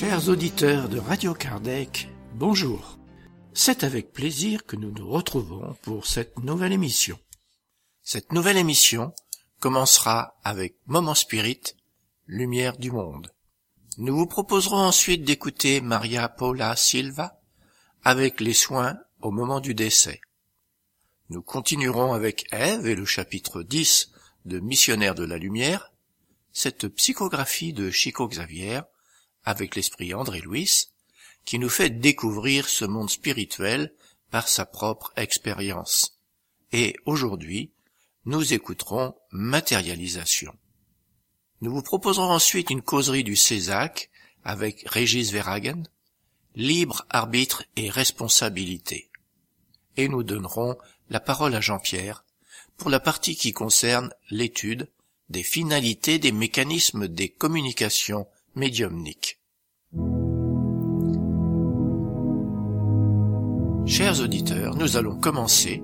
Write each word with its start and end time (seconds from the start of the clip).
Chers 0.00 0.30
auditeurs 0.30 0.88
de 0.88 0.98
Radio 0.98 1.34
Kardec, 1.34 2.08
bonjour. 2.32 2.98
C'est 3.52 3.84
avec 3.84 4.14
plaisir 4.14 4.64
que 4.64 4.76
nous 4.76 4.92
nous 4.92 5.06
retrouvons 5.06 5.76
pour 5.82 6.06
cette 6.06 6.38
nouvelle 6.38 6.72
émission. 6.72 7.18
Cette 8.02 8.32
nouvelle 8.32 8.56
émission 8.56 9.12
commencera 9.58 10.38
avec 10.42 10.76
Moment 10.86 11.14
Spirit, 11.14 11.60
Lumière 12.26 12.78
du 12.78 12.90
Monde. 12.90 13.30
Nous 13.98 14.16
vous 14.16 14.24
proposerons 14.24 14.78
ensuite 14.78 15.22
d'écouter 15.22 15.82
Maria 15.82 16.30
Paula 16.30 16.76
Silva 16.76 17.38
avec 18.02 18.40
les 18.40 18.54
soins 18.54 18.96
au 19.20 19.30
moment 19.30 19.60
du 19.60 19.74
décès. 19.74 20.22
Nous 21.28 21.42
continuerons 21.42 22.14
avec 22.14 22.46
Ève 22.52 22.86
et 22.86 22.94
le 22.94 23.04
chapitre 23.04 23.62
10 23.62 24.12
de 24.46 24.60
Missionnaire 24.60 25.14
de 25.14 25.24
la 25.24 25.36
Lumière, 25.36 25.92
cette 26.54 26.88
psychographie 26.88 27.74
de 27.74 27.90
Chico 27.90 28.26
Xavier 28.28 28.80
avec 29.44 29.76
l'esprit 29.76 30.14
André 30.14 30.40
Louis, 30.40 30.88
qui 31.44 31.58
nous 31.58 31.68
fait 31.68 31.90
découvrir 31.90 32.68
ce 32.68 32.84
monde 32.84 33.10
spirituel 33.10 33.92
par 34.30 34.48
sa 34.48 34.66
propre 34.66 35.12
expérience. 35.16 36.18
Et 36.72 36.96
aujourd'hui, 37.06 37.72
nous 38.24 38.52
écouterons 38.52 39.14
Matérialisation. 39.32 40.54
Nous 41.60 41.72
vous 41.72 41.82
proposerons 41.82 42.30
ensuite 42.30 42.70
une 42.70 42.82
causerie 42.82 43.24
du 43.24 43.36
Césac 43.36 44.10
avec 44.44 44.84
Régis 44.86 45.30
Verhagen, 45.30 45.82
Libre 46.56 47.06
arbitre 47.10 47.64
et 47.76 47.90
responsabilité. 47.90 49.10
Et 49.96 50.08
nous 50.08 50.24
donnerons 50.24 50.76
la 51.08 51.20
parole 51.20 51.54
à 51.54 51.60
Jean-Pierre 51.60 52.24
pour 52.76 52.90
la 52.90 52.98
partie 52.98 53.36
qui 53.36 53.52
concerne 53.52 54.12
l'étude 54.30 54.90
des 55.28 55.44
finalités 55.44 56.18
des 56.18 56.32
mécanismes 56.32 57.06
des 57.06 57.28
communications 57.28 58.26
médiumniques. 58.54 59.38
Chers 63.86 64.20
auditeurs, 64.20 64.76
nous 64.76 64.96
allons 64.96 65.18
commencer 65.18 65.82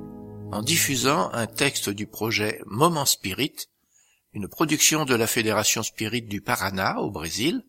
en 0.52 0.62
diffusant 0.62 1.30
un 1.32 1.46
texte 1.46 1.90
du 1.90 2.06
projet 2.06 2.60
Moment 2.66 3.04
Spirit, 3.04 3.68
une 4.32 4.48
production 4.48 5.04
de 5.04 5.14
la 5.14 5.26
Fédération 5.26 5.82
Spirit 5.82 6.22
du 6.22 6.40
Paraná 6.40 7.00
au 7.00 7.10
Brésil. 7.10 7.64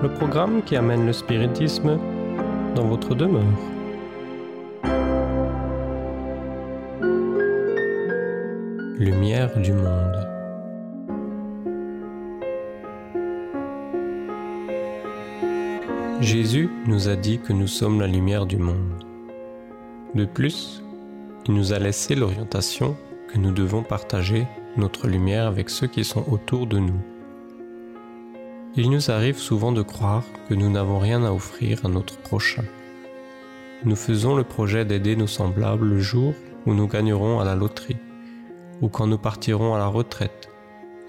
le 0.01 0.13
programme 0.13 0.63
qui 0.63 0.75
amène 0.75 1.05
le 1.05 1.13
spiritisme 1.13 1.99
dans 2.75 2.85
votre 2.85 3.15
demeure. 3.15 3.43
Lumière 8.99 9.57
du 9.59 9.71
monde. 9.71 10.27
Jésus 16.19 16.69
nous 16.87 17.07
a 17.07 17.15
dit 17.15 17.39
que 17.39 17.53
nous 17.53 17.67
sommes 17.67 18.01
la 18.01 18.07
lumière 18.07 18.45
du 18.45 18.57
monde. 18.57 19.05
De 20.13 20.25
plus, 20.25 20.83
il 21.47 21.53
nous 21.53 21.71
a 21.71 21.79
laissé 21.79 22.15
l'orientation 22.15 22.97
que 23.29 23.37
nous 23.37 23.51
devons 23.51 23.83
partager 23.83 24.47
notre 24.75 25.07
lumière 25.07 25.47
avec 25.47 25.69
ceux 25.69 25.87
qui 25.87 26.03
sont 26.03 26.25
autour 26.29 26.67
de 26.67 26.79
nous. 26.79 27.14
Il 28.77 28.89
nous 28.89 29.09
arrive 29.09 29.37
souvent 29.37 29.71
de 29.71 29.81
croire 29.81 30.25
que 30.49 30.53
nous 30.53 30.69
n'avons 30.69 30.99
rien 30.99 31.23
à 31.23 31.31
offrir 31.31 31.85
à 31.85 31.87
notre 31.87 32.17
prochain. 32.17 32.65
Nous 33.85 33.95
faisons 33.95 34.35
le 34.35 34.43
projet 34.43 34.83
d'aider 34.83 35.15
nos 35.15 35.27
semblables 35.27 35.87
le 35.87 35.99
jour 35.99 36.33
où 36.65 36.73
nous 36.73 36.87
gagnerons 36.87 37.39
à 37.39 37.45
la 37.45 37.55
loterie, 37.55 37.95
ou 38.81 38.89
quand 38.89 39.07
nous 39.07 39.17
partirons 39.17 39.75
à 39.75 39.77
la 39.77 39.87
retraite 39.87 40.49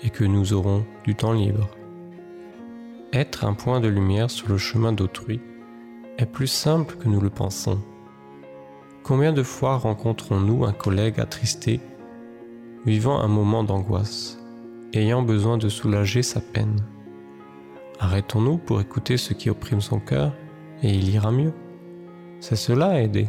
et 0.04 0.10
que 0.10 0.22
nous 0.22 0.52
aurons 0.52 0.84
du 1.02 1.16
temps 1.16 1.32
libre. 1.32 1.68
Être 3.12 3.44
un 3.44 3.54
point 3.54 3.80
de 3.80 3.88
lumière 3.88 4.30
sur 4.30 4.48
le 4.48 4.58
chemin 4.58 4.92
d'autrui 4.92 5.40
est 6.18 6.26
plus 6.26 6.46
simple 6.46 6.94
que 6.94 7.08
nous 7.08 7.20
le 7.20 7.30
pensons. 7.30 7.80
Combien 9.02 9.32
de 9.32 9.42
fois 9.42 9.76
rencontrons-nous 9.78 10.64
un 10.64 10.72
collègue 10.72 11.18
attristé, 11.18 11.80
vivant 12.84 13.18
un 13.18 13.28
moment 13.28 13.64
d'angoisse, 13.64 14.38
ayant 14.92 15.22
besoin 15.22 15.58
de 15.58 15.68
soulager 15.68 16.22
sa 16.22 16.40
peine? 16.40 16.80
Arrêtons-nous 17.98 18.58
pour 18.58 18.80
écouter 18.80 19.16
ce 19.16 19.32
qui 19.32 19.48
opprime 19.48 19.80
son 19.80 20.00
cœur 20.00 20.32
et 20.82 20.90
il 20.90 21.08
ira 21.08 21.30
mieux. 21.30 21.54
C'est 22.40 22.56
cela 22.56 23.00
aider. 23.00 23.28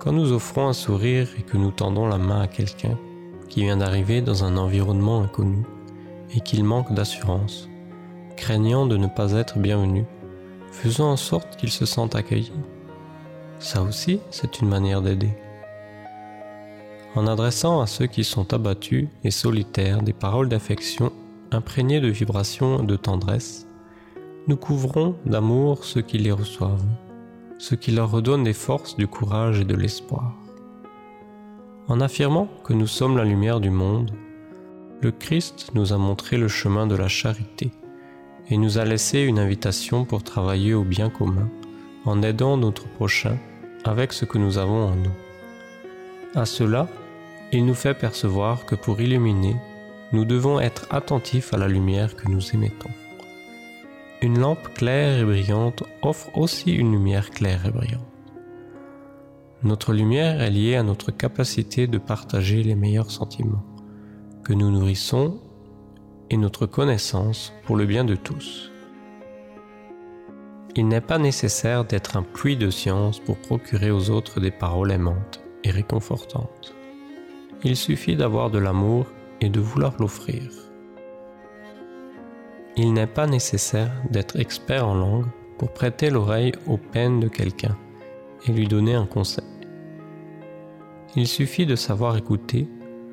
Quand 0.00 0.12
nous 0.12 0.32
offrons 0.32 0.68
un 0.68 0.72
sourire 0.72 1.28
et 1.38 1.42
que 1.42 1.56
nous 1.56 1.70
tendons 1.70 2.08
la 2.08 2.18
main 2.18 2.40
à 2.40 2.46
quelqu'un 2.48 2.98
qui 3.48 3.62
vient 3.62 3.76
d'arriver 3.76 4.22
dans 4.22 4.44
un 4.44 4.56
environnement 4.56 5.22
inconnu 5.22 5.62
et 6.34 6.40
qu'il 6.40 6.64
manque 6.64 6.92
d'assurance, 6.92 7.68
craignant 8.36 8.86
de 8.86 8.96
ne 8.96 9.06
pas 9.06 9.32
être 9.32 9.58
bienvenu, 9.58 10.04
faisons 10.72 11.06
en 11.06 11.16
sorte 11.16 11.56
qu'il 11.56 11.70
se 11.70 11.86
sente 11.86 12.16
accueilli. 12.16 12.52
Ça 13.60 13.82
aussi, 13.82 14.20
c'est 14.30 14.60
une 14.60 14.68
manière 14.68 15.00
d'aider. 15.00 15.30
En 17.14 17.28
adressant 17.28 17.80
à 17.80 17.86
ceux 17.86 18.06
qui 18.06 18.24
sont 18.24 18.52
abattus 18.52 19.08
et 19.22 19.30
solitaires 19.30 20.02
des 20.02 20.12
paroles 20.12 20.48
d'affection 20.48 21.12
imprégnés 21.52 22.00
de 22.00 22.08
vibrations 22.08 22.82
et 22.82 22.86
de 22.86 22.96
tendresse, 22.96 23.66
nous 24.48 24.56
couvrons 24.56 25.16
d'amour 25.26 25.84
ceux 25.84 26.02
qui 26.02 26.18
les 26.18 26.32
reçoivent, 26.32 26.84
ce 27.58 27.74
qui 27.74 27.90
leur 27.90 28.10
redonne 28.10 28.44
des 28.44 28.52
forces, 28.52 28.96
du 28.96 29.08
courage 29.08 29.60
et 29.60 29.64
de 29.64 29.74
l'espoir. 29.74 30.34
En 31.88 32.00
affirmant 32.00 32.48
que 32.64 32.72
nous 32.72 32.86
sommes 32.86 33.16
la 33.16 33.24
lumière 33.24 33.60
du 33.60 33.70
monde, 33.70 34.12
le 35.00 35.10
Christ 35.12 35.70
nous 35.74 35.92
a 35.92 35.98
montré 35.98 36.36
le 36.36 36.48
chemin 36.48 36.86
de 36.86 36.96
la 36.96 37.08
charité 37.08 37.70
et 38.48 38.56
nous 38.56 38.78
a 38.78 38.84
laissé 38.84 39.20
une 39.20 39.38
invitation 39.38 40.04
pour 40.04 40.22
travailler 40.22 40.74
au 40.74 40.84
bien 40.84 41.10
commun 41.10 41.48
en 42.04 42.22
aidant 42.22 42.56
notre 42.56 42.88
prochain 42.88 43.36
avec 43.84 44.12
ce 44.12 44.24
que 44.24 44.38
nous 44.38 44.58
avons 44.58 44.86
en 44.86 44.94
nous. 44.94 45.14
À 46.34 46.44
cela, 46.46 46.88
il 47.52 47.64
nous 47.66 47.74
fait 47.74 47.94
percevoir 47.94 48.64
que 48.64 48.74
pour 48.74 49.00
illuminer 49.00 49.56
nous 50.12 50.24
devons 50.24 50.60
être 50.60 50.86
attentifs 50.90 51.52
à 51.52 51.58
la 51.58 51.68
lumière 51.68 52.16
que 52.16 52.28
nous 52.28 52.54
émettons. 52.54 52.90
Une 54.22 54.38
lampe 54.38 54.72
claire 54.74 55.18
et 55.18 55.24
brillante 55.24 55.82
offre 56.02 56.36
aussi 56.36 56.72
une 56.72 56.92
lumière 56.92 57.30
claire 57.30 57.66
et 57.66 57.70
brillante. 57.70 58.00
Notre 59.62 59.92
lumière 59.92 60.40
est 60.40 60.50
liée 60.50 60.76
à 60.76 60.82
notre 60.82 61.10
capacité 61.10 61.86
de 61.86 61.98
partager 61.98 62.62
les 62.62 62.74
meilleurs 62.74 63.10
sentiments 63.10 63.64
que 64.44 64.52
nous 64.52 64.70
nourrissons 64.70 65.40
et 66.30 66.36
notre 66.36 66.66
connaissance 66.66 67.52
pour 67.64 67.76
le 67.76 67.84
bien 67.84 68.04
de 68.04 68.14
tous. 68.14 68.70
Il 70.76 70.88
n'est 70.88 71.00
pas 71.00 71.18
nécessaire 71.18 71.84
d'être 71.84 72.16
un 72.16 72.22
puits 72.22 72.56
de 72.56 72.70
science 72.70 73.18
pour 73.18 73.38
procurer 73.38 73.90
aux 73.90 74.10
autres 74.10 74.40
des 74.40 74.50
paroles 74.50 74.92
aimantes 74.92 75.40
et 75.64 75.70
réconfortantes. 75.70 76.74
Il 77.64 77.76
suffit 77.76 78.14
d'avoir 78.14 78.50
de 78.50 78.58
l'amour 78.58 79.06
et 79.40 79.48
de 79.48 79.60
vouloir 79.60 79.94
l'offrir. 79.98 80.42
Il 82.76 82.92
n'est 82.92 83.06
pas 83.06 83.26
nécessaire 83.26 83.90
d'être 84.10 84.38
expert 84.38 84.86
en 84.86 84.94
langue 84.94 85.26
pour 85.58 85.72
prêter 85.72 86.10
l'oreille 86.10 86.52
aux 86.66 86.76
peines 86.76 87.20
de 87.20 87.28
quelqu'un 87.28 87.76
et 88.46 88.52
lui 88.52 88.68
donner 88.68 88.94
un 88.94 89.06
conseil. 89.06 89.44
Il 91.14 91.26
suffit 91.26 91.64
de 91.64 91.76
savoir 91.76 92.16
écouter, 92.16 92.68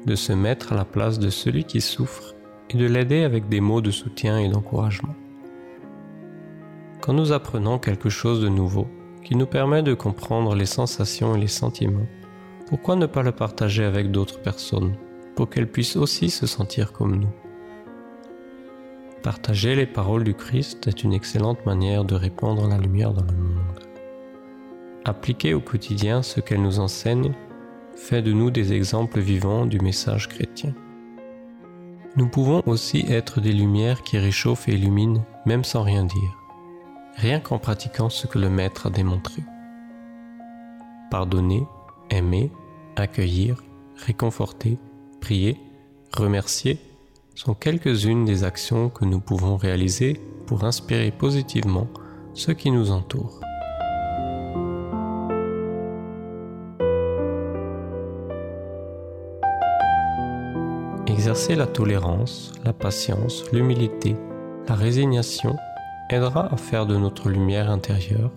de 0.05 0.15
se 0.15 0.33
mettre 0.33 0.73
à 0.73 0.75
la 0.75 0.83
place 0.83 1.19
de 1.19 1.29
celui 1.29 1.63
qui 1.63 1.79
souffre 1.79 2.35
et 2.69 2.77
de 2.77 2.85
l'aider 2.85 3.23
avec 3.23 3.47
des 3.47 3.61
mots 3.61 3.81
de 3.81 3.91
soutien 3.91 4.37
et 4.37 4.49
d'encouragement. 4.49 5.15
Quand 6.99 7.13
nous 7.13 7.31
apprenons 7.31 7.79
quelque 7.79 8.09
chose 8.09 8.41
de 8.41 8.49
nouveau 8.49 8.87
qui 9.23 9.35
nous 9.35 9.45
permet 9.45 9.83
de 9.83 9.93
comprendre 9.93 10.55
les 10.55 10.65
sensations 10.65 11.35
et 11.35 11.39
les 11.39 11.47
sentiments, 11.47 12.07
pourquoi 12.67 12.97
ne 12.97 13.05
pas 13.05 13.23
le 13.23 13.31
partager 13.31 13.85
avec 13.85 14.11
d'autres 14.11 14.41
personnes 14.41 14.95
pour 15.35 15.49
qu'elles 15.49 15.71
puissent 15.71 15.95
aussi 15.95 16.29
se 16.29 16.45
sentir 16.47 16.91
comme 16.91 17.15
nous. 17.15 17.33
Partager 19.23 19.75
les 19.75 19.85
paroles 19.85 20.23
du 20.25 20.33
Christ 20.33 20.87
est 20.87 21.03
une 21.03 21.13
excellente 21.13 21.65
manière 21.65 22.03
de 22.03 22.15
répandre 22.15 22.67
la 22.67 22.77
lumière 22.77 23.13
dans 23.13 23.25
le 23.25 23.37
monde. 23.37 23.79
appliquer 25.05 25.53
au 25.53 25.59
quotidien 25.59 26.21
ce 26.21 26.39
qu'elle 26.39 26.61
nous 26.61 26.79
enseigne 26.79 27.33
fait 27.95 28.21
de 28.21 28.31
nous 28.33 28.51
des 28.51 28.73
exemples 28.73 29.19
vivants 29.19 29.65
du 29.65 29.79
message 29.79 30.29
chrétien. 30.29 30.73
Nous 32.15 32.27
pouvons 32.27 32.61
aussi 32.65 33.05
être 33.09 33.41
des 33.41 33.53
lumières 33.53 34.03
qui 34.03 34.17
réchauffent 34.17 34.67
et 34.69 34.73
illuminent 34.73 35.25
même 35.45 35.63
sans 35.63 35.83
rien 35.83 36.03
dire, 36.03 36.37
rien 37.15 37.39
qu'en 37.39 37.59
pratiquant 37.59 38.09
ce 38.09 38.27
que 38.27 38.39
le 38.39 38.49
Maître 38.49 38.87
a 38.87 38.89
démontré. 38.89 39.43
Pardonner, 41.11 41.65
aimer, 42.09 42.51
accueillir, 42.95 43.63
réconforter, 43.95 44.77
prier, 45.23 45.57
remercier 46.17 46.79
sont 47.33 47.53
quelques-unes 47.53 48.25
des 48.25 48.43
actions 48.43 48.89
que 48.89 49.05
nous 49.05 49.21
pouvons 49.21 49.55
réaliser 49.55 50.19
pour 50.47 50.65
inspirer 50.65 51.11
positivement 51.11 51.87
ceux 52.33 52.53
qui 52.53 52.71
nous 52.71 52.91
entourent. 52.91 53.39
Exercer 61.07 61.55
la 61.55 61.67
tolérance, 61.67 62.51
la 62.65 62.73
patience, 62.73 63.45
l'humilité, 63.53 64.17
la 64.67 64.75
résignation 64.75 65.55
aidera 66.09 66.53
à 66.53 66.57
faire 66.57 66.85
de 66.85 66.97
notre 66.97 67.29
lumière 67.29 67.71
intérieure 67.71 68.31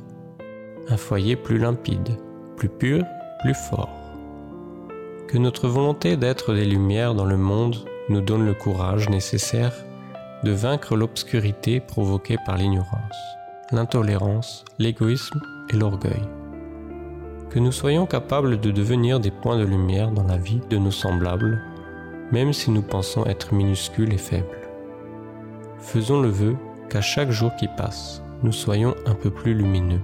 un 0.89 0.97
foyer 0.97 1.35
plus 1.35 1.59
limpide, 1.59 2.17
plus 2.57 2.69
pur, 2.69 3.03
plus 3.43 3.55
fort. 3.55 4.06
Que 5.29 5.39
notre 5.39 5.67
volonté 5.67 6.17
d'être 6.17 6.55
des 6.55 6.65
lumières 6.65 7.17
dans 7.17 7.25
le 7.25 7.37
monde 7.37 7.77
nous 8.09 8.21
donne 8.21 8.47
le 8.47 8.55
courage 8.55 9.09
nécessaire 9.09 9.73
de 10.45 10.53
vaincre 10.53 10.95
l'obscurité 10.95 11.81
provoquée 11.81 12.37
par 12.47 12.57
l'ignorance, 12.57 13.17
l'intolérance, 13.73 14.65
l'égoïsme 14.79 15.41
et 15.71 15.77
l'orgueil. 15.77 16.23
Que 17.51 17.59
nous 17.59 17.73
soyons 17.73 18.07
capables 18.07 18.61
de 18.61 18.71
devenir 18.71 19.19
des 19.19 19.33
points 19.33 19.59
de 19.59 19.65
lumière 19.65 20.13
dans 20.13 20.23
la 20.23 20.37
vie 20.37 20.61
de 20.71 20.79
nos 20.79 20.93
semblables, 20.93 21.61
même 22.31 22.53
si 22.53 22.71
nous 22.71 22.83
pensons 22.83 23.27
être 23.27 23.53
minuscules 23.53 24.13
et 24.13 24.19
faibles. 24.19 24.69
Faisons 25.81 26.21
le 26.21 26.29
vœu 26.29 26.57
qu'à 26.89 27.01
chaque 27.01 27.33
jour 27.33 27.51
qui 27.57 27.67
passe, 27.77 28.23
nous 28.45 28.53
soyons 28.53 28.95
un 29.07 29.15
peu 29.15 29.31
plus 29.31 29.55
lumineux, 29.55 30.03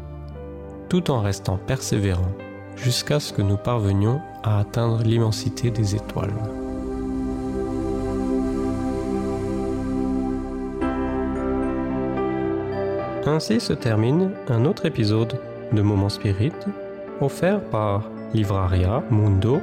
tout 0.88 1.12
en 1.12 1.20
restant 1.20 1.58
persévérants 1.58 2.34
jusqu'à 2.76 3.20
ce 3.20 3.32
que 3.32 3.42
nous 3.42 3.56
parvenions 3.56 4.20
à 4.42 4.58
atteindre 4.58 5.02
l'immensité 5.02 5.70
des 5.70 5.94
étoiles. 5.94 6.32
Ainsi 13.26 13.60
se 13.60 13.72
termine 13.72 14.32
un 14.48 14.64
autre 14.64 14.86
épisode 14.86 15.38
de 15.72 15.82
Moments 15.82 16.08
Spirit 16.08 16.52
offert 17.20 17.60
par 17.70 18.02
livraria 18.34 19.02
mundo 19.10 19.60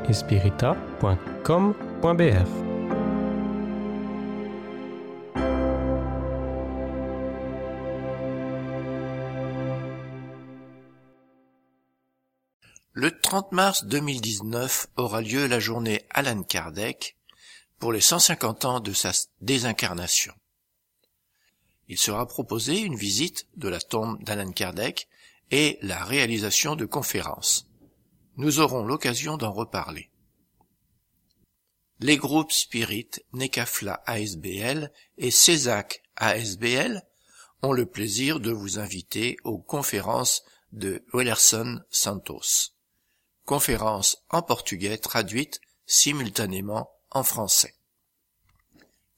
Le 13.01 13.17
30 13.17 13.53
mars 13.53 13.85
2019 13.85 14.87
aura 14.97 15.21
lieu 15.21 15.47
la 15.47 15.61
journée 15.61 16.05
Alan 16.09 16.43
Kardec 16.43 17.15
pour 17.77 17.93
les 17.93 18.01
150 18.01 18.65
ans 18.65 18.79
de 18.81 18.91
sa 18.91 19.13
désincarnation. 19.39 20.33
Il 21.87 21.97
sera 21.97 22.27
proposé 22.27 22.81
une 22.81 22.97
visite 22.97 23.47
de 23.55 23.69
la 23.69 23.79
tombe 23.79 24.21
d'Alan 24.25 24.51
Kardec 24.51 25.07
et 25.49 25.79
la 25.81 26.03
réalisation 26.03 26.75
de 26.75 26.83
conférences. 26.83 27.69
Nous 28.35 28.59
aurons 28.59 28.83
l'occasion 28.83 29.37
d'en 29.37 29.53
reparler. 29.53 30.09
Les 32.01 32.17
groupes 32.17 32.51
Spirit, 32.51 33.11
Nekafla 33.31 34.03
ASBL 34.07 34.91
et 35.17 35.31
CESAC 35.31 36.03
ASBL 36.17 37.01
ont 37.61 37.71
le 37.71 37.85
plaisir 37.85 38.41
de 38.41 38.51
vous 38.51 38.77
inviter 38.77 39.37
aux 39.45 39.59
conférences 39.59 40.43
de 40.73 41.01
Wellerson 41.13 41.79
Santos 41.89 42.73
conférence 43.49 44.23
en 44.29 44.43
portugais 44.43 44.99
traduite 44.99 45.59
simultanément 45.87 46.91
en 47.09 47.23
français. 47.23 47.73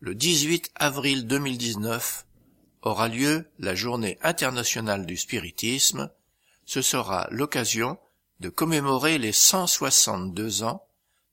Le 0.00 0.14
18 0.14 0.72
avril 0.74 1.26
2019 1.26 2.26
aura 2.82 3.08
lieu 3.08 3.48
la 3.58 3.74
journée 3.74 4.18
internationale 4.22 5.06
du 5.06 5.16
spiritisme. 5.16 6.10
Ce 6.66 6.82
sera 6.82 7.28
l'occasion 7.30 7.98
de 8.40 8.48
commémorer 8.48 9.18
les 9.18 9.32
162 9.32 10.64
ans 10.64 10.86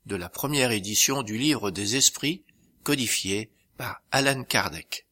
de 0.06 0.16
la 0.16 0.30
première 0.30 0.72
édition 0.72 1.24
du 1.24 1.38
livre 1.38 1.72
des 1.72 1.96
esprits 1.96 2.46
codifié 2.84 3.52
par 3.78 4.02
Alan 4.12 4.44
Kardec. 4.44 5.08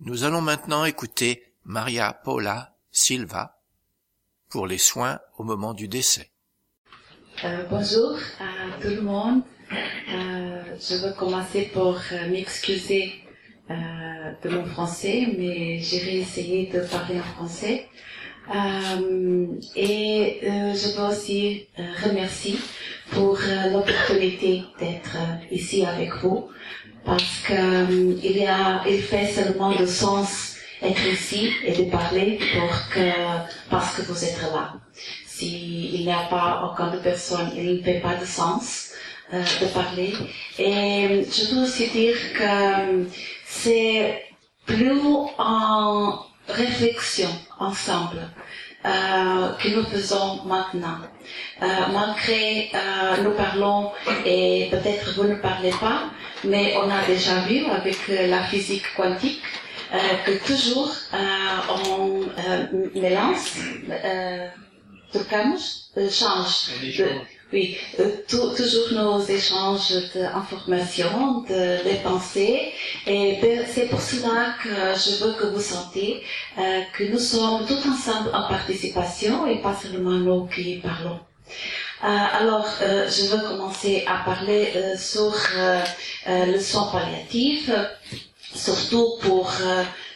Nous 0.00 0.24
allons 0.24 0.40
maintenant 0.40 0.84
écouter 0.84 1.47
Maria 1.70 2.14
Paula 2.24 2.72
Silva 2.90 3.60
pour 4.48 4.66
les 4.66 4.78
soins 4.78 5.20
au 5.36 5.44
moment 5.44 5.74
du 5.74 5.86
décès. 5.86 6.30
Euh, 7.44 7.64
bonjour 7.68 8.16
à 8.40 8.80
tout 8.80 8.88
le 8.88 9.02
monde. 9.02 9.42
Euh, 9.70 10.62
je 10.80 10.94
veux 10.94 11.12
commencer 11.12 11.68
pour 11.74 12.00
euh, 12.12 12.30
m'excuser 12.30 13.12
de 13.68 14.48
mon 14.48 14.64
français, 14.64 15.28
mais 15.36 15.78
j'irai 15.78 16.20
essayer 16.20 16.72
de 16.72 16.80
parler 16.86 17.20
en 17.20 17.34
français. 17.34 17.86
Et 19.76 20.38
je 20.42 20.96
veux 20.96 21.08
aussi 21.12 21.66
remercier 22.02 22.56
pour 23.10 23.38
l'opportunité 23.70 24.62
d'être 24.80 25.18
ici 25.50 25.84
avec 25.84 26.14
vous, 26.22 26.48
parce 27.04 27.42
que 27.46 28.16
il 28.24 29.02
fait 29.02 29.26
seulement 29.26 29.76
de 29.76 29.84
sens 29.84 30.57
être 30.82 31.06
ici 31.06 31.52
et 31.64 31.72
de 31.72 31.90
parler 31.90 32.38
parce 33.70 33.96
que 33.96 34.02
vous 34.02 34.24
êtes 34.24 34.40
là. 34.52 34.74
S'il 35.26 36.04
n'y 36.04 36.12
a 36.12 36.26
pas 36.30 36.64
aucune 36.64 37.00
personne, 37.00 37.52
il 37.56 37.76
ne 37.76 37.82
fait 37.82 38.00
pas 38.00 38.14
de 38.14 38.24
sens 38.24 38.88
euh, 39.32 39.42
de 39.60 39.66
parler. 39.66 40.14
Et 40.58 41.24
je 41.30 41.54
veux 41.54 41.62
aussi 41.62 41.88
dire 41.88 42.16
que 42.32 43.06
c'est 43.46 44.24
plus 44.66 45.00
en 45.38 46.18
réflexion 46.48 47.28
ensemble 47.58 48.20
euh, 48.84 49.52
que 49.60 49.68
nous 49.68 49.84
faisons 49.84 50.42
maintenant. 50.44 50.98
Euh, 51.62 51.66
malgré 51.92 52.70
nous 53.22 53.32
parlons 53.32 53.92
et 54.24 54.68
peut-être 54.70 55.14
vous 55.16 55.24
ne 55.24 55.34
parlez 55.34 55.70
pas, 55.70 56.10
mais 56.44 56.74
on 56.82 56.90
a 56.90 57.04
déjà 57.06 57.40
vu 57.40 57.66
avec 57.66 57.98
la 58.08 58.42
physique 58.44 58.94
quantique 58.96 59.42
euh, 59.92 59.98
que 60.26 60.46
toujours 60.46 60.92
euh, 61.14 61.18
on 61.90 62.22
euh, 62.22 62.88
mélange, 62.94 63.38
euh, 63.90 64.48
change. 66.10 66.70
Oui, 67.50 67.78
euh, 67.98 68.10
toujours 68.28 68.92
nos 68.92 69.20
échanges 69.24 69.94
d'informations, 70.14 71.40
de, 71.48 71.82
de 71.88 72.02
pensées, 72.02 72.72
et 73.06 73.38
c'est 73.72 73.86
pour 73.88 74.02
cela 74.02 74.54
que 74.62 74.68
je 74.68 75.24
veux 75.24 75.32
que 75.32 75.46
vous 75.46 75.60
sentiez 75.60 76.22
euh, 76.58 76.82
que 76.92 77.04
nous 77.04 77.18
sommes 77.18 77.64
tous 77.66 77.88
ensemble 77.88 78.28
en 78.34 78.46
participation 78.48 79.46
et 79.46 79.62
pas 79.62 79.74
seulement 79.74 80.10
nous 80.10 80.46
qui 80.48 80.76
parlons. 80.82 81.20
Euh, 82.04 82.06
alors, 82.06 82.68
euh, 82.82 83.08
je 83.08 83.24
veux 83.34 83.42
commencer 83.48 84.04
à 84.06 84.24
parler 84.24 84.70
euh, 84.76 84.96
sur 84.98 85.34
le 86.26 86.60
soin 86.60 86.88
palliatif, 86.92 87.70
surtout 88.54 89.16
pour 89.22 89.50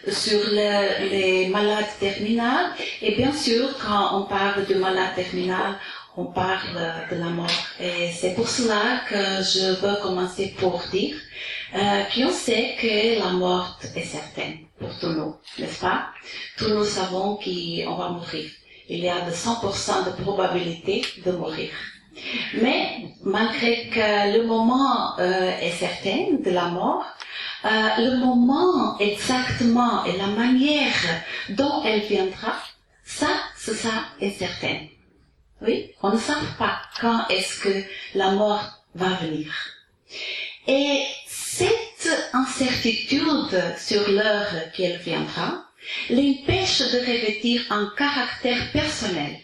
sur 0.09 0.41
le, 0.51 1.09
les 1.11 1.49
malades 1.49 1.93
terminales. 2.01 2.73
Et 3.01 3.15
bien 3.15 3.33
sûr, 3.33 3.69
quand 3.79 4.19
on 4.19 4.25
parle 4.25 4.67
de 4.67 4.75
malades 4.75 5.15
terminales, 5.15 5.79
on 6.17 6.27
parle 6.27 7.07
de 7.11 7.17
la 7.17 7.31
mort. 7.31 7.47
Et 7.81 8.11
c'est 8.13 8.35
pour 8.35 8.49
cela 8.49 9.01
que 9.09 9.43
je 9.43 9.81
veux 9.81 9.97
commencer 10.03 10.55
pour 10.59 10.83
dire 10.91 11.17
euh, 11.75 12.03
qu'on 12.15 12.31
sait 12.31 12.77
que 12.81 13.19
la 13.19 13.31
mort 13.31 13.79
est 13.97 14.03
certaine 14.03 14.59
pour 14.79 14.91
tous 14.99 15.09
nous, 15.09 15.37
n'est-ce 15.59 15.81
pas? 15.81 16.09
Tous 16.59 16.69
nous 16.69 16.85
savons 16.85 17.37
qu'on 17.37 17.95
va 17.97 18.11
mourir. 18.11 18.51
Il 18.89 18.99
y 18.99 19.09
a 19.09 19.23
de 19.23 19.31
100% 19.31 20.05
de 20.07 20.23
probabilité 20.23 21.03
de 21.25 21.33
mourir. 21.33 21.71
Mais 22.61 23.07
malgré 23.25 23.89
que 23.89 24.37
le 24.37 24.47
moment 24.47 25.19
euh, 25.19 25.59
est 25.61 25.71
certain 25.71 26.37
de 26.45 26.51
la 26.51 26.67
mort, 26.67 27.07
euh, 27.65 27.69
le 27.99 28.17
moment 28.19 28.99
exactement 28.99 30.05
et 30.05 30.17
la 30.17 30.27
manière 30.27 31.23
dont 31.51 31.83
elle 31.85 32.01
viendra, 32.01 32.55
ça, 33.05 33.29
ça 33.57 34.05
est 34.21 34.31
certain. 34.31 34.87
Oui, 35.61 35.93
on 36.03 36.11
ne 36.11 36.19
sait 36.19 36.33
pas 36.59 36.83
quand 37.01 37.29
est-ce 37.29 37.61
que 37.61 37.85
la 38.15 38.33
mort 38.33 38.83
va 38.95 39.11
venir. 39.15 39.53
Et 40.67 41.05
cette 41.27 42.09
incertitude 42.33 43.77
sur 43.79 44.11
l'heure 44.11 44.73
qu'elle 44.75 44.99
viendra 44.99 45.65
l'empêche 46.11 46.81
de 46.81 46.99
revêtir 46.99 47.63
un 47.71 47.93
caractère 47.97 48.71
personnel. 48.73 49.37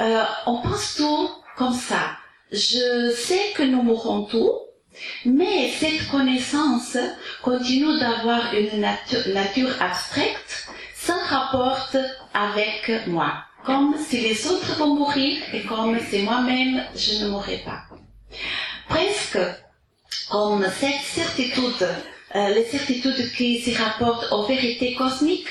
Euh, 0.00 0.24
on 0.46 0.60
pense 0.60 0.96
tout 0.96 1.30
comme 1.56 1.74
ça. 1.74 2.16
Je 2.52 3.12
sais 3.16 3.52
que 3.54 3.62
nous 3.62 3.82
mourrons 3.82 4.24
tous, 4.24 4.52
mais 5.24 5.70
cette 5.78 6.08
connaissance 6.10 6.96
continue 7.42 7.98
d'avoir 7.98 8.54
une 8.54 8.80
nature, 8.80 9.70
abstraite 9.80 10.68
sans 10.94 11.22
rapport 11.24 11.88
avec 12.32 13.06
moi 13.06 13.44
comme 13.64 13.96
si 13.96 14.20
les 14.20 14.46
autres 14.46 14.76
vont 14.76 14.94
mourir 14.94 15.42
et 15.52 15.62
comme 15.62 15.98
si 16.10 16.22
moi-même 16.22 16.84
je 16.94 17.24
ne 17.24 17.30
mourrai 17.30 17.62
pas. 17.64 17.82
Presque 18.88 19.38
comme 20.30 20.64
cette 20.78 21.02
certitude, 21.02 21.88
euh, 22.34 22.48
les 22.54 22.64
certitudes 22.64 23.32
qui 23.36 23.60
se 23.60 23.80
rapportent 23.80 24.30
aux 24.32 24.44
vérités 24.44 24.94
cosmiques. 24.94 25.48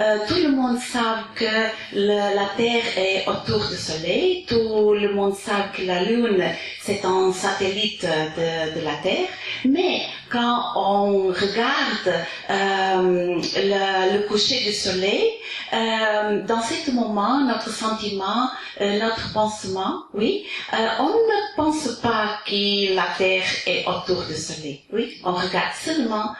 Euh, 0.00 0.18
tout 0.28 0.36
le 0.36 0.50
monde 0.50 0.78
sait 0.78 0.98
que 1.34 1.44
la 1.92 2.46
Terre 2.56 2.84
est 2.96 3.26
autour 3.26 3.68
du 3.68 3.76
Soleil, 3.76 4.44
tout 4.46 4.94
le 4.94 5.12
monde 5.12 5.34
sait 5.34 5.50
que 5.76 5.82
la 5.82 6.04
Lune 6.04 6.44
c'est 6.80 7.04
un 7.04 7.32
satellite 7.32 8.02
de, 8.02 8.78
de 8.78 8.84
la 8.84 8.94
Terre, 9.02 9.28
mais 9.64 10.02
quand 10.30 10.72
on 10.76 11.28
regarde 11.28 12.24
euh, 12.50 13.40
le, 13.56 14.28
coucher 14.28 14.60
du 14.64 14.72
soleil, 14.72 15.30
euh, 15.72 16.42
dans 16.46 16.60
ce 16.60 16.90
moment, 16.90 17.40
notre 17.44 17.70
sentiment, 17.70 18.50
euh, 18.80 18.98
notre 18.98 19.32
pensement, 19.32 20.04
oui, 20.14 20.44
on 20.72 21.08
ne 21.08 21.56
pense 21.56 22.00
pas 22.00 22.38
que 22.46 22.94
la 22.94 23.06
Terre 23.16 23.44
est 23.66 23.84
autour 23.86 24.24
du 24.24 24.34
soleil. 24.34 24.82
Oui, 24.92 25.18
on 25.24 25.32
regarde 25.32 25.74
seulement 25.82 26.34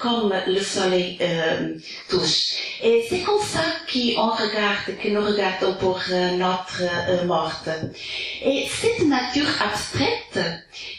comme 0.00 0.32
le 0.46 0.60
soleil 0.60 1.18
touche. 2.08 2.54
Et 2.82 3.04
c'est 3.08 3.20
comme 3.20 3.42
ça 3.42 3.62
qu'on 3.90 4.30
regarde, 4.30 4.98
que 5.02 5.08
nous 5.08 5.24
regardons 5.24 5.74
pour 5.74 6.00
notre 6.36 7.24
morte. 7.26 7.68
Et 8.42 8.66
cette 8.68 9.06
nature 9.06 9.48
abstraite 9.60 10.38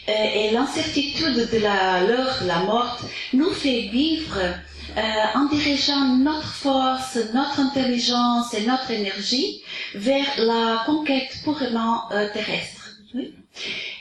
et 0.06 0.50
l'incertitude 0.52 1.48
de 1.50 1.58
la 1.58 2.00
la 2.46 2.60
mort 2.60 2.98
nous 3.32 3.50
fait 3.50 3.88
vivre 3.92 4.38
euh, 4.38 5.00
en 5.34 5.46
dirigeant 5.46 6.16
notre 6.16 6.46
force, 6.46 7.18
notre 7.34 7.60
intelligence 7.60 8.54
et 8.54 8.66
notre 8.66 8.90
énergie 8.90 9.62
vers 9.94 10.26
la 10.38 10.82
conquête 10.86 11.30
purement 11.44 12.10
euh, 12.12 12.28
terrestre. 12.32 12.90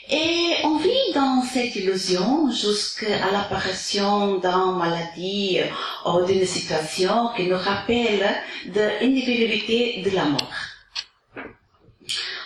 Et 0.09 0.53
on 0.63 0.77
vit 0.77 1.13
dans 1.15 1.41
cette 1.41 1.75
illusion 1.75 2.51
jusqu'à 2.51 3.31
l'apparition 3.31 4.35
d'une 4.35 4.77
maladie 4.77 5.59
ou 6.05 6.25
d'une 6.25 6.45
situation 6.45 7.29
qui 7.35 7.47
nous 7.47 7.57
rappelle 7.57 8.35
de 8.67 10.03
de 10.03 10.15
la 10.15 10.25
mort. 10.25 10.74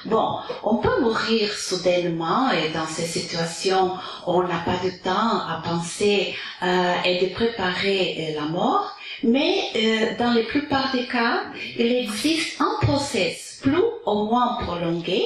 Bon, 0.05 0.37
on 0.63 0.77
peut 0.77 1.01
mourir 1.01 1.51
soudainement 1.51 2.49
et 2.51 2.69
dans 2.69 2.87
ces 2.87 3.05
situations, 3.05 3.91
on 4.25 4.43
n'a 4.43 4.59
pas 4.59 4.77
de 4.83 4.91
temps 5.03 5.39
à 5.39 5.61
penser 5.63 6.33
euh, 6.63 6.93
et 7.03 7.19
de 7.25 7.33
préparer 7.33 8.31
euh, 8.31 8.39
la 8.39 8.45
mort, 8.45 8.95
mais 9.23 9.55
euh, 9.75 10.17
dans 10.17 10.33
la 10.33 10.43
plupart 10.43 10.93
des 10.93 11.05
cas, 11.05 11.43
il 11.77 11.91
existe 11.91 12.61
un 12.61 12.77
process 12.81 13.59
plus 13.61 13.83
ou 14.05 14.23
moins 14.23 14.57
prolongé 14.63 15.21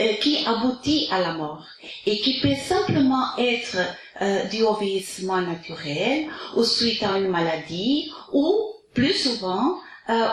euh, 0.00 0.12
qui 0.20 0.44
aboutit 0.46 1.08
à 1.10 1.20
la 1.20 1.32
mort 1.32 1.64
et 2.04 2.18
qui 2.18 2.40
peut 2.42 2.56
simplement 2.68 3.24
être 3.38 3.78
euh, 4.20 4.44
du 4.48 4.64
vieillissement 4.78 5.40
naturel 5.40 6.26
ou 6.56 6.62
suite 6.62 7.02
à 7.02 7.16
une 7.16 7.28
maladie 7.28 8.12
ou 8.34 8.74
plus 8.92 9.14
souvent 9.14 9.78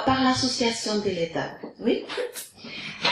par 0.05 0.23
l'association 0.23 0.99
de 0.99 1.09
l'État. 1.09 1.51
Oui. 1.79 2.03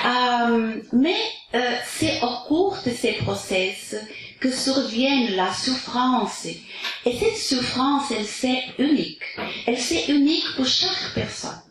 Euh, 0.06 0.82
mais 0.94 1.18
euh, 1.54 1.76
c'est 1.86 2.22
au 2.22 2.48
cours 2.48 2.78
de 2.86 2.92
ces 2.92 3.14
process 3.14 3.96
que 4.40 4.52
survient 4.52 5.30
la 5.32 5.54
souffrance. 5.54 6.46
Et 6.46 7.18
cette 7.18 7.38
souffrance, 7.38 8.12
elle 8.12 8.26
c'est 8.26 8.64
unique. 8.80 9.24
Elle 9.66 9.80
c'est 9.80 10.08
unique 10.10 10.56
pour 10.56 10.68
chaque 10.68 11.14
personne. 11.14 11.62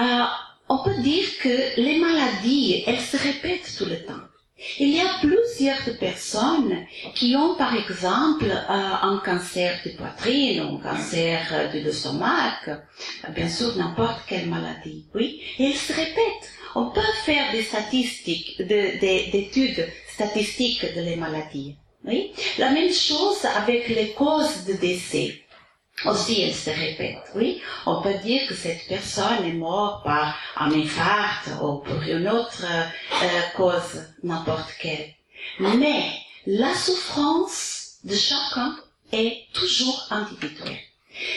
Euh, 0.00 0.24
on 0.68 0.82
peut 0.82 0.98
dire 1.02 1.26
que 1.42 1.80
les 1.80 1.98
maladies, 1.98 2.84
elles 2.86 3.00
se 3.00 3.16
répètent 3.16 3.74
tout 3.76 3.86
le 3.86 4.02
temps. 4.04 4.24
Il 4.78 4.88
y 4.88 5.00
a 5.00 5.18
plusieurs 5.20 5.98
personnes 5.98 6.84
qui 7.14 7.36
ont 7.36 7.54
par 7.56 7.74
exemple 7.74 8.46
euh, 8.46 8.62
un 8.68 9.20
cancer 9.24 9.78
de 9.84 9.90
poitrine 9.90 10.60
un 10.60 10.78
cancer 10.78 11.70
de 11.72 11.78
l'estomac, 11.78 12.58
bien 13.34 13.48
sûr 13.48 13.76
n'importe 13.76 14.20
quelle 14.26 14.48
maladie, 14.48 15.06
oui, 15.14 15.40
et 15.58 15.64
ils 15.64 15.76
se 15.76 15.92
répètent. 15.92 16.50
On 16.74 16.90
peut 16.90 17.00
faire 17.24 17.52
des 17.52 17.62
statistiques, 17.62 18.60
des 18.60 19.30
études 19.32 19.86
statistiques 20.12 20.84
de 20.96 21.00
les 21.00 21.16
maladies. 21.16 21.76
Oui. 22.04 22.32
La 22.58 22.70
même 22.70 22.92
chose 22.92 23.44
avec 23.44 23.88
les 23.88 24.10
causes 24.10 24.64
de 24.66 24.74
décès. 24.74 25.40
Aussi, 26.04 26.42
elles 26.42 26.54
se 26.54 26.70
répètent, 26.70 27.30
oui. 27.34 27.62
On 27.86 28.02
peut 28.02 28.18
dire 28.22 28.46
que 28.48 28.54
cette 28.54 28.86
personne 28.88 29.44
est 29.44 29.52
morte 29.52 30.04
par 30.04 30.36
un 30.56 30.70
infarct 30.72 31.48
ou 31.62 31.78
pour 31.78 32.02
une 32.02 32.28
autre 32.28 32.64
euh, 32.64 33.40
cause, 33.56 34.02
n'importe 34.22 34.70
quelle. 34.80 35.14
Mais 35.60 36.10
la 36.46 36.74
souffrance 36.74 37.98
de 38.02 38.14
chacun 38.14 38.76
est 39.12 39.46
toujours 39.52 40.06
individuelle. 40.10 40.80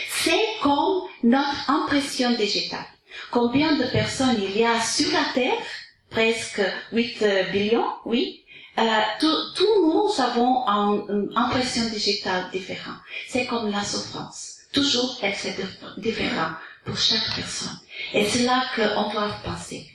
C'est 0.09 0.47
comme 0.61 1.03
notre 1.23 1.69
impression 1.69 2.31
digitale. 2.31 2.87
Combien 3.31 3.75
de 3.75 3.85
personnes 3.85 4.41
il 4.41 4.57
y 4.57 4.65
a 4.65 4.81
sur 4.81 5.11
la 5.11 5.25
Terre? 5.33 5.61
Presque 6.09 6.61
8 6.91 7.51
billions, 7.51 7.93
oui. 8.05 8.43
Euh, 8.77 8.83
tous 9.19 9.65
nous 9.81 10.21
avons 10.21 10.67
une 10.67 11.31
impression 11.35 11.89
digitale 11.89 12.49
différente. 12.51 12.99
C'est 13.27 13.45
comme 13.47 13.71
la 13.71 13.83
souffrance. 13.83 14.57
Toujours, 14.71 15.17
elle 15.21 15.33
c'est 15.35 15.55
différent 15.97 16.51
pour 16.85 16.97
chaque 16.97 17.35
personne. 17.35 17.79
Et 18.13 18.25
c'est 18.25 18.43
là 18.43 18.63
qu'on 18.75 19.11
doit 19.11 19.35
penser. 19.43 19.87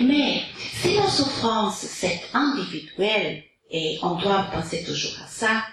Mais 0.00 0.42
si 0.58 0.96
la 0.96 1.08
souffrance 1.08 1.78
c'est 1.78 2.22
individuel, 2.34 3.42
et 3.70 3.98
on 4.02 4.14
doit 4.14 4.48
penser 4.52 4.84
toujours 4.84 5.16
à 5.24 5.26
ça, 5.26 5.64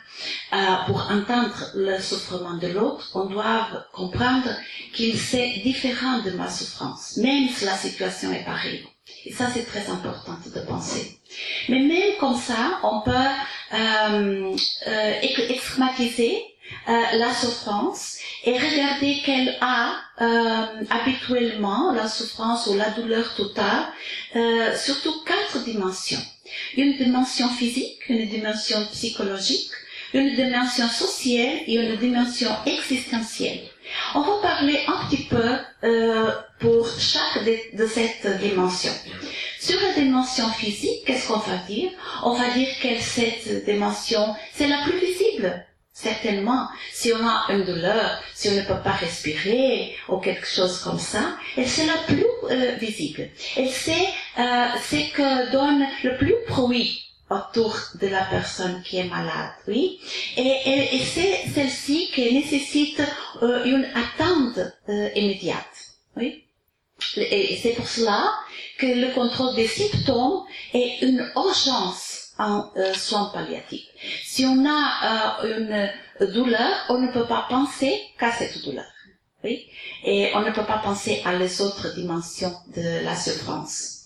euh, 0.53 0.85
pour 0.85 1.01
entendre 1.11 1.71
le 1.75 1.99
souffrement 1.99 2.57
de 2.57 2.67
l'autre, 2.67 3.11
on 3.13 3.25
doit 3.25 3.67
comprendre 3.91 4.49
qu'il 4.93 5.17
c'est 5.17 5.59
différent 5.63 6.19
de 6.19 6.31
ma 6.31 6.49
souffrance, 6.49 7.17
même 7.17 7.49
si 7.49 7.65
la 7.65 7.75
situation 7.75 8.31
est 8.31 8.45
pareille. 8.45 8.85
Et 9.25 9.31
ça, 9.31 9.49
c'est 9.53 9.65
très 9.65 9.89
important 9.89 10.37
de 10.45 10.59
penser. 10.61 11.17
Mais 11.69 11.79
même 11.79 12.17
comme 12.19 12.37
ça, 12.37 12.79
on 12.83 13.01
peut 13.01 13.11
euh, 13.73 14.55
euh, 14.87 15.13
euh, 16.87 17.01
la 17.17 17.33
souffrance 17.33 18.17
et 18.45 18.57
regarder 18.57 19.21
qu'elle 19.25 19.57
a 19.61 19.95
euh, 20.21 20.65
habituellement 20.89 21.91
la 21.93 22.07
souffrance 22.07 22.67
ou 22.67 22.75
la 22.75 22.89
douleur 22.89 23.35
totale, 23.35 23.85
euh, 24.35 24.75
surtout 24.77 25.13
quatre 25.25 25.63
dimensions. 25.63 26.21
Une 26.77 26.97
dimension 26.97 27.49
physique, 27.49 27.99
une 28.09 28.27
dimension 28.27 28.85
psychologique, 28.91 29.71
une 30.13 30.35
dimension 30.35 30.87
sociale 30.87 31.59
et 31.67 31.75
une 31.75 31.95
dimension 31.97 32.51
existentielle. 32.65 33.61
On 34.15 34.21
va 34.21 34.41
parler 34.41 34.79
un 34.87 35.05
petit 35.07 35.23
peu 35.23 35.57
euh, 35.83 36.31
pour 36.59 36.87
chaque 36.99 37.43
de, 37.43 37.87
cette 37.87 38.39
dimension. 38.39 38.91
Sur 39.59 39.79
la 39.81 39.93
dimension 39.93 40.47
physique, 40.49 41.05
qu'est-ce 41.05 41.27
qu'on 41.27 41.39
va 41.39 41.57
dire? 41.67 41.91
On 42.23 42.33
va 42.35 42.49
dire 42.51 42.69
que 42.81 42.99
cette 42.99 43.65
dimension, 43.65 44.35
c'est 44.53 44.67
la 44.67 44.83
plus 44.83 44.99
visible. 44.99 45.65
Certainement, 45.91 46.67
si 46.91 47.13
on 47.13 47.25
a 47.25 47.45
une 47.49 47.65
douleur, 47.65 48.19
si 48.33 48.49
on 48.49 48.55
ne 48.55 48.61
peut 48.61 48.81
pas 48.83 48.93
respirer 48.93 49.95
ou 50.09 50.17
quelque 50.17 50.47
chose 50.47 50.79
comme 50.79 50.99
ça, 50.99 51.37
et 51.55 51.65
c'est 51.65 51.85
la 51.85 51.97
plus 52.07 52.25
euh, 52.49 52.75
visible. 52.75 53.29
Et 53.57 53.67
c'est 53.67 54.07
euh, 54.39 54.67
ce 54.89 55.13
que 55.13 55.51
donne 55.51 55.85
le 56.03 56.17
plus 56.17 56.35
bruit 56.49 57.12
autour 57.29 57.75
de 58.01 58.07
la 58.07 58.23
personne 58.25 58.81
qui 58.83 58.97
est 58.97 59.05
malade, 59.05 59.51
oui. 59.67 59.99
Et, 60.37 60.99
c'est 61.05 61.49
celle-ci 61.53 62.09
qui 62.13 62.33
nécessite 62.33 63.01
euh, 63.41 63.63
une 63.65 63.85
attente 63.95 64.59
euh, 64.89 65.09
immédiate, 65.15 65.95
oui. 66.17 66.43
Et 67.17 67.59
c'est 67.61 67.71
pour 67.71 67.87
cela 67.87 68.31
que 68.77 68.85
le 68.85 69.13
contrôle 69.13 69.55
des 69.55 69.67
symptômes 69.67 70.43
est 70.73 71.01
une 71.01 71.25
urgence 71.35 72.33
en 72.37 72.71
euh, 72.77 72.93
soins 72.93 73.31
palliatifs. 73.33 73.87
Si 74.23 74.45
on 74.45 74.65
a 74.65 75.43
une 75.43 75.89
douleur, 76.33 76.85
on 76.89 76.99
ne 76.99 77.11
peut 77.11 77.25
pas 77.25 77.45
penser 77.49 78.01
qu'à 78.19 78.31
cette 78.31 78.63
douleur. 78.63 78.85
Oui? 79.43 79.67
Et 80.05 80.31
on 80.35 80.41
ne 80.41 80.51
peut 80.51 80.65
pas 80.65 80.77
penser 80.77 81.21
à 81.25 81.33
les 81.33 81.61
autres 81.61 81.93
dimensions 81.95 82.55
de 82.75 83.03
la 83.03 83.15
souffrance. 83.15 84.05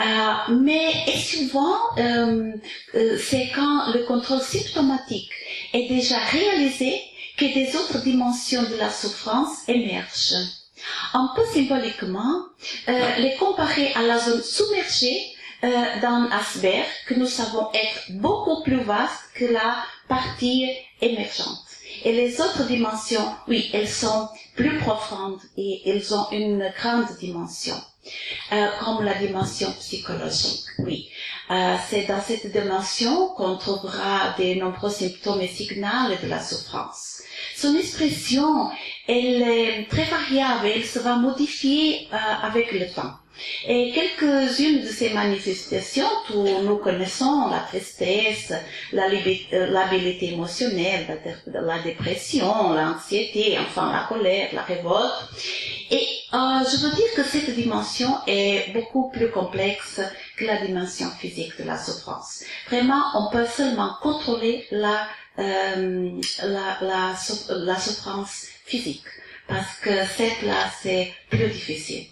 Euh, 0.00 0.04
mais 0.48 1.04
souvent, 1.16 1.76
euh, 1.98 2.52
euh, 2.94 3.18
c'est 3.18 3.50
quand 3.54 3.92
le 3.92 4.04
contrôle 4.04 4.40
symptomatique 4.40 5.30
est 5.74 5.88
déjà 5.88 6.18
réalisé 6.18 7.00
que 7.36 7.44
des 7.44 7.76
autres 7.76 8.02
dimensions 8.02 8.62
de 8.62 8.76
la 8.76 8.90
souffrance 8.90 9.68
émergent. 9.68 10.34
Un 11.14 11.30
peu 11.36 11.42
symboliquement, 11.54 12.46
les 12.86 13.36
comparer 13.38 13.92
à 13.94 14.02
la 14.02 14.18
zone 14.18 14.42
submergée 14.42 15.34
d'un 15.62 16.28
iceberg 16.32 16.86
que 17.06 17.14
nous 17.14 17.26
savons 17.26 17.68
être 17.72 18.20
beaucoup 18.20 18.62
plus 18.64 18.82
vaste 18.82 19.22
que 19.34 19.44
la 19.44 19.84
partie 20.08 20.68
émergente. 21.00 21.71
Et 22.04 22.12
les 22.12 22.40
autres 22.40 22.64
dimensions, 22.66 23.34
oui, 23.48 23.70
elles 23.72 23.88
sont 23.88 24.28
plus 24.54 24.78
profondes 24.78 25.40
et 25.56 25.82
elles 25.86 26.14
ont 26.14 26.30
une 26.30 26.72
grande 26.78 27.06
dimension. 27.18 27.76
Euh, 28.52 28.66
comme 28.80 29.04
la 29.04 29.14
dimension 29.14 29.70
psychologique, 29.78 30.64
oui. 30.80 31.08
Euh, 31.50 31.76
c'est 31.88 32.06
dans 32.06 32.20
cette 32.20 32.50
dimension 32.50 33.28
qu'on 33.36 33.56
trouvera 33.56 34.34
de 34.38 34.58
nombreux 34.58 34.90
symptômes 34.90 35.40
et 35.40 35.46
signaux 35.46 36.16
de 36.20 36.28
la 36.28 36.42
souffrance. 36.42 37.22
Son 37.56 37.76
expression, 37.76 38.70
elle 39.06 39.42
est 39.42 39.86
très 39.88 40.04
variable, 40.04 40.66
elle 40.74 40.84
se 40.84 40.98
va 40.98 41.14
modifier 41.16 42.08
euh, 42.12 42.16
avec 42.42 42.72
le 42.72 42.90
temps. 42.92 43.14
Et 43.66 43.92
quelques-unes 43.92 44.82
de 44.82 44.88
ces 44.88 45.10
manifestations, 45.10 46.08
nous 46.64 46.76
connaissons 46.76 47.48
la 47.50 47.60
tristesse, 47.60 48.52
la 48.92 49.08
l'habilité 49.08 50.32
émotionnelle, 50.32 51.20
la, 51.46 51.78
dépression, 51.80 52.72
l'anxiété, 52.72 53.58
enfin 53.58 53.92
la 53.92 54.04
colère, 54.08 54.50
la 54.52 54.62
révolte. 54.62 55.12
Et 55.90 56.06
euh, 56.34 56.60
je 56.70 56.76
veux 56.78 56.94
dire 56.94 57.12
que 57.14 57.22
cette 57.22 57.54
dimension 57.54 58.08
est 58.26 58.72
beaucoup 58.72 59.10
plus 59.10 59.30
complexe 59.30 60.00
que 60.36 60.44
la 60.44 60.64
dimension 60.64 61.10
physique 61.10 61.58
de 61.58 61.64
la 61.64 61.76
souffrance. 61.76 62.44
Vraiment, 62.68 63.02
on 63.14 63.30
peut 63.30 63.46
seulement 63.46 63.96
contrôler 64.00 64.66
la, 64.70 65.06
euh, 65.38 66.10
la, 66.42 66.78
la, 67.50 67.76
souffrance 67.78 68.46
physique, 68.64 69.04
parce 69.48 69.78
que 69.80 69.90
cette 70.16 70.42
là, 70.42 70.70
c'est 70.82 71.12
plus 71.28 71.48
difficile. 71.48 72.06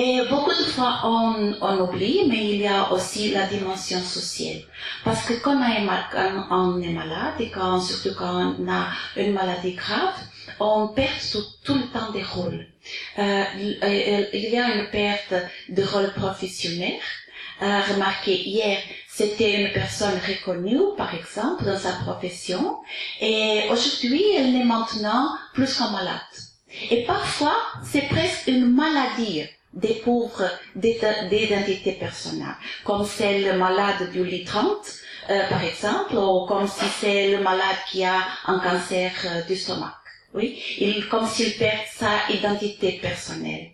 Et 0.00 0.22
beaucoup 0.30 0.50
de 0.50 0.70
fois, 0.70 1.00
on, 1.02 1.56
on, 1.60 1.80
oublie, 1.80 2.20
mais 2.28 2.50
il 2.50 2.60
y 2.60 2.68
a 2.68 2.92
aussi 2.92 3.32
la 3.32 3.46
dimension 3.48 4.00
sociale. 4.00 4.62
Parce 5.04 5.26
que 5.26 5.34
quand 5.34 5.56
on 5.56 6.80
est, 6.80 6.92
malade, 6.92 7.34
et 7.40 7.50
quand, 7.50 7.80
surtout 7.80 8.14
quand 8.16 8.54
on 8.60 8.70
a 8.70 8.86
une 9.16 9.32
maladie 9.32 9.72
grave, 9.72 10.14
on 10.60 10.86
perd 10.94 11.10
tout, 11.64 11.74
le 11.74 11.92
temps 11.92 12.12
des 12.12 12.22
rôles. 12.22 12.64
Euh, 13.18 13.44
il 14.32 14.48
y 14.52 14.56
a 14.56 14.72
une 14.76 14.88
perte 14.90 15.34
de 15.68 15.82
rôle 15.82 16.12
professionnel. 16.12 17.00
Euh, 17.60 17.80
remarquez, 17.92 18.40
hier, 18.48 18.78
c'était 19.08 19.64
une 19.64 19.72
personne 19.72 20.20
reconnue, 20.28 20.94
par 20.96 21.12
exemple, 21.12 21.64
dans 21.64 21.76
sa 21.76 21.94
profession, 22.04 22.76
et 23.20 23.62
aujourd'hui, 23.68 24.22
elle 24.36 24.54
est 24.54 24.64
maintenant 24.64 25.30
plus 25.54 25.76
qu'un 25.76 25.90
malade. 25.90 26.20
Et 26.92 27.04
parfois, 27.04 27.56
c'est 27.82 28.06
presque 28.08 28.46
une 28.46 28.72
maladie 28.72 29.48
des 29.78 29.94
pauvres 30.04 30.50
d'identité 30.74 31.92
personnelle, 31.92 32.56
comme 32.84 33.06
celle 33.06 33.56
malade 33.56 34.10
du 34.12 34.24
lit 34.24 34.44
30, 34.44 34.76
euh, 35.30 35.48
par 35.48 35.62
exemple, 35.62 36.16
ou 36.16 36.46
comme 36.46 36.66
si 36.66 36.84
c'est 37.00 37.30
le 37.30 37.42
malade 37.42 37.78
qui 37.90 38.04
a 38.04 38.18
un 38.46 38.58
cancer 38.58 39.12
euh, 39.24 39.42
du 39.42 39.56
stomac. 39.56 39.94
Oui, 40.34 40.60
il, 40.78 41.08
comme 41.08 41.26
s'il 41.26 41.56
perd 41.56 41.80
sa 41.94 42.10
identité 42.30 42.98
personnelle. 43.00 43.70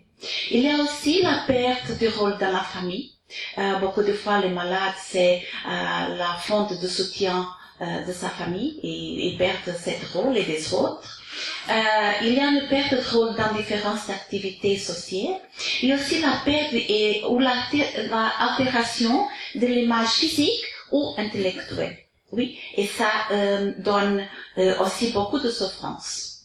Il 0.51 0.61
y 0.61 0.69
a 0.69 0.77
aussi 0.77 1.21
la 1.21 1.43
perte 1.47 1.97
du 1.97 2.07
rôle 2.07 2.37
dans 2.37 2.51
la 2.51 2.63
famille. 2.63 3.11
Euh, 3.57 3.75
beaucoup 3.79 4.03
de 4.03 4.13
fois, 4.13 4.39
les 4.39 4.49
malades, 4.49 4.99
c'est 5.03 5.43
la 5.65 6.35
fonte 6.39 6.79
de 6.79 6.87
soutien 6.87 7.47
de 7.81 8.13
sa 8.13 8.29
famille 8.29 8.79
et 8.83 9.27
ils 9.27 9.37
perdent 9.37 9.75
cette 9.77 10.05
rôle 10.13 10.37
et 10.37 10.45
des 10.45 10.73
autres. 10.73 11.21
Euh, 11.69 12.11
il 12.21 12.33
y 12.33 12.39
a 12.39 12.47
une 12.47 12.67
perte 12.67 12.93
de 12.93 13.01
rôle 13.11 13.35
dans 13.35 13.53
différentes 13.53 14.09
activités 14.09 14.77
sociales. 14.77 15.39
Il 15.81 15.89
y 15.89 15.93
a 15.93 15.95
aussi 15.95 16.21
la 16.21 16.41
perte 16.45 16.73
et, 16.73 17.23
ou 17.27 17.39
l'altération 17.39 19.27
de 19.55 19.65
l'image 19.65 20.09
physique 20.09 20.63
ou 20.91 21.13
intellectuelle. 21.17 21.97
Oui, 22.31 22.59
et 22.75 22.85
ça 22.85 23.09
euh, 23.31 23.73
donne 23.79 24.25
euh, 24.57 24.77
aussi 24.79 25.11
beaucoup 25.11 25.39
de 25.39 25.49
souffrance. 25.49 26.41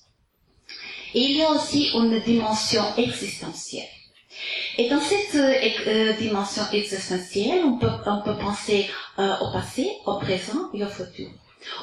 Et 1.14 1.20
il 1.20 1.36
y 1.36 1.42
a 1.42 1.50
aussi 1.50 1.90
une 1.94 2.20
dimension 2.20 2.84
existentielle. 2.96 3.88
Et 4.78 4.88
dans 4.88 5.00
cette 5.00 6.18
dimension 6.18 6.62
existentielle, 6.72 7.62
on 7.64 7.78
peut, 7.78 7.90
on 8.06 8.22
peut 8.22 8.38
penser 8.38 8.88
au 9.18 9.52
passé, 9.52 9.90
au 10.06 10.18
présent 10.18 10.70
et 10.72 10.82
au 10.84 10.86
futur. 10.86 11.28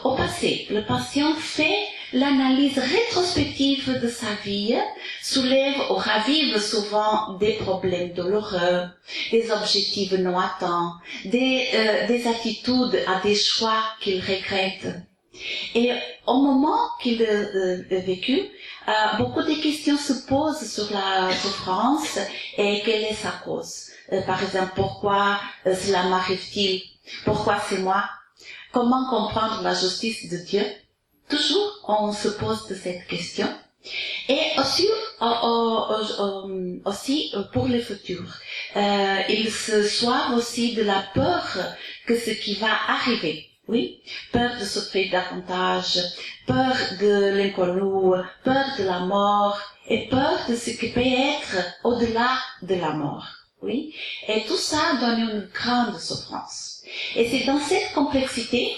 Au 0.04 0.16
passé, 0.16 0.66
le 0.72 0.82
patient 0.86 1.36
fait 1.36 1.88
l'analyse 2.14 2.78
rétrospective 2.78 4.00
de 4.02 4.08
sa 4.08 4.34
vie, 4.44 4.78
soulève 5.22 5.76
ou 5.90 5.96
ravive 5.96 6.58
souvent 6.60 7.34
des 7.34 7.54
problèmes 7.54 8.14
douloureux, 8.14 8.86
des 9.32 9.52
objectifs 9.52 10.14
non 10.14 10.40
atteints, 10.40 10.94
des, 11.26 11.68
euh, 11.74 12.08
des 12.08 12.28
attitudes 12.28 13.00
à 13.08 13.22
des 13.22 13.36
choix 13.36 13.84
qu'il 14.02 14.22
regrette. 14.22 14.88
Et 15.76 15.92
au 16.26 16.42
moment 16.42 16.80
qu'il 17.02 17.22
a 17.24 17.26
euh, 17.26 17.84
vécu, 17.90 18.40
euh, 18.88 19.18
beaucoup 19.18 19.44
de 19.44 19.62
questions 19.62 19.98
se 19.98 20.14
posent 20.28 20.66
sur 20.68 20.92
la 20.92 21.36
souffrance 21.36 22.18
et 22.58 22.82
quelle 22.86 23.04
est 23.04 23.14
sa 23.14 23.32
cause. 23.44 23.88
Euh, 24.14 24.22
par 24.22 24.42
exemple, 24.42 24.72
pourquoi 24.76 25.40
euh, 25.66 25.76
cela 25.76 26.04
m'arrive-t-il? 26.04 26.82
Pourquoi 27.26 27.58
c'est 27.70 27.80
moi? 27.80 28.06
Comment 28.72 29.10
comprendre 29.10 29.62
la 29.62 29.74
justice 29.74 30.30
de 30.30 30.38
Dieu? 30.38 30.64
Toujours, 31.30 31.84
on 31.88 32.14
se 32.14 32.30
pose 32.30 32.68
de 32.68 32.76
cette 32.76 33.08
question. 33.08 33.48
Et 34.30 34.40
aussi, 34.58 34.88
aussi 36.86 37.34
pour 37.54 37.68
le 37.68 37.80
futur, 37.80 38.24
euh, 38.76 39.22
il 39.30 39.52
se 39.52 39.84
soient 39.84 40.34
aussi 40.36 40.76
de 40.76 40.84
la 40.84 41.04
peur 41.14 41.58
que 42.06 42.18
ce 42.18 42.32
qui 42.32 42.56
va 42.56 42.70
arriver. 42.88 43.50
Oui, 43.68 44.02
peur 44.32 44.52
de 44.58 44.64
souffrir 44.64 45.12
davantage, 45.12 46.00
peur 46.46 46.76
de 47.02 47.36
l'inconnu, 47.36 48.16
peur 48.46 48.66
de 48.80 48.84
la 48.86 49.00
mort 49.00 49.60
et 49.90 50.08
peur 50.08 50.40
de 50.48 50.56
ce 50.56 50.70
qui 50.70 50.88
peut 50.90 51.02
être 51.02 51.58
au-delà 51.84 52.38
de 52.62 52.76
la 52.76 52.92
mort. 52.92 53.28
Oui, 53.62 53.94
et 54.28 54.44
tout 54.46 54.56
ça 54.56 54.96
donne 55.02 55.20
une 55.20 55.50
grande 55.54 56.00
souffrance. 56.00 56.84
Et 57.16 57.30
c'est 57.30 57.46
dans 57.46 57.60
cette 57.60 57.92
complexité 57.94 58.74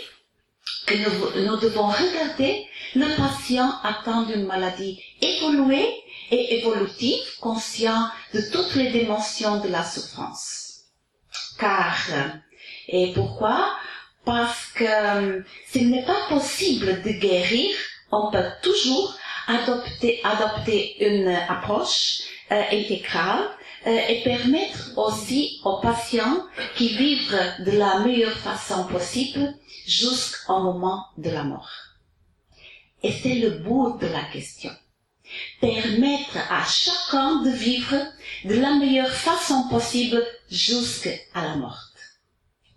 que 0.90 1.40
nous, 1.46 1.58
devons 1.58 1.88
regarder 1.88 2.66
le 2.96 3.16
patient 3.16 3.72
atteint 3.84 4.24
d'une 4.24 4.46
maladie 4.46 5.00
évoluée 5.22 5.88
et 6.32 6.58
évolutive, 6.58 7.22
conscient 7.40 8.10
de 8.34 8.42
toutes 8.52 8.76
les 8.76 8.90
dimensions 8.90 9.60
de 9.60 9.68
la 9.68 9.84
souffrance. 9.84 10.86
Car, 11.60 11.96
et 12.88 13.14
pourquoi? 13.14 13.76
Parce 14.26 14.68
que 14.76 15.44
s'il 15.68 15.92
n'est 15.92 16.06
pas 16.06 16.28
possible 16.28 17.02
de 17.04 17.12
guérir, 17.12 17.76
on 18.12 18.32
peut 18.32 18.50
toujours 18.64 19.16
adopter, 19.48 20.20
adopter 20.24 20.96
une 21.06 21.28
approche 21.28 22.22
euh, 22.52 22.64
intégrale 22.72 23.48
euh, 23.88 24.00
et 24.10 24.24
permettre 24.24 24.92
aussi 24.98 25.60
aux 25.64 25.80
patients 25.80 26.46
qui 26.76 26.90
vivent 26.90 27.40
de 27.60 27.72
la 27.72 28.00
meilleure 28.00 28.38
façon 28.38 28.86
possible 28.88 29.54
jusqu'au 29.86 30.60
moment 30.60 31.06
de 31.18 31.30
la 31.30 31.44
mort. 31.44 31.72
Et 33.04 33.12
c'est 33.12 33.36
le 33.36 33.52
bout 33.52 33.98
de 34.00 34.08
la 34.08 34.24
question. 34.26 34.72
Permettre 35.62 36.38
à 36.50 36.66
chacun 36.66 37.44
de 37.44 37.52
vivre 37.52 37.96
de 38.46 38.56
la 38.56 38.76
meilleure 38.76 39.12
façon 39.12 39.68
possible 39.70 40.22
jusqu'à 40.50 41.12
la 41.36 41.56
mort. 41.56 41.90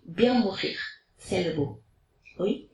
Bien 0.05 0.35
mourir, 0.35 0.77
c'est 1.17 1.43
le 1.43 1.53
bout. 1.53 1.79
Oui. 2.39 2.69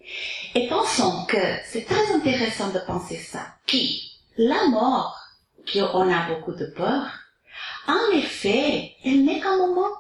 Et 0.56 0.68
pensons 0.68 1.26
que 1.26 1.38
c'est 1.66 1.86
très 1.86 2.12
intéressant 2.14 2.70
de 2.70 2.80
penser 2.80 3.18
ça. 3.18 3.56
Qui, 3.66 4.14
la 4.38 4.68
mort, 4.68 5.20
qui 5.66 5.82
on 5.82 6.12
a 6.12 6.28
beaucoup 6.30 6.54
de 6.54 6.66
peur, 6.66 7.08
en 7.90 8.18
effet, 8.18 8.96
elle 9.04 9.26
n'est 9.26 9.40
qu'un 9.40 9.58
moment 9.58 9.92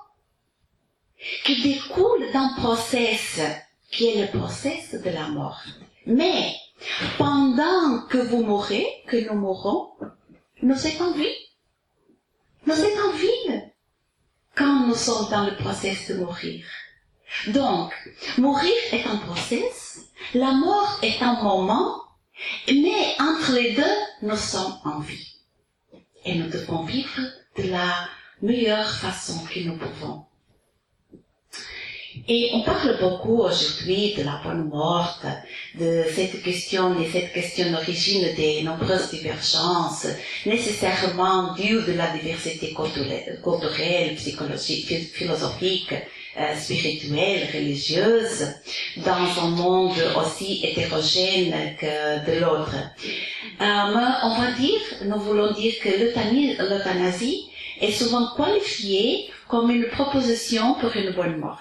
qui 1.45 1.61
découle 1.61 2.31
d'un 2.31 2.53
process 2.57 3.41
qui 3.91 4.07
est 4.07 4.21
le 4.21 4.37
process 4.37 4.93
de 4.93 5.09
la 5.09 5.27
mort. 5.27 5.61
Mais 6.05 6.53
pendant 7.17 8.01
que 8.09 8.17
vous 8.17 8.43
mourrez, 8.43 8.87
que 9.07 9.17
nous 9.27 9.39
mourrons, 9.39 9.91
nous 10.61 10.75
sommes 10.75 11.07
en 11.07 11.11
vie. 11.11 11.35
Nous 12.65 12.75
sommes 12.75 13.05
en 13.07 13.17
vie 13.17 13.61
quand 14.55 14.87
nous 14.87 14.95
sommes 14.95 15.29
dans 15.29 15.45
le 15.45 15.55
process 15.55 16.09
de 16.09 16.15
mourir. 16.15 16.65
Donc, 17.47 17.93
mourir 18.37 18.73
est 18.91 19.05
un 19.05 19.17
process, 19.17 20.01
la 20.33 20.51
mort 20.51 20.99
est 21.01 21.21
un 21.21 21.41
moment, 21.41 22.01
mais 22.67 23.15
entre 23.19 23.53
les 23.53 23.73
deux, 23.73 23.97
nous 24.23 24.35
sommes 24.35 24.77
en 24.83 24.99
vie. 24.99 25.37
Et 26.25 26.35
nous 26.35 26.49
devons 26.49 26.83
vivre 26.83 27.21
de 27.61 27.69
la 27.69 28.07
meilleure 28.41 28.89
façon 28.89 29.39
que 29.45 29.59
nous 29.59 29.77
pouvons. 29.77 30.25
Et 32.27 32.49
on 32.53 32.61
parle 32.61 32.97
beaucoup 32.99 33.39
aujourd'hui 33.43 34.13
de 34.17 34.23
la 34.23 34.41
bonne 34.43 34.67
morte, 34.67 35.25
de 35.79 36.03
cette 36.13 36.41
question 36.43 36.99
et 36.99 37.07
cette 37.07 37.31
question 37.33 37.71
d'origine 37.71 38.35
des 38.35 38.63
nombreuses 38.63 39.09
divergences, 39.11 40.07
nécessairement 40.45 41.53
dues 41.53 41.81
de 41.87 41.93
la 41.93 42.07
diversité 42.09 42.73
culturelle, 42.73 44.15
psychologique, 44.15 45.11
philosophique, 45.13 45.93
euh, 46.37 46.55
spirituelle, 46.55 47.47
religieuse, 47.53 48.47
dans 48.97 49.43
un 49.43 49.49
monde 49.49 49.97
aussi 50.17 50.61
hétérogène 50.63 51.75
que 51.79 52.25
de 52.25 52.39
l'autre. 52.39 52.75
Euh, 53.61 53.65
on 54.23 54.39
va 54.39 54.51
dire, 54.57 54.79
nous 55.05 55.19
voulons 55.19 55.51
dire 55.53 55.73
que 55.81 55.89
l'euthanasie 55.89 57.48
est 57.79 57.91
souvent 57.91 58.35
qualifiée 58.35 59.29
comme 59.47 59.71
une 59.71 59.87
proposition 59.87 60.75
pour 60.75 60.95
une 60.95 61.11
bonne 61.11 61.37
morte. 61.37 61.59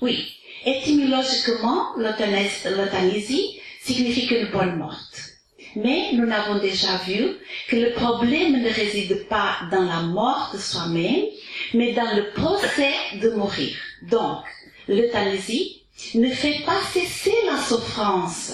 Oui, 0.00 0.34
étymologiquement, 0.64 1.96
l'euthanasie 1.96 3.60
signifie 3.82 4.34
une 4.34 4.50
bonne 4.50 4.76
morte. 4.76 5.34
Mais 5.76 6.12
nous 6.14 6.26
n'avons 6.26 6.58
déjà 6.58 6.96
vu 7.06 7.36
que 7.68 7.76
le 7.76 7.92
problème 7.92 8.62
ne 8.62 8.70
réside 8.70 9.28
pas 9.28 9.56
dans 9.70 9.84
la 9.84 10.00
mort 10.00 10.50
de 10.52 10.58
soi-même, 10.58 11.26
mais 11.74 11.92
dans 11.92 12.16
le 12.16 12.32
procès 12.32 12.94
de 13.20 13.30
mourir. 13.30 13.76
Donc, 14.10 14.44
l'euthanasie 14.88 15.82
ne 16.14 16.30
fait 16.30 16.60
pas 16.64 16.80
cesser 16.92 17.34
la 17.46 17.58
souffrance, 17.58 18.52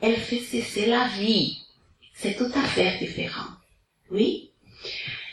elle 0.00 0.16
fait 0.16 0.40
cesser 0.40 0.86
la 0.86 1.06
vie. 1.18 1.58
C'est 2.14 2.36
tout 2.36 2.50
à 2.54 2.62
fait 2.62 2.98
différent. 2.98 3.50
Oui 4.10 4.50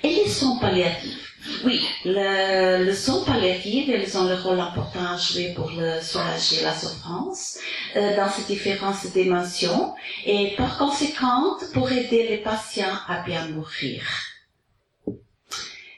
Et 0.03 0.09
les 0.09 0.29
soins 0.29 0.57
palliatifs 0.57 1.25
oui, 1.63 1.87
le, 2.05 2.85
le 2.85 2.93
soin 2.93 3.23
palliatif, 3.23 3.87
ils 3.87 4.17
ont 4.17 4.25
le 4.25 4.35
rôle 4.35 4.59
important 4.59 5.13
à 5.13 5.17
jouer 5.17 5.53
pour 5.55 5.69
le 5.71 6.01
soulager 6.01 6.63
la 6.63 6.73
souffrance 6.73 7.59
euh, 7.95 8.15
dans 8.15 8.29
ces 8.29 8.43
différentes 8.43 9.05
dimensions 9.13 9.93
et 10.25 10.55
par 10.57 10.77
conséquent 10.77 11.57
pour 11.73 11.91
aider 11.91 12.27
les 12.27 12.37
patients 12.37 12.97
à 13.07 13.21
bien 13.21 13.47
mourir. 13.49 14.01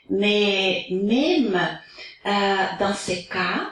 Mais 0.09 0.85
même 0.91 1.55
euh, 2.25 2.55
dans 2.79 2.93
ces 2.93 3.25
cas, 3.25 3.71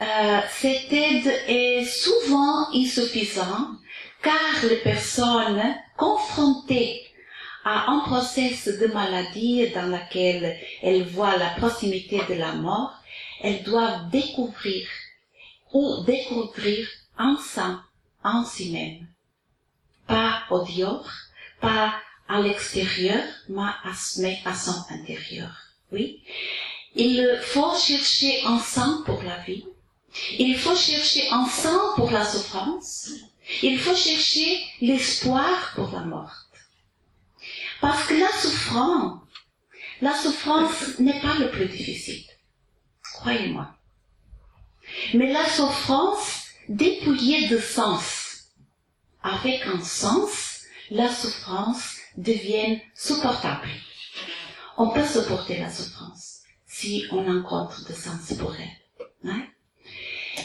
euh, 0.00 0.40
cette 0.50 0.92
aide 0.92 1.32
est 1.48 1.84
souvent 1.84 2.68
insuffisante 2.74 3.78
car 4.22 4.68
les 4.68 4.76
personnes 4.76 5.76
confrontées 5.96 7.11
à 7.64 7.90
un 7.90 8.00
process 8.00 8.66
de 8.66 8.86
maladie 8.86 9.68
dans 9.70 9.86
lequel 9.86 10.58
elles 10.82 11.04
voient 11.04 11.36
la 11.36 11.50
proximité 11.50 12.20
de 12.28 12.34
la 12.34 12.52
mort, 12.52 12.92
elles 13.40 13.62
doivent 13.62 14.10
découvrir 14.10 14.86
ou 15.72 16.02
découvrir 16.04 16.88
en 17.18 17.36
ça, 17.36 17.82
en 18.24 18.44
si 18.44 18.70
même. 18.70 19.06
Pas 20.06 20.42
au 20.50 20.64
dehors, 20.64 21.10
pas 21.60 21.94
à 22.28 22.40
l'extérieur, 22.40 23.22
mais 23.48 24.38
à 24.44 24.54
son 24.54 24.84
intérieur. 24.90 25.50
Oui. 25.92 26.22
Il 26.94 27.38
faut 27.42 27.74
chercher 27.76 28.44
ensemble 28.46 29.04
pour 29.04 29.22
la 29.22 29.38
vie. 29.38 29.64
Il 30.38 30.56
faut 30.56 30.76
chercher 30.76 31.30
ensemble 31.32 31.94
pour 31.96 32.10
la 32.10 32.24
souffrance. 32.24 33.10
Il 33.62 33.78
faut 33.78 33.96
chercher 33.96 34.62
l'espoir 34.80 35.72
pour 35.74 35.90
la 35.92 36.00
mort. 36.00 36.41
Parce 37.82 38.06
que 38.06 38.14
la 38.14 38.30
souffrance, 38.30 39.20
la 40.00 40.14
souffrance 40.14 41.00
n'est 41.00 41.20
pas 41.20 41.34
le 41.34 41.50
plus 41.50 41.66
difficile. 41.66 42.24
Croyez-moi. 43.14 43.74
Mais 45.14 45.32
la 45.32 45.44
souffrance 45.46 46.44
dépouillée 46.68 47.48
de 47.48 47.58
sens. 47.58 48.52
Avec 49.20 49.66
un 49.66 49.82
sens, 49.82 50.60
la 50.92 51.08
souffrance 51.08 51.96
devient 52.16 52.80
supportable. 52.94 53.68
On 54.76 54.90
peut 54.90 55.04
supporter 55.04 55.58
la 55.58 55.70
souffrance 55.70 56.42
si 56.66 57.04
on 57.10 57.24
rencontre 57.24 57.84
de 57.88 57.94
sens 57.94 58.32
pour 58.38 58.54
elle. 58.54 59.28
Hein? 59.28 59.42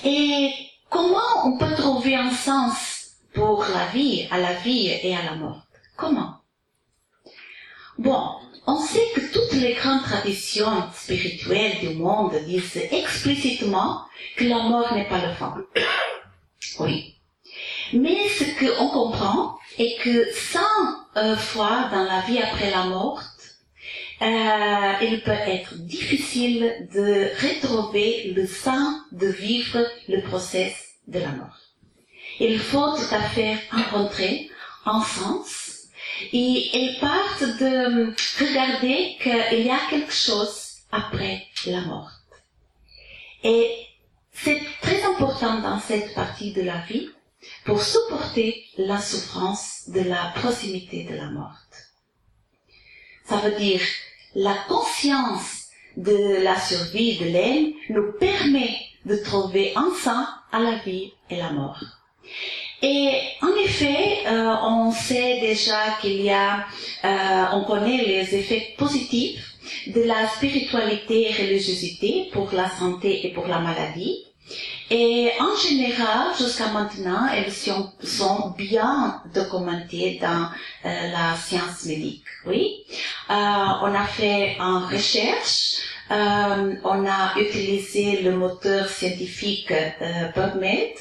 Et 0.03 0.51
comment 0.89 1.45
on 1.45 1.59
peut 1.59 1.75
trouver 1.75 2.15
un 2.15 2.31
sens 2.31 3.11
pour 3.35 3.63
la 3.63 3.85
vie, 3.89 4.27
à 4.31 4.39
la 4.39 4.55
vie 4.55 4.87
et 4.87 5.15
à 5.15 5.23
la 5.23 5.35
mort? 5.35 5.67
Comment? 5.95 6.36
Bon, 7.97 8.35
on 8.67 8.79
sait 8.79 9.07
que 9.15 9.21
toutes 9.33 9.53
les 9.53 9.73
grandes 9.73 10.03
traditions 10.03 10.83
spirituelles 10.93 11.79
du 11.79 11.89
monde 11.89 12.35
disent 12.45 12.77
explicitement 12.91 14.01
que 14.35 14.43
la 14.43 14.59
mort 14.59 14.93
n'est 14.93 15.09
pas 15.09 15.25
le 15.25 15.33
fin. 15.33 15.55
Oui. 16.79 17.15
Mais 17.93 18.27
ce 18.27 18.43
qu'on 18.59 18.89
comprend 18.89 19.57
est 19.79 19.99
que 20.01 20.27
sans 20.31 20.59
euh, 21.15 21.35
foi 21.35 21.89
dans 21.91 22.03
la 22.03 22.21
vie 22.21 22.37
après 22.37 22.69
la 22.69 22.83
mort, 22.83 23.23
euh, 24.21 24.93
il 25.01 25.21
peut 25.23 25.31
être 25.31 25.75
difficile 25.77 26.87
de 26.93 27.31
retrouver 27.41 28.33
le 28.35 28.45
sens 28.45 28.95
de 29.11 29.27
vivre 29.27 29.79
le 30.07 30.21
process 30.21 30.73
de 31.07 31.19
la 31.19 31.29
mort. 31.29 31.57
Il 32.39 32.59
faut 32.59 32.95
tout 32.95 33.15
à 33.15 33.21
fait 33.21 33.57
rencontrer 33.71 34.51
un 34.85 35.01
sens 35.01 35.66
et 36.33 36.69
elles 36.73 36.99
partent 36.99 37.57
de 37.59 38.13
regarder 38.39 39.17
qu'il 39.21 39.65
y 39.65 39.69
a 39.69 39.79
quelque 39.89 40.13
chose 40.13 40.73
après 40.91 41.47
la 41.65 41.81
mort. 41.81 42.11
Et 43.43 43.71
c'est 44.33 44.61
très 44.81 45.03
important 45.03 45.59
dans 45.61 45.79
cette 45.79 46.13
partie 46.13 46.53
de 46.53 46.61
la 46.61 46.79
vie 46.81 47.09
pour 47.65 47.81
supporter 47.81 48.65
la 48.77 48.99
souffrance 48.99 49.83
de 49.89 50.01
la 50.01 50.33
proximité 50.35 51.03
de 51.03 51.15
la 51.15 51.29
mort. 51.29 51.57
Ça 53.25 53.37
veut 53.37 53.55
dire 53.57 53.81
la 54.35 54.55
conscience 54.67 55.67
de 55.97 56.43
la 56.43 56.59
survie 56.59 57.17
de 57.17 57.25
l'âme 57.25 57.73
nous 57.89 58.13
permet 58.19 58.77
de 59.05 59.15
trouver 59.17 59.73
ensemble 59.75 60.27
à 60.51 60.59
la 60.59 60.77
vie 60.77 61.11
et 61.29 61.37
la 61.37 61.51
mort. 61.51 61.81
Et 62.81 63.09
en 63.41 63.55
effet, 63.63 64.19
euh, 64.27 64.53
on 64.63 64.91
sait 64.91 65.39
déjà 65.39 65.97
qu'il 65.99 66.21
y 66.21 66.29
a, 66.29 66.65
euh, 67.03 67.45
on 67.53 67.63
connaît 67.63 67.97
les 67.97 68.35
effets 68.35 68.75
positifs 68.77 69.55
de 69.87 70.01
la 70.01 70.27
spiritualité 70.27 71.29
et 71.29 71.33
religiosité 71.33 72.29
pour 72.31 72.49
la 72.53 72.69
santé 72.69 73.25
et 73.25 73.33
pour 73.33 73.47
la 73.47 73.59
maladie. 73.59 74.23
Et 74.89 75.31
en 75.39 75.57
général, 75.57 76.27
jusqu'à 76.37 76.67
maintenant, 76.67 77.27
elles 77.33 77.51
sont, 77.51 78.53
bien 78.57 79.21
documentées 79.33 80.19
dans 80.21 80.49
euh, 80.85 81.11
la 81.11 81.35
science 81.35 81.83
médique. 81.85 82.23
Oui, 82.45 82.85
euh, 83.29 83.33
on 83.33 83.93
a 83.93 84.05
fait 84.05 84.55
une 84.57 84.85
recherche 84.89 85.81
euh, 86.09 86.75
on 86.85 87.05
a 87.05 87.37
utilisé 87.37 88.21
le 88.21 88.31
moteur 88.31 88.87
scientifique 88.87 89.71
euh, 89.71 90.29
PubMed 90.33 90.95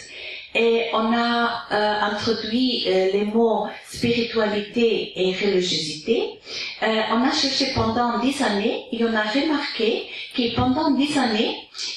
et 0.57 0.89
on 0.95 1.13
a 1.13 1.67
euh, 1.71 2.01
introduit 2.01 2.85
euh, 2.87 3.11
les 3.13 3.27
mots 3.27 3.69
spiritualité 3.91 5.13
et 5.21 5.35
religiosité. 5.35 6.41
Euh, 6.83 7.03
on 7.11 7.23
a 7.23 7.31
cherché 7.33 7.73
pendant 7.75 8.19
dix 8.21 8.41
années 8.43 8.87
et 8.91 9.05
on 9.05 9.13
a 9.15 9.23
remarqué 9.23 10.09
que 10.35 10.55
pendant 10.57 10.93
dix 10.93 11.19
années, 11.19 11.55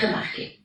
Remarquez. 0.00 0.60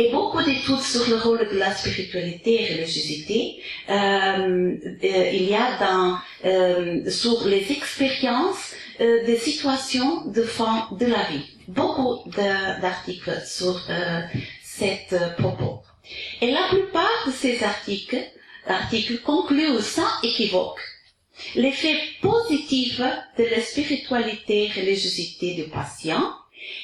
Et 0.00 0.12
beaucoup 0.12 0.40
d'études 0.40 0.78
sur 0.80 1.10
le 1.10 1.16
rôle 1.16 1.48
de 1.50 1.58
la 1.58 1.74
spiritualité 1.74 2.62
et 2.62 2.74
religiosité, 2.74 3.60
euh, 3.90 3.92
euh, 3.92 5.30
il 5.32 5.50
y 5.50 5.56
a 5.56 5.76
dans, 5.80 6.18
euh, 6.44 7.10
sur 7.10 7.44
les 7.48 7.72
expériences 7.72 8.74
euh, 9.00 9.26
des 9.26 9.36
situations 9.36 10.24
de 10.26 10.42
fin 10.44 10.86
de 10.92 11.06
la 11.06 11.24
vie. 11.24 11.44
Beaucoup 11.66 12.30
d'articles 12.30 13.42
sur 13.44 13.82
cette 14.62 15.14
euh, 15.14 15.30
propos. 15.30 15.82
Et 16.42 16.52
la 16.52 16.68
plupart 16.68 17.24
de 17.26 17.32
ces 17.32 17.64
articles, 17.64 18.22
articles 18.68 19.18
concluent 19.18 19.80
sans 19.80 20.08
équivoque 20.22 20.80
l'effet 21.56 21.98
positif 22.22 23.00
de 23.36 23.44
la 23.50 23.60
spiritualité 23.60 24.66
et 24.66 24.80
religiosité 24.80 25.54
du 25.54 25.64
patient 25.64 26.34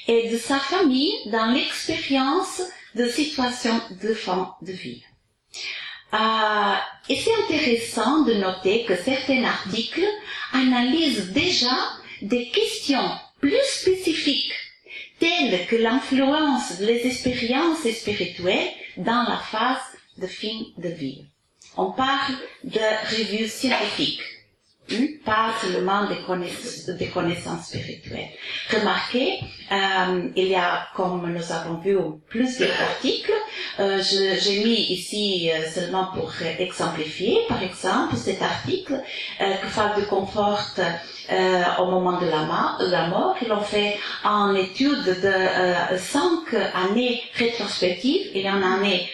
et 0.09 0.29
de 0.31 0.37
sa 0.37 0.59
famille 0.59 1.13
dans 1.27 1.53
l'expérience 1.53 2.63
de 2.95 3.09
situations 3.09 3.81
de 4.03 4.15
fin 4.15 4.55
de 4.63 4.73
vie. 4.73 5.03
Euh, 6.13 6.75
et 7.09 7.17
c'est 7.17 7.35
intéressant 7.45 8.23
de 8.23 8.35
noter 8.35 8.85
que 8.85 8.97
certains 8.97 9.45
articles 9.45 10.07
analysent 10.53 11.31
déjà 11.33 11.77
des 12.23 12.49
questions 12.51 13.11
plus 13.41 13.67
spécifiques, 13.67 14.53
telles 15.19 15.67
que 15.67 15.77
l'influence 15.77 16.79
des 16.79 17.07
expériences 17.07 17.89
spirituelles 17.91 18.71
dans 18.97 19.25
la 19.29 19.39
phase 19.39 19.83
de 20.19 20.27
fin 20.27 20.61
de 20.79 20.89
vie. 20.89 21.25
On 21.77 21.91
parle 21.91 22.35
de 22.63 22.79
revues 23.11 23.49
scientifiques 23.49 24.23
pas 25.25 25.55
seulement 25.63 26.07
des 26.09 27.07
connaissances, 27.09 27.69
spirituelles. 27.69 28.29
Remarquez, 28.71 29.41
euh, 29.73 30.29
il 30.37 30.49
y 30.49 30.55
a, 30.55 30.89
comme 30.95 31.33
nous 31.33 31.53
avons 31.53 31.79
vu, 31.79 31.97
plusieurs 32.29 32.79
articles. 32.81 33.33
Euh, 33.81 34.03
J'ai 34.03 34.63
mis 34.65 34.93
ici 34.93 35.51
euh, 35.51 35.69
seulement 35.71 36.09
pour 36.15 36.33
exemplifier, 36.59 37.39
par 37.49 37.63
exemple, 37.63 38.17
cet 38.17 38.43
article 38.43 39.01
euh, 39.41 39.55
que 39.57 39.67
Fabio 39.69 40.05
conforte 40.07 40.81
au 41.79 41.87
moment 41.87 42.21
de 42.21 42.27
la, 42.27 42.43
mort. 42.45 43.37
Ils 43.41 43.51
ont 43.51 43.63
fait 43.63 43.97
en 44.25 44.55
étude 44.55 45.05
de 45.07 45.97
cinq 45.97 46.55
années 46.75 47.23
rétrospectives 47.35 48.31
et 48.35 48.49
en 48.51 48.63
année 48.63 49.09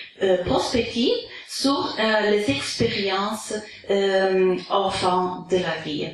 prospective 0.45 1.15
sur 1.51 1.97
euh, 1.99 2.31
les 2.31 2.49
expériences 2.49 3.55
euh, 3.91 4.57
enfants 4.71 5.47
de 5.51 5.57
la 5.57 5.79
vie. 5.79 6.09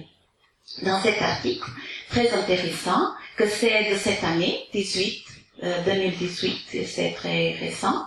Dans 0.83 0.99
cet 1.03 1.21
article, 1.21 1.69
très 2.09 2.31
intéressant, 2.31 3.13
que 3.37 3.47
c'est 3.47 3.93
de 3.93 3.99
cette 3.99 4.25
année, 4.25 4.67
18, 4.73 5.25
euh, 5.63 5.85
2018, 5.85 6.87
c'est 6.87 7.13
très 7.13 7.53
récent, 7.53 8.07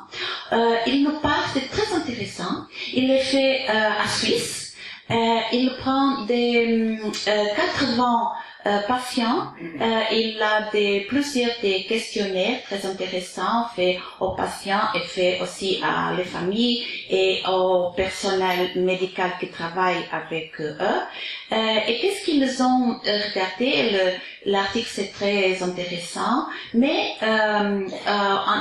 euh, 0.53 0.75
il 0.87 1.03
nous 1.03 1.19
parle, 1.19 1.43
c'est 1.53 1.69
très 1.69 1.93
intéressant, 1.95 2.65
il 2.93 3.11
est 3.11 3.23
fait 3.23 3.69
euh, 3.69 4.03
à 4.03 4.07
Suisse, 4.07 4.73
euh, 5.11 5.39
il 5.53 5.75
prend 5.79 6.25
des 6.25 6.97
80 7.25 7.93
euh, 7.95 8.58
patient, 8.87 9.53
euh, 9.61 10.01
il 10.11 10.41
a 10.41 10.69
des, 10.71 11.05
plusieurs 11.07 11.51
des 11.61 11.83
questionnaires 11.83 12.61
très 12.63 12.85
intéressants 12.85 13.67
faits 13.75 13.97
aux 14.19 14.35
patients 14.35 14.87
et 14.95 14.99
faits 14.99 15.41
aussi 15.41 15.79
à 15.83 16.13
les 16.15 16.23
familles 16.23 16.83
et 17.09 17.41
au 17.47 17.91
personnel 17.95 18.71
médical 18.75 19.31
qui 19.39 19.47
travaille 19.47 20.03
avec 20.11 20.59
eux. 20.59 20.77
Euh, 21.51 21.55
et 21.87 21.99
qu'est-ce 21.99 22.23
qu'ils 22.25 22.61
ont 22.61 22.99
regardé? 23.03 24.17
L'article 24.45 24.89
c'est 24.89 25.11
très 25.11 25.61
intéressant, 25.61 26.47
mais 26.73 27.13
euh, 27.21 27.87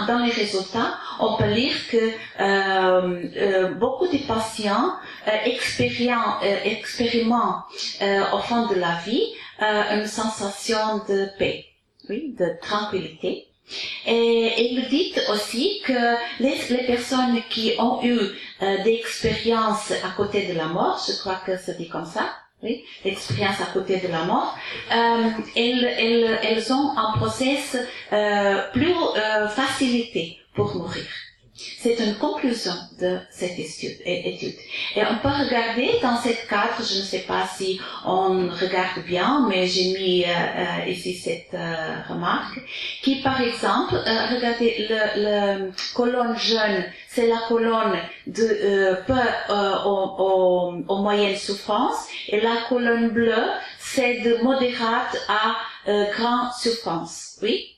dans 0.09 0.19
les 0.25 0.33
résultats, 0.33 0.95
on 1.21 1.37
peut 1.37 1.51
lire 1.51 1.75
que 1.91 3.75
beaucoup 3.79 4.09
de 4.09 4.19
patients 4.27 4.95
expérimentent 5.45 6.45
au 8.33 8.39
fond 8.39 8.67
de 8.67 8.75
la 8.75 8.99
vie 9.07 9.29
euh, 9.61 9.99
une 9.99 10.07
sensation 10.07 10.99
de 11.09 11.29
paix, 11.37 11.65
oui, 12.09 12.37
de 12.39 12.47
tranquillité. 12.63 13.49
Et 14.07 14.71
il 14.71 14.89
dit 14.89 15.13
aussi 15.33 15.83
que 15.85 16.15
les, 16.39 16.57
les 16.71 16.87
personnes 16.87 17.43
qui 17.51 17.73
ont 17.81 18.01
eu 18.05 18.19
euh, 18.63 18.83
des 18.85 18.95
expériences 18.95 19.91
à 19.91 20.11
côté 20.17 20.47
de 20.47 20.53
la 20.53 20.67
mort, 20.67 21.05
je 21.09 21.19
crois 21.19 21.41
que 21.45 21.57
c'est 21.57 21.77
dit 21.77 21.89
comme 21.89 22.07
ça, 22.07 22.31
oui, 22.63 22.85
l'expérience 23.05 23.61
à 23.61 23.73
côté 23.73 23.99
de 23.99 24.09
la 24.09 24.25
mort, 24.25 24.57
euh, 24.93 25.31
elles, 25.55 26.73
ont 26.73 26.97
un 26.97 27.17
process 27.17 27.77
euh, 28.13 28.63
plus 28.73 28.93
euh, 28.93 29.49
facilité 29.49 30.39
pour 30.55 30.75
mourir. 30.75 31.07
C'est 31.81 31.99
une 31.99 32.15
conclusion 32.17 32.73
de 33.01 33.19
cette 33.31 33.59
étude. 33.59 34.55
Et 34.97 35.03
on 35.05 35.19
peut 35.19 35.29
regarder 35.29 35.99
dans 36.01 36.17
cette 36.17 36.47
cadre, 36.47 36.77
je 36.79 36.99
ne 36.99 37.05
sais 37.05 37.25
pas 37.27 37.47
si 37.57 37.81
on 38.05 38.49
regarde 38.49 39.05
bien, 39.07 39.47
mais 39.49 39.67
j'ai 39.67 39.93
mis 39.99 40.25
euh, 40.25 40.29
euh, 40.29 40.89
ici 40.89 41.15
cette 41.15 41.55
euh, 41.55 41.97
remarque, 42.09 42.59
qui 43.03 43.17
par 43.23 43.41
exemple, 43.41 43.95
regardez 43.97 44.87
le, 44.89 45.65
le 45.67 45.73
colonne 45.95 46.37
jaune, 46.39 46.85
c'est 47.09 47.27
la 47.27 47.39
colonne 47.49 47.99
de 48.27 49.03
peu 49.07 49.13
euh, 49.15 49.75
au, 49.85 50.15
au, 50.19 50.75
au 50.87 50.97
moyenne 51.03 51.37
souffrance, 51.37 52.07
et 52.29 52.41
la 52.41 52.57
colonne 52.69 53.09
bleue, 53.11 53.49
c'est 53.81 54.21
de 54.21 54.37
modérate 54.43 55.17
à 55.29 55.57
grande 56.17 56.53
souffrance. 56.61 57.39
Oui? 57.43 57.78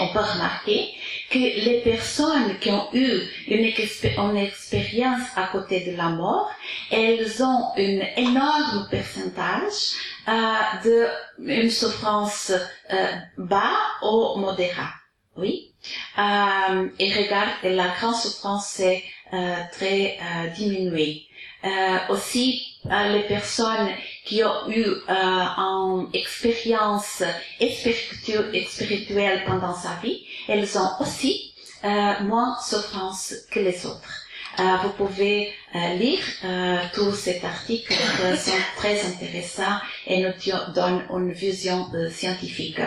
On 0.00 0.08
peut 0.08 0.18
remarquer 0.18 0.90
que 1.30 1.38
les 1.38 1.80
personnes 1.82 2.58
qui 2.58 2.70
ont 2.70 2.88
eu 2.92 3.08
une, 3.46 3.64
expérience 3.64 5.22
à 5.36 5.46
côté 5.48 5.80
de 5.80 5.96
la 5.96 6.08
mort, 6.10 6.50
elles 6.90 7.42
ont 7.42 7.72
un 7.76 8.00
énorme 8.16 8.88
pourcentage 8.90 9.94
euh, 10.28 10.32
de 10.84 11.06
une 11.38 11.70
souffrance 11.70 12.52
euh, 12.92 13.12
bas 13.36 13.76
ou 14.02 14.38
modérée. 14.38 14.72
Oui. 15.36 15.72
Euh, 16.18 16.88
et 16.98 17.12
regarde, 17.14 17.50
la 17.64 17.88
grande 17.88 18.16
souffrance 18.16 18.80
est 18.80 19.04
euh, 19.32 19.56
très 19.72 20.18
diminuée. 20.56 21.22
Aussi, 22.08 22.78
les 22.84 23.22
personnes 23.22 23.88
qui 24.28 24.44
ont 24.44 24.68
eu 24.68 24.84
euh, 24.84 25.08
une 25.08 26.08
expérience 26.12 27.22
spirituelle 28.68 29.42
pendant 29.46 29.74
sa 29.74 29.94
vie, 30.02 30.22
elles 30.48 30.76
ont 30.76 30.90
aussi 31.00 31.54
euh, 31.84 32.20
moins 32.24 32.56
souffrance 32.60 33.34
que 33.50 33.60
les 33.60 33.86
autres. 33.86 34.28
Euh, 34.58 34.76
vous 34.82 34.90
pouvez 34.90 35.52
euh, 35.74 35.94
lire 35.94 36.18
euh, 36.44 36.78
tout 36.92 37.12
cet 37.12 37.44
article, 37.44 37.94
qui 37.94 38.36
sont 38.50 38.56
très 38.76 39.00
intéressants 39.06 39.78
et 40.06 40.20
nous 40.20 40.32
donnent 40.74 41.04
une 41.10 41.32
vision 41.32 41.86
scientifique. 42.10 42.80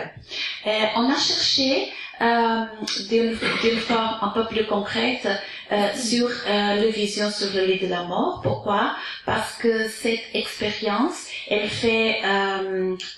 on 0.66 1.10
a 1.10 1.16
cherché 1.16 1.88
d'une 2.20 3.36
forme 3.80 4.18
un 4.22 4.28
peu 4.28 4.46
plus 4.46 4.64
concrète 4.66 5.26
sur 5.96 6.28
la 6.46 6.86
vision 6.88 7.30
sur 7.30 7.48
le 7.54 7.64
lit 7.64 7.80
de 7.80 7.88
la 7.88 8.02
mort. 8.04 8.40
Pourquoi? 8.42 8.94
Parce 9.26 9.54
que 9.58 9.88
cette 9.88 10.22
expérience, 10.34 11.26
elle 11.48 11.68
fait 11.68 12.20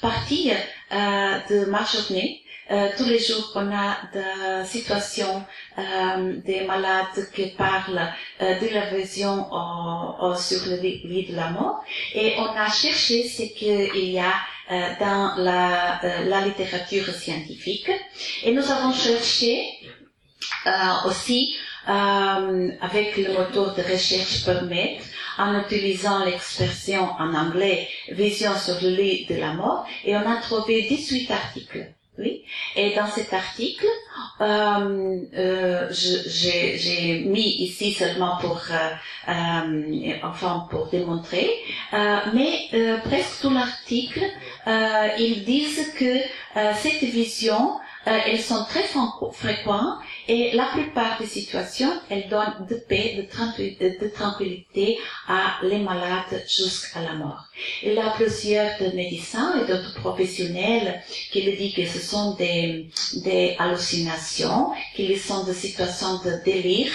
partie 0.00 0.52
de 0.90 1.64
ma 1.66 1.84
journée. 1.84 2.44
Euh, 2.70 2.88
tous 2.96 3.04
les 3.04 3.18
jours, 3.18 3.52
on 3.56 3.70
a 3.70 3.98
des 4.12 4.66
situations 4.66 5.44
euh, 5.78 6.36
des 6.44 6.62
malades 6.62 7.30
qui 7.34 7.48
parlent 7.48 8.08
euh, 8.40 8.58
de 8.58 8.68
la 8.72 8.86
vision 8.86 9.46
sur 10.36 10.66
le 10.66 10.76
lit 10.80 11.26
de 11.30 11.36
la 11.36 11.50
mort. 11.50 11.84
Et 12.14 12.34
on 12.38 12.46
a 12.46 12.70
cherché 12.70 13.28
ce 13.28 13.42
qu'il 13.42 14.10
y 14.10 14.18
a 14.18 14.28
euh, 14.28 14.53
dans 14.70 15.34
la, 15.36 16.04
euh, 16.04 16.24
la, 16.24 16.40
littérature 16.40 17.06
scientifique 17.14 17.90
et 18.42 18.52
nous 18.52 18.70
avons 18.70 18.92
cherché 18.92 19.66
aussi 21.06 21.54
avec 21.86 23.16
le 23.18 23.34
moteur 23.34 23.74
de 23.74 23.82
recherche 23.82 24.44
PubMed 24.44 25.00
en 25.38 25.60
utilisant 25.60 26.24
l'expression 26.24 27.10
en 27.18 27.34
anglais 27.34 27.88
vision 28.08 28.56
sur 28.56 28.76
le 28.80 28.90
lit 28.90 29.26
de 29.26 29.36
la 29.36 29.52
mort 29.52 29.86
et 30.04 30.16
on 30.16 30.30
a 30.30 30.36
trouvé 30.36 30.82
18 30.82 31.30
articles 31.30 31.86
Oui. 32.16 32.44
Et 32.76 32.94
dans 32.94 33.08
cet 33.08 33.32
article, 33.32 33.86
euh, 34.40 35.20
euh, 35.36 35.88
j'ai 35.90 37.24
mis 37.26 37.56
ici 37.66 37.92
seulement 37.92 38.36
pour, 38.40 38.60
euh, 38.70 39.32
euh 39.32 40.12
enfin 40.22 40.68
pour 40.70 40.86
démontrer, 40.90 41.50
euh, 41.92 42.18
mais 42.32 42.68
euh, 42.72 42.98
presque 42.98 43.40
tout 43.42 43.50
l'article, 43.50 44.24
ils 44.66 45.44
disent 45.44 45.92
que 45.98 46.18
cette 46.74 47.02
vision 47.02 47.78
euh, 48.06 48.18
elles 48.26 48.40
sont 48.40 48.64
très 48.64 48.84
fréquentes 49.32 49.98
et 50.28 50.52
la 50.52 50.66
plupart 50.66 51.18
des 51.18 51.26
situations, 51.26 51.90
elles 52.10 52.28
donnent 52.28 52.66
de 52.68 52.74
paix, 52.74 53.14
de, 53.16 54.08
tranquillité 54.08 54.98
à 55.26 55.58
les 55.62 55.78
malades 55.78 56.44
jusqu'à 56.46 57.00
la 57.00 57.14
mort. 57.14 57.46
Il 57.82 57.94
y 57.94 57.98
a 57.98 58.10
plusieurs 58.10 58.78
de 58.78 58.94
médecins 58.94 59.58
et 59.58 59.66
d'autres 59.66 59.94
professionnels 60.00 61.02
qui 61.32 61.42
le 61.42 61.52
disent 61.56 61.74
que 61.74 61.86
ce 61.86 61.98
sont 61.98 62.34
des, 62.34 62.90
des 63.24 63.56
hallucinations, 63.58 64.72
qu'ils 64.94 65.18
sont 65.18 65.44
des 65.44 65.54
situations 65.54 66.18
de 66.24 66.44
délire, 66.44 66.92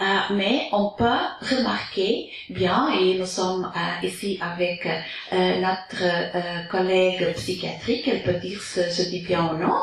euh, 0.00 0.04
mais 0.30 0.68
on 0.72 0.90
peut 0.90 1.24
remarquer 1.40 2.30
bien, 2.50 2.88
et 2.90 3.18
nous 3.18 3.26
sommes 3.26 3.72
euh, 3.74 4.06
ici 4.06 4.38
avec 4.42 4.86
euh, 4.86 5.60
notre 5.60 6.68
collègue 6.68 7.32
psychiatrique, 7.34 8.06
elle 8.06 8.22
peut 8.22 8.38
dire 8.38 8.60
si 8.60 8.80
je 8.82 9.08
dis 9.08 9.20
bien 9.20 9.54
ou 9.54 9.56
non, 9.56 9.80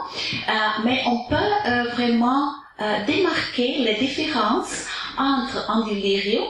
mais 0.84 1.02
on 1.08 1.28
peut 1.28 1.92
vraiment 1.94 2.54
démarquer 3.08 3.78
les 3.80 3.96
différences 3.96 4.86
entre 5.18 5.70
un 5.70 5.86
délirium 5.86 6.44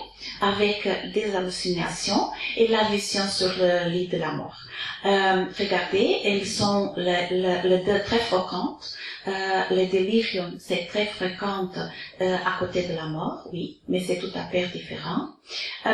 avec 0.43 0.87
des 1.13 1.33
hallucinations 1.35 2.29
et 2.57 2.67
la 2.67 2.83
vision 2.89 3.25
sur 3.29 3.51
le 3.57 3.89
lit 3.89 4.07
de 4.09 4.17
la 4.17 4.33
mort. 4.33 4.57
Euh, 5.05 5.45
regardez, 5.57 6.19
elles 6.25 6.45
sont 6.45 6.93
les, 6.97 7.27
les, 7.63 7.77
deux 7.79 8.01
très 8.03 8.19
fréquentes. 8.19 8.93
Euh, 9.27 9.31
le 9.71 9.85
délirium, 9.85 10.57
c'est 10.59 10.87
très 10.87 11.05
fréquent 11.05 11.69
euh, 11.77 12.35
à 12.35 12.59
côté 12.59 12.83
de 12.83 12.93
la 12.93 13.05
mort, 13.05 13.47
oui, 13.53 13.79
mais 13.87 14.01
c'est 14.01 14.17
tout 14.17 14.31
à 14.35 14.43
fait 14.51 14.67
différent. 14.67 15.29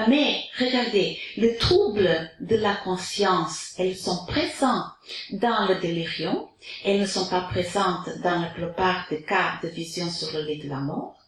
Mais 0.08 0.42
regardez, 0.60 1.20
le 1.38 1.56
trouble 1.58 2.10
de 2.40 2.56
la 2.56 2.74
conscience, 2.74 3.74
elles 3.78 3.96
sont 3.96 4.26
présentes 4.26 4.94
dans 5.32 5.68
le 5.68 5.76
délirium, 5.76 6.46
elles 6.84 7.00
ne 7.00 7.06
sont 7.06 7.28
pas 7.28 7.42
présentes 7.42 8.10
dans 8.24 8.40
la 8.42 8.48
plupart 8.48 9.06
des 9.12 9.22
cas 9.22 9.60
de 9.62 9.70
vision 9.70 10.10
sur 10.10 10.32
le 10.34 10.46
lit 10.46 10.64
de 10.64 10.70
la 10.70 10.80
mort. 10.80 11.19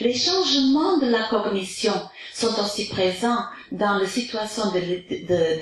Les 0.00 0.14
changements 0.14 0.98
de 0.98 1.06
la 1.06 1.24
cognition 1.24 1.94
sont 2.32 2.54
aussi 2.60 2.88
présents 2.88 3.44
dans 3.72 3.98
la 3.98 4.06
situation 4.06 4.70
de, 4.72 4.80
de, 4.80 5.60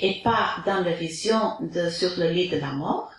et 0.00 0.20
pas 0.22 0.56
dans 0.66 0.82
la 0.84 0.92
vision 0.92 1.58
sur 1.90 2.10
le 2.18 2.30
lit 2.30 2.48
de 2.48 2.58
la 2.58 2.72
mort. 2.72 3.10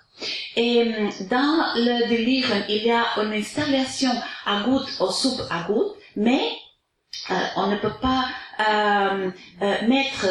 Et 0.55 0.81
hum, 0.81 1.09
dans 1.29 1.73
le 1.75 2.07
délirium, 2.07 2.63
il 2.69 2.83
y 2.83 2.91
a 2.91 3.05
une 3.17 3.33
installation 3.33 4.11
agude 4.45 4.87
ou 4.99 5.11
subagude, 5.11 5.93
mais 6.15 6.41
euh, 7.31 7.33
on 7.55 7.67
ne 7.67 7.77
peut 7.77 7.97
pas 8.01 8.25
euh, 8.59 9.31
euh, 9.61 9.87
mettre 9.87 10.27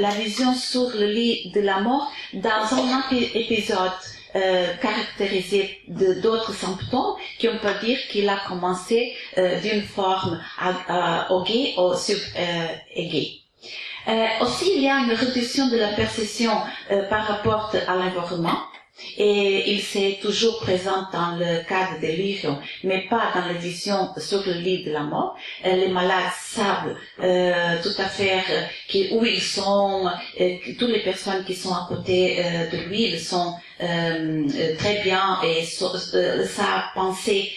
la 0.00 0.10
vision 0.10 0.54
sur 0.54 0.90
le 0.90 1.06
lit 1.06 1.50
de 1.54 1.60
la 1.60 1.80
mort 1.80 2.10
dans 2.34 2.74
un 2.74 3.02
épisode 3.10 3.92
euh, 4.34 4.74
caractérisé 4.80 5.80
d'autres 5.88 6.52
symptômes 6.54 7.16
qui 7.38 7.48
on 7.48 7.58
peut 7.58 7.74
dire 7.84 7.98
qu'il 8.10 8.28
a 8.28 8.38
commencé 8.48 9.14
euh, 9.36 9.60
d'une 9.60 9.82
forme 9.82 10.40
aiguë 10.60 11.74
au 11.76 11.94
sub-aiguë. 11.94 13.40
Euh, 14.08 14.26
aussi, 14.40 14.72
il 14.74 14.82
y 14.82 14.88
a 14.88 14.96
une 14.96 15.12
réduction 15.12 15.68
de 15.68 15.76
la 15.76 15.88
perception 15.88 16.52
par 17.08 17.26
rapport 17.26 17.72
à 17.86 17.94
l'environnement 17.94 18.58
et 19.18 19.72
il 19.72 19.80
s'est 19.82 20.18
toujours 20.20 20.58
présent 20.60 21.06
dans 21.12 21.36
le 21.36 21.66
cas 21.68 21.94
de 21.94 22.00
délirium, 22.00 22.58
mais 22.84 23.06
pas 23.08 23.30
dans 23.34 23.46
la 23.46 23.54
vision 23.54 24.10
sur 24.16 24.42
le 24.46 24.54
lit 24.54 24.84
de 24.84 24.92
la 24.92 25.02
mort. 25.02 25.36
Euh, 25.66 25.76
les 25.76 25.88
malades 25.88 26.32
savent 26.40 26.94
euh, 27.20 27.82
tout 27.82 28.00
à 28.00 28.06
fait 28.06 28.40
euh, 28.50 29.16
où 29.16 29.24
ils 29.24 29.40
sont, 29.40 30.08
euh, 30.40 30.56
toutes 30.78 30.90
les 30.90 31.02
personnes 31.02 31.44
qui 31.44 31.54
sont 31.54 31.72
à 31.72 31.86
côté 31.88 32.42
de 32.72 32.76
lui, 32.88 33.04
ils 33.04 33.20
sont 33.20 33.54
très 33.78 35.02
bien 35.02 35.38
et 35.42 35.64
sa 35.64 36.90
pensée, 36.94 37.52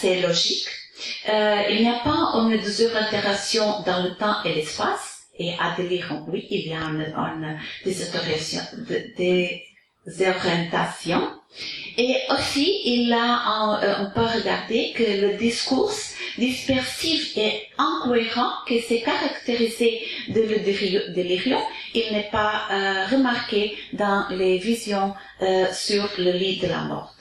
c'est 0.00 0.20
logique. 0.20 0.66
il 1.26 1.82
n'y 1.82 1.88
a 1.88 2.00
pas 2.04 2.32
une 2.34 2.56
désorientation 2.60 3.82
dans 3.86 4.02
le 4.02 4.16
temps 4.16 4.42
et 4.44 4.54
l'espace. 4.54 5.18
Et 5.38 5.52
à 5.58 5.74
délirium, 5.74 6.26
oui, 6.28 6.46
il 6.50 6.68
y 6.68 6.74
a 6.74 6.80
une, 6.80 7.14
une 7.24 7.58
des 9.16 9.62
Et 11.98 12.16
aussi, 12.30 12.80
il 12.84 13.12
a, 13.12 13.80
euh, 13.82 13.94
on 14.00 14.10
peut 14.14 14.26
regarder 14.38 14.92
que 14.96 15.02
le 15.02 15.36
discours 15.36 15.92
dispersif 16.38 17.36
et 17.36 17.66
incohérent 17.76 18.52
qui 18.66 18.80
s'est 18.80 19.00
caractérisé 19.00 20.00
de 20.28 21.12
délirium, 21.12 21.60
il 21.94 22.12
n'est 22.12 22.30
pas 22.30 22.62
euh, 22.70 23.06
remarqué 23.06 23.76
dans 23.92 24.26
les 24.30 24.58
visions 24.58 25.14
euh, 25.42 25.66
sur 25.72 26.08
le 26.18 26.32
lit 26.32 26.58
de 26.60 26.68
la 26.68 26.82
mort. 26.84 27.14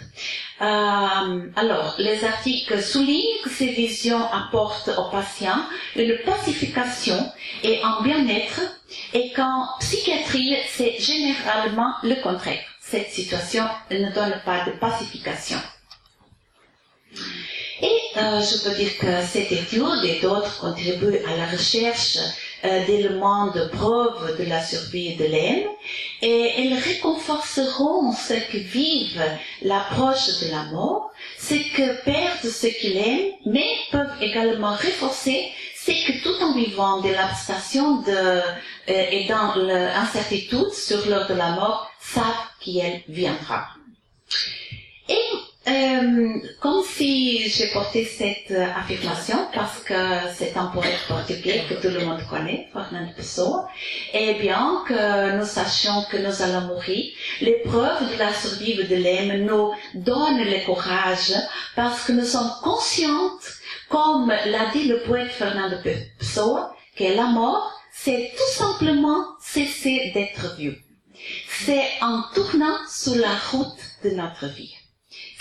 Alors, 0.59 1.95
les 1.97 2.25
articles 2.25 2.81
soulignent 2.81 3.41
que 3.43 3.49
ces 3.49 3.67
visions 3.67 4.23
apportent 4.31 4.89
aux 4.97 5.09
patients 5.09 5.63
une 5.95 6.17
pacification 6.25 7.31
et 7.63 7.81
un 7.81 8.01
bien-être 8.03 8.61
et 9.13 9.31
qu'en 9.31 9.67
psychiatrie, 9.79 10.55
c'est 10.69 10.99
généralement 10.99 11.93
le 12.03 12.15
contraire 12.21 12.59
cette 12.89 13.11
situation 13.11 13.65
ne 13.91 14.11
donne 14.13 14.41
pas 14.45 14.65
de 14.65 14.71
pacification. 14.71 15.59
Et 17.81 17.97
euh, 18.17 18.41
je 18.41 18.63
peux 18.63 18.75
dire 18.75 18.97
que 18.97 19.25
cette 19.25 19.51
étude 19.51 20.03
et 20.03 20.19
d'autres 20.19 20.59
contribuent 20.59 21.19
à 21.27 21.37
la 21.37 21.45
recherche 21.47 22.17
euh, 22.65 22.85
d'éléments 22.85 23.51
de 23.51 23.65
preuve 23.67 24.37
de 24.37 24.43
la 24.43 24.61
survie 24.61 25.15
de 25.15 25.25
l'âme 25.25 25.69
et 26.21 26.51
elles 26.57 26.73
réconforteront 26.73 28.11
ceux 28.11 28.39
qui 28.51 28.59
vivent 28.59 29.23
l'approche 29.61 30.39
de 30.41 30.51
la 30.51 30.63
mort, 30.65 31.11
ceux 31.37 31.57
qui 31.57 31.83
perdent 32.03 32.43
ce 32.43 32.67
qu'ils 32.67 32.97
aiment, 32.97 33.31
mais 33.45 33.69
peuvent 33.91 34.21
également 34.21 34.71
renforcer 34.71 35.49
ce 35.75 35.91
que 35.91 36.23
tout 36.23 36.43
en 36.43 36.53
vivant 36.53 37.01
de 37.01 37.09
l'abstention 37.09 38.03
euh, 38.07 38.41
et 38.87 39.25
dans 39.27 39.55
l'incertitude 39.55 40.71
sur 40.71 41.07
l'heure 41.07 41.27
de 41.27 41.35
la 41.35 41.51
mort, 41.51 41.89
savent 42.01 42.23
qui 42.59 42.79
elle 42.79 43.01
viendra. 43.07 43.67
Euh, 45.69 46.39
comme 46.59 46.83
si 46.83 47.47
j'ai 47.49 47.67
porté 47.67 48.03
cette 48.03 48.51
euh, 48.51 48.65
affirmation 48.75 49.47
parce 49.53 49.79
que 49.79 49.93
c'est 50.35 50.57
un 50.57 50.67
poète 50.67 50.99
portugais 51.07 51.63
que 51.69 51.75
tout 51.75 51.93
le 51.93 52.05
monde 52.05 52.21
connaît, 52.29 52.67
Fernando 52.73 53.11
Pessoa, 53.15 53.67
et 54.13 54.33
bien 54.35 54.83
que 54.87 55.37
nous 55.37 55.45
sachions 55.45 56.03
que 56.11 56.17
nous 56.17 56.41
allons 56.41 56.67
mourir, 56.67 57.13
l'épreuve 57.41 58.11
de 58.11 58.17
la 58.17 58.33
survie 58.33 58.75
de 58.75 58.95
l'âme 58.95 59.45
nous 59.45 59.71
donne 59.93 60.39
le 60.39 60.65
courage 60.65 61.33
parce 61.75 62.05
que 62.05 62.13
nous 62.13 62.25
sommes 62.25 62.51
conscientes, 62.63 63.47
comme 63.89 64.29
l'a 64.29 64.71
dit 64.73 64.87
le 64.87 65.01
poète 65.03 65.31
Fernando 65.31 65.77
Pessoa, 66.17 66.75
que 66.95 67.03
la 67.15 67.25
mort, 67.25 67.71
c'est 67.91 68.31
tout 68.35 68.57
simplement 68.57 69.23
cesser 69.39 70.11
d'être 70.13 70.55
vieux. 70.57 70.77
C'est 71.47 71.85
en 72.01 72.23
tournant 72.33 72.77
sur 72.89 73.15
la 73.15 73.35
route 73.51 73.79
de 74.03 74.11
notre 74.11 74.47
vie. 74.47 74.78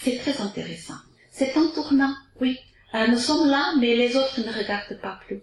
C'est 0.02 0.18
très 0.18 0.40
intéressant. 0.40 0.98
C'est 1.30 1.56
en 1.56 1.68
tournant, 1.68 2.14
oui. 2.40 2.58
Euh, 2.94 3.06
nous 3.08 3.18
sommes 3.18 3.48
là, 3.48 3.74
mais 3.78 3.94
les 3.94 4.16
autres 4.16 4.40
ne 4.40 4.52
regardent 4.52 5.00
pas 5.00 5.20
plus. 5.26 5.42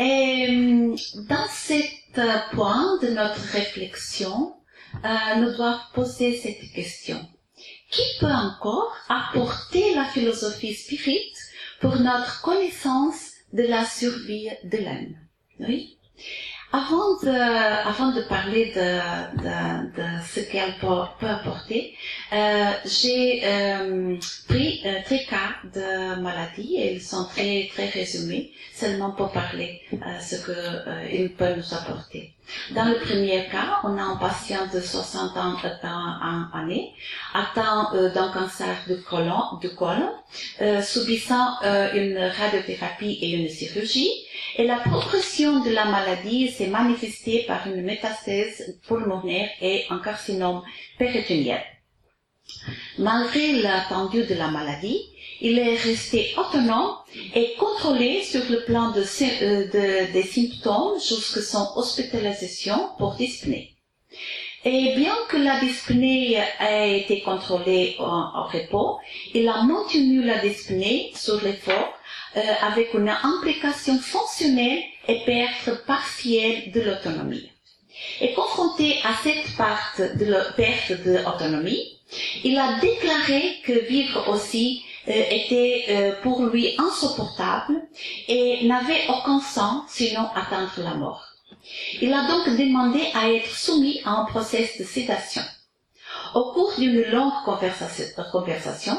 Et 0.00 0.46
euh, 0.48 0.96
dans 1.28 1.48
cet 1.50 2.18
euh, 2.18 2.38
point 2.52 2.98
de 3.02 3.08
notre 3.08 3.40
réflexion, 3.52 4.54
nous 4.94 5.50
devons 5.50 5.76
poser 5.94 6.36
cette 6.36 6.72
question. 6.72 7.20
Qui 7.90 8.02
peut 8.20 8.26
encore 8.26 8.94
apporter 9.08 9.94
la 9.94 10.04
philosophie 10.04 10.74
spirit 10.74 11.32
pour 11.80 11.96
notre 11.96 12.42
connaissance 12.42 13.32
de 13.52 13.62
la 13.62 13.84
survie 13.84 14.50
de 14.64 14.78
l'âme? 14.78 15.16
Oui. 15.60 15.98
Avant 16.70 17.16
de, 17.22 17.30
avant 17.88 18.12
de 18.12 18.20
parler 18.28 18.66
de, 18.76 19.40
de, 19.42 19.96
de 19.96 20.22
ce 20.26 20.40
qu'elle 20.40 20.74
peut, 20.78 21.26
apporter, 21.26 21.94
euh, 22.32 22.72
j'ai 22.84 23.40
euh, 23.42 24.16
pris 24.48 24.82
euh, 24.84 24.98
trois 25.06 25.18
cas 25.30 25.54
de 25.74 26.20
maladies 26.20 26.76
et 26.76 26.94
ils 26.96 27.00
sont 27.00 27.24
très 27.24 27.68
très 27.72 27.88
résumés, 27.88 28.52
seulement 28.74 29.12
pour 29.12 29.32
parler 29.32 29.80
euh, 29.94 30.20
ce 30.20 30.36
que 30.36 30.52
euh, 30.52 31.28
peuvent 31.38 31.56
nous 31.56 31.74
apporter. 31.74 32.34
Dans 32.70 32.84
le 32.84 32.98
premier 32.98 33.46
cas, 33.50 33.80
on 33.84 33.98
a 33.98 34.02
un 34.02 34.16
patient 34.16 34.66
de 34.72 34.80
60 34.80 35.36
ans 35.36 35.54
en 35.84 36.58
année, 36.58 36.94
atteint 37.34 37.90
euh, 37.94 38.12
d'un 38.12 38.30
cancer 38.30 38.76
du 38.86 39.02
colon, 39.02 39.42
euh, 40.60 40.82
subissant 40.82 41.62
euh, 41.62 41.92
une 41.94 42.18
radiothérapie 42.18 43.18
et 43.20 43.30
une 43.32 43.48
chirurgie, 43.48 44.10
et 44.56 44.66
la 44.66 44.76
progression 44.76 45.62
de 45.62 45.70
la 45.70 45.84
maladie 45.86 46.48
s'est 46.48 46.68
manifestée 46.68 47.44
par 47.46 47.66
une 47.66 47.82
métastase 47.82 48.76
pulmonaire 48.86 49.50
et 49.60 49.84
un 49.90 49.98
carcinome 49.98 50.62
péritonien. 50.98 51.60
Malgré 52.98 53.60
l'attendu 53.60 54.24
de 54.24 54.34
la 54.34 54.48
maladie, 54.48 55.02
il 55.40 55.58
est 55.58 55.76
resté 55.76 56.34
autonome 56.36 56.96
et 57.34 57.54
contrôlé 57.58 58.22
sur 58.22 58.42
le 58.50 58.64
plan 58.64 58.92
euh, 58.94 60.12
des 60.12 60.22
symptômes 60.22 61.00
jusqu'à 61.00 61.42
son 61.42 61.66
hospitalisation 61.76 62.90
pour 62.98 63.14
dyspnée. 63.14 63.74
Et 64.64 64.94
bien 64.96 65.14
que 65.28 65.36
la 65.36 65.60
dyspnée 65.60 66.42
ait 66.60 67.00
été 67.00 67.20
contrôlée 67.20 67.96
en, 68.00 68.46
repos, 68.48 68.98
il 69.32 69.48
a 69.48 69.62
maintenu 69.62 70.22
la 70.22 70.38
dyspnée 70.38 71.12
sur 71.14 71.40
l'effort 71.42 71.94
euh, 72.36 72.40
avec 72.62 72.92
une 72.94 73.08
implication 73.08 73.98
fonctionnelle 73.98 74.82
et 75.06 75.24
perte 75.24 75.86
partielle 75.86 76.72
de 76.72 76.80
l'autonomie. 76.80 77.48
Et 78.20 78.32
confronté 78.32 78.96
à 79.04 79.14
cette 79.22 79.56
perte 79.56 80.16
de 80.18 80.54
perte 80.56 80.92
d'autonomie, 81.04 81.98
il 82.44 82.58
a 82.58 82.78
déclaré 82.80 83.56
que 83.64 83.86
vivre 83.88 84.28
aussi 84.28 84.82
était 85.08 85.84
euh, 85.88 86.12
pour 86.22 86.42
lui 86.42 86.74
insupportable 86.78 87.82
et 88.28 88.66
n'avait 88.66 89.06
aucun 89.08 89.40
sens 89.40 89.84
sinon 89.88 90.28
atteindre 90.34 90.72
la 90.78 90.94
mort. 90.94 91.24
Il 92.00 92.12
a 92.12 92.26
donc 92.28 92.56
demandé 92.56 93.00
à 93.14 93.30
être 93.30 93.54
soumis 93.54 94.00
à 94.04 94.10
un 94.10 94.24
process 94.24 94.78
de 94.78 94.84
sédation. 94.84 95.42
Au 96.34 96.52
cours 96.52 96.74
d'une 96.78 97.02
longue 97.02 97.32
conversation, 97.44 98.96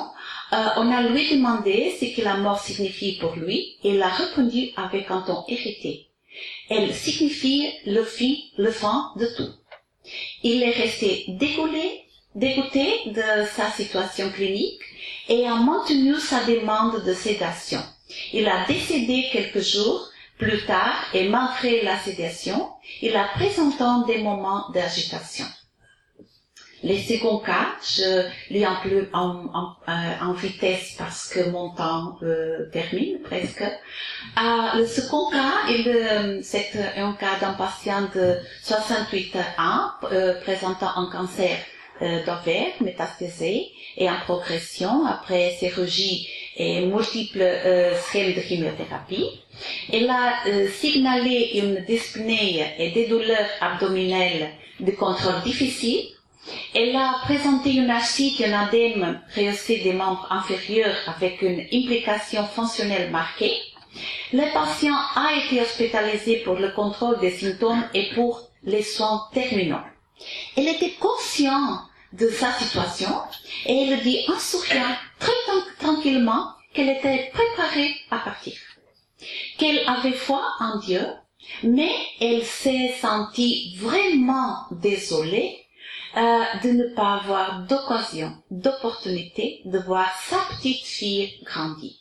euh, 0.54 0.66
on 0.78 0.92
a 0.92 1.04
lui 1.04 1.30
demandé 1.30 1.96
ce 2.00 2.06
que 2.16 2.24
la 2.24 2.38
mort 2.38 2.60
signifie 2.60 3.18
pour 3.20 3.36
lui 3.36 3.78
et 3.84 3.96
il 3.96 4.02
a 4.02 4.10
répondu 4.10 4.72
avec 4.76 5.12
un 5.12 5.22
ton 5.22 5.44
irrité. 5.48 6.08
Elle 6.70 6.94
signifie 6.94 7.68
le 7.86 8.04
fin, 8.04 8.34
le 8.58 8.72
fin 8.72 9.12
de 9.18 9.28
tout. 9.38 9.50
Il 10.44 10.64
est 10.64 10.72
resté 10.72 11.26
dégoûté, 11.28 12.06
dégoûté 12.36 12.88
de 13.08 13.46
sa 13.56 13.70
situation 13.72 14.30
clinique 14.30 14.82
et 15.28 15.48
a 15.48 15.56
maintenu 15.56 16.16
sa 16.16 16.44
demande 16.44 17.04
de 17.04 17.14
sédation. 17.14 17.82
Il 18.34 18.48
a 18.48 18.66
décédé 18.66 19.28
quelques 19.32 19.62
jours 19.62 20.10
plus 20.38 20.66
tard, 20.66 20.96
et 21.14 21.28
malgré 21.28 21.84
la 21.84 22.00
sédation, 22.00 22.70
il 23.02 23.16
a 23.16 23.26
présenté 23.36 23.84
des 24.08 24.24
moments 24.24 24.70
d'agitation. 24.74 25.46
Les 26.82 27.02
seconds 27.02 27.40
cas, 27.40 27.76
je 27.84 28.26
lis 28.50 28.64
un 28.64 28.78
peu 28.82 29.10
en, 29.12 29.76
euh, 29.90 30.34
vitesse 30.38 30.96
parce 30.98 31.28
que 31.28 31.50
mon 31.50 31.72
temps 31.72 32.18
euh, 32.24 32.70
termine 32.72 33.20
presque. 33.22 33.62
Euh, 33.62 34.78
le 34.78 34.88
second 34.88 35.30
cas, 35.30 35.68
c'est 36.42 36.72
un 36.96 37.12
cas 37.14 37.38
d'un 37.42 37.54
patient 37.54 38.04
de 38.16 38.38
68 38.64 39.36
ans 39.58 39.92
présentant 40.42 40.92
un 40.96 41.12
cancer 41.12 41.58
d'ovaire 42.02 42.74
métastasé 42.82 43.68
et 43.98 44.10
en 44.10 44.20
progression 44.22 45.06
après 45.06 45.56
chirurgie 45.60 46.28
et 46.56 46.86
multiples 46.86 47.42
schèmes 48.12 48.34
de 48.34 48.42
chimiothérapie. 48.42 49.30
Elle 49.92 50.10
a 50.10 50.48
euh, 50.48 50.68
signalé 50.70 51.52
une 51.56 51.84
dyspnée 51.86 52.66
et 52.78 52.92
des 52.92 53.08
douleurs 53.08 53.50
abdominales 53.62 54.52
de 54.80 54.92
contrôle 54.92 55.42
difficile. 55.44 56.06
Elle 56.74 56.96
a 56.96 57.16
présenté 57.24 57.74
une 57.74 57.90
et 57.92 58.46
un 58.46 58.60
adème 58.60 59.22
rehaussé 59.36 59.80
des 59.80 59.94
membres 59.94 60.28
inférieurs 60.32 60.96
avec 61.08 61.42
une 61.42 61.62
implication 61.74 62.46
fonctionnelle 62.46 63.12
marquée. 63.12 63.58
Le 64.34 64.52
patient 64.54 64.96
a 65.16 65.34
été 65.36 65.62
hospitalisé 65.62 66.38
pour 66.38 66.56
le 66.56 66.70
contrôle 66.72 67.20
des 67.20 67.32
symptômes 67.32 67.84
et 67.94 68.10
pour 68.16 68.42
les 68.64 68.84
soins 68.84 69.28
terminaux. 69.34 69.86
Elle 70.56 70.68
était 70.68 70.96
consciente 71.00 71.82
de 72.14 72.30
sa 72.30 72.54
situation 72.54 73.22
et 73.66 73.88
elle 73.88 74.02
dit 74.02 74.26
en 74.28 74.40
souriant 74.40 74.96
très 75.20 75.32
tranquillement 75.80 76.54
qu'elle 76.74 76.90
était 76.90 77.32
préparée 77.34 77.96
à 78.12 78.20
partir 78.20 78.54
qu'elle 79.58 79.88
avait 79.88 80.14
foi 80.14 80.42
en 80.60 80.80
Dieu, 80.80 81.06
mais 81.64 81.92
elle 82.22 82.44
s'est 82.46 82.96
sentie 83.02 83.76
vraiment 83.78 84.56
désolée 84.72 85.58
euh, 86.18 86.44
de 86.64 86.70
ne 86.70 86.96
pas 86.96 87.16
avoir 87.16 87.66
d'occasion, 87.68 88.36
d'opportunité 88.50 89.62
de 89.66 89.80
voir 89.80 90.10
sa 90.28 90.38
petite 90.56 90.86
fille 90.86 91.32
grandir. 91.44 91.92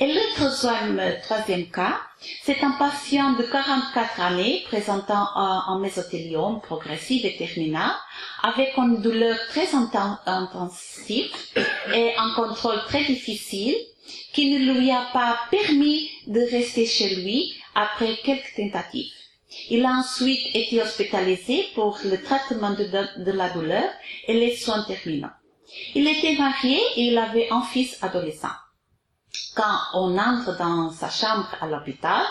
Et 0.00 0.12
le 0.12 0.34
troisième, 0.34 1.00
troisième 1.22 1.70
cas, 1.70 2.00
c'est 2.42 2.62
un 2.62 2.72
patient 2.72 3.32
de 3.32 3.42
44 3.42 4.20
années 4.20 4.62
présentant 4.66 5.26
un, 5.34 5.78
mésothéliome 5.78 6.60
progressif 6.60 7.24
et 7.24 7.36
terminal 7.36 7.90
avec 8.42 8.76
une 8.76 9.00
douleur 9.00 9.36
très 9.48 9.68
intensive 9.74 11.30
et 11.94 12.14
un 12.16 12.34
contrôle 12.34 12.80
très 12.86 13.04
difficile 13.04 13.74
qui 14.32 14.50
ne 14.50 14.72
lui 14.72 14.90
a 14.90 15.06
pas 15.12 15.38
permis 15.50 16.10
de 16.26 16.40
rester 16.50 16.86
chez 16.86 17.16
lui 17.16 17.54
après 17.74 18.16
quelques 18.24 18.54
tentatives. 18.56 19.10
Il 19.70 19.84
a 19.84 19.92
ensuite 19.92 20.54
été 20.54 20.82
hospitalisé 20.82 21.66
pour 21.74 21.98
le 22.04 22.20
traitement 22.22 22.70
de, 22.70 23.32
la 23.32 23.50
douleur 23.50 23.88
et 24.26 24.34
les 24.34 24.56
soins 24.56 24.84
terminants. 24.84 25.30
Il 25.94 26.06
était 26.06 26.36
marié 26.36 26.78
et 26.96 27.02
il 27.02 27.18
avait 27.18 27.48
un 27.50 27.62
fils 27.62 27.96
adolescent. 28.02 28.48
Quand 29.54 29.78
on 29.94 30.18
entre 30.18 30.56
dans 30.58 30.90
sa 30.90 31.10
chambre 31.10 31.48
à 31.60 31.66
l'hôpital, 31.66 32.22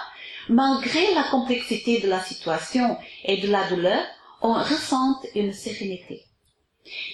malgré 0.49 1.13
la 1.13 1.23
complexité 1.23 1.99
de 2.01 2.09
la 2.09 2.21
situation 2.21 2.97
et 3.23 3.37
de 3.37 3.47
la 3.47 3.67
douleur, 3.69 4.03
on 4.41 4.53
ressent 4.53 5.21
une 5.35 5.53
sérénité. 5.53 6.25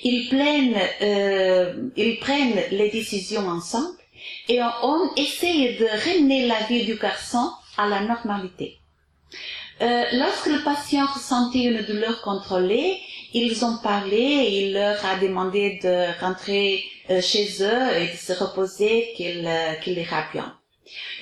Ils 0.04 0.28
prennent, 0.30 0.76
euh, 1.02 1.90
les 2.72 2.90
décisions 2.90 3.48
ensemble 3.48 3.98
et 4.48 4.60
on 4.84 5.14
essaye 5.16 5.78
de 5.78 5.86
ramener 5.86 6.48
la 6.48 6.60
vie 6.62 6.86
du 6.86 6.96
garçon 6.96 7.52
à 7.78 7.88
la 7.88 8.02
normalité. 8.02 8.80
Euh, 9.82 10.04
lorsque 10.14 10.48
le 10.48 10.64
patient 10.64 11.06
ressentait 11.06 11.64
une 11.64 11.82
douleur 11.84 12.22
contrôlée, 12.22 13.00
ils 13.34 13.64
ont 13.64 13.78
parlé 13.78 14.18
il 14.18 14.74
leur 14.74 15.06
a 15.06 15.18
demandé 15.18 15.80
de 15.82 16.20
rentrer 16.20 16.84
chez 17.22 17.62
eux 17.62 17.98
et 17.98 18.08
de 18.08 18.18
se 18.18 18.34
reposer 18.34 19.14
qu'il 19.16 19.46
euh, 19.46 19.74
qu'il 19.82 19.98
ira 19.98 20.28
bien. 20.32 20.58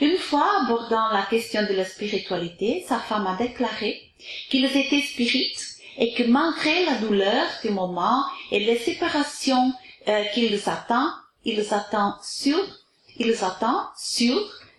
Une 0.01 0.17
fois 0.17 0.49
abordant 0.61 1.09
la 1.11 1.25
question 1.29 1.63
de 1.63 1.73
la 1.73 1.85
spiritualité, 1.85 2.85
sa 2.87 2.99
femme 2.99 3.27
a 3.27 3.35
déclaré 3.35 4.01
qu'ils 4.49 4.65
étaient 4.65 5.01
spirites 5.01 5.77
et 5.97 6.13
que 6.13 6.23
malgré 6.23 6.85
la 6.85 6.95
douleur 6.95 7.45
du 7.63 7.71
moment 7.71 8.23
et 8.51 8.59
les 8.59 8.77
séparations 8.77 9.73
euh, 10.07 10.23
qu'ils 10.33 10.61
attendent, 10.69 11.13
ils 11.43 11.73
attendent 11.73 12.21
sur 12.23 12.59
ils 13.19 13.43
attendent 13.43 13.87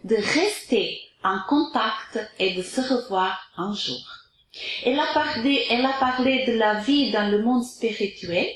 de 0.05 0.15
rester 0.15 1.01
en 1.25 1.39
contact 1.49 2.19
et 2.39 2.55
de 2.55 2.63
se 2.63 2.81
revoir 2.81 3.51
un 3.57 3.75
jour. 3.75 4.05
Elle 4.85 4.99
a 4.99 5.07
parlé, 5.13 5.65
elle 5.71 5.85
a 5.85 5.95
parlé 5.99 6.45
de 6.47 6.53
la 6.53 6.75
vie 6.75 7.11
dans 7.11 7.31
le 7.31 7.43
monde 7.43 7.65
spirituel 7.65 8.47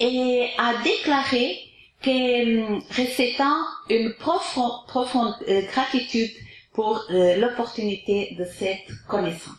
et 0.00 0.48
a 0.58 0.82
déclaré 0.82 1.58
que 2.04 3.00
ressentant 3.00 3.64
une 3.88 4.12
profonde, 4.14 5.34
euh, 5.48 5.62
gratitude 5.72 6.30
pour 6.72 7.04
euh, 7.10 7.36
l'opportunité 7.36 8.36
de 8.38 8.44
cette 8.44 8.90
connaissance. 9.08 9.54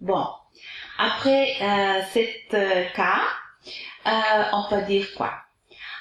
Bon, 0.00 0.26
après 0.98 1.56
euh, 1.60 2.00
cet 2.12 2.50
cas, 2.94 3.20
on 4.52 4.64
peut 4.70 4.82
dire 4.86 5.06
quoi? 5.16 5.32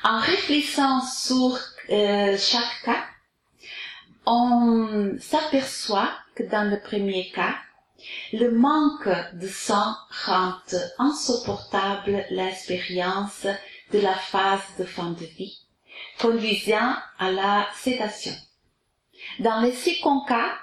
En 0.04 0.20
réfléchissant 0.20 1.02
sur 1.02 1.60
euh, 1.92 2.38
chaque 2.38 2.82
cas, 2.86 3.04
on 4.26 5.16
s'aperçoit 5.20 6.10
que 6.36 6.44
dans 6.44 6.70
le 6.70 6.80
premier 6.80 7.30
cas, 7.30 7.56
le 8.34 8.52
manque 8.52 9.10
de 9.34 9.48
sang 9.48 9.94
rend 10.26 10.56
insupportable 10.98 12.26
l'expérience 12.32 13.46
de 13.92 14.00
la 14.00 14.16
phase 14.16 14.64
de 14.80 14.84
fin 14.84 15.12
de 15.12 15.26
vie, 15.26 15.60
conduisant 16.20 16.96
à 17.20 17.32
la 17.32 17.68
sédation. 17.76 18.34
Dans 19.40 19.62
les 19.62 19.74
second 19.74 20.22
cas, 20.26 20.54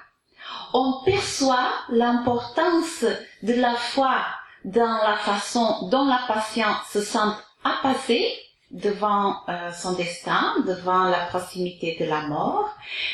on 0.73 1.03
perçoit 1.05 1.71
l'importance 1.89 3.05
de 3.43 3.53
la 3.53 3.75
foi 3.75 4.21
dans 4.65 4.97
la 5.03 5.15
façon 5.17 5.89
dont 5.89 6.05
la 6.05 6.21
patiente 6.27 6.83
se 6.91 7.01
sent 7.01 7.29
apaisée 7.63 8.27
devant 8.71 9.37
euh, 9.47 9.71
son 9.71 9.93
destin, 9.93 10.55
devant 10.65 11.05
la 11.05 11.25
proximité 11.25 11.97
de 11.99 12.05
la 12.05 12.27
mort, 12.27 12.69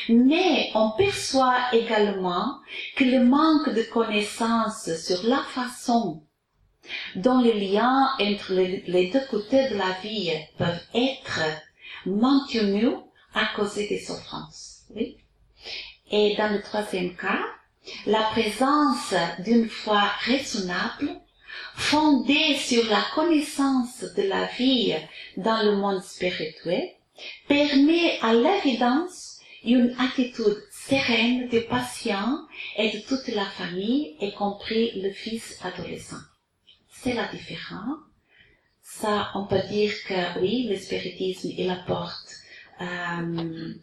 mais 0.08 0.70
on 0.74 0.90
perçoit 0.90 1.56
également 1.72 2.58
que 2.96 3.04
le 3.04 3.24
manque 3.24 3.70
de 3.70 3.82
connaissances 3.82 4.90
sur 4.96 5.22
la 5.24 5.38
façon 5.38 6.22
dont 7.16 7.40
les 7.40 7.68
liens 7.68 8.10
entre 8.20 8.54
les, 8.54 9.10
deux 9.10 9.24
côtés 9.30 9.68
de 9.68 9.76
la 9.76 9.92
vie 10.02 10.32
peuvent 10.58 10.82
être 10.94 11.40
maintenus 12.04 12.94
à 13.34 13.46
cause 13.56 13.74
des 13.74 14.00
souffrances. 14.00 14.82
Oui? 14.94 15.16
Et 16.10 16.36
dans 16.36 16.52
le 16.52 16.62
troisième 16.62 17.14
cas, 17.16 17.44
la 18.06 18.22
présence 18.22 19.14
d'une 19.40 19.68
foi 19.68 20.02
raisonnable 20.24 21.20
fondée 21.76 22.56
sur 22.56 22.84
la 22.88 23.02
connaissance 23.14 24.04
de 24.16 24.22
la 24.22 24.46
vie 24.46 24.94
dans 25.36 25.62
le 25.62 25.76
monde 25.76 26.02
spirituel, 26.02 26.88
permet 27.48 28.18
à 28.20 28.32
l'évidence 28.34 29.40
une 29.64 29.94
attitude 29.98 30.62
sereine 30.70 31.48
des 31.48 31.62
patients 31.62 32.38
et 32.76 32.90
de 32.90 32.98
toute 33.00 33.28
la 33.28 33.44
famille, 33.44 34.16
y 34.20 34.32
compris 34.32 35.00
le 35.00 35.10
fils 35.10 35.58
adolescent. 35.62 36.20
C'est 37.06 37.14
la 37.14 37.28
différence. 37.28 38.00
Ça, 38.82 39.30
on 39.36 39.46
peut 39.46 39.62
dire 39.70 39.92
que 40.08 40.40
oui, 40.40 40.66
le 40.68 40.76
spiritisme, 40.76 41.50
il 41.56 41.70
apporte 41.70 42.34
euh, 42.80 43.74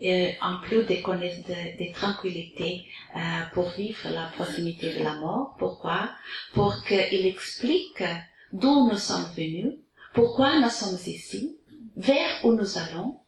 euh, 0.00 0.30
en 0.40 0.60
plus 0.60 0.84
des 0.84 1.02
de, 1.02 1.02
de, 1.02 1.92
tranquillité 1.92 2.86
euh, 3.16 3.18
pour 3.52 3.68
vivre 3.70 4.08
la 4.10 4.26
proximité 4.36 4.96
de 4.96 5.02
la 5.02 5.16
mort. 5.16 5.56
Pourquoi? 5.58 6.10
Pour 6.54 6.84
qu'il 6.84 7.26
explique 7.26 8.04
d'où 8.52 8.88
nous 8.88 8.96
sommes 8.96 9.28
venus, 9.36 9.74
pourquoi 10.14 10.60
nous 10.60 10.70
sommes 10.70 11.00
ici, 11.04 11.58
vers 11.96 12.44
où 12.44 12.52
nous 12.52 12.78
allons. 12.78 13.18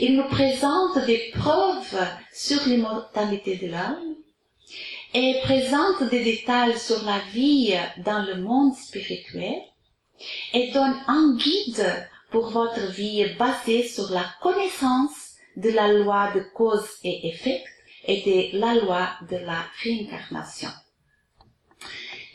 Il 0.00 0.16
nous 0.16 0.28
présente 0.28 1.06
des 1.06 1.30
preuves 1.32 2.08
sur 2.32 2.66
l'immortalité 2.66 3.56
de 3.56 3.68
l'âme 3.68 4.09
et 5.12 5.40
présente 5.42 6.08
des 6.10 6.22
détails 6.22 6.78
sur 6.78 7.02
la 7.04 7.18
vie 7.32 7.74
dans 7.98 8.24
le 8.24 8.36
monde 8.36 8.74
spirituel 8.76 9.60
et 10.52 10.70
donne 10.72 10.96
un 11.08 11.36
guide 11.36 12.08
pour 12.30 12.50
votre 12.50 12.92
vie 12.92 13.26
basé 13.38 13.82
sur 13.82 14.10
la 14.10 14.24
connaissance 14.40 15.34
de 15.56 15.70
la 15.70 15.92
loi 15.92 16.30
de 16.32 16.40
cause 16.54 16.88
et 17.02 17.28
effet 17.28 17.64
et 18.04 18.52
de 18.52 18.58
la 18.58 18.74
loi 18.74 19.08
de 19.28 19.36
la 19.36 19.64
réincarnation. 19.82 20.70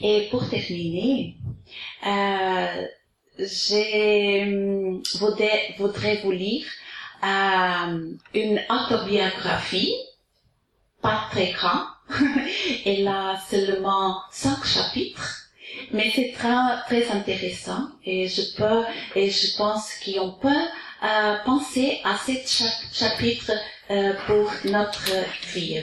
Et 0.02 0.28
pour 0.30 0.50
terminer, 0.50 1.38
euh, 2.06 2.88
je 3.40 5.18
voudrais, 5.18 5.76
voudrais 5.78 6.18
vous 6.18 6.32
lire 6.32 6.66
euh, 7.24 8.14
une 8.34 8.62
autobiographie, 8.70 9.96
pas 11.02 11.28
très 11.32 11.52
grande, 11.52 11.88
elle 12.86 13.08
a 13.08 13.39
seulement 13.49 14.22
cinq 14.32 14.64
chapitres, 14.66 15.49
mais 15.91 16.12
c'est 16.14 16.34
très, 16.38 16.56
très 16.88 17.12
intéressant 17.12 17.89
et 18.03 18.28
je 18.28 18.56
peux, 18.56 18.84
et 19.16 19.30
je 19.30 19.56
pense 19.56 19.89
qu'on 20.03 20.32
peut 20.32 20.68
penser 21.45 21.99
à 22.03 22.18
ce 22.18 22.32
chapitre 22.93 23.51
euh, 23.91 24.14
pour 24.26 24.51
notre 24.66 25.12
vie. 25.53 25.80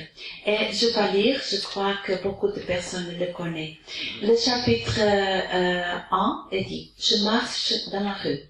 Et 0.47 0.73
je 0.73 0.87
vais 0.87 1.13
lire, 1.13 1.41
je 1.49 1.61
crois 1.61 1.95
que 2.05 2.21
beaucoup 2.23 2.49
de 2.49 2.61
personnes 2.61 3.17
le 3.19 3.33
connaissent. 3.33 3.77
Le 4.23 4.37
chapitre 4.37 4.99
euh, 4.99 5.99
1 6.11 6.49
est 6.51 6.65
dit, 6.65 6.93
je 6.99 7.23
marche 7.23 7.73
dans 7.93 8.01
la 8.01 8.15
rue. 8.15 8.41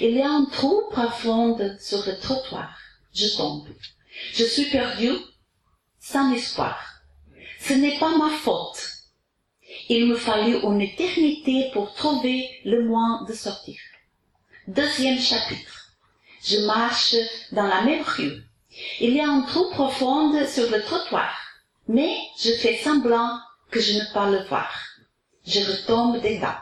Il 0.00 0.10
y 0.10 0.20
a 0.20 0.28
un 0.28 0.44
trou 0.44 0.82
profond 0.90 1.56
sur 1.80 2.04
le 2.06 2.18
trottoir. 2.20 2.76
Je 3.14 3.34
tombe. 3.34 3.68
Je 4.34 4.44
suis 4.44 4.66
perdu, 4.66 5.10
sans 5.98 6.30
espoir. 6.34 6.91
Ce 7.64 7.74
n'est 7.74 7.96
pas 7.98 8.16
ma 8.16 8.30
faute. 8.30 8.82
Il 9.88 10.06
me 10.06 10.16
fallut 10.16 10.58
une 10.64 10.80
éternité 10.80 11.70
pour 11.72 11.94
trouver 11.94 12.48
le 12.64 12.84
moyen 12.84 13.22
de 13.28 13.32
sortir. 13.32 13.78
Deuxième 14.66 15.20
chapitre. 15.20 15.92
Je 16.42 16.58
marche 16.66 17.14
dans 17.52 17.68
la 17.68 17.82
même 17.82 18.02
rue. 18.02 18.42
Il 18.98 19.14
y 19.14 19.20
a 19.20 19.28
un 19.28 19.42
trou 19.42 19.70
profond 19.70 20.32
sur 20.44 20.68
le 20.70 20.82
trottoir, 20.82 21.32
mais 21.86 22.16
je 22.36 22.50
fais 22.50 22.78
semblant 22.78 23.38
que 23.70 23.80
je 23.80 23.92
ne 23.92 24.12
pas 24.12 24.28
le 24.28 24.42
voir. 24.48 24.74
Je 25.46 25.60
retombe 25.60 26.20
dedans. 26.20 26.58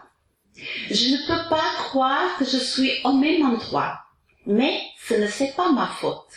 Je 0.90 1.12
ne 1.12 1.26
peux 1.26 1.48
pas 1.48 1.70
croire 1.78 2.36
que 2.38 2.44
je 2.44 2.58
suis 2.58 2.92
au 3.04 3.12
même 3.12 3.42
endroit, 3.42 4.00
mais 4.44 4.82
ce 5.08 5.14
ne 5.14 5.28
c'est 5.28 5.56
pas 5.56 5.72
ma 5.72 5.86
faute. 5.86 6.34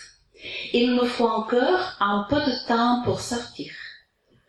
Il 0.71 0.91
me 0.91 1.05
faut 1.05 1.27
encore 1.27 1.97
un 1.99 2.25
peu 2.29 2.39
de 2.39 2.67
temps 2.67 3.01
pour 3.03 3.19
sortir. 3.19 3.73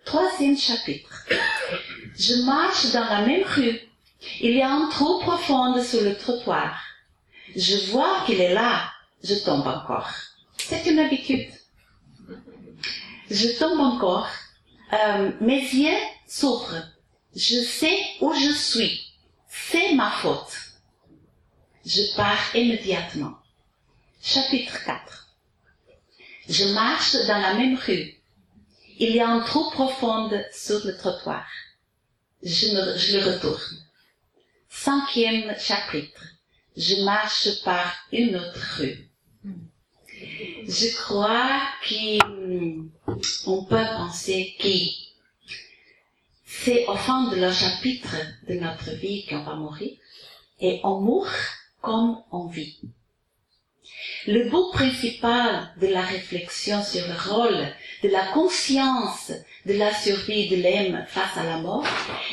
Troisième 0.05 0.57
chapitre. 0.57 1.27
Je 2.19 2.35
marche 2.45 2.93
dans 2.93 3.05
la 3.05 3.23
même 3.23 3.45
rue. 3.45 3.81
Il 4.41 4.53
y 4.53 4.63
a 4.63 4.71
un 4.71 4.89
trou 4.89 5.19
profond 5.21 5.83
sur 5.83 6.03
le 6.03 6.17
trottoir. 6.17 6.81
Je 7.57 7.91
vois 7.91 8.23
qu'il 8.27 8.41
est 8.41 8.55
là. 8.55 8.91
Je 9.23 9.35
tombe 9.35 9.67
encore. 9.67 10.11
C'est 10.59 10.87
une 10.87 10.99
habitude. 10.99 11.51
Je 13.31 13.59
tombe 13.59 13.81
encore. 13.81 14.29
Euh, 14.93 15.33
mes 15.41 15.61
yeux 15.61 15.99
s'ouvrent. 16.27 16.85
Je 17.35 17.61
sais 17.61 17.99
où 18.21 18.33
je 18.35 18.53
suis. 18.53 19.13
C'est 19.49 19.95
ma 19.95 20.11
faute. 20.11 20.55
Je 21.85 22.15
pars 22.17 22.55
immédiatement. 22.55 23.35
Chapitre 24.23 24.85
4. 24.85 25.29
Je 26.49 26.65
marche 26.75 27.15
dans 27.27 27.41
la 27.41 27.55
même 27.55 27.77
rue. 27.77 28.15
Il 28.99 29.15
y 29.15 29.21
a 29.21 29.29
un 29.29 29.41
trou 29.41 29.71
profond 29.71 30.31
sur 30.53 30.85
le 30.85 30.97
trottoir. 30.97 31.47
Je, 32.43 32.69
le 32.69 33.33
retourne. 33.33 33.79
Cinquième 34.69 35.55
chapitre 35.59 36.23
je 36.77 37.05
marche 37.05 37.63
par 37.63 37.95
une 38.13 38.37
autre 38.37 38.79
rue. 38.79 39.09
Je 40.67 40.97
crois 40.97 41.61
qu'on 41.89 43.65
peut 43.65 43.87
penser 43.97 44.57
que 44.59 44.69
c'est 46.45 46.87
au 46.87 46.97
fond 46.97 47.31
de 47.31 47.37
le 47.37 47.53
chapitre 47.53 48.17
de 48.49 48.55
notre 48.55 48.91
vie 48.93 49.27
qu'on 49.27 49.45
va 49.45 49.55
mourir 49.55 49.93
et 50.61 50.81
on 50.83 51.01
mourra 51.01 51.31
comme 51.81 52.23
on 52.33 52.47
vit. 52.47 52.81
Le 54.27 54.49
but 54.49 54.73
principal 54.73 55.71
de 55.81 55.87
la 55.89 56.01
réflexion 56.01 56.83
sur 56.83 57.03
le 57.07 57.31
rôle 57.31 57.67
de 58.03 58.09
la 58.09 58.25
conscience 58.33 59.33
de 59.67 59.75
la 59.75 59.93
survie 59.95 60.49
de 60.49 60.63
l'âme 60.63 61.05
face 61.09 61.37
à 61.37 61.45
la 61.45 61.59
mort 61.59 61.85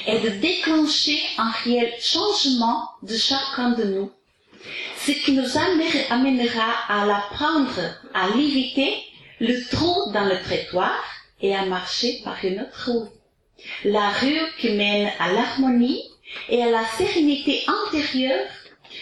est 0.07 0.19
de 0.19 0.29
déclencher 0.29 1.19
un 1.37 1.51
réel 1.63 1.91
changement 1.99 2.89
de 3.03 3.15
chacun 3.15 3.71
de 3.71 3.83
nous 3.83 4.11
ce 5.05 5.11
qui 5.11 5.31
nous 5.31 5.57
amènera 5.57 6.71
à 6.87 7.05
l'apprendre 7.05 7.79
à 8.13 8.29
l'éviter 8.35 8.93
le 9.39 9.59
trou 9.69 10.11
dans 10.13 10.25
le 10.25 10.39
trottoir 10.43 11.03
et 11.41 11.55
à 11.55 11.65
marcher 11.65 12.21
par 12.23 12.43
une 12.45 12.61
autre 12.61 12.91
rue. 12.91 13.09
La 13.89 14.09
rue 14.09 14.41
qui 14.59 14.71
mène 14.73 15.11
à 15.19 15.31
l'harmonie 15.31 16.03
et 16.49 16.63
à 16.63 16.69
la 16.69 16.85
sérénité 16.97 17.63
intérieure, 17.87 18.47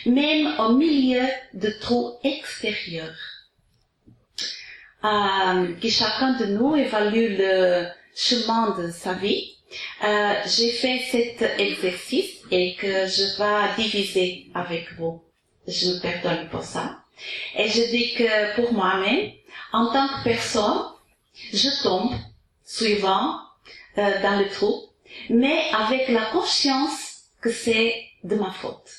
même 0.05 0.53
au 0.59 0.73
milieu 0.73 1.27
de 1.53 1.69
trous 1.81 2.13
extérieurs. 2.23 3.15
Euh, 5.03 5.73
que 5.81 5.89
chacun 5.89 6.33
de 6.33 6.45
nous 6.45 6.75
évalue 6.75 7.37
le 7.37 7.87
chemin 8.15 8.77
de 8.77 8.91
sa 8.91 9.13
vie. 9.13 9.55
Euh, 10.03 10.33
J'ai 10.45 10.71
fait 10.71 10.99
cet 11.11 11.59
exercice 11.59 12.31
et 12.51 12.75
que 12.75 13.07
je 13.07 13.37
vais 13.37 13.81
diviser 13.81 14.47
avec 14.53 14.91
vous 14.97 15.21
je 15.69 15.87
me 15.87 15.99
pardonne 15.99 16.49
pour 16.49 16.63
ça. 16.63 17.03
Et 17.55 17.67
je 17.67 17.81
dis 17.91 18.13
que 18.13 18.55
pour 18.55 18.73
moi-même, 18.73 19.31
en 19.71 19.91
tant 19.91 20.07
que 20.07 20.23
personne, 20.23 20.85
je 21.53 21.83
tombe 21.83 22.13
suivant 22.65 23.35
euh, 23.97 24.21
dans 24.21 24.39
le 24.39 24.49
trou, 24.49 24.89
mais 25.29 25.69
avec 25.73 26.09
la 26.09 26.25
conscience 26.25 27.23
que 27.41 27.51
c'est 27.51 27.93
de 28.23 28.35
ma 28.35 28.51
faute. 28.51 28.89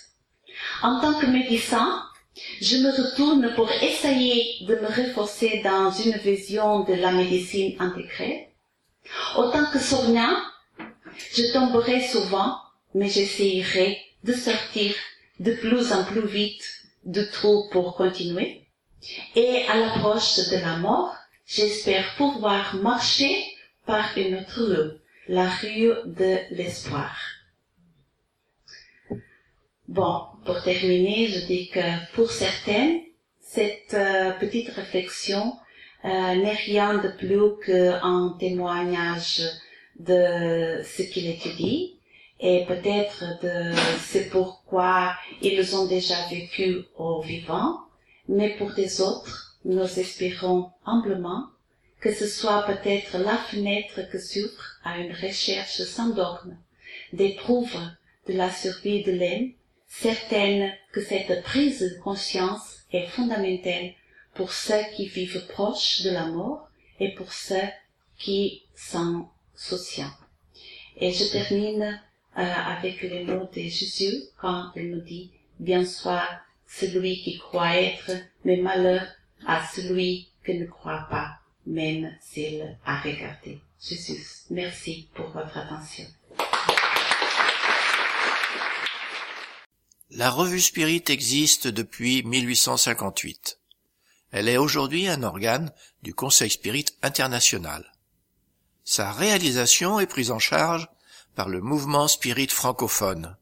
En 0.83 1.01
tant 1.01 1.15
que 1.19 1.27
médecin, 1.27 2.03
je 2.61 2.77
me 2.79 2.91
retourne 2.91 3.55
pour 3.55 3.71
essayer 3.71 4.65
de 4.67 4.77
me 4.77 4.87
renforcer 4.87 5.61
dans 5.63 5.91
une 5.91 6.17
vision 6.17 6.85
de 6.85 6.95
la 6.95 7.13
médecine 7.13 7.77
intégrée. 7.79 8.49
Autant 9.37 9.67
que 9.73 9.79
soignant, 9.79 10.37
je 11.35 11.53
tomberai 11.53 12.01
souvent, 12.07 12.57
mais 12.95 13.09
j'essayerai 13.09 13.99
de 14.25 14.33
sortir 14.33 14.95
de 15.39 15.53
plus 15.53 15.93
en 15.93 16.05
plus 16.05 16.27
vite 16.27 16.65
de 17.05 17.23
trop 17.25 17.69
pour 17.71 17.97
continuer. 17.97 18.67
Et 19.35 19.65
à 19.69 19.77
l'approche 19.77 20.37
de 20.51 20.57
la 20.57 20.77
mort, 20.77 21.15
j'espère 21.47 22.15
pouvoir 22.17 22.77
marcher 22.77 23.45
par 23.87 24.17
une 24.17 24.37
autre 24.37 24.63
rue, 24.63 24.91
la 25.29 25.49
rue 25.49 25.93
de 26.07 26.39
l'espoir. 26.55 27.17
Bon, 29.89 30.30
pour 30.45 30.63
terminer, 30.63 31.27
je 31.29 31.47
dis 31.47 31.69
que 31.69 31.81
pour 32.15 32.31
certaines, 32.31 33.01
cette 33.41 33.95
euh, 33.95 34.33
petite 34.33 34.71
réflexion 34.71 35.57
euh, 36.05 36.09
n'est 36.09 36.53
rien 36.53 36.99
de 36.99 37.09
plus 37.09 37.65
qu'un 37.65 38.37
témoignage 38.39 39.43
de 39.99 40.83
ce 40.83 41.03
qu'il 41.03 41.27
étudie, 41.29 41.97
et 42.41 42.65
peut-être 42.67 43.25
de 43.43 43.73
c'est 44.01 44.31
pourquoi 44.31 45.15
ils 45.43 45.77
ont 45.77 45.87
déjà 45.87 46.15
vécu 46.31 46.85
au 46.97 47.21
vivant, 47.21 47.81
mais 48.29 48.57
pour 48.57 48.73
des 48.73 49.01
autres, 49.01 49.59
nous 49.65 49.99
espérons 49.99 50.71
humblement 50.87 51.45
que 52.01 52.15
ce 52.15 52.27
soit 52.27 52.63
peut-être 52.63 53.19
la 53.19 53.37
fenêtre 53.37 54.01
que 54.11 54.19
s'ouvre 54.19 54.79
à 54.85 54.99
une 54.99 55.13
recherche 55.13 55.83
sans 55.83 56.09
dogme, 56.09 56.57
des 57.13 57.35
preuves 57.35 57.77
de 58.27 58.33
la 58.33 58.51
survie 58.51 59.03
de 59.03 59.13
l'âme, 59.13 59.51
certaine 59.91 60.73
que 60.93 61.03
cette 61.03 61.43
prise 61.43 61.81
de 61.81 62.01
conscience 62.01 62.79
est 62.93 63.09
fondamentale 63.09 63.93
pour 64.35 64.53
ceux 64.53 64.83
qui 64.95 65.07
vivent 65.07 65.47
proches 65.49 66.03
de 66.03 66.11
la 66.11 66.27
mort 66.27 66.71
et 67.01 67.13
pour 67.15 67.33
ceux 67.33 67.69
qui 68.19 68.63
sont 68.75 69.27
sociaux. 69.55 70.05
Et 70.97 71.13
je 71.13 71.25
termine 71.25 72.01
euh, 72.39 72.41
avec 72.43 73.03
les 73.03 73.25
mots 73.25 73.49
de 73.53 73.61
Jésus 73.63 74.23
quand 74.41 74.71
il 74.77 74.91
nous 74.91 75.01
dit, 75.01 75.31
bien 75.59 75.85
soit 75.85 76.29
celui 76.69 77.21
qui 77.23 77.39
croit 77.39 77.77
être, 77.77 78.13
mais 78.45 78.57
malheur 78.57 79.03
à 79.47 79.67
celui 79.67 80.29
qui 80.47 80.55
ne 80.55 80.67
croit 80.67 81.07
pas, 81.11 81.39
même 81.67 82.15
s'il 82.21 82.77
a 82.85 83.01
regardé. 83.01 83.59
Jésus, 83.83 84.23
merci 84.51 85.09
pour 85.15 85.29
votre 85.31 85.57
attention. 85.59 86.05
La 90.13 90.29
revue 90.29 90.61
Spirit 90.61 91.05
existe 91.07 91.69
depuis 91.69 92.25
1858. 92.25 93.61
Elle 94.33 94.49
est 94.49 94.57
aujourd'hui 94.57 95.07
un 95.07 95.23
organe 95.23 95.73
du 96.03 96.15
Conseil 96.15 96.51
Spirit 96.51 96.87
international. 97.03 97.93
Sa 98.83 99.13
réalisation 99.13 100.01
est 100.01 100.09
prise 100.09 100.33
en 100.33 100.41
charge 100.41 100.89
par 101.37 101.49
le 101.49 101.61
mouvement 101.61 102.09
Spirit 102.09 102.49
francophone. 102.49 103.37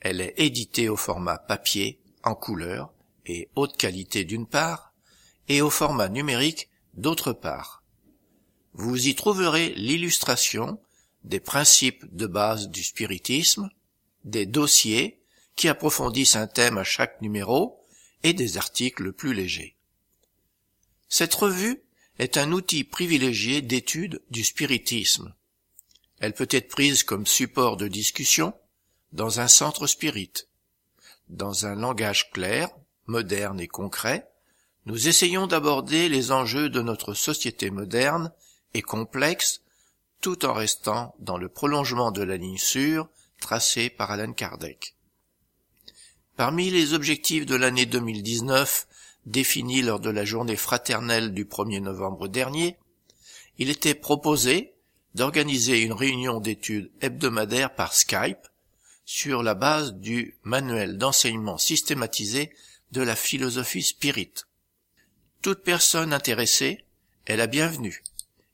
Elle 0.00 0.22
est 0.22 0.32
éditée 0.38 0.88
au 0.88 0.96
format 0.96 1.36
papier, 1.36 2.00
en 2.22 2.34
couleur 2.34 2.90
et 3.26 3.50
haute 3.54 3.76
qualité 3.76 4.24
d'une 4.24 4.46
part, 4.46 4.94
et 5.48 5.60
au 5.60 5.68
format 5.68 6.08
numérique 6.08 6.70
d'autre 6.94 7.34
part. 7.34 7.82
Vous 8.72 9.06
y 9.06 9.14
trouverez 9.14 9.74
l'illustration 9.74 10.80
des 11.24 11.40
principes 11.40 12.06
de 12.10 12.26
base 12.26 12.70
du 12.70 12.82
spiritisme, 12.82 13.68
des 14.24 14.46
dossiers 14.46 15.20
qui 15.56 15.68
approfondissent 15.68 16.36
un 16.36 16.46
thème 16.46 16.78
à 16.78 16.84
chaque 16.84 17.20
numéro 17.20 17.84
et 18.22 18.32
des 18.32 18.56
articles 18.56 19.12
plus 19.12 19.34
légers. 19.34 19.76
Cette 21.08 21.34
revue 21.34 21.82
est 22.18 22.36
un 22.36 22.52
outil 22.52 22.84
privilégié 22.84 23.62
d'étude 23.62 24.22
du 24.30 24.44
spiritisme. 24.44 25.34
Elle 26.18 26.32
peut 26.32 26.48
être 26.50 26.68
prise 26.68 27.02
comme 27.02 27.26
support 27.26 27.76
de 27.76 27.88
discussion 27.88 28.54
dans 29.12 29.40
un 29.40 29.48
centre 29.48 29.86
spirit. 29.86 30.32
Dans 31.28 31.66
un 31.66 31.74
langage 31.74 32.30
clair, 32.30 32.68
moderne 33.06 33.60
et 33.60 33.68
concret, 33.68 34.28
nous 34.86 35.08
essayons 35.08 35.46
d'aborder 35.46 36.08
les 36.08 36.30
enjeux 36.32 36.68
de 36.68 36.82
notre 36.82 37.14
société 37.14 37.70
moderne 37.70 38.32
et 38.74 38.82
complexe 38.82 39.62
tout 40.20 40.44
en 40.44 40.52
restant 40.52 41.14
dans 41.18 41.38
le 41.38 41.48
prolongement 41.48 42.10
de 42.10 42.22
la 42.22 42.36
ligne 42.36 42.58
sûre 42.58 43.08
tracée 43.40 43.90
par 43.90 44.10
Alan 44.10 44.32
Kardec. 44.32 44.94
Parmi 46.36 46.68
les 46.70 46.94
objectifs 46.94 47.46
de 47.46 47.54
l'année 47.54 47.86
2019 47.86 48.88
définis 49.24 49.82
lors 49.82 50.00
de 50.00 50.10
la 50.10 50.24
journée 50.24 50.56
fraternelle 50.56 51.32
du 51.32 51.44
1er 51.44 51.78
novembre 51.78 52.26
dernier, 52.26 52.76
il 53.58 53.70
était 53.70 53.94
proposé 53.94 54.74
d'organiser 55.14 55.82
une 55.82 55.92
réunion 55.92 56.40
d'études 56.40 56.90
hebdomadaire 57.00 57.72
par 57.72 57.94
Skype 57.94 58.48
sur 59.04 59.44
la 59.44 59.54
base 59.54 59.94
du 59.94 60.36
manuel 60.42 60.98
d'enseignement 60.98 61.56
systématisé 61.56 62.52
de 62.90 63.02
la 63.02 63.14
philosophie 63.14 63.84
spirit. 63.84 64.32
Toute 65.40 65.62
personne 65.62 66.12
intéressée 66.12 66.84
est 67.26 67.36
la 67.36 67.46
bienvenue 67.46 68.02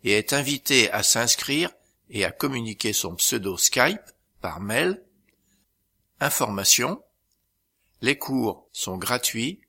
et 0.05 0.13
est 0.13 0.35
invitée 0.35 0.91
à 0.91 1.03
s'inscrire 1.03 1.71
et 2.11 2.27
à 2.27 2.31
communiquer 2.31 2.93
son 2.93 3.15
pseudo 3.15 3.57
Skype 3.57 4.03
par 4.43 4.61
mail. 4.61 5.03
Information. 6.21 7.03
Les 8.03 8.17
cours 8.17 8.69
sont 8.73 8.97
gratuits 8.97 9.61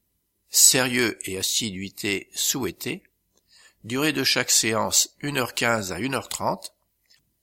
sérieux 0.50 1.18
et 1.30 1.38
assiduité 1.38 2.30
souhaitée, 2.34 3.04
durée 3.84 4.14
de 4.14 4.24
chaque 4.24 4.52
séance 4.52 5.16
1h15 5.24 5.92
à 5.92 6.00
1h30. 6.00 6.72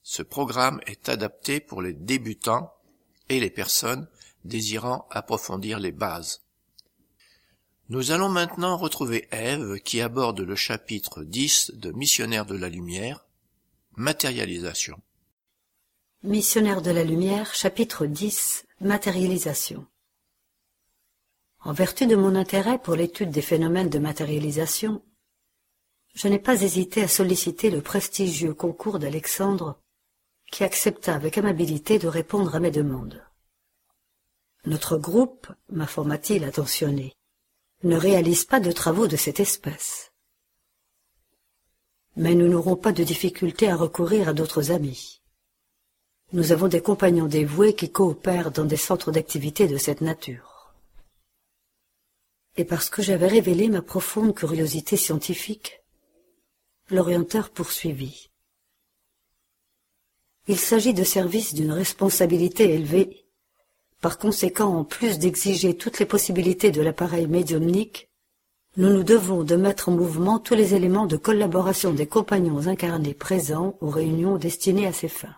Ce 0.03 0.21
programme 0.21 0.79
est 0.85 1.09
adapté 1.09 1.59
pour 1.59 1.81
les 1.81 1.93
débutants 1.93 2.73
et 3.27 3.39
les 3.39 3.49
personnes 3.49 4.07
désirant 4.45 5.07
approfondir 5.11 5.79
les 5.79 5.91
bases. 5.91 6.43
Nous 7.89 8.11
allons 8.11 8.29
maintenant 8.29 8.77
retrouver 8.77 9.27
Ève 9.31 9.79
qui 9.79 9.99
aborde 9.99 10.41
le 10.41 10.55
chapitre 10.55 11.23
10 11.23 11.71
de 11.75 11.91
Missionnaire 11.91 12.45
de 12.45 12.55
la 12.55 12.69
Lumière, 12.69 13.25
Matérialisation. 13.95 14.99
Missionnaire 16.23 16.81
de 16.81 16.91
la 16.91 17.03
Lumière, 17.03 17.53
chapitre 17.55 18.05
10, 18.05 18.65
Matérialisation. 18.81 19.85
En 21.61 21.73
vertu 21.73 22.07
de 22.07 22.15
mon 22.15 22.35
intérêt 22.35 22.79
pour 22.79 22.95
l'étude 22.95 23.31
des 23.31 23.41
phénomènes 23.41 23.89
de 23.89 23.99
matérialisation, 23.99 25.03
je 26.13 26.29
n'ai 26.29 26.39
pas 26.39 26.61
hésité 26.61 27.03
à 27.03 27.09
solliciter 27.09 27.69
le 27.69 27.81
prestigieux 27.81 28.53
concours 28.53 28.97
d'Alexandre, 28.97 29.77
qui 30.51 30.63
accepta 30.63 31.13
avec 31.13 31.37
amabilité 31.37 31.99
de 31.99 32.07
répondre 32.07 32.55
à 32.55 32.61
mes 32.61 32.71
demandes. 32.71 33.21
Notre 34.65 34.97
groupe, 34.97 35.47
m'informa-t-il 35.69 36.45
attentionné, 36.45 37.13
ne 37.83 37.97
réalise 37.97 38.45
pas 38.45 38.61
de 38.61 38.71
travaux 38.71 39.07
de 39.07 39.17
cette 39.17 39.41
espèce. 39.41 40.13
Mais 42.15 42.35
nous 42.35 42.47
n'aurons 42.47 42.77
pas 42.77 42.93
de 42.93 43.03
difficulté 43.03 43.69
à 43.69 43.75
recourir 43.75 44.29
à 44.29 44.33
d'autres 44.33 44.71
amis. 44.71 45.21
Nous 46.31 46.53
avons 46.53 46.69
des 46.69 46.81
compagnons 46.81 47.27
dévoués 47.27 47.75
qui 47.75 47.91
coopèrent 47.91 48.51
dans 48.51 48.65
des 48.65 48.77
centres 48.77 49.11
d'activité 49.11 49.67
de 49.67 49.77
cette 49.77 50.01
nature 50.01 50.58
et 52.59 52.65
parce 52.65 52.89
que 52.89 53.01
j'avais 53.01 53.27
révélé 53.27 53.69
ma 53.69 53.81
profonde 53.81 54.35
curiosité 54.35 54.97
scientifique, 54.97 55.81
l'orienteur 56.89 57.51
poursuivit. 57.51 58.29
Il 60.49 60.59
s'agit 60.59 60.93
de 60.93 61.05
services 61.05 61.53
d'une 61.53 61.71
responsabilité 61.71 62.73
élevée. 62.73 63.25
Par 64.01 64.17
conséquent, 64.17 64.75
en 64.75 64.83
plus 64.83 65.19
d'exiger 65.19 65.77
toutes 65.77 65.99
les 65.99 66.05
possibilités 66.05 66.69
de 66.69 66.81
l'appareil 66.81 67.27
médiumnique, 67.27 68.09
nous 68.75 68.89
nous 68.89 69.03
devons 69.03 69.45
de 69.45 69.55
mettre 69.55 69.87
en 69.87 69.93
mouvement 69.93 70.37
tous 70.37 70.55
les 70.55 70.75
éléments 70.75 71.05
de 71.05 71.15
collaboration 71.15 71.93
des 71.93 72.07
compagnons 72.07 72.67
incarnés 72.67 73.13
présents 73.13 73.77
aux 73.79 73.89
réunions 73.89 74.35
destinées 74.35 74.87
à 74.87 74.91
ces 74.91 75.07
fins. 75.07 75.37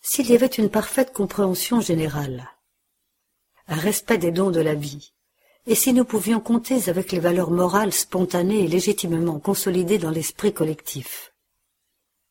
S'il 0.00 0.28
y 0.28 0.34
avait 0.34 0.46
une 0.46 0.70
parfaite 0.70 1.12
compréhension 1.12 1.80
générale, 1.80 2.50
un 3.68 3.76
respect 3.76 4.18
des 4.18 4.32
dons 4.32 4.50
de 4.50 4.60
la 4.60 4.74
vie, 4.74 5.12
et 5.68 5.74
si 5.74 5.92
nous 5.92 6.06
pouvions 6.06 6.40
compter 6.40 6.88
avec 6.88 7.12
les 7.12 7.20
valeurs 7.20 7.50
morales 7.50 7.92
spontanées 7.92 8.64
et 8.64 8.68
légitimement 8.68 9.38
consolidées 9.38 9.98
dans 9.98 10.10
l'esprit 10.10 10.54
collectif? 10.54 11.34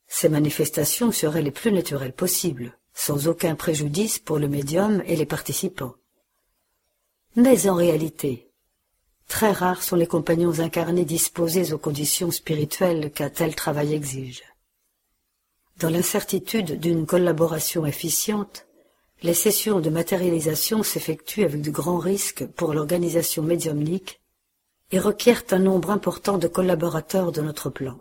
Ces 0.07 0.27
manifestations 0.27 1.11
seraient 1.11 1.43
les 1.43 1.51
plus 1.51 1.71
naturelles 1.71 2.13
possibles, 2.13 2.75
sans 2.95 3.27
aucun 3.27 3.53
préjudice 3.53 4.17
pour 4.17 4.39
le 4.39 4.47
médium 4.47 5.03
et 5.05 5.15
les 5.15 5.27
participants. 5.27 5.93
Mais 7.35 7.69
en 7.69 7.75
réalité, 7.75 8.49
très 9.27 9.51
rares 9.51 9.83
sont 9.83 9.95
les 9.95 10.07
compagnons 10.07 10.59
incarnés 10.59 11.05
disposés 11.05 11.73
aux 11.73 11.77
conditions 11.77 12.31
spirituelles 12.31 13.11
qu'un 13.11 13.29
tel 13.29 13.53
travail 13.53 13.93
exige. 13.93 14.41
Dans 15.77 15.91
l'incertitude 15.91 16.79
d'une 16.79 17.05
collaboration 17.05 17.85
efficiente, 17.85 18.66
les 19.23 19.33
sessions 19.33 19.79
de 19.79 19.89
matérialisation 19.89 20.83
s'effectuent 20.83 21.43
avec 21.43 21.61
de 21.61 21.71
grands 21.71 21.97
risques 21.97 22.45
pour 22.45 22.73
l'organisation 22.73 23.43
médiumnique 23.43 24.21
et 24.91 24.99
requièrent 24.99 25.43
un 25.51 25.59
nombre 25.59 25.91
important 25.91 26.37
de 26.37 26.47
collaborateurs 26.47 27.31
de 27.31 27.41
notre 27.41 27.69
plan. 27.69 27.97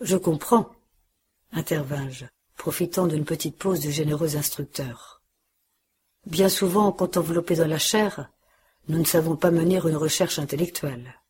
Je 0.00 0.16
comprends, 0.16 0.70
intervins-je, 1.52 2.26
profitant 2.56 3.06
d'une 3.06 3.24
petite 3.24 3.56
pause 3.56 3.80
du 3.80 3.92
généreux 3.92 4.36
instructeur. 4.36 5.22
Bien 6.26 6.48
souvent, 6.48 6.92
quand 6.92 7.16
enveloppés 7.16 7.56
dans 7.56 7.68
la 7.68 7.78
chair, 7.78 8.30
nous 8.88 8.98
ne 8.98 9.04
savons 9.04 9.36
pas 9.36 9.50
mener 9.50 9.76
une 9.76 9.96
recherche 9.96 10.38
intellectuelle. 10.38 11.20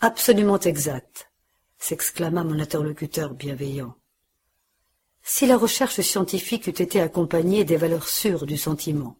Absolument 0.00 0.58
exact, 0.58 1.30
s'exclama 1.78 2.44
mon 2.44 2.58
interlocuteur 2.58 3.34
bienveillant. 3.34 3.94
Si 5.26 5.46
la 5.46 5.56
recherche 5.56 6.02
scientifique 6.02 6.66
eût 6.66 6.82
été 6.82 7.00
accompagnée 7.00 7.64
des 7.64 7.78
valeurs 7.78 8.08
sûres 8.08 8.44
du 8.44 8.58
sentiment, 8.58 9.16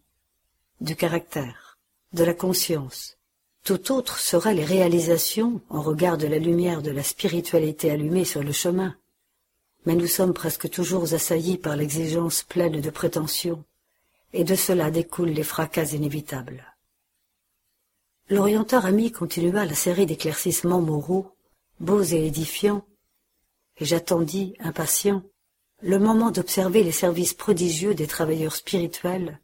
du 0.82 0.96
caractère, 0.96 1.78
de 2.12 2.24
la 2.24 2.34
conscience, 2.34 3.16
tout 3.64 3.90
autre 3.90 4.18
seraient 4.18 4.52
les 4.52 4.66
réalisations 4.66 5.62
en 5.70 5.80
regard 5.80 6.18
de 6.18 6.26
la 6.26 6.38
lumière 6.38 6.82
de 6.82 6.90
la 6.90 7.02
spiritualité 7.02 7.90
allumée 7.90 8.26
sur 8.26 8.42
le 8.42 8.52
chemin. 8.52 8.94
Mais 9.86 9.94
nous 9.94 10.06
sommes 10.06 10.34
presque 10.34 10.68
toujours 10.68 11.14
assaillis 11.14 11.56
par 11.56 11.74
l'exigence 11.74 12.42
pleine 12.42 12.82
de 12.82 12.90
prétention, 12.90 13.64
et 14.34 14.44
de 14.44 14.56
cela 14.56 14.90
découlent 14.90 15.30
les 15.30 15.42
fracas 15.42 15.94
inévitables. 15.94 16.76
L'orienteur 18.28 18.84
ami 18.84 19.10
continua 19.10 19.64
la 19.64 19.74
série 19.74 20.04
d'éclaircissements 20.04 20.82
moraux, 20.82 21.34
beaux 21.80 22.02
et 22.02 22.26
édifiants, 22.26 22.84
et 23.78 23.86
j'attendis, 23.86 24.54
impatient, 24.58 25.22
le 25.84 25.98
moment 25.98 26.30
d'observer 26.30 26.82
les 26.82 26.92
services 26.92 27.34
prodigieux 27.34 27.94
des 27.94 28.06
travailleurs 28.06 28.56
spirituels, 28.56 29.38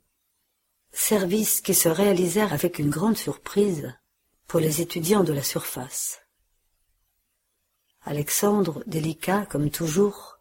services 0.91 1.61
qui 1.61 1.75
se 1.75 1.91
réalisèrent 1.91 2.55
avec 2.55 2.79
une 2.79 2.89
grande 2.89 3.19
surprise 3.19 3.95
pour 4.47 4.59
les 4.59 4.81
étudiants 4.81 5.23
de 5.23 5.35
la 5.35 5.43
surface. 5.43 6.23
Alexandre, 8.07 8.83
délicat 8.87 9.45
comme 9.51 9.69
toujours, 9.69 10.39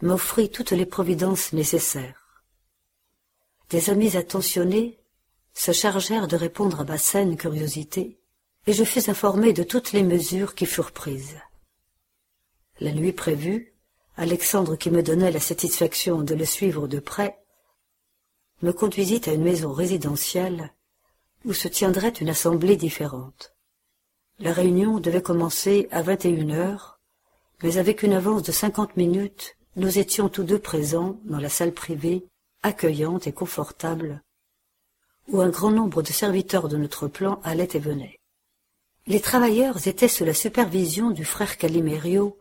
m'offrit 0.00 0.48
toutes 0.48 0.70
les 0.70 0.86
providences 0.86 1.52
nécessaires. 1.52 2.42
Des 3.68 3.90
amis 3.90 4.16
attentionnés 4.16 4.98
se 5.52 5.72
chargèrent 5.72 6.28
de 6.28 6.36
répondre 6.36 6.80
à 6.80 6.84
ma 6.84 6.96
saine 6.96 7.36
curiosité, 7.36 8.18
et 8.66 8.72
je 8.72 8.84
fus 8.84 9.10
informé 9.10 9.52
de 9.52 9.62
toutes 9.62 9.92
les 9.92 10.04
mesures 10.04 10.54
qui 10.54 10.64
furent 10.64 10.92
prises. 10.92 11.38
La 12.80 12.92
nuit 12.92 13.12
prévue, 13.12 13.77
Alexandre, 14.20 14.74
qui 14.74 14.90
me 14.90 15.00
donnait 15.00 15.30
la 15.30 15.38
satisfaction 15.38 16.22
de 16.22 16.34
le 16.34 16.44
suivre 16.44 16.88
de 16.88 16.98
près, 16.98 17.38
me 18.62 18.72
conduisit 18.72 19.22
à 19.28 19.32
une 19.32 19.44
maison 19.44 19.72
résidentielle 19.72 20.74
où 21.44 21.52
se 21.52 21.68
tiendrait 21.68 22.08
une 22.08 22.28
assemblée 22.28 22.76
différente. 22.76 23.54
La 24.40 24.52
réunion 24.52 24.98
devait 24.98 25.22
commencer 25.22 25.86
à 25.92 26.02
vingt 26.02 26.24
et 26.24 26.30
une 26.30 26.50
heures, 26.50 26.98
mais 27.62 27.78
avec 27.78 28.02
une 28.02 28.12
avance 28.12 28.42
de 28.42 28.50
cinquante 28.50 28.96
minutes, 28.96 29.56
nous 29.76 30.00
étions 30.00 30.28
tous 30.28 30.42
deux 30.42 30.58
présents 30.58 31.20
dans 31.22 31.38
la 31.38 31.48
salle 31.48 31.72
privée, 31.72 32.26
accueillante 32.64 33.28
et 33.28 33.32
confortable, 33.32 34.24
où 35.28 35.40
un 35.40 35.48
grand 35.48 35.70
nombre 35.70 36.02
de 36.02 36.12
serviteurs 36.12 36.66
de 36.66 36.76
notre 36.76 37.06
plan 37.06 37.40
allaient 37.44 37.68
et 37.74 37.78
venaient. 37.78 38.18
Les 39.06 39.20
travailleurs 39.20 39.86
étaient 39.86 40.08
sous 40.08 40.24
la 40.24 40.34
supervision 40.34 41.10
du 41.10 41.24
frère 41.24 41.56
Calimério, 41.56 42.36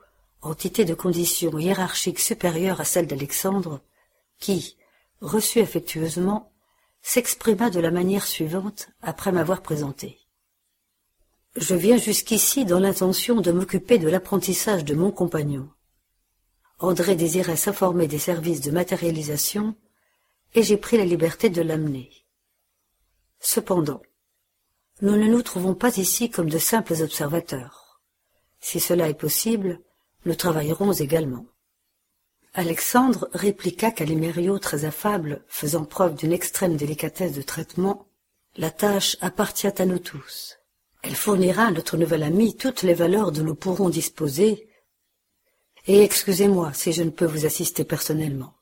entité 0.47 0.85
de 0.85 0.93
condition 0.93 1.57
hiérarchique 1.57 2.19
supérieure 2.19 2.81
à 2.81 2.85
celle 2.85 3.07
d'Alexandre, 3.07 3.81
qui, 4.39 4.77
reçu 5.21 5.59
affectueusement, 5.59 6.51
s'exprima 7.01 7.69
de 7.69 7.79
la 7.79 7.91
manière 7.91 8.25
suivante 8.25 8.89
après 9.01 9.31
m'avoir 9.31 9.61
présenté. 9.61 10.19
Je 11.55 11.75
viens 11.75 11.97
jusqu'ici 11.97 12.65
dans 12.65 12.79
l'intention 12.79 13.41
de 13.41 13.51
m'occuper 13.51 13.97
de 13.97 14.09
l'apprentissage 14.09 14.85
de 14.85 14.93
mon 14.93 15.11
compagnon. 15.11 15.69
André 16.79 17.15
désirait 17.15 17.55
s'informer 17.55 18.07
des 18.07 18.19
services 18.19 18.61
de 18.61 18.71
matérialisation, 18.71 19.75
et 20.53 20.63
j'ai 20.63 20.77
pris 20.77 20.97
la 20.97 21.05
liberté 21.05 21.49
de 21.49 21.61
l'amener. 21.61 22.11
Cependant, 23.39 24.01
nous 25.01 25.15
ne 25.15 25.27
nous 25.27 25.41
trouvons 25.41 25.75
pas 25.75 25.97
ici 25.97 26.29
comme 26.29 26.49
de 26.49 26.57
simples 26.57 27.01
observateurs. 27.01 28.01
Si 28.59 28.79
cela 28.79 29.09
est 29.09 29.13
possible, 29.13 29.79
nous 30.25 30.35
travaillerons 30.35 30.93
également. 30.93 31.45
Alexandre 32.53 33.29
répliqua 33.33 33.91
Calimério 33.91 34.57
très 34.57 34.85
affable, 34.85 35.43
faisant 35.47 35.85
preuve 35.85 36.15
d'une 36.15 36.33
extrême 36.33 36.75
délicatesse 36.75 37.33
de 37.33 37.41
traitement. 37.41 38.07
La 38.55 38.71
tâche 38.71 39.15
appartient 39.21 39.81
à 39.81 39.85
nous 39.85 39.99
tous. 39.99 40.57
Elle 41.03 41.15
fournira 41.15 41.65
à 41.65 41.71
notre 41.71 41.97
nouvel 41.97 42.23
ami 42.23 42.57
toutes 42.57 42.81
les 42.81 42.95
valeurs 42.95 43.31
dont 43.31 43.43
nous 43.43 43.55
pourrons 43.55 43.89
disposer. 43.89 44.67
Et 45.85 46.01
excusez-moi 46.01 46.73
si 46.73 46.93
je 46.93 47.03
ne 47.03 47.11
peux 47.11 47.25
vous 47.25 47.45
assister 47.45 47.83
personnellement. 47.83 48.55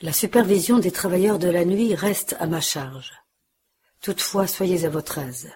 La 0.00 0.12
supervision 0.12 0.78
des 0.78 0.90
travailleurs 0.90 1.38
de 1.38 1.48
la 1.48 1.64
nuit 1.64 1.94
reste 1.94 2.36
à 2.40 2.46
ma 2.46 2.60
charge. 2.60 3.12
Toutefois, 4.00 4.46
soyez 4.46 4.84
à 4.84 4.90
votre 4.90 5.18
aise. 5.18 5.50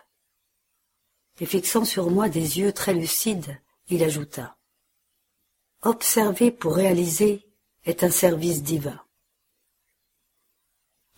Et 1.41 1.47
fixant 1.47 1.85
sur 1.85 2.11
moi 2.11 2.29
des 2.29 2.59
yeux 2.59 2.73
très 2.73 2.95
lucides, 2.95 3.61
il 3.93 4.03
ajouta. 4.03 4.57
Observer 5.83 6.51
pour 6.51 6.75
réaliser 6.75 7.47
est 7.85 8.05
un 8.05 8.11
service 8.11 8.63
divin. 8.63 8.99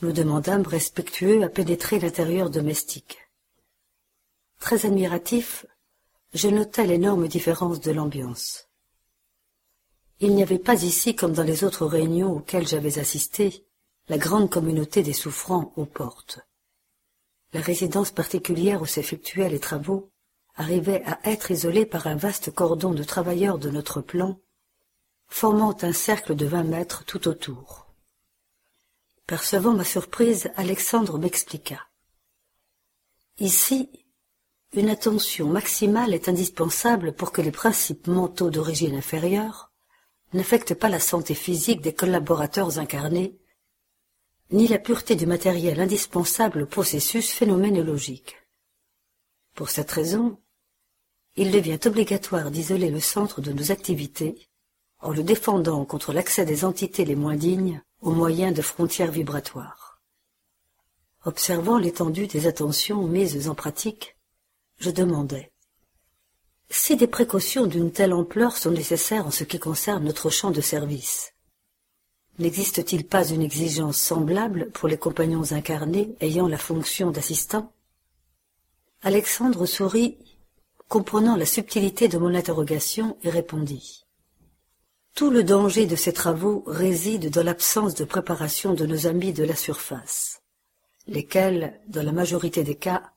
Nous 0.03 0.11
demandâmes 0.11 0.66
respectueux 0.66 1.45
à 1.45 1.49
pénétrer 1.49 2.01
l'intérieur 2.01 2.51
domestique. 2.51 3.18
Très 4.59 4.87
admiratif, 4.87 5.66
je 6.33 6.49
notai 6.49 6.87
l'énorme 6.87 7.29
différence 7.29 7.79
de 7.81 7.93
l'ambiance. 7.93 8.68
Il 10.18 10.35
n'y 10.35 10.43
avait 10.43 10.59
pas 10.59 10.83
ici, 10.83 11.14
comme 11.14 11.33
dans 11.33 11.45
les 11.45 11.62
autres 11.62 11.87
réunions 11.87 12.33
auxquelles 12.33 12.66
j'avais 12.66 12.99
assisté, 12.99 13.64
la 14.09 14.18
grande 14.18 14.51
communauté 14.51 15.05
des 15.05 15.12
souffrants 15.12 15.72
aux 15.77 15.87
portes. 15.87 16.41
La 17.53 17.61
résidence 17.61 18.11
particulière 18.11 18.83
où 18.83 18.87
s'effectuaient 18.87 19.49
les 19.49 19.61
travaux 19.61 20.11
arrivait 20.57 21.02
à 21.05 21.18
être 21.24 21.50
isolée 21.50 21.86
par 21.86 22.07
un 22.07 22.16
vaste 22.16 22.52
cordon 22.52 22.92
de 22.92 23.02
travailleurs 23.02 23.59
de 23.59 23.70
notre 23.70 24.00
plan, 24.00 24.40
formant 25.26 25.76
un 25.82 25.92
cercle 25.92 26.34
de 26.34 26.46
vingt 26.46 26.64
mètres 26.64 27.05
tout 27.05 27.26
autour. 27.28 27.92
Percevant 29.26 29.72
ma 29.72 29.84
surprise, 29.84 30.50
Alexandre 30.57 31.18
m'expliqua. 31.18 31.80
Ici, 33.38 33.90
une 34.74 34.90
attention 34.90 35.48
maximale 35.48 36.14
est 36.14 36.28
indispensable 36.28 37.12
pour 37.14 37.32
que 37.32 37.40
les 37.40 37.50
principes 37.50 38.07
mentaux 38.07 38.50
d'origine 38.50 38.94
inférieure 38.94 39.72
n'affectent 40.32 40.74
pas 40.74 40.88
la 40.88 41.00
santé 41.00 41.34
physique 41.34 41.80
des 41.80 41.94
collaborateurs 41.94 42.78
incarnés, 42.78 43.38
ni 44.50 44.68
la 44.68 44.78
pureté 44.78 45.16
du 45.16 45.26
matériel 45.26 45.80
indispensable 45.80 46.62
au 46.62 46.66
processus 46.66 47.32
phénoménologique. 47.32 48.36
Pour 49.55 49.70
cette 49.70 49.90
raison, 49.90 50.38
il 51.37 51.51
devient 51.51 51.78
obligatoire 51.85 52.51
d'isoler 52.51 52.91
le 52.91 53.01
centre 53.01 53.41
de 53.41 53.53
nos 53.53 53.72
activités 53.72 54.49
en 55.01 55.11
le 55.11 55.22
défendant 55.22 55.85
contre 55.85 56.12
l'accès 56.12 56.45
des 56.45 56.64
entités 56.64 57.05
les 57.05 57.16
moins 57.16 57.37
dignes 57.37 57.82
au 58.01 58.12
moyen 58.12 58.53
de 58.53 58.62
frontières 58.62 59.11
vibratoires. 59.11 60.01
Observant 61.24 61.78
l'étendue 61.78 62.26
des 62.26 62.47
attentions 62.47 63.07
mises 63.07 63.49
en 63.49 63.55
pratique, 63.55 64.16
je 64.78 64.91
demandais 64.91 65.51
si 66.70 66.97
des 66.97 67.07
précautions 67.07 67.66
d'une 67.66 67.93
telle 67.93 68.12
ampleur 68.12 68.57
sont 68.57 68.70
nécessaires 68.70 69.26
en 69.26 69.30
ce 69.30 69.45
qui 69.45 69.59
concerne 69.59 70.05
notre 70.05 70.30
champ 70.30 70.51
de 70.51 70.61
service, 70.61 71.32
n'existe-t-il 72.39 73.07
pas 73.07 73.28
une 73.28 73.43
exigence 73.43 73.99
semblable 73.99 74.70
pour 74.72 74.89
les 74.89 74.99
compagnons 74.99 75.53
incarnés 75.53 76.16
ayant 76.20 76.49
la 76.49 76.59
fonction 76.59 77.11
d'assistants 77.11 77.72
Alexandre 79.03 79.66
sourit, 79.66 80.18
comprenant 80.95 81.34
la 81.34 81.45
subtilité 81.45 82.07
de 82.07 82.18
mon 82.18 82.36
interrogation, 82.36 83.18
et 83.24 83.28
répondit. 83.28 84.07
Tout 85.12 85.28
le 85.28 85.42
danger 85.42 85.86
de 85.86 85.97
ces 85.97 86.12
travaux 86.12 86.62
réside 86.68 87.30
dans 87.30 87.42
l'absence 87.42 87.97
de 87.97 88.05
préparation 88.05 88.74
de 88.74 88.86
nos 88.86 89.09
amis 89.09 89.32
de 89.32 89.42
la 89.42 89.57
surface, 89.57 90.40
lesquels, 91.09 91.80
dans 91.88 92.05
la 92.05 92.12
majorité 92.12 92.62
des 92.62 92.76
cas, 92.76 93.11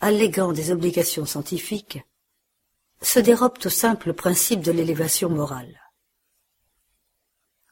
alléguant 0.00 0.50
des 0.50 0.72
obligations 0.72 1.24
scientifiques, 1.24 2.00
se 3.02 3.20
dérobent 3.20 3.66
au 3.66 3.70
simple 3.70 4.14
principe 4.14 4.60
de 4.60 4.72
l'élévation 4.72 5.28
morale. 5.28 5.80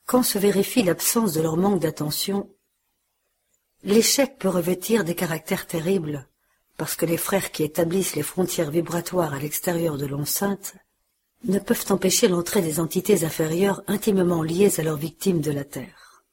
Quand 0.06 0.22
se 0.22 0.38
vérifie 0.38 0.84
l'absence 0.84 1.32
de 1.32 1.40
leur 1.40 1.56
manque 1.56 1.80
d'attention, 1.80 2.54
l'échec 3.82 4.38
peut 4.38 4.48
revêtir 4.48 5.02
des 5.02 5.16
caractères 5.16 5.66
terribles, 5.66 6.29
parce 6.80 6.96
que 6.96 7.04
les 7.04 7.18
frères 7.18 7.52
qui 7.52 7.62
établissent 7.62 8.16
les 8.16 8.22
frontières 8.22 8.70
vibratoires 8.70 9.34
à 9.34 9.38
l'extérieur 9.38 9.98
de 9.98 10.06
l'enceinte 10.06 10.76
ne 11.44 11.58
peuvent 11.58 11.84
empêcher 11.90 12.26
l'entrée 12.26 12.62
des 12.62 12.80
entités 12.80 13.22
inférieures 13.22 13.82
intimement 13.86 14.42
liées 14.42 14.80
à 14.80 14.82
leurs 14.82 14.96
victimes 14.96 15.42
de 15.42 15.50
la 15.50 15.64
Terre. 15.64 16.24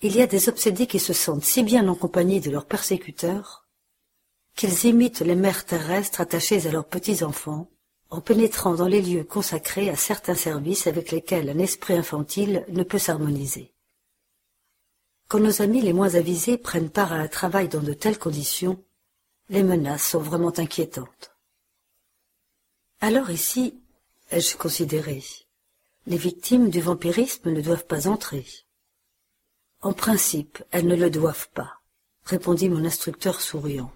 Il 0.00 0.16
y 0.16 0.22
a 0.22 0.26
des 0.26 0.48
obsédés 0.48 0.88
qui 0.88 0.98
se 0.98 1.12
sentent 1.12 1.44
si 1.44 1.62
bien 1.62 1.86
en 1.86 1.94
compagnie 1.94 2.40
de 2.40 2.50
leurs 2.50 2.66
persécuteurs 2.66 3.68
qu'ils 4.56 4.86
imitent 4.86 5.20
les 5.20 5.36
mères 5.36 5.64
terrestres 5.64 6.20
attachées 6.20 6.66
à 6.66 6.72
leurs 6.72 6.88
petits-enfants 6.88 7.70
en 8.10 8.20
pénétrant 8.20 8.74
dans 8.74 8.88
les 8.88 9.02
lieux 9.02 9.22
consacrés 9.22 9.88
à 9.88 9.94
certains 9.94 10.34
services 10.34 10.88
avec 10.88 11.12
lesquels 11.12 11.48
un 11.48 11.58
esprit 11.60 11.94
infantile 11.94 12.64
ne 12.70 12.82
peut 12.82 12.98
s'harmoniser. 12.98 13.72
Quand 15.28 15.38
nos 15.38 15.62
amis 15.62 15.80
les 15.80 15.92
moins 15.92 16.16
avisés 16.16 16.58
prennent 16.58 16.90
part 16.90 17.12
à 17.12 17.18
un 17.18 17.28
travail 17.28 17.68
dans 17.68 17.82
de 17.84 17.92
telles 17.92 18.18
conditions, 18.18 18.82
les 19.48 19.62
menaces 19.62 20.08
sont 20.08 20.20
vraiment 20.20 20.58
inquiétantes. 20.58 21.36
Alors 23.00 23.30
ici, 23.30 23.80
ai-je 24.30 24.56
considéré, 24.56 25.22
les 26.06 26.16
victimes 26.16 26.70
du 26.70 26.80
vampirisme 26.80 27.50
ne 27.50 27.60
doivent 27.60 27.86
pas 27.86 28.08
entrer. 28.08 28.46
En 29.80 29.92
principe, 29.92 30.62
elles 30.70 30.86
ne 30.86 30.96
le 30.96 31.10
doivent 31.10 31.48
pas, 31.50 31.80
répondit 32.24 32.68
mon 32.68 32.84
instructeur 32.84 33.40
souriant. 33.40 33.92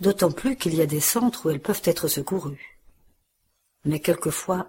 D'autant 0.00 0.32
plus 0.32 0.56
qu'il 0.56 0.74
y 0.74 0.82
a 0.82 0.86
des 0.86 1.00
centres 1.00 1.46
où 1.46 1.50
elles 1.50 1.62
peuvent 1.62 1.82
être 1.84 2.08
secourues 2.08 2.76
mais 3.86 4.00
quelquefois 4.00 4.66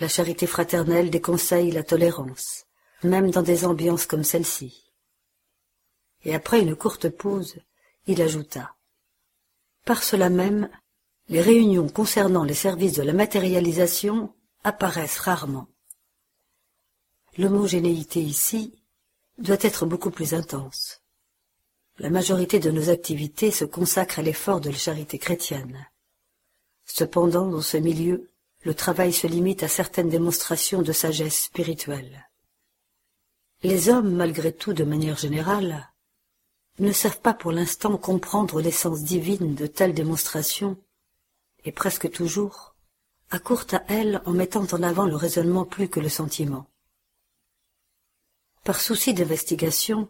la 0.00 0.08
charité 0.08 0.46
fraternelle 0.46 1.10
déconseille 1.10 1.70
la 1.70 1.82
tolérance, 1.82 2.66
même 3.02 3.30
dans 3.30 3.42
des 3.42 3.64
ambiances 3.64 4.06
comme 4.06 4.24
celle-ci. 4.24 4.92
Et 6.24 6.34
après 6.34 6.60
une 6.60 6.76
courte 6.76 7.08
pause, 7.08 7.56
il 8.06 8.20
ajouta. 8.20 8.74
Par 9.88 10.02
cela 10.02 10.28
même, 10.28 10.68
les 11.30 11.40
réunions 11.40 11.88
concernant 11.88 12.44
les 12.44 12.52
services 12.52 12.92
de 12.92 13.02
la 13.02 13.14
matérialisation 13.14 14.34
apparaissent 14.62 15.18
rarement. 15.20 15.66
l'homogénéité 17.38 18.20
ici 18.20 18.74
doit 19.38 19.56
être 19.62 19.86
beaucoup 19.86 20.10
plus 20.10 20.34
intense. 20.34 21.00
La 21.96 22.10
majorité 22.10 22.60
de 22.60 22.70
nos 22.70 22.90
activités 22.90 23.50
se 23.50 23.64
consacre 23.64 24.18
à 24.18 24.22
l'effort 24.22 24.60
de 24.60 24.68
la 24.68 24.76
charité 24.76 25.18
chrétienne. 25.18 25.86
Cependant, 26.84 27.46
dans 27.46 27.62
ce 27.62 27.78
milieu, 27.78 28.28
le 28.64 28.74
travail 28.74 29.14
se 29.14 29.26
limite 29.26 29.62
à 29.62 29.68
certaines 29.68 30.10
démonstrations 30.10 30.82
de 30.82 30.92
sagesse 30.92 31.44
spirituelle. 31.44 32.28
Les 33.62 33.88
hommes, 33.88 34.14
malgré 34.14 34.52
tout, 34.52 34.74
de 34.74 34.84
manière 34.84 35.16
générale, 35.16 35.88
ne 36.78 36.92
savent 36.92 37.20
pas 37.20 37.34
pour 37.34 37.52
l'instant 37.52 37.96
comprendre 37.96 38.60
l'essence 38.60 39.02
divine 39.02 39.54
de 39.54 39.66
telles 39.66 39.94
démonstrations, 39.94 40.76
et 41.64 41.72
presque 41.72 42.10
toujours 42.10 42.74
accourent 43.30 43.66
à 43.72 43.82
elles 43.88 44.22
en 44.24 44.32
mettant 44.32 44.66
en 44.72 44.82
avant 44.82 45.06
le 45.06 45.16
raisonnement 45.16 45.64
plus 45.64 45.88
que 45.88 46.00
le 46.00 46.08
sentiment. 46.08 46.66
Par 48.64 48.80
souci 48.80 49.12
d'investigation, 49.12 50.08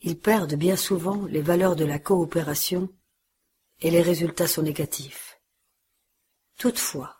ils 0.00 0.18
perdent 0.18 0.54
bien 0.54 0.76
souvent 0.76 1.24
les 1.26 1.42
valeurs 1.42 1.76
de 1.76 1.84
la 1.84 1.98
coopération 1.98 2.88
et 3.80 3.90
les 3.90 4.02
résultats 4.02 4.48
sont 4.48 4.62
négatifs. 4.62 5.40
Toutefois, 6.58 7.16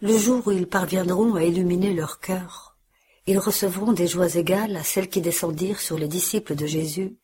le 0.00 0.16
jour 0.16 0.46
où 0.46 0.50
ils 0.50 0.68
parviendront 0.68 1.34
à 1.34 1.44
illuminer 1.44 1.94
leur 1.94 2.20
cœur, 2.20 2.76
ils 3.26 3.38
recevront 3.38 3.92
des 3.92 4.06
joies 4.06 4.36
égales 4.36 4.76
à 4.76 4.84
celles 4.84 5.08
qui 5.08 5.20
descendirent 5.20 5.80
sur 5.80 5.98
les 5.98 6.08
disciples 6.08 6.54
de 6.54 6.66
Jésus 6.66 7.16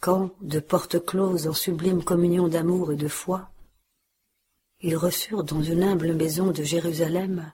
quand, 0.00 0.30
de 0.40 0.60
portes 0.60 1.04
closes 1.04 1.46
en 1.46 1.52
sublime 1.52 2.02
communion 2.02 2.48
d'amour 2.48 2.92
et 2.92 2.96
de 2.96 3.08
foi, 3.08 3.50
ils 4.80 4.96
reçurent 4.96 5.44
dans 5.44 5.62
une 5.62 5.82
humble 5.82 6.14
maison 6.14 6.50
de 6.50 6.62
Jérusalem 6.62 7.52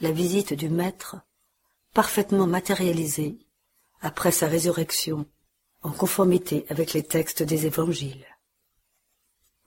la 0.00 0.12
visite 0.12 0.52
du 0.52 0.68
Maître, 0.68 1.16
parfaitement 1.94 2.46
matérialisée, 2.46 3.38
après 4.00 4.32
sa 4.32 4.46
résurrection, 4.46 5.26
en 5.82 5.90
conformité 5.90 6.66
avec 6.68 6.92
les 6.92 7.02
textes 7.02 7.42
des 7.42 7.66
évangiles. 7.66 8.26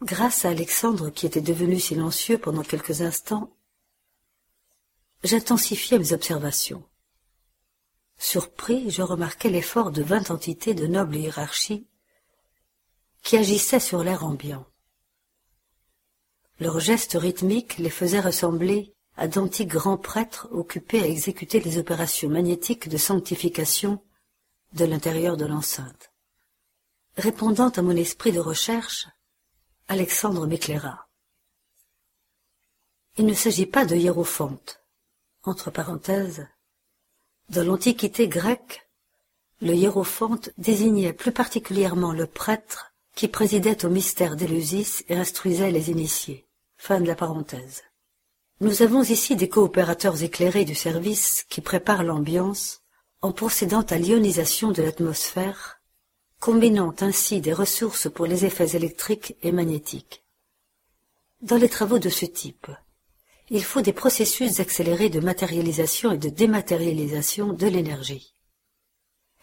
Grâce 0.03 0.45
à 0.45 0.49
Alexandre 0.49 1.09
qui 1.09 1.26
était 1.26 1.41
devenu 1.41 1.80
silencieux 1.80 2.38
pendant 2.38 2.63
quelques 2.63 3.01
instants, 3.01 3.51
j'intensifiai 5.24 5.97
mes 5.97 6.13
observations. 6.13 6.84
Surpris, 8.17 8.91
je 8.91 9.01
remarquai 9.01 9.49
l'effort 9.49 9.91
de 9.91 10.03
vingt 10.03 10.30
entités 10.30 10.76
de 10.76 10.86
noble 10.86 11.15
hiérarchie 11.15 11.88
qui 13.22 13.38
agissaient 13.38 13.80
sur 13.80 14.03
l'air 14.03 14.26
ambiant. 14.26 14.65
Leurs 16.59 16.80
gestes 16.80 17.17
rythmiques 17.19 17.78
les 17.78 17.89
faisaient 17.89 18.19
ressembler 18.19 18.93
à 19.17 19.28
d'antiques 19.28 19.69
grands 19.69 19.97
prêtres 19.97 20.47
occupés 20.51 21.01
à 21.01 21.07
exécuter 21.07 21.59
les 21.59 21.78
opérations 21.78 22.30
magnétiques 22.30 22.88
de 22.88 22.97
sanctification 22.97 24.03
de 24.74 24.86
l'intérieur 24.86 25.38
de 25.38 25.45
l'enceinte. 25.45 26.11
Répondant 27.17 27.69
à 27.69 27.82
mon 27.82 27.95
esprit 27.95 28.32
de 28.32 28.39
recherche, 28.39 29.07
Alexandre 29.88 30.47
m'éclaira. 30.47 31.09
Il 33.17 33.26
ne 33.26 33.34
s'agit 33.34 33.65
pas 33.65 33.86
de 33.86 33.95
hiérophante. 33.95 34.82
Entre 35.43 35.72
parenthèses, 35.72 36.47
dans 37.49 37.65
l'Antiquité 37.65 38.28
grecque, 38.28 38.88
le 39.59 39.74
hiérophante 39.74 40.51
désignait 40.57 41.11
plus 41.11 41.34
particulièrement 41.34 42.13
le 42.13 42.28
prêtre 42.28 42.90
qui 43.16 43.28
présidait 43.28 43.86
au 43.86 43.89
mystère 43.89 44.36
d'Élusis 44.36 45.03
et 45.09 45.16
instruisait 45.16 45.72
les 45.72 45.89
initiés. 45.89 46.45
Fin 46.78 46.99
de 46.99 47.07
la 47.07 47.16
parenthèse. 47.16 47.84
Nous 48.59 48.82
avons 48.82 49.03
ici 49.03 49.36
des 49.36 49.49
coopérateurs 49.49 50.24
éclairés 50.24 50.66
du 50.66 50.76
service 50.76 51.45
qui 51.49 51.62
préparent 51.62 52.03
l'ambiance 52.03 52.82
en 53.22 53.32
procédant 53.32 53.82
à 53.82 53.97
l'ionisation 53.97 54.72
de 54.72 54.82
l'atmosphère, 54.82 55.82
combinant 56.39 56.93
ainsi 57.01 57.39
des 57.41 57.53
ressources 57.53 58.09
pour 58.09 58.26
les 58.26 58.45
effets 58.45 58.76
électriques 58.76 59.36
et 59.43 59.51
magnétiques. 59.51 60.24
Dans 61.41 61.57
les 61.57 61.70
travaux 61.70 61.99
de 61.99 62.09
ce 62.09 62.26
type, 62.26 62.68
il 63.49 63.64
faut 63.64 63.82
des 63.82 63.93
processus 63.93 64.59
accélérés 64.59 65.09
de 65.09 65.20
matérialisation 65.20 66.12
et 66.12 66.18
de 66.18 66.30
dématérialisation 66.30 67.53
de 67.53 67.68
l'énergie. 67.68 68.34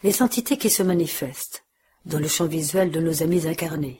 Les 0.01 0.21
entités 0.21 0.57
qui 0.57 0.69
se 0.69 0.81
manifestent, 0.81 1.65
dans 2.05 2.19
le 2.19 2.27
champ 2.27 2.45
visuel 2.45 2.91
de 2.91 2.99
nos 2.99 3.23
amis 3.23 3.47
incarnés, 3.47 3.99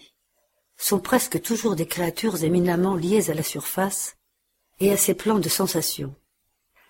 sont 0.78 1.00
presque 1.00 1.42
toujours 1.42 1.76
des 1.76 1.86
créatures 1.86 2.44
éminemment 2.44 2.96
liées 2.96 3.30
à 3.30 3.34
la 3.34 3.44
surface 3.44 4.16
et 4.80 4.92
à 4.92 4.98
ses 4.98 5.14
plans 5.14 5.40
de 5.40 5.50
sensations. 5.50 6.16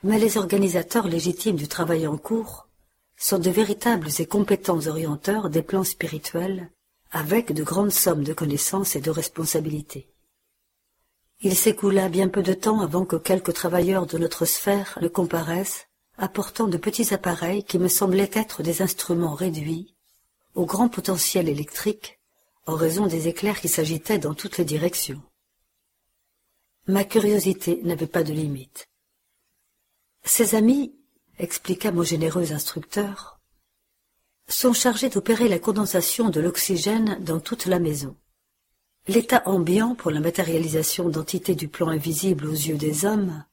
Mais 0.04 0.20
les 0.20 0.38
organisateurs 0.38 1.08
légitimes 1.08 1.56
du 1.56 1.68
travail 1.68 2.08
en 2.08 2.18
cours 2.18 2.68
sont 3.18 3.40
de 3.40 3.50
véritables 3.50 4.10
et 4.20 4.26
compétents 4.26 4.88
orienteurs 4.88 5.50
des 5.50 5.62
plans 5.62 5.84
spirituels, 5.84 6.70
avec 7.12 7.52
de 7.52 7.64
grandes 7.64 7.92
sommes 7.92 8.24
de 8.24 8.34
connaissances 8.34 8.96
et 8.96 9.02
de 9.02 9.10
responsabilités. 9.10 10.08
Il 11.42 11.56
s'écoula 11.56 12.10
bien 12.10 12.30
peu 12.30 12.44
de 12.44 12.54
temps 12.54 12.82
avant 12.82 13.06
que 13.06 13.16
quelques 13.16 13.54
travailleurs 13.54 14.06
de 14.06 14.18
notre 14.18 14.46
sphère 14.46 14.98
ne 15.02 15.08
comparaissent, 15.08 15.88
apportant 16.18 16.68
de 16.68 16.78
petits 16.78 17.14
appareils 17.14 17.64
qui 17.64 17.80
me 17.80 17.88
semblaient 17.88 18.32
être 18.34 18.62
des 18.62 18.82
instruments 18.82 19.34
réduits, 19.34 19.96
au 20.56 20.66
grand 20.66 20.90
potentiel 20.90 21.50
électrique, 21.50 22.20
en 22.66 22.76
raison 22.76 23.08
des 23.08 23.28
éclairs 23.28 23.60
qui 23.60 23.68
s'agitaient 23.68 24.20
dans 24.20 24.34
toutes 24.34 24.58
les 24.58 24.66
directions. 24.66 25.22
Ma 26.88 27.04
curiosité 27.04 27.82
n'avait 27.84 28.08
pas 28.08 28.24
de 28.24 28.34
limite. 28.34 28.88
Ces 30.24 30.56
amis, 30.56 30.96
expliqua 31.38 31.92
mon 31.92 32.04
généreux 32.04 32.52
instructeur, 32.52 33.40
sont 34.48 34.74
chargés 34.74 35.10
d'opérer 35.10 35.48
la 35.48 35.60
condensation 35.60 36.30
de 36.30 36.42
l'oxygène 36.42 37.24
dans 37.24 37.40
toute 37.40 37.66
la 37.66 37.80
maison. 37.80 38.16
L'état 39.08 39.44
ambiant 39.48 39.96
pour 39.96 40.12
la 40.12 40.20
matérialisation 40.20 41.10
d'entités 41.10 41.56
du 41.56 41.68
plan 41.68 41.88
invisible 41.88 42.48
aux 42.48 42.52
yeux 42.52 42.78
des 42.78 43.06
hommes 43.06 43.44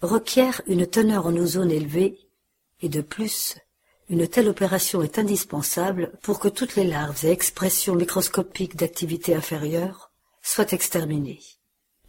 requiert 0.00 0.60
une 0.66 0.86
teneur 0.86 1.26
en 1.26 1.36
ozone 1.36 1.70
élevée 1.70 2.18
et 2.80 2.88
de 2.88 3.00
plus 3.00 3.56
une 4.08 4.28
telle 4.28 4.48
opération 4.48 5.02
est 5.02 5.18
indispensable 5.18 6.12
pour 6.22 6.38
que 6.38 6.48
toutes 6.48 6.76
les 6.76 6.84
larves 6.84 7.24
et 7.24 7.30
expressions 7.30 7.94
microscopiques 7.94 8.76
d'activité 8.76 9.34
inférieure 9.34 10.10
soient 10.42 10.72
exterminées. 10.72 11.40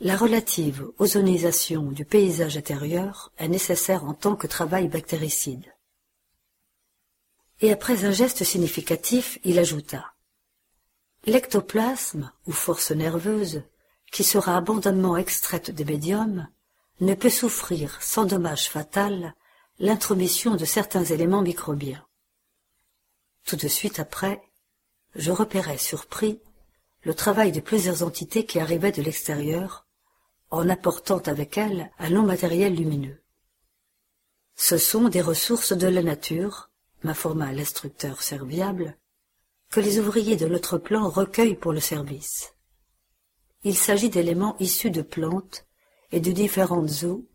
La 0.01 0.17
relative 0.17 0.85
ozonisation 0.99 1.83
du 1.83 2.03
paysage 2.03 2.57
intérieur 2.57 3.31
est 3.37 3.47
nécessaire 3.47 4.03
en 4.03 4.13
tant 4.13 4.35
que 4.35 4.47
travail 4.47 4.89
bactéricide. 4.89 5.73
Et 7.61 7.71
après 7.71 8.03
un 8.03 8.11
geste 8.11 8.43
significatif, 8.43 9.39
il 9.45 9.57
ajouta 9.57 10.13
L'ectoplasme, 11.25 12.31
ou 12.45 12.51
force 12.51 12.91
nerveuse, 12.91 13.63
qui 14.11 14.23
sera 14.23 14.57
abondamment 14.57 15.15
extraite 15.15 15.71
des 15.71 15.85
médiums, 15.85 16.47
ne 16.99 17.13
peut 17.13 17.29
souffrir 17.29 17.97
sans 18.01 18.25
dommage 18.25 18.69
fatal 18.69 19.33
l'intromission 19.79 20.55
de 20.55 20.63
certains 20.63 21.03
éléments 21.03 21.41
microbiens. 21.41 22.05
Tout 23.45 23.57
de 23.57 23.67
suite 23.67 23.99
après, 23.99 24.41
je 25.15 25.31
repérai 25.31 25.77
surpris 25.77 26.39
le 27.01 27.13
travail 27.13 27.51
de 27.51 27.59
plusieurs 27.59 28.01
entités 28.01 28.45
qui 28.45 28.59
arrivaient 28.59 28.93
de 28.93 29.01
l'extérieur, 29.01 29.85
en 30.49 30.69
apportant 30.69 31.19
avec 31.19 31.57
elles 31.57 31.91
un 31.99 32.09
long 32.09 32.23
matériel 32.23 32.73
lumineux. 32.73 33.21
Ce 34.55 34.77
sont 34.77 35.09
des 35.09 35.21
ressources 35.21 35.73
de 35.73 35.87
la 35.87 36.01
nature, 36.01 36.69
m'informa 37.03 37.51
l'instructeur 37.51 38.21
serviable, 38.21 38.97
que 39.69 39.81
les 39.81 39.99
ouvriers 39.99 40.37
de 40.37 40.47
notre 40.47 40.77
plan 40.77 41.09
recueillent 41.09 41.57
pour 41.57 41.73
le 41.73 41.81
service. 41.81 42.53
Il 43.63 43.75
s'agit 43.75 44.09
d'éléments 44.09 44.55
issus 44.59 44.91
de 44.91 45.01
plantes 45.01 45.65
et 46.11 46.21
de 46.21 46.31
différentes 46.31 47.03
eaux 47.03 47.27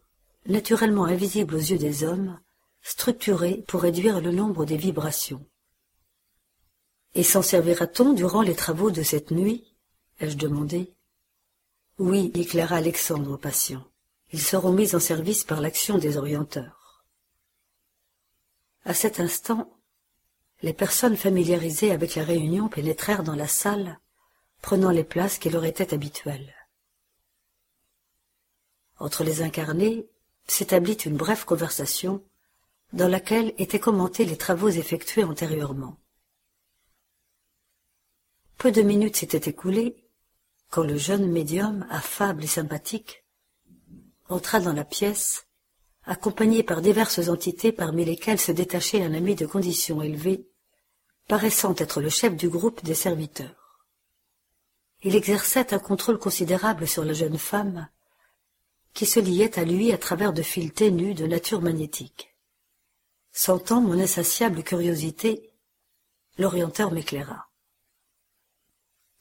naturellement 0.47 1.05
invisible 1.05 1.55
aux 1.55 1.59
yeux 1.59 1.79
des 1.79 2.05
hommes, 2.05 2.39
structuré 2.83 3.65
pour 3.69 3.83
réduire 3.83 4.21
le 4.21 4.33
nombre 4.33 4.65
des 4.65 4.77
vibrations. 4.77 5.45
Et 7.15 7.23
s'en 7.23 7.43
servira-t-on 7.43 8.13
durant 8.13 8.43
les 8.43 8.55
travaux 8.55 8.91
de 8.91 9.03
cette 9.03 9.31
nuit 9.31 9.71
ai-je 10.21 10.37
demandé. 10.37 10.95
Oui, 11.99 12.31
éclaira 12.35 12.77
Alexandre 12.77 13.37
patient. 13.37 13.85
Ils 14.33 14.43
seront 14.43 14.73
mis 14.73 14.95
en 14.95 15.01
service 15.01 15.45
par 15.45 15.61
l'action 15.61 15.99
des 15.99 16.17
orienteurs. 16.17 17.05
À 18.85 18.95
cet 18.95 19.19
instant, 19.19 19.71
les 20.63 20.73
personnes 20.73 21.17
familiarisées 21.17 21.91
avec 21.91 22.15
la 22.15 22.25
réunion 22.25 22.69
pénétrèrent 22.69 23.23
dans 23.23 23.35
la 23.35 23.49
salle, 23.49 23.99
prenant 24.61 24.91
les 24.91 25.05
places 25.05 25.39
qui 25.39 25.51
leur 25.51 25.65
étaient 25.65 25.95
habituelles. 25.95 26.55
Entre 28.99 29.25
les 29.25 29.41
incarnés, 29.41 30.07
s'établit 30.51 30.95
une 30.95 31.17
brève 31.17 31.45
conversation 31.45 32.25
dans 32.93 33.09
laquelle 33.09 33.55
étaient 33.59 33.79
commentés 33.79 34.25
les 34.25 34.37
travaux 34.37 34.69
effectués 34.69 35.25
antérieurement. 35.25 35.97
Peu 38.59 38.73
de 38.73 38.83
minutes 38.83 39.17
s'étaient 39.17 39.51
écoulées 39.51 40.05
quand 40.69 40.83
le 40.83 40.97
jeune 40.97 41.31
médium, 41.31 41.87
affable 41.91 42.45
et 42.45 42.49
sympathique, 42.49 43.25
entra 44.29 44.61
dans 44.61 44.73
la 44.73 44.85
pièce 44.85 45.47
accompagné 46.05 46.63
par 46.63 46.81
diverses 46.81 47.29
entités 47.29 47.73
parmi 47.73 48.05
lesquelles 48.05 48.41
se 48.41 48.53
détachait 48.53 49.03
un 49.03 49.15
ami 49.15 49.35
de 49.35 49.47
condition 49.47 50.03
élevée, 50.03 50.49
paraissant 51.29 51.75
être 51.77 52.01
le 52.01 52.09
chef 52.09 52.37
du 52.37 52.49
groupe 52.49 52.83
des 52.83 52.95
serviteurs. 52.95 53.85
Il 55.03 55.15
exerçait 55.15 55.73
un 55.73 55.79
contrôle 55.79 56.19
considérable 56.19 56.89
sur 56.89 57.05
la 57.05 57.13
jeune 57.13 57.39
femme, 57.39 57.89
qui 58.95 59.07
se 59.07 59.21
liait 59.21 59.59
à 59.59 59.65
lui 59.65 59.93
à 59.93 59.99
travers 59.99 60.33
de 60.33 60.43
fils 60.43 60.73
ténus 60.73 61.15
de 61.15 61.27
nature 61.27 61.61
magnétique. 61.61 62.35
Sentant 63.33 63.81
mon 63.81 63.99
insatiable 63.99 64.63
curiosité, 64.63 65.51
l'orienteur 66.39 66.91
m'éclaira. 66.91 67.49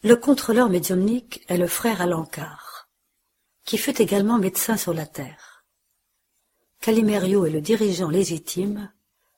Le 0.02 0.16
contrôleur 0.16 0.70
médiumnique 0.70 1.44
est 1.48 1.58
le 1.58 1.68
frère 1.68 2.02
Alencar, 2.02 2.90
qui 3.66 3.78
fut 3.78 4.02
également 4.02 4.40
médecin 4.40 4.78
sur 4.78 4.94
la 4.94 5.06
terre. 5.06 5.66
Calimerio 6.82 7.46
est 7.46 7.52
le 7.52 7.62
dirigeant 7.62 8.10
légitime, 8.10 8.92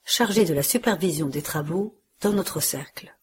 chargé 0.06 0.46
de 0.46 0.54
la 0.54 0.64
supervision 0.64 1.28
des 1.28 1.42
travaux 1.42 2.00
dans 2.22 2.32
notre 2.32 2.60
cercle. 2.60 3.16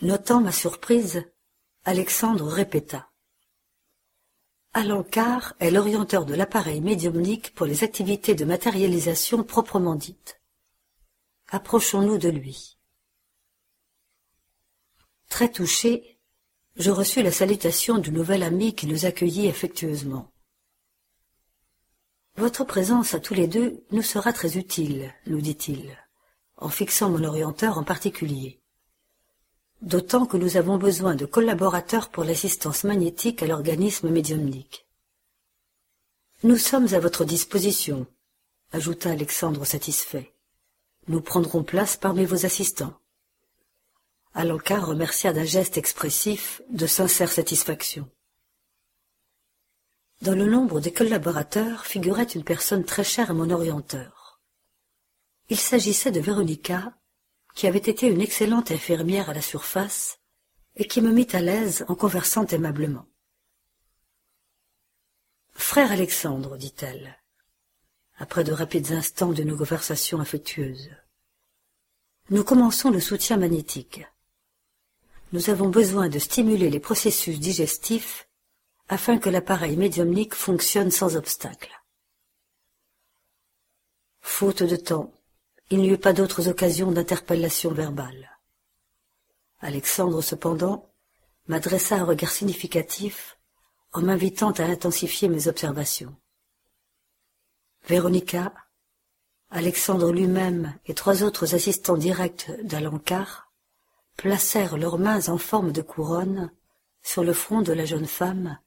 Notant 0.00 0.40
ma 0.40 0.52
surprise, 0.52 1.24
Alexandre 1.84 2.46
répéta. 2.46 3.11
Alencar 4.74 5.54
est 5.60 5.70
l'orienteur 5.70 6.24
de 6.24 6.34
l'appareil 6.34 6.80
médiumnique 6.80 7.54
pour 7.54 7.66
les 7.66 7.84
activités 7.84 8.34
de 8.34 8.44
matérialisation 8.44 9.44
proprement 9.44 9.94
dites. 9.94 10.40
Approchons-nous 11.48 12.16
de 12.16 12.30
lui. 12.30 12.78
Très 15.28 15.50
touché, 15.50 16.18
je 16.76 16.90
reçus 16.90 17.22
la 17.22 17.32
salutation 17.32 17.98
du 17.98 18.12
nouvel 18.12 18.42
ami 18.42 18.74
qui 18.74 18.86
nous 18.86 19.04
accueillit 19.04 19.48
affectueusement. 19.48 20.32
Votre 22.36 22.64
présence 22.64 23.12
à 23.12 23.20
tous 23.20 23.34
les 23.34 23.46
deux 23.46 23.84
nous 23.90 24.02
sera 24.02 24.32
très 24.32 24.56
utile, 24.56 25.12
nous 25.26 25.42
dit-il 25.42 25.98
en 26.62 26.68
fixant 26.68 27.10
mon 27.10 27.24
orienteur 27.24 27.76
en 27.76 27.82
particulier. 27.82 28.61
D'autant 29.82 30.26
que 30.26 30.36
nous 30.36 30.56
avons 30.56 30.78
besoin 30.78 31.16
de 31.16 31.26
collaborateurs 31.26 32.08
pour 32.08 32.22
l'assistance 32.22 32.84
magnétique 32.84 33.42
à 33.42 33.46
l'organisme 33.46 34.10
médiumnique. 34.10 34.86
Nous 36.44 36.56
sommes 36.56 36.94
à 36.94 37.00
votre 37.00 37.24
disposition, 37.24 38.06
ajouta 38.70 39.10
Alexandre 39.10 39.64
satisfait. 39.64 40.32
Nous 41.08 41.20
prendrons 41.20 41.64
place 41.64 41.96
parmi 41.96 42.24
vos 42.24 42.46
assistants. 42.46 42.94
Alanka 44.34 44.78
remercia 44.78 45.32
d'un 45.32 45.44
geste 45.44 45.76
expressif 45.76 46.62
de 46.70 46.86
sincère 46.86 47.32
satisfaction. 47.32 48.08
Dans 50.20 50.36
le 50.36 50.46
nombre 50.46 50.78
des 50.78 50.92
collaborateurs 50.92 51.86
figurait 51.86 52.22
une 52.22 52.44
personne 52.44 52.84
très 52.84 53.02
chère 53.02 53.32
à 53.32 53.34
mon 53.34 53.50
orienteur. 53.50 54.40
Il 55.48 55.58
s'agissait 55.58 56.12
de 56.12 56.20
Véronica, 56.20 56.94
qui 57.54 57.66
avait 57.66 57.78
été 57.78 58.06
une 58.06 58.20
excellente 58.20 58.70
infirmière 58.70 59.30
à 59.30 59.34
la 59.34 59.42
surface 59.42 60.18
et 60.76 60.86
qui 60.86 61.00
me 61.00 61.12
mit 61.12 61.28
à 61.32 61.40
l'aise 61.40 61.84
en 61.88 61.94
conversant 61.94 62.46
aimablement. 62.46 63.06
Frère 65.52 65.92
Alexandre, 65.92 66.56
dit-elle, 66.56 67.18
après 68.16 68.44
de 68.44 68.52
rapides 68.52 68.92
instants 68.92 69.32
de 69.32 69.42
nos 69.42 69.56
conversations 69.56 70.20
affectueuses, 70.20 70.90
nous 72.30 72.44
commençons 72.44 72.90
le 72.90 73.00
soutien 73.00 73.36
magnétique. 73.36 74.06
Nous 75.32 75.50
avons 75.50 75.68
besoin 75.68 76.08
de 76.08 76.18
stimuler 76.18 76.70
les 76.70 76.80
processus 76.80 77.38
digestifs 77.38 78.28
afin 78.88 79.18
que 79.18 79.30
l'appareil 79.30 79.76
médiumnique 79.76 80.34
fonctionne 80.34 80.90
sans 80.90 81.16
obstacle. 81.16 81.70
Faute 84.20 84.62
de 84.62 84.76
temps, 84.76 85.12
il 85.72 85.80
n'y 85.80 85.88
eut 85.88 85.96
pas 85.96 86.12
d'autres 86.12 86.48
occasions 86.48 86.92
d'interpellation 86.92 87.72
verbale. 87.72 88.38
Alexandre, 89.60 90.20
cependant, 90.20 90.92
m'adressa 91.46 91.96
un 91.96 92.04
regard 92.04 92.30
significatif 92.30 93.38
en 93.94 94.02
m'invitant 94.02 94.50
à 94.50 94.64
intensifier 94.64 95.30
mes 95.30 95.48
observations. 95.48 96.14
Véronica, 97.88 98.52
Alexandre 99.48 100.12
lui-même 100.12 100.78
et 100.84 100.92
trois 100.92 101.22
autres 101.22 101.54
assistants 101.54 101.96
directs 101.96 102.50
d'Alencar 102.62 103.50
placèrent 104.18 104.76
leurs 104.76 104.98
mains 104.98 105.30
en 105.30 105.38
forme 105.38 105.72
de 105.72 105.80
couronne 105.80 106.52
sur 107.02 107.24
le 107.24 107.32
front 107.32 107.62
de 107.62 107.72
la 107.72 107.86
jeune 107.86 108.06
femme, 108.06 108.58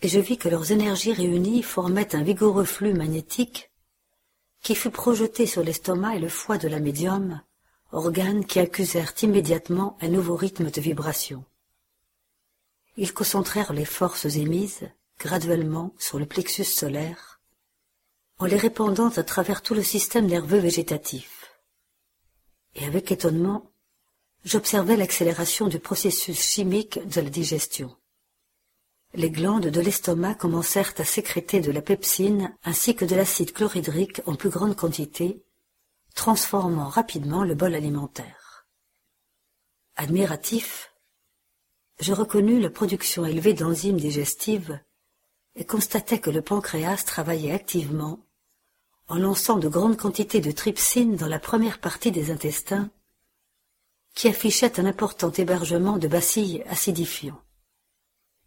et 0.00 0.08
je 0.08 0.18
vis 0.18 0.36
que 0.36 0.48
leurs 0.48 0.72
énergies 0.72 1.12
réunies 1.12 1.62
formaient 1.62 2.16
un 2.16 2.24
vigoureux 2.24 2.64
flux 2.64 2.92
magnétique 2.92 3.71
qui 4.62 4.74
fut 4.76 4.90
projeté 4.90 5.46
sur 5.46 5.62
l'estomac 5.62 6.16
et 6.16 6.20
le 6.20 6.28
foie 6.28 6.56
de 6.56 6.68
la 6.68 6.78
médium, 6.78 7.40
organes 7.90 8.46
qui 8.46 8.60
accusèrent 8.60 9.12
immédiatement 9.22 9.98
un 10.00 10.08
nouveau 10.08 10.36
rythme 10.36 10.70
de 10.70 10.80
vibration. 10.80 11.44
Ils 12.96 13.12
concentrèrent 13.12 13.72
les 13.72 13.84
forces 13.84 14.36
émises, 14.36 14.88
graduellement, 15.18 15.94
sur 15.98 16.18
le 16.18 16.26
plexus 16.26 16.64
solaire, 16.64 17.40
en 18.38 18.46
les 18.46 18.56
répandant 18.56 19.08
à 19.08 19.22
travers 19.22 19.62
tout 19.62 19.74
le 19.74 19.82
système 19.82 20.26
nerveux 20.26 20.58
végétatif. 20.58 21.52
Et 22.74 22.84
avec 22.84 23.10
étonnement, 23.10 23.70
j'observais 24.44 24.96
l'accélération 24.96 25.68
du 25.68 25.78
processus 25.78 26.40
chimique 26.40 27.00
de 27.06 27.20
la 27.20 27.30
digestion 27.30 27.94
les 29.14 29.30
glandes 29.30 29.66
de 29.66 29.80
l'estomac 29.80 30.34
commencèrent 30.34 30.94
à 30.98 31.04
sécréter 31.04 31.60
de 31.60 31.70
la 31.70 31.82
pepsine 31.82 32.56
ainsi 32.64 32.96
que 32.96 33.04
de 33.04 33.14
l'acide 33.14 33.52
chlorhydrique 33.52 34.22
en 34.26 34.34
plus 34.34 34.48
grande 34.48 34.74
quantité, 34.74 35.44
transformant 36.14 36.88
rapidement 36.88 37.44
le 37.44 37.54
bol 37.54 37.74
alimentaire. 37.74 38.66
Admiratif, 39.96 40.94
je 42.00 42.12
reconnus 42.12 42.62
la 42.62 42.70
production 42.70 43.26
élevée 43.26 43.54
d'enzymes 43.54 44.00
digestives 44.00 44.80
et 45.54 45.66
constatai 45.66 46.18
que 46.18 46.30
le 46.30 46.40
pancréas 46.40 47.04
travaillait 47.04 47.52
activement 47.52 48.20
en 49.08 49.16
lançant 49.16 49.58
de 49.58 49.68
grandes 49.68 49.98
quantités 49.98 50.40
de 50.40 50.52
trypsine 50.52 51.16
dans 51.16 51.26
la 51.26 51.38
première 51.38 51.80
partie 51.80 52.10
des 52.10 52.30
intestins, 52.30 52.90
qui 54.14 54.28
affichait 54.28 54.80
un 54.80 54.86
important 54.86 55.30
hébergement 55.30 55.98
de 55.98 56.08
bacilles 56.08 56.62
acidifiants. 56.66 57.42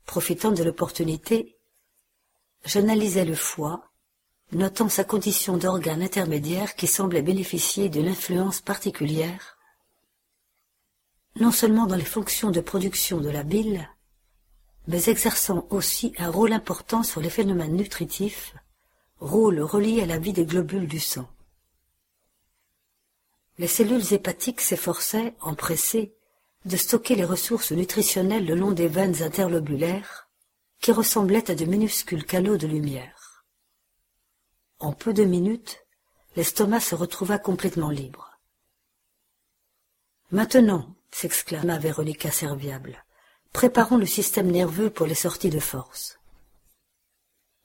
Profitant 0.05 0.51
de 0.51 0.63
l'opportunité, 0.63 1.57
j'analysai 2.63 3.25
le 3.25 3.35
foie, 3.35 3.89
notant 4.51 4.89
sa 4.89 5.03
condition 5.03 5.57
d'organe 5.57 6.01
intermédiaire 6.01 6.75
qui 6.75 6.87
semblait 6.87 7.21
bénéficier 7.21 7.89
d'une 7.89 8.07
influence 8.07 8.61
particulière, 8.61 9.57
non 11.39 11.51
seulement 11.51 11.87
dans 11.87 11.95
les 11.95 12.05
fonctions 12.05 12.51
de 12.51 12.61
production 12.61 13.19
de 13.19 13.29
la 13.29 13.43
bile, 13.43 13.89
mais 14.87 15.09
exerçant 15.09 15.67
aussi 15.69 16.13
un 16.17 16.29
rôle 16.29 16.53
important 16.53 17.03
sur 17.03 17.19
les 17.19 17.29
phénomènes 17.29 17.75
nutritifs, 17.75 18.55
rôle 19.19 19.59
relié 19.59 20.01
à 20.01 20.05
la 20.05 20.19
vie 20.19 20.33
des 20.33 20.45
globules 20.45 20.87
du 20.87 20.99
sang. 20.99 21.27
Les 23.57 23.67
cellules 23.67 24.13
hépatiques 24.13 24.61
s'efforçaient, 24.61 25.33
empressées, 25.41 26.14
de 26.65 26.77
stocker 26.77 27.15
les 27.15 27.25
ressources 27.25 27.71
nutritionnelles 27.71 28.45
le 28.45 28.55
long 28.55 28.71
des 28.71 28.87
veines 28.87 29.21
interlobulaires 29.21 30.27
qui 30.81 30.91
ressemblaient 30.91 31.49
à 31.49 31.55
de 31.55 31.65
minuscules 31.65 32.25
canaux 32.25 32.57
de 32.57 32.67
lumière. 32.67 33.45
En 34.79 34.91
peu 34.91 35.13
de 35.13 35.23
minutes, 35.23 35.85
l'estomac 36.35 36.79
se 36.81 36.95
retrouva 36.95 37.37
complètement 37.37 37.91
libre. 37.91 38.39
Maintenant, 40.31 40.95
s'exclama 41.11 41.77
Véronica 41.77 42.31
serviable, 42.31 43.05
préparons 43.53 43.97
le 43.97 44.05
système 44.05 44.51
nerveux 44.51 44.89
pour 44.89 45.05
les 45.05 45.15
sorties 45.15 45.49
de 45.49 45.59
force. 45.59 46.19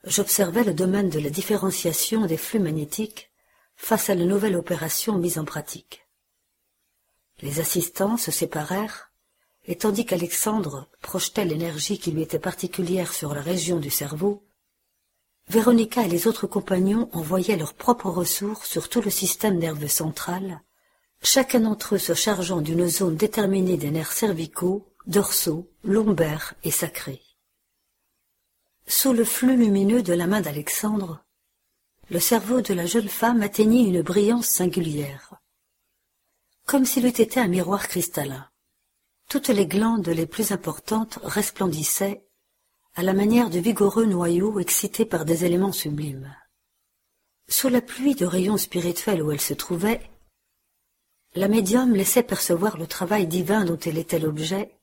J'observai 0.04 0.62
le 0.62 0.74
domaine 0.74 1.10
de 1.10 1.18
la 1.18 1.30
différenciation 1.30 2.26
des 2.26 2.36
flux 2.36 2.60
magnétiques 2.60 3.30
face 3.76 4.10
à 4.10 4.14
la 4.14 4.24
nouvelle 4.24 4.56
opération 4.56 5.18
mise 5.18 5.38
en 5.38 5.44
pratique. 5.44 6.06
Les 7.42 7.60
assistants 7.60 8.16
se 8.16 8.30
séparèrent, 8.30 9.12
et 9.66 9.76
tandis 9.76 10.04
qu'Alexandre 10.04 10.88
projetait 11.00 11.44
l'énergie 11.44 11.98
qui 11.98 12.10
lui 12.10 12.22
était 12.22 12.38
particulière 12.38 13.12
sur 13.12 13.34
la 13.34 13.40
région 13.40 13.78
du 13.78 13.90
cerveau, 13.90 14.44
Véronica 15.48 16.04
et 16.04 16.08
les 16.08 16.28
autres 16.28 16.46
compagnons 16.46 17.08
envoyaient 17.12 17.56
leurs 17.56 17.74
propres 17.74 18.08
ressources 18.10 18.68
sur 18.68 18.88
tout 18.88 19.00
le 19.00 19.10
système 19.10 19.58
nerveux 19.58 19.88
central, 19.88 20.60
chacun 21.22 21.60
d'entre 21.60 21.96
eux 21.96 21.98
se 21.98 22.14
chargeant 22.14 22.60
d'une 22.60 22.86
zone 22.86 23.16
déterminée 23.16 23.76
des 23.76 23.90
nerfs 23.90 24.12
cervicaux, 24.12 24.86
dorsaux, 25.08 25.68
lombaires 25.82 26.54
et 26.62 26.70
sacrés. 26.70 27.22
Sous 28.86 29.12
le 29.12 29.24
flux 29.24 29.56
lumineux 29.56 30.02
de 30.02 30.12
la 30.12 30.28
main 30.28 30.40
d'Alexandre, 30.40 31.24
le 32.10 32.20
cerveau 32.20 32.60
de 32.60 32.74
la 32.74 32.86
jeune 32.86 33.08
femme 33.08 33.42
atteignit 33.42 33.88
une 33.88 34.02
brillance 34.02 34.46
singulière 34.46 35.39
comme 36.70 36.84
s'il 36.84 37.04
eût 37.04 37.08
été 37.08 37.40
un 37.40 37.48
miroir 37.48 37.88
cristallin. 37.88 38.48
Toutes 39.28 39.48
les 39.48 39.66
glandes 39.66 40.06
les 40.06 40.26
plus 40.26 40.52
importantes 40.52 41.18
resplendissaient 41.24 42.24
à 42.94 43.02
la 43.02 43.12
manière 43.12 43.50
de 43.50 43.58
vigoureux 43.58 44.06
noyaux 44.06 44.60
excités 44.60 45.04
par 45.04 45.24
des 45.24 45.44
éléments 45.44 45.72
sublimes. 45.72 46.32
Sous 47.48 47.70
la 47.70 47.80
pluie 47.80 48.14
de 48.14 48.24
rayons 48.24 48.56
spirituels 48.56 49.20
où 49.20 49.32
elle 49.32 49.40
se 49.40 49.52
trouvait, 49.52 50.12
la 51.34 51.48
médium 51.48 51.92
laissait 51.92 52.22
percevoir 52.22 52.76
le 52.76 52.86
travail 52.86 53.26
divin 53.26 53.64
dont 53.64 53.78
elle 53.78 53.98
était 53.98 54.20
l'objet, 54.20 54.78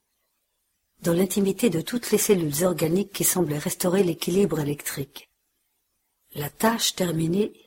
dans 1.04 1.14
l'intimité 1.14 1.70
de 1.70 1.80
toutes 1.80 2.12
les 2.12 2.18
cellules 2.18 2.66
organiques 2.66 3.14
qui 3.14 3.24
semblaient 3.24 3.58
restaurer 3.60 4.04
l'équilibre 4.04 4.60
électrique. 4.60 5.32
La 6.36 6.50
tâche 6.50 6.96
terminée, 6.96 7.67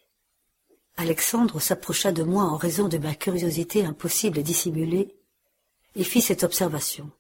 Alexandre 1.01 1.61
s'approcha 1.61 2.13
de 2.13 2.23
moi 2.23 2.43
en 2.43 2.59
raison 2.59 2.87
de 2.87 2.99
ma 2.99 3.15
curiosité 3.15 3.87
impossible 3.87 4.41
à 4.41 4.43
dissimuler 4.43 5.17
et 5.97 6.05
fit 6.05 6.21
cette 6.21 6.45
observation. 6.45 7.11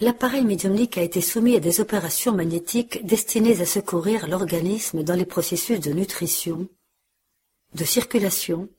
L'appareil 0.00 0.46
médiumnique 0.46 0.96
a 0.96 1.02
été 1.02 1.20
soumis 1.20 1.56
à 1.56 1.60
des 1.60 1.80
opérations 1.80 2.32
magnétiques 2.32 3.04
destinées 3.04 3.60
à 3.60 3.66
secourir 3.66 4.28
l'organisme 4.28 5.02
dans 5.02 5.14
les 5.14 5.26
processus 5.26 5.78
de 5.78 5.92
nutrition, 5.92 6.66
de 7.74 7.84
circulation, 7.84 8.70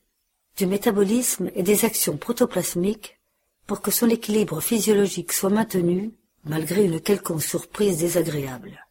du 0.58 0.66
métabolisme 0.66 1.52
et 1.54 1.62
des 1.62 1.86
actions 1.86 2.18
protoplasmiques 2.18 3.20
pour 3.68 3.82
que 3.82 3.92
son 3.92 4.10
équilibre 4.10 4.62
physiologique 4.62 5.32
soit 5.32 5.52
maintenu 5.52 6.12
malgré 6.44 6.86
une 6.86 7.00
quelconque 7.00 7.44
surprise 7.44 8.00
désagréable. 8.00 8.84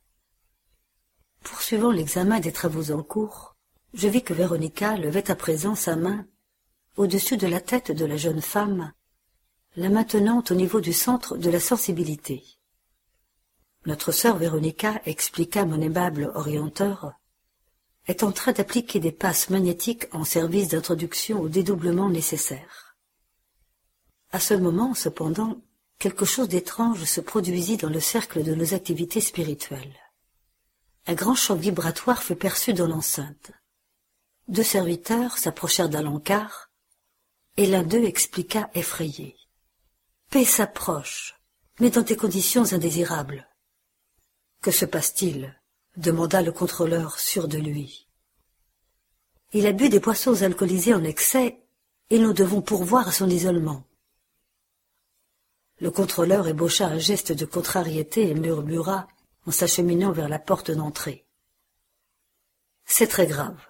Poursuivant 1.43 1.91
l'examen 1.91 2.39
des 2.39 2.53
travaux 2.53 2.93
en 2.93 3.03
cours, 3.03 3.54
je 3.95 4.09
vis 4.09 4.23
que 4.23 4.35
Véronica 4.35 4.97
levait 4.97 5.31
à 5.31 5.37
présent 5.37 5.75
sa 5.75 5.97
main 5.97 6.27
au-dessus 6.97 7.37
de 7.37 7.47
la 7.47 7.61
tête 7.61 7.93
de 7.93 8.05
la 8.05 8.17
jeune 8.17 8.43
femme 8.43 8.93
la 9.77 9.89
maintenant 9.89 10.43
au 10.49 10.55
niveau 10.55 10.81
du 10.81 10.93
centre 10.93 11.37
de 11.37 11.51
la 11.51 11.59
sensibilité. 11.59 12.45
Notre 13.87 14.13
sœur 14.13 14.37
Véronica 14.37 15.01
expliqua 15.05 15.65
mon 15.65 15.81
aimable 15.81 16.31
orienteur, 16.35 17.15
est 18.07 18.23
en 18.23 18.33
train 18.33 18.53
d'appliquer 18.53 19.01
des 19.01 19.13
passes 19.13 19.51
magnétiques 19.51 20.07
en 20.13 20.25
service 20.25 20.69
d'introduction 20.69 21.41
au 21.41 21.49
dédoublement 21.49 22.09
nécessaire. 22.09 22.97
À 24.31 24.41
ce 24.41 24.55
moment, 24.55 24.95
cependant, 24.95 25.59
quelque 25.99 26.25
chose 26.25 26.49
d'étrange 26.49 27.05
se 27.05 27.21
produisit 27.21 27.77
dans 27.77 27.91
le 27.91 28.01
cercle 28.01 28.43
de 28.43 28.55
nos 28.55 28.75
activités 28.75 29.21
spirituelles. 29.21 29.97
Un 31.07 31.15
grand 31.15 31.35
champ 31.35 31.57
vibratoire 31.57 32.23
fut 32.23 32.37
perçu 32.37 32.73
dans 32.75 32.87
l'enceinte. 32.87 33.53
Deux 34.49 34.63
serviteurs 34.63 35.39
s'approchèrent 35.39 35.89
d'Alancard, 35.89 36.71
et 37.57 37.67
l'un 37.67 37.83
d'eux 37.83 38.05
expliqua 38.05 38.71
effrayé 38.75 39.37
paix 40.35 40.45
s'approche, 40.45 41.37
mais 41.79 41.91
dans 41.91 42.03
des 42.03 42.17
conditions 42.17 42.73
indésirables. 42.73 43.49
Que 44.61 44.73
se 44.73 44.85
passe-t-il? 44.85 45.57
demanda 45.97 46.43
le 46.43 46.51
contrôleur 46.51 47.21
sûr 47.21 47.47
de 47.47 47.59
lui. 47.59 48.09
Il 49.53 49.65
a 49.65 49.71
bu 49.71 49.89
des 49.89 50.01
boissons 50.01 50.43
alcoolisées 50.43 50.93
en 50.93 51.05
excès, 51.05 51.63
et 52.11 52.19
nous 52.19 52.33
devons 52.33 52.63
pourvoir 52.63 53.07
à 53.07 53.13
son 53.13 53.31
isolement. 53.31 53.85
Le 55.79 55.93
contrôleur 55.93 56.49
ébaucha 56.49 56.89
un 56.89 56.99
geste 56.99 57.31
de 57.31 57.45
contrariété 57.45 58.29
et 58.29 58.35
murmura 58.35 59.07
en 59.47 59.53
s'acheminant 59.53 60.11
vers 60.11 60.29
la 60.29 60.41
porte 60.41 60.73
d'entrée. 60.73 61.29
C'est 62.87 63.07
très 63.07 63.29
grave. 63.29 63.65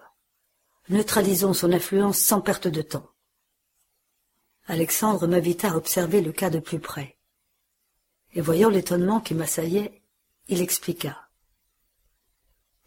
Neutralisons 0.89 1.53
son 1.53 1.71
influence 1.71 2.19
sans 2.19 2.41
perte 2.41 2.67
de 2.67 2.81
temps. 2.83 3.09
Alexandre 4.67 5.25
m'invita 5.25 5.71
à 5.71 5.75
observer 5.75 6.21
le 6.21 6.31
cas 6.31 6.49
de 6.49 6.59
plus 6.59 6.79
près. 6.79 7.17
Et 8.33 8.41
voyant 8.41 8.69
l'étonnement 8.69 9.19
qui 9.19 9.33
m'assaillait, 9.33 10.03
il 10.47 10.61
expliqua. 10.61 11.29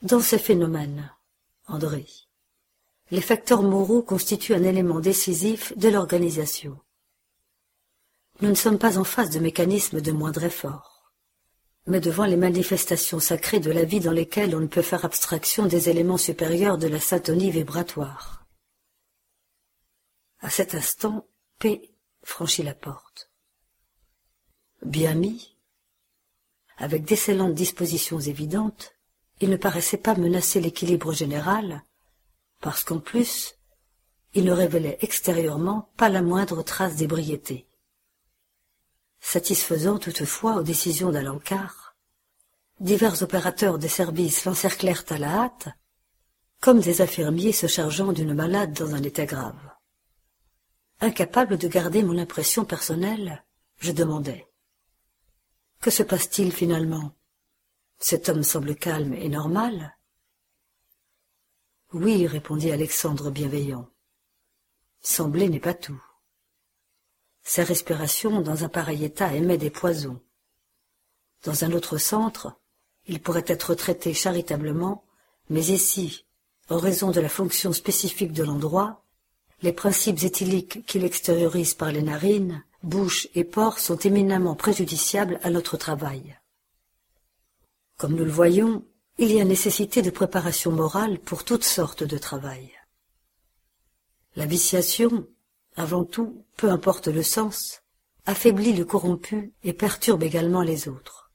Dans 0.02 0.20
ces 0.20 0.38
phénomènes, 0.38 1.12
André, 1.66 2.06
les 3.10 3.20
facteurs 3.20 3.62
moraux 3.62 4.02
constituent 4.02 4.54
un 4.54 4.62
élément 4.62 5.00
décisif 5.00 5.76
de 5.76 5.88
l'organisation. 5.88 6.78
Nous 8.40 8.50
ne 8.50 8.54
sommes 8.54 8.78
pas 8.78 8.98
en 8.98 9.04
face 9.04 9.30
de 9.30 9.40
mécanismes 9.40 10.00
de 10.00 10.12
moindre 10.12 10.44
effort, 10.44 10.87
mais 11.88 12.00
devant 12.00 12.26
les 12.26 12.36
manifestations 12.36 13.18
sacrées 13.18 13.60
de 13.60 13.70
la 13.70 13.84
vie 13.84 14.00
dans 14.00 14.12
lesquelles 14.12 14.54
on 14.54 14.60
ne 14.60 14.66
peut 14.66 14.82
faire 14.82 15.06
abstraction 15.06 15.64
des 15.64 15.88
éléments 15.88 16.18
supérieurs 16.18 16.76
de 16.76 16.86
la 16.86 17.00
syntonie 17.00 17.50
vibratoire. 17.50 18.44
À 20.40 20.50
cet 20.50 20.74
instant, 20.74 21.26
P 21.58 21.90
franchit 22.22 22.62
la 22.62 22.74
porte. 22.74 23.30
Bien 24.82 25.14
mis, 25.14 25.56
avec 26.76 27.04
d'excellentes 27.04 27.54
dispositions 27.54 28.20
évidentes, 28.20 28.92
il 29.40 29.48
ne 29.48 29.56
paraissait 29.56 29.96
pas 29.96 30.14
menacer 30.14 30.60
l'équilibre 30.60 31.12
général, 31.12 31.82
parce 32.60 32.84
qu'en 32.84 33.00
plus, 33.00 33.54
il 34.34 34.44
ne 34.44 34.52
révélait 34.52 34.98
extérieurement 35.00 35.90
pas 35.96 36.10
la 36.10 36.20
moindre 36.20 36.62
trace 36.62 36.96
d'ébriété. 36.96 37.67
Satisfaisant 39.20 39.98
toutefois 39.98 40.56
aux 40.56 40.62
décisions 40.62 41.10
d'Alencar, 41.10 41.96
divers 42.80 43.22
opérateurs 43.22 43.78
des 43.78 43.88
services 43.88 44.44
l'encerclèrent 44.44 45.04
à 45.10 45.18
la 45.18 45.28
hâte, 45.42 45.68
comme 46.60 46.80
des 46.80 47.02
infirmiers 47.02 47.52
se 47.52 47.66
chargeant 47.66 48.12
d'une 48.12 48.34
malade 48.34 48.72
dans 48.72 48.94
un 48.94 49.02
état 49.02 49.26
grave. 49.26 49.58
Incapable 51.00 51.58
de 51.58 51.68
garder 51.68 52.02
mon 52.02 52.18
impression 52.18 52.64
personnelle, 52.64 53.44
je 53.78 53.92
demandai. 53.92 54.46
Que 55.80 55.90
se 55.90 56.02
passe-t-il 56.02 56.52
finalement? 56.52 57.12
Cet 57.98 58.28
homme 58.28 58.42
semble 58.42 58.74
calme 58.74 59.14
et 59.14 59.28
normal. 59.28 59.96
Oui, 61.92 62.26
répondit 62.26 62.72
Alexandre 62.72 63.30
bienveillant. 63.30 63.88
Sembler 65.00 65.48
n'est 65.48 65.60
pas 65.60 65.74
tout. 65.74 66.02
Sa 67.48 67.64
respiration 67.64 68.42
dans 68.42 68.64
un 68.64 68.68
pareil 68.68 69.06
état 69.06 69.34
émet 69.34 69.56
des 69.56 69.70
poisons. 69.70 70.20
Dans 71.44 71.64
un 71.64 71.72
autre 71.72 71.96
centre, 71.96 72.52
il 73.06 73.22
pourrait 73.22 73.46
être 73.46 73.74
traité 73.74 74.12
charitablement, 74.12 75.02
mais 75.48 75.68
ici, 75.68 76.26
en 76.68 76.76
raison 76.76 77.10
de 77.10 77.22
la 77.22 77.30
fonction 77.30 77.72
spécifique 77.72 78.34
de 78.34 78.42
l'endroit, 78.42 79.02
les 79.62 79.72
principes 79.72 80.22
éthyliques 80.24 80.84
qu'il 80.84 81.04
extériorise 81.04 81.72
par 81.72 81.90
les 81.90 82.02
narines, 82.02 82.62
bouche 82.82 83.28
et 83.34 83.44
pores 83.44 83.78
sont 83.78 83.96
éminemment 83.96 84.54
préjudiciables 84.54 85.40
à 85.42 85.48
notre 85.48 85.78
travail. 85.78 86.38
Comme 87.96 88.14
nous 88.14 88.26
le 88.26 88.30
voyons, 88.30 88.84
il 89.16 89.32
y 89.32 89.40
a 89.40 89.44
nécessité 89.46 90.02
de 90.02 90.10
préparation 90.10 90.70
morale 90.70 91.18
pour 91.18 91.44
toutes 91.44 91.64
sortes 91.64 92.04
de 92.04 92.18
travail. 92.18 92.70
La 94.36 94.44
viciation, 94.44 95.26
avant 95.78 96.04
tout, 96.04 96.44
peu 96.56 96.70
importe 96.70 97.06
le 97.06 97.22
sens, 97.22 97.82
affaiblit 98.26 98.72
le 98.72 98.84
corrompu 98.84 99.52
et 99.62 99.72
perturbe 99.72 100.24
également 100.24 100.62
les 100.62 100.88
autres. 100.88 101.30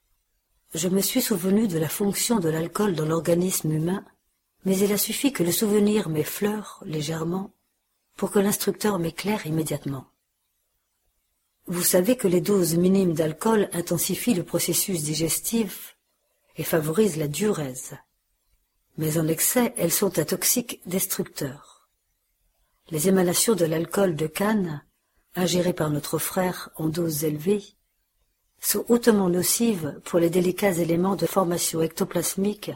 Je 0.73 0.89
me 0.89 0.99
suis 0.99 1.21
souvenu 1.21 1.67
de 1.67 1.77
la 1.77 1.87
fonction 1.87 2.39
de 2.39 2.49
l'alcool 2.49 2.93
dans 2.93 3.05
l'organisme 3.05 3.71
humain, 3.71 4.03
mais 4.65 4.77
il 4.77 4.91
a 4.91 4.97
suffi 4.97 5.31
que 5.31 5.43
le 5.43 5.51
souvenir 5.51 6.09
m'effleure 6.09 6.83
légèrement 6.85 7.53
pour 8.17 8.31
que 8.31 8.39
l'instructeur 8.39 8.99
m'éclaire 8.99 9.47
immédiatement. 9.47 10.07
Vous 11.67 11.81
savez 11.81 12.17
que 12.17 12.27
les 12.27 12.41
doses 12.41 12.75
minimes 12.75 13.13
d'alcool 13.13 13.69
intensifient 13.71 14.33
le 14.33 14.43
processus 14.43 15.03
digestif 15.03 15.97
et 16.57 16.63
favorisent 16.63 17.17
la 17.17 17.29
diurèse. 17.29 17.95
Mais 18.97 19.17
en 19.17 19.27
excès, 19.29 19.73
elles 19.77 19.91
sont 19.91 20.19
un 20.19 20.25
toxique 20.25 20.81
destructeur. 20.85 21.72
Les 22.89 23.07
émanations 23.07 23.55
de 23.55 23.65
l'alcool 23.65 24.15
de 24.15 24.27
canne, 24.27 24.83
ingérées 25.35 25.73
par 25.73 25.89
notre 25.89 26.17
frère 26.17 26.69
en 26.75 26.89
doses 26.89 27.23
élevées, 27.23 27.63
sont 28.59 28.85
hautement 28.87 29.29
nocives 29.29 29.99
pour 30.05 30.19
les 30.19 30.29
délicats 30.29 30.77
éléments 30.77 31.15
de 31.15 31.25
formation 31.25 31.81
ectoplasmique 31.81 32.71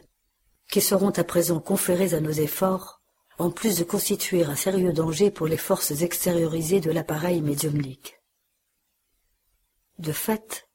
qui 0.69 0.81
seront 0.81 1.11
à 1.11 1.23
présent 1.23 1.59
conférés 1.59 2.13
à 2.13 2.19
nos 2.19 2.31
efforts 2.31 3.01
en 3.37 3.51
plus 3.51 3.77
de 3.77 3.83
constituer 3.83 4.43
un 4.43 4.55
sérieux 4.55 4.93
danger 4.93 5.29
pour 5.29 5.47
les 5.47 5.57
forces 5.57 6.01
extériorisées 6.01 6.81
de 6.81 6.91
l'appareil 6.91 7.41
médiumnique. 7.41 8.19
De 9.99 10.11
fait, 10.11 10.67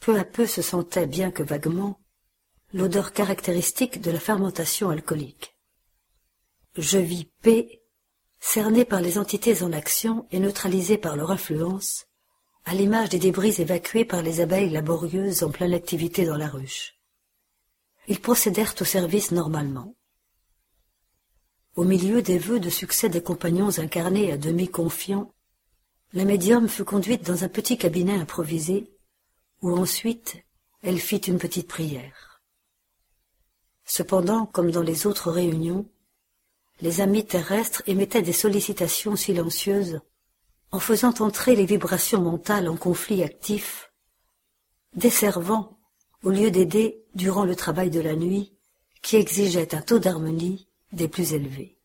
peu 0.00 0.18
à 0.18 0.24
peu 0.24 0.46
se 0.46 0.62
sentait, 0.62 1.06
bien 1.06 1.30
que 1.30 1.42
vaguement, 1.42 2.00
l'odeur 2.72 3.12
caractéristique 3.12 4.00
de 4.00 4.10
la 4.10 4.20
fermentation 4.20 4.90
alcoolique. 4.90 5.56
Je 6.76 6.98
vis 6.98 7.26
P, 7.42 7.82
cerné 8.40 8.84
par 8.84 9.00
les 9.00 9.18
entités 9.18 9.62
en 9.62 9.72
action 9.72 10.26
et 10.30 10.40
neutralisé 10.40 10.98
par 10.98 11.16
leur 11.16 11.30
influence, 11.30 12.06
à 12.64 12.74
l'image 12.74 13.08
des 13.08 13.18
débris 13.18 13.54
évacués 13.60 14.04
par 14.04 14.22
les 14.22 14.40
abeilles 14.40 14.70
laborieuses 14.70 15.42
en 15.42 15.50
pleine 15.50 15.74
activité 15.74 16.24
dans 16.24 16.36
la 16.36 16.48
ruche. 16.48 16.94
Ils 18.06 18.20
procédèrent 18.20 18.74
au 18.80 18.84
service 18.84 19.32
normalement. 19.32 19.94
Au 21.76 21.84
milieu 21.84 22.22
des 22.22 22.38
vœux 22.38 22.60
de 22.60 22.70
succès 22.70 23.08
des 23.08 23.22
compagnons 23.22 23.78
incarnés 23.78 24.32
à 24.32 24.36
demi 24.36 24.68
confiants, 24.68 25.32
la 26.12 26.24
médium 26.24 26.68
fut 26.68 26.84
conduite 26.84 27.24
dans 27.26 27.44
un 27.44 27.48
petit 27.48 27.76
cabinet 27.76 28.14
improvisé, 28.14 28.90
où 29.60 29.76
ensuite 29.76 30.36
elle 30.82 30.98
fit 30.98 31.16
une 31.16 31.38
petite 31.38 31.68
prière. 31.68 32.42
Cependant, 33.84 34.46
comme 34.46 34.70
dans 34.70 34.82
les 34.82 35.06
autres 35.06 35.30
réunions, 35.30 35.88
les 36.80 37.00
amis 37.00 37.24
terrestres 37.24 37.82
émettaient 37.86 38.22
des 38.22 38.32
sollicitations 38.32 39.16
silencieuses 39.16 40.00
en 40.70 40.80
faisant 40.80 41.14
entrer 41.20 41.56
les 41.56 41.66
vibrations 41.66 42.20
mentales 42.20 42.68
en 42.68 42.76
conflit 42.76 43.22
actif, 43.22 43.92
desservant, 44.94 45.78
au 46.22 46.30
lieu 46.30 46.50
d'aider 46.50 47.04
durant 47.14 47.44
le 47.44 47.56
travail 47.56 47.90
de 47.90 48.00
la 48.00 48.16
nuit, 48.16 48.52
qui 49.02 49.16
exigeait 49.16 49.74
un 49.74 49.80
taux 49.80 49.98
d'harmonie 49.98 50.68
des 50.92 51.08
plus 51.08 51.32
élevés. 51.32 51.78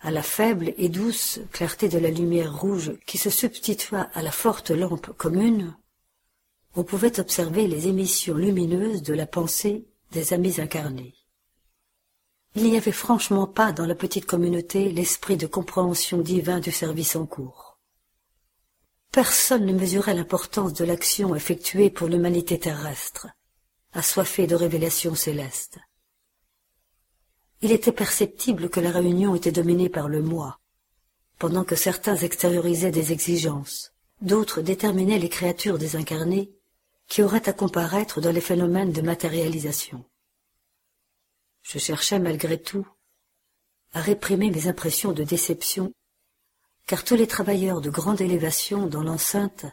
À 0.00 0.10
la 0.10 0.22
faible 0.22 0.74
et 0.76 0.88
douce 0.88 1.40
clarté 1.50 1.88
de 1.88 1.98
la 1.98 2.10
lumière 2.10 2.56
rouge 2.56 2.92
qui 3.04 3.18
se 3.18 3.30
substitua 3.30 4.08
à 4.14 4.22
la 4.22 4.30
forte 4.30 4.70
lampe 4.70 5.12
commune, 5.16 5.76
on 6.76 6.84
pouvait 6.84 7.18
observer 7.18 7.66
les 7.66 7.88
émissions 7.88 8.34
lumineuses 8.34 9.02
de 9.02 9.14
la 9.14 9.26
pensée 9.26 9.88
des 10.12 10.32
amis 10.32 10.60
incarnés. 10.60 11.17
Il 12.60 12.64
n'y 12.64 12.76
avait 12.76 12.90
franchement 12.90 13.46
pas 13.46 13.70
dans 13.70 13.86
la 13.86 13.94
petite 13.94 14.26
communauté 14.26 14.90
l'esprit 14.90 15.36
de 15.36 15.46
compréhension 15.46 16.18
divin 16.18 16.58
du 16.58 16.72
service 16.72 17.14
en 17.14 17.24
cours. 17.24 17.78
Personne 19.12 19.64
ne 19.64 19.72
mesurait 19.72 20.14
l'importance 20.14 20.72
de 20.72 20.84
l'action 20.84 21.36
effectuée 21.36 21.88
pour 21.88 22.08
l'humanité 22.08 22.58
terrestre, 22.58 23.28
assoiffée 23.92 24.48
de 24.48 24.56
révélations 24.56 25.14
célestes. 25.14 25.78
Il 27.62 27.70
était 27.70 27.92
perceptible 27.92 28.70
que 28.70 28.80
la 28.80 28.90
réunion 28.90 29.36
était 29.36 29.52
dominée 29.52 29.88
par 29.88 30.08
le 30.08 30.20
moi, 30.20 30.58
pendant 31.38 31.62
que 31.62 31.76
certains 31.76 32.16
extériorisaient 32.16 32.90
des 32.90 33.12
exigences, 33.12 33.92
d'autres 34.20 34.62
déterminaient 34.62 35.20
les 35.20 35.28
créatures 35.28 35.78
désincarnées 35.78 36.50
qui 37.06 37.22
auraient 37.22 37.48
à 37.48 37.52
comparaître 37.52 38.20
dans 38.20 38.32
les 38.32 38.40
phénomènes 38.40 38.90
de 38.90 39.00
matérialisation. 39.00 40.04
Je 41.68 41.78
cherchais 41.78 42.18
malgré 42.18 42.56
tout 42.58 42.86
à 43.92 44.00
réprimer 44.00 44.50
mes 44.50 44.68
impressions 44.68 45.12
de 45.12 45.22
déception, 45.22 45.92
car 46.86 47.04
tous 47.04 47.14
les 47.14 47.26
travailleurs 47.26 47.82
de 47.82 47.90
grande 47.90 48.22
élévation 48.22 48.86
dans 48.86 49.02
l'enceinte 49.02 49.66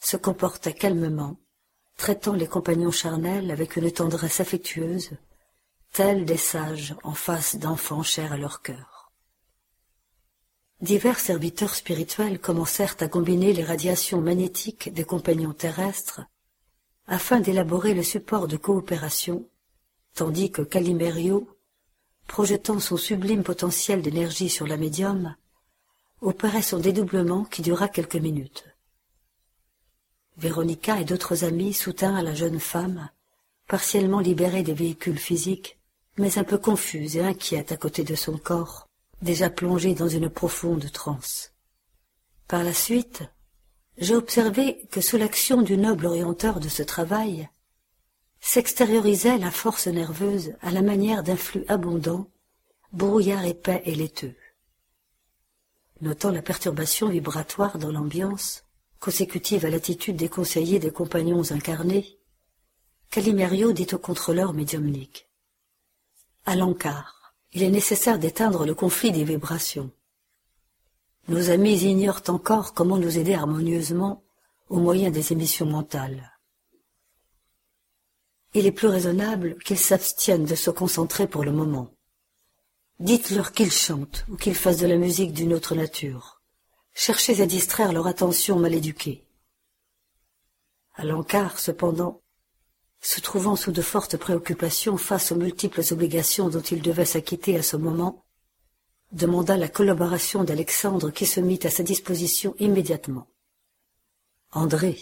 se 0.00 0.16
comportaient 0.16 0.72
calmement, 0.72 1.36
traitant 1.98 2.32
les 2.32 2.46
compagnons 2.46 2.90
charnels 2.90 3.50
avec 3.50 3.76
une 3.76 3.90
tendresse 3.92 4.40
affectueuse, 4.40 5.10
tels 5.92 6.24
des 6.24 6.38
sages 6.38 6.94
en 7.02 7.12
face 7.12 7.56
d'enfants 7.56 8.02
chers 8.02 8.32
à 8.32 8.38
leur 8.38 8.62
cœur. 8.62 9.12
Divers 10.80 11.20
serviteurs 11.20 11.74
spirituels 11.74 12.40
commencèrent 12.40 12.96
à 13.00 13.08
combiner 13.08 13.52
les 13.52 13.64
radiations 13.64 14.22
magnétiques 14.22 14.94
des 14.94 15.04
compagnons 15.04 15.52
terrestres 15.52 16.22
afin 17.06 17.40
d'élaborer 17.40 17.92
le 17.92 18.02
support 18.02 18.48
de 18.48 18.56
coopération 18.56 19.46
tandis 20.14 20.50
que 20.50 20.62
Calimerio, 20.62 21.48
projetant 22.26 22.80
son 22.80 22.96
sublime 22.96 23.42
potentiel 23.42 24.00
d'énergie 24.02 24.48
sur 24.48 24.66
la 24.66 24.76
médium, 24.76 25.34
opérait 26.20 26.62
son 26.62 26.78
dédoublement 26.78 27.44
qui 27.44 27.62
dura 27.62 27.88
quelques 27.88 28.16
minutes. 28.16 28.64
Véronica 30.36 31.00
et 31.00 31.04
d'autres 31.04 31.44
amis 31.44 31.72
soutinrent 31.72 32.22
la 32.22 32.34
jeune 32.34 32.60
femme, 32.60 33.10
partiellement 33.68 34.20
libérée 34.20 34.62
des 34.62 34.74
véhicules 34.74 35.18
physiques, 35.18 35.78
mais 36.16 36.38
un 36.38 36.44
peu 36.44 36.58
confuse 36.58 37.16
et 37.16 37.20
inquiète 37.20 37.72
à 37.72 37.76
côté 37.76 38.04
de 38.04 38.14
son 38.14 38.38
corps, 38.38 38.88
déjà 39.22 39.50
plongé 39.50 39.94
dans 39.94 40.08
une 40.08 40.28
profonde 40.28 40.90
transe. 40.92 41.52
Par 42.48 42.62
la 42.62 42.72
suite, 42.72 43.22
j'ai 43.98 44.14
observé 44.14 44.86
que 44.90 45.00
sous 45.00 45.16
l'action 45.16 45.62
du 45.62 45.76
noble 45.76 46.06
orienteur 46.06 46.60
de 46.60 46.68
ce 46.68 46.82
travail, 46.82 47.48
s'extériorisait 48.46 49.38
la 49.38 49.50
force 49.50 49.86
nerveuse 49.86 50.52
à 50.60 50.70
la 50.70 50.82
manière 50.82 51.22
d'un 51.22 51.34
flux 51.34 51.64
abondant, 51.66 52.28
brouillard 52.92 53.46
épais 53.46 53.80
et 53.86 53.94
laiteux. 53.94 54.36
Notant 56.02 56.30
la 56.30 56.42
perturbation 56.42 57.08
vibratoire 57.08 57.78
dans 57.78 57.90
l'ambiance, 57.90 58.62
consécutive 59.00 59.64
à 59.64 59.70
l'attitude 59.70 60.16
des 60.16 60.28
conseillers 60.28 60.78
des 60.78 60.90
compagnons 60.90 61.52
incarnés, 61.52 62.18
Calimerio 63.10 63.72
dit 63.72 63.88
au 63.92 63.98
contrôleur 63.98 64.52
médiumnique. 64.52 65.26
À 66.44 66.54
l'encart, 66.54 67.34
il 67.54 67.62
est 67.62 67.70
nécessaire 67.70 68.18
d'éteindre 68.18 68.66
le 68.66 68.74
conflit 68.74 69.10
des 69.10 69.24
vibrations. 69.24 69.90
Nos 71.28 71.48
amis 71.48 71.82
ignorent 71.82 72.22
encore 72.28 72.74
comment 72.74 72.98
nous 72.98 73.16
aider 73.16 73.32
harmonieusement 73.32 74.22
au 74.68 74.80
moyen 74.80 75.10
des 75.10 75.32
émissions 75.32 75.66
mentales 75.66 76.33
il 78.54 78.66
est 78.66 78.72
plus 78.72 78.88
raisonnable 78.88 79.56
qu'ils 79.64 79.78
s'abstiennent 79.78 80.44
de 80.44 80.54
se 80.54 80.70
concentrer 80.70 81.26
pour 81.26 81.44
le 81.44 81.52
moment. 81.52 81.90
Dites-leur 83.00 83.52
qu'ils 83.52 83.72
chantent 83.72 84.24
ou 84.28 84.36
qu'ils 84.36 84.54
fassent 84.54 84.78
de 84.78 84.86
la 84.86 84.96
musique 84.96 85.32
d'une 85.32 85.52
autre 85.52 85.74
nature. 85.74 86.40
Cherchez 86.94 87.42
à 87.42 87.46
distraire 87.46 87.92
leur 87.92 88.06
attention 88.06 88.58
mal 88.58 88.72
éduquée. 88.72 89.26
À 90.94 91.02
cependant, 91.56 92.22
se 93.00 93.20
trouvant 93.20 93.56
sous 93.56 93.72
de 93.72 93.82
fortes 93.82 94.16
préoccupations 94.16 94.96
face 94.96 95.32
aux 95.32 95.36
multiples 95.36 95.82
obligations 95.90 96.48
dont 96.48 96.60
il 96.60 96.80
devait 96.80 97.04
s'acquitter 97.04 97.56
à 97.56 97.62
ce 97.62 97.76
moment, 97.76 98.24
demanda 99.10 99.56
la 99.56 99.68
collaboration 99.68 100.44
d'Alexandre 100.44 101.10
qui 101.10 101.26
se 101.26 101.40
mit 101.40 101.58
à 101.64 101.70
sa 101.70 101.82
disposition 101.82 102.54
immédiatement. 102.60 103.26
André, 104.52 104.98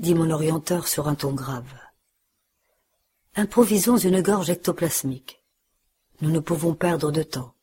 dit 0.00 0.14
mon 0.14 0.30
orienteur 0.30 0.88
sur 0.88 1.06
un 1.06 1.14
ton 1.14 1.32
grave, 1.32 1.72
Improvisons 3.34 3.96
une 3.96 4.20
gorge 4.20 4.50
ectoplasmique. 4.50 5.42
Nous 6.20 6.30
ne 6.30 6.38
pouvons 6.38 6.74
perdre 6.74 7.10
de 7.10 7.22
temps. 7.22 7.54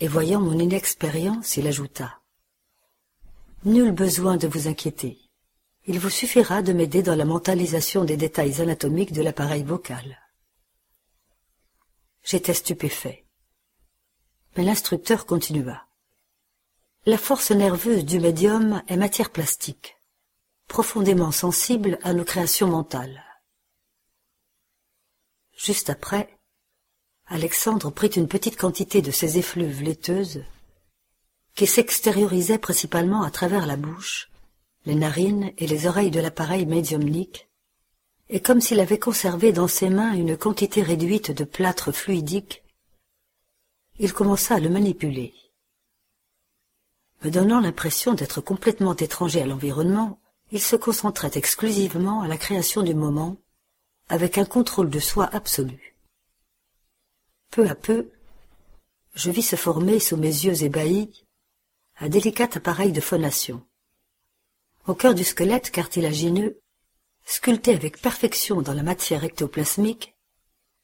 Et 0.00 0.08
voyant 0.08 0.40
mon 0.40 0.58
inexpérience, 0.58 1.58
il 1.58 1.66
ajouta. 1.66 2.22
Nul 3.66 3.92
besoin 3.92 4.38
de 4.38 4.48
vous 4.48 4.68
inquiéter. 4.68 5.18
Il 5.86 5.98
vous 5.98 6.08
suffira 6.08 6.62
de 6.62 6.72
m'aider 6.72 7.02
dans 7.02 7.14
la 7.14 7.26
mentalisation 7.26 8.06
des 8.06 8.16
détails 8.16 8.62
anatomiques 8.62 9.12
de 9.12 9.20
l'appareil 9.20 9.64
vocal. 9.64 10.18
J'étais 12.24 12.54
stupéfait. 12.54 13.26
Mais 14.56 14.64
l'instructeur 14.64 15.26
continua. 15.26 15.86
La 17.04 17.18
force 17.18 17.50
nerveuse 17.50 18.06
du 18.06 18.18
médium 18.18 18.82
est 18.88 18.96
matière 18.96 19.28
plastique, 19.28 19.98
profondément 20.68 21.32
sensible 21.32 21.98
à 22.02 22.14
nos 22.14 22.24
créations 22.24 22.68
mentales. 22.68 23.22
Juste 25.56 25.90
après, 25.90 26.28
Alexandre 27.26 27.90
prit 27.90 28.08
une 28.08 28.28
petite 28.28 28.56
quantité 28.56 29.02
de 29.02 29.10
ces 29.10 29.38
effluves 29.38 29.82
laiteuses 29.82 30.44
qui 31.54 31.66
s'extériorisaient 31.66 32.58
principalement 32.58 33.22
à 33.22 33.30
travers 33.30 33.66
la 33.66 33.76
bouche, 33.76 34.30
les 34.86 34.94
narines 34.94 35.52
et 35.58 35.66
les 35.66 35.86
oreilles 35.86 36.10
de 36.10 36.20
l'appareil 36.20 36.66
médiumnique, 36.66 37.48
et 38.28 38.40
comme 38.40 38.60
s'il 38.60 38.80
avait 38.80 38.98
conservé 38.98 39.52
dans 39.52 39.68
ses 39.68 39.90
mains 39.90 40.14
une 40.14 40.36
quantité 40.36 40.82
réduite 40.82 41.30
de 41.30 41.44
plâtre 41.44 41.92
fluidique, 41.92 42.62
il 43.98 44.12
commença 44.12 44.54
à 44.54 44.60
le 44.60 44.70
manipuler. 44.70 45.34
Me 47.22 47.30
donnant 47.30 47.60
l'impression 47.60 48.14
d'être 48.14 48.40
complètement 48.40 48.96
étranger 48.96 49.42
à 49.42 49.46
l'environnement, 49.46 50.18
il 50.50 50.60
se 50.60 50.76
concentrait 50.76 51.30
exclusivement 51.34 52.22
à 52.22 52.28
la 52.28 52.36
création 52.36 52.82
du 52.82 52.94
moment 52.94 53.36
avec 54.12 54.36
un 54.36 54.44
contrôle 54.44 54.90
de 54.90 55.00
soi 55.00 55.24
absolu. 55.34 55.96
Peu 57.50 57.66
à 57.66 57.74
peu, 57.74 58.10
je 59.14 59.30
vis 59.30 59.40
se 59.42 59.56
former 59.56 60.00
sous 60.00 60.18
mes 60.18 60.26
yeux 60.26 60.64
ébahis 60.64 61.24
un 61.98 62.10
délicat 62.10 62.50
appareil 62.54 62.92
de 62.92 63.00
phonation. 63.00 63.66
Au 64.86 64.94
cœur 64.94 65.14
du 65.14 65.24
squelette 65.24 65.70
cartilagineux, 65.70 66.60
sculpté 67.24 67.72
avec 67.72 68.02
perfection 68.02 68.60
dans 68.60 68.74
la 68.74 68.82
matière 68.82 69.24
ectoplasmique, 69.24 70.14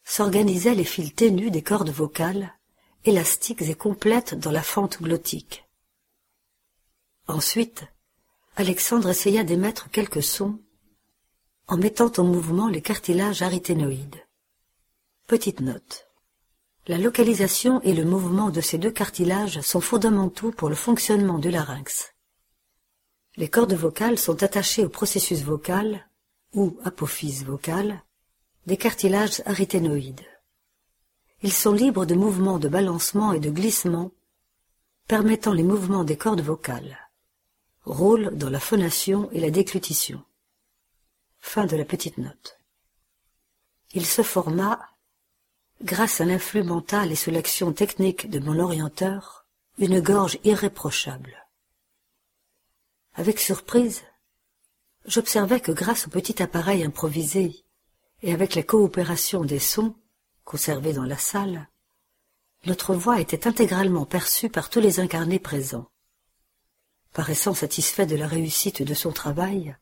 s'organisaient 0.05 0.75
les 0.75 0.85
fils 0.85 1.15
ténus 1.15 1.51
des 1.51 1.63
cordes 1.63 1.91
vocales, 1.91 2.59
élastiques 3.05 3.61
et 3.61 3.75
complètes 3.75 4.37
dans 4.37 4.53
la 4.53 4.63
fente 4.63 5.03
glottique. 5.03 5.67
Ensuite, 7.27 7.85
Alexandre 8.57 9.11
essaya 9.11 9.45
d'émettre 9.45 9.91
quelques 9.91 10.23
sons 10.23 10.63
en 11.69 11.77
mettant 11.77 12.11
en 12.17 12.25
mouvement 12.25 12.69
les 12.69 12.81
cartilages 12.81 13.43
aryténoïdes. 13.43 14.25
Petite 15.27 15.61
note. 15.61 16.09
La 16.87 16.97
localisation 16.97 17.83
et 17.83 17.93
le 17.93 18.07
mouvement 18.07 18.49
de 18.49 18.63
ces 18.63 18.79
deux 18.79 18.91
cartilages 18.91 19.61
sont 19.61 19.83
fondamentaux 19.83 20.51
pour 20.51 20.71
le 20.71 20.75
fonctionnement 20.75 21.39
du 21.39 21.51
larynx. 21.51 22.15
Les 23.37 23.51
cordes 23.51 23.75
vocales 23.75 24.19
sont 24.19 24.43
attachées 24.43 24.87
au 24.87 24.89
processus 24.89 25.43
vocal, 25.43 26.09
ou 26.55 26.79
apophyse 26.85 27.45
vocale, 27.45 28.03
des 28.67 28.79
cartilages 28.79 29.43
aryténoïdes. 29.45 30.27
Ils 31.43 31.53
sont 31.53 31.73
libres 31.73 32.07
de 32.07 32.15
mouvements 32.15 32.59
de 32.59 32.69
balancement 32.69 33.35
et 33.35 33.41
de 33.41 33.51
glissement, 33.51 34.11
permettant 35.07 35.53
les 35.53 35.63
mouvements 35.63 36.05
des 36.05 36.17
cordes 36.17 36.41
vocales. 36.41 36.99
Rôle 37.85 38.31
dans 38.35 38.51
la 38.51 38.59
phonation 38.59 39.31
et 39.33 39.41
la 39.41 39.51
déglutition. 39.51 40.23
Fin 41.41 41.67
de 41.67 41.77
la 41.77 41.85
petite 41.85 42.19
note. 42.19 42.59
Il 43.93 44.05
se 44.05 44.23
forma, 44.23 44.81
grâce 45.83 46.21
à 46.21 46.25
l'influx 46.25 46.63
mental 46.63 47.11
et 47.11 47.17
sous 47.17 47.31
l'action 47.31 47.73
technique 47.73 48.29
de 48.29 48.39
mon 48.39 48.59
orienteur, 48.59 49.47
une 49.79 50.01
gorge 50.01 50.39
irréprochable. 50.45 51.49
Avec 53.15 53.41
surprise, 53.41 54.03
j'observais 55.07 55.61
que 55.61 55.73
grâce 55.73 56.07
au 56.07 56.11
petit 56.11 56.43
appareil 56.43 56.85
improvisé 56.85 57.65
et 58.23 58.33
avec 58.33 58.55
la 58.55 58.63
coopération 58.63 59.45
des 59.45 59.59
sons 59.59 59.95
conservés 60.45 60.93
dans 60.93 61.05
la 61.05 61.19
salle, 61.19 61.69
notre 62.67 62.95
voix 62.95 63.21
était 63.21 63.47
intégralement 63.47 64.05
perçue 64.05 64.49
par 64.49 64.69
tous 64.69 64.81
les 64.81 65.01
incarnés 65.01 65.39
présents. 65.39 65.89
Paraissant 67.13 67.55
satisfait 67.55 68.07
de 68.07 68.17
la 68.17 68.27
réussite 68.27 68.83
de 68.83 68.95
son 68.95 69.13
travail, 69.13 69.77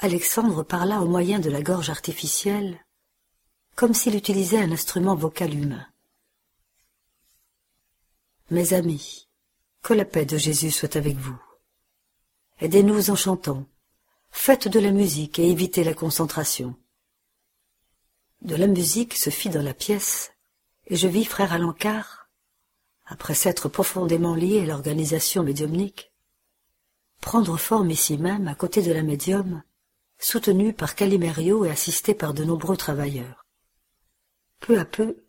Alexandre 0.00 0.62
parla 0.62 1.02
au 1.02 1.08
moyen 1.08 1.40
de 1.40 1.50
la 1.50 1.60
gorge 1.60 1.90
artificielle, 1.90 2.78
comme 3.74 3.94
s'il 3.94 4.14
utilisait 4.14 4.60
un 4.60 4.70
instrument 4.70 5.16
vocal 5.16 5.52
humain. 5.52 5.84
Mes 8.50 8.74
amis, 8.74 9.28
que 9.82 9.94
la 9.94 10.04
paix 10.04 10.24
de 10.24 10.38
Jésus 10.38 10.70
soit 10.70 10.94
avec 10.94 11.16
vous. 11.16 11.36
Aidez-nous 12.60 13.10
en 13.10 13.16
chantant. 13.16 13.66
Faites 14.30 14.68
de 14.68 14.78
la 14.78 14.92
musique 14.92 15.40
et 15.40 15.50
évitez 15.50 15.82
la 15.82 15.94
concentration. 15.94 16.76
De 18.42 18.54
la 18.54 18.68
musique 18.68 19.16
se 19.16 19.30
fit 19.30 19.50
dans 19.50 19.62
la 19.62 19.74
pièce, 19.74 20.30
et 20.86 20.94
je 20.94 21.08
vis 21.08 21.24
frère 21.24 21.52
Alencar, 21.52 22.30
après 23.06 23.34
s'être 23.34 23.68
profondément 23.68 24.36
lié 24.36 24.60
à 24.60 24.66
l'organisation 24.66 25.42
médiumnique, 25.42 26.12
prendre 27.20 27.56
forme 27.56 27.90
ici 27.90 28.16
même 28.16 28.46
à 28.46 28.54
côté 28.54 28.80
de 28.80 28.92
la 28.92 29.02
médium, 29.02 29.62
soutenu 30.18 30.72
par 30.72 30.94
Calimerio 30.94 31.64
et 31.64 31.70
assisté 31.70 32.14
par 32.14 32.34
de 32.34 32.44
nombreux 32.44 32.76
travailleurs. 32.76 33.46
Peu 34.60 34.78
à 34.78 34.84
peu, 34.84 35.24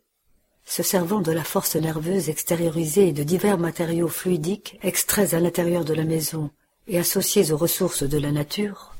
se 0.64 0.82
servant 0.82 1.20
de 1.20 1.32
la 1.32 1.44
force 1.44 1.76
nerveuse 1.76 2.28
extériorisée 2.28 3.08
et 3.08 3.12
de 3.12 3.22
divers 3.22 3.58
matériaux 3.58 4.08
fluidiques 4.08 4.78
extraits 4.82 5.34
à 5.34 5.40
l'intérieur 5.40 5.84
de 5.84 5.94
la 5.94 6.04
maison 6.04 6.50
et 6.86 6.98
associés 6.98 7.52
aux 7.52 7.56
ressources 7.56 8.02
de 8.02 8.18
la 8.18 8.32
nature, 8.32 8.94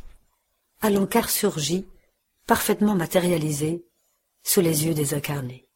Alencar 0.83 1.29
surgit, 1.29 1.87
parfaitement 2.47 2.95
matérialisé, 2.95 3.85
sous 4.43 4.63
les 4.63 4.87
yeux 4.87 4.95
des 4.95 5.13
incarnés. 5.13 5.69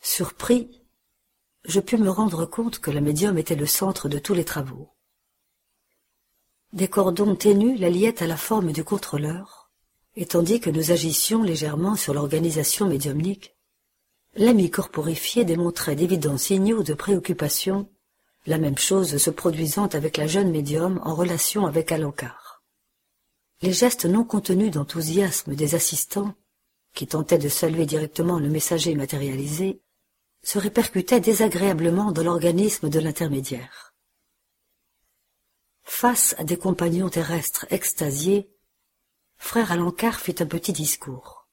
Surpris, 0.00 0.82
je 1.64 1.80
pus 1.80 1.98
me 1.98 2.10
rendre 2.10 2.46
compte 2.46 2.78
que 2.78 2.92
la 2.92 3.00
médium 3.00 3.38
était 3.38 3.56
le 3.56 3.66
centre 3.66 4.08
de 4.08 4.18
tous 4.18 4.34
les 4.34 4.44
travaux. 4.44 4.91
Des 6.72 6.88
cordons 6.88 7.36
ténus 7.36 7.78
la 7.78 7.90
liaient 7.90 8.22
à 8.22 8.26
la 8.26 8.38
forme 8.38 8.72
du 8.72 8.82
contrôleur, 8.82 9.70
et 10.16 10.24
tandis 10.24 10.58
que 10.58 10.70
nous 10.70 10.90
agissions 10.90 11.42
légèrement 11.42 11.96
sur 11.96 12.14
l'organisation 12.14 12.86
médiumnique, 12.86 13.54
l'ami 14.36 14.70
corporifié 14.70 15.44
démontrait 15.44 15.96
d'évidents 15.96 16.38
signaux 16.38 16.82
de 16.82 16.94
préoccupation, 16.94 17.90
la 18.46 18.56
même 18.56 18.78
chose 18.78 19.18
se 19.18 19.28
produisant 19.28 19.88
avec 19.88 20.16
la 20.16 20.26
jeune 20.26 20.50
médium 20.50 20.98
en 21.04 21.14
relation 21.14 21.66
avec 21.66 21.92
Alencar. 21.92 22.62
Les 23.60 23.74
gestes 23.74 24.06
non 24.06 24.24
contenus 24.24 24.70
d'enthousiasme 24.70 25.54
des 25.54 25.74
assistants, 25.74 26.34
qui 26.94 27.06
tentaient 27.06 27.36
de 27.36 27.50
saluer 27.50 27.84
directement 27.84 28.38
le 28.38 28.48
messager 28.48 28.94
matérialisé, 28.94 29.82
se 30.42 30.58
répercutaient 30.58 31.20
désagréablement 31.20 32.12
dans 32.12 32.24
l'organisme 32.24 32.88
de 32.88 32.98
l'intermédiaire. 32.98 33.91
Face 35.94 36.34
à 36.38 36.42
des 36.42 36.56
compagnons 36.56 37.10
terrestres 37.10 37.66
extasiés, 37.70 38.50
frère 39.36 39.70
Alencar 39.70 40.18
fit 40.18 40.34
un 40.40 40.46
petit 40.46 40.72
discours. 40.72 41.46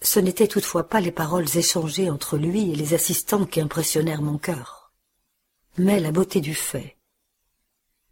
Ce 0.00 0.20
n'étaient 0.20 0.46
toutefois 0.46 0.88
pas 0.88 1.00
les 1.00 1.10
paroles 1.10 1.56
échangées 1.56 2.08
entre 2.08 2.36
lui 2.36 2.70
et 2.70 2.76
les 2.76 2.94
assistants 2.94 3.46
qui 3.46 3.60
impressionnèrent 3.60 4.22
mon 4.22 4.38
cœur, 4.38 4.92
mais 5.76 5.98
la 5.98 6.12
beauté 6.12 6.40
du 6.40 6.54
fait, 6.54 6.98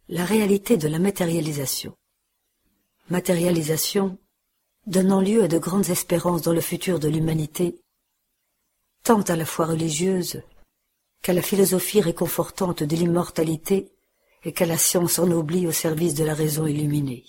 la 0.09 0.25
réalité 0.25 0.75
de 0.75 0.89
la 0.89 0.99
matérialisation. 0.99 1.95
Matérialisation 3.09 4.17
donnant 4.87 5.21
lieu 5.21 5.43
à 5.43 5.47
de 5.47 5.59
grandes 5.59 5.91
espérances 5.91 6.41
dans 6.41 6.53
le 6.53 6.61
futur 6.61 6.99
de 6.99 7.07
l'humanité, 7.07 7.79
tant 9.03 9.21
à 9.21 9.37
la 9.37 9.45
fois 9.45 9.67
religieuse 9.67 10.41
qu'à 11.21 11.31
la 11.31 11.43
philosophie 11.43 12.01
réconfortante 12.01 12.83
de 12.83 12.95
l'immortalité 12.95 13.90
et 14.43 14.53
qu'à 14.53 14.65
la 14.65 14.77
science 14.77 15.19
ennoblie 15.19 15.67
au 15.67 15.71
service 15.71 16.13
de 16.15 16.23
la 16.23 16.33
raison 16.33 16.65
illuminée. 16.65 17.25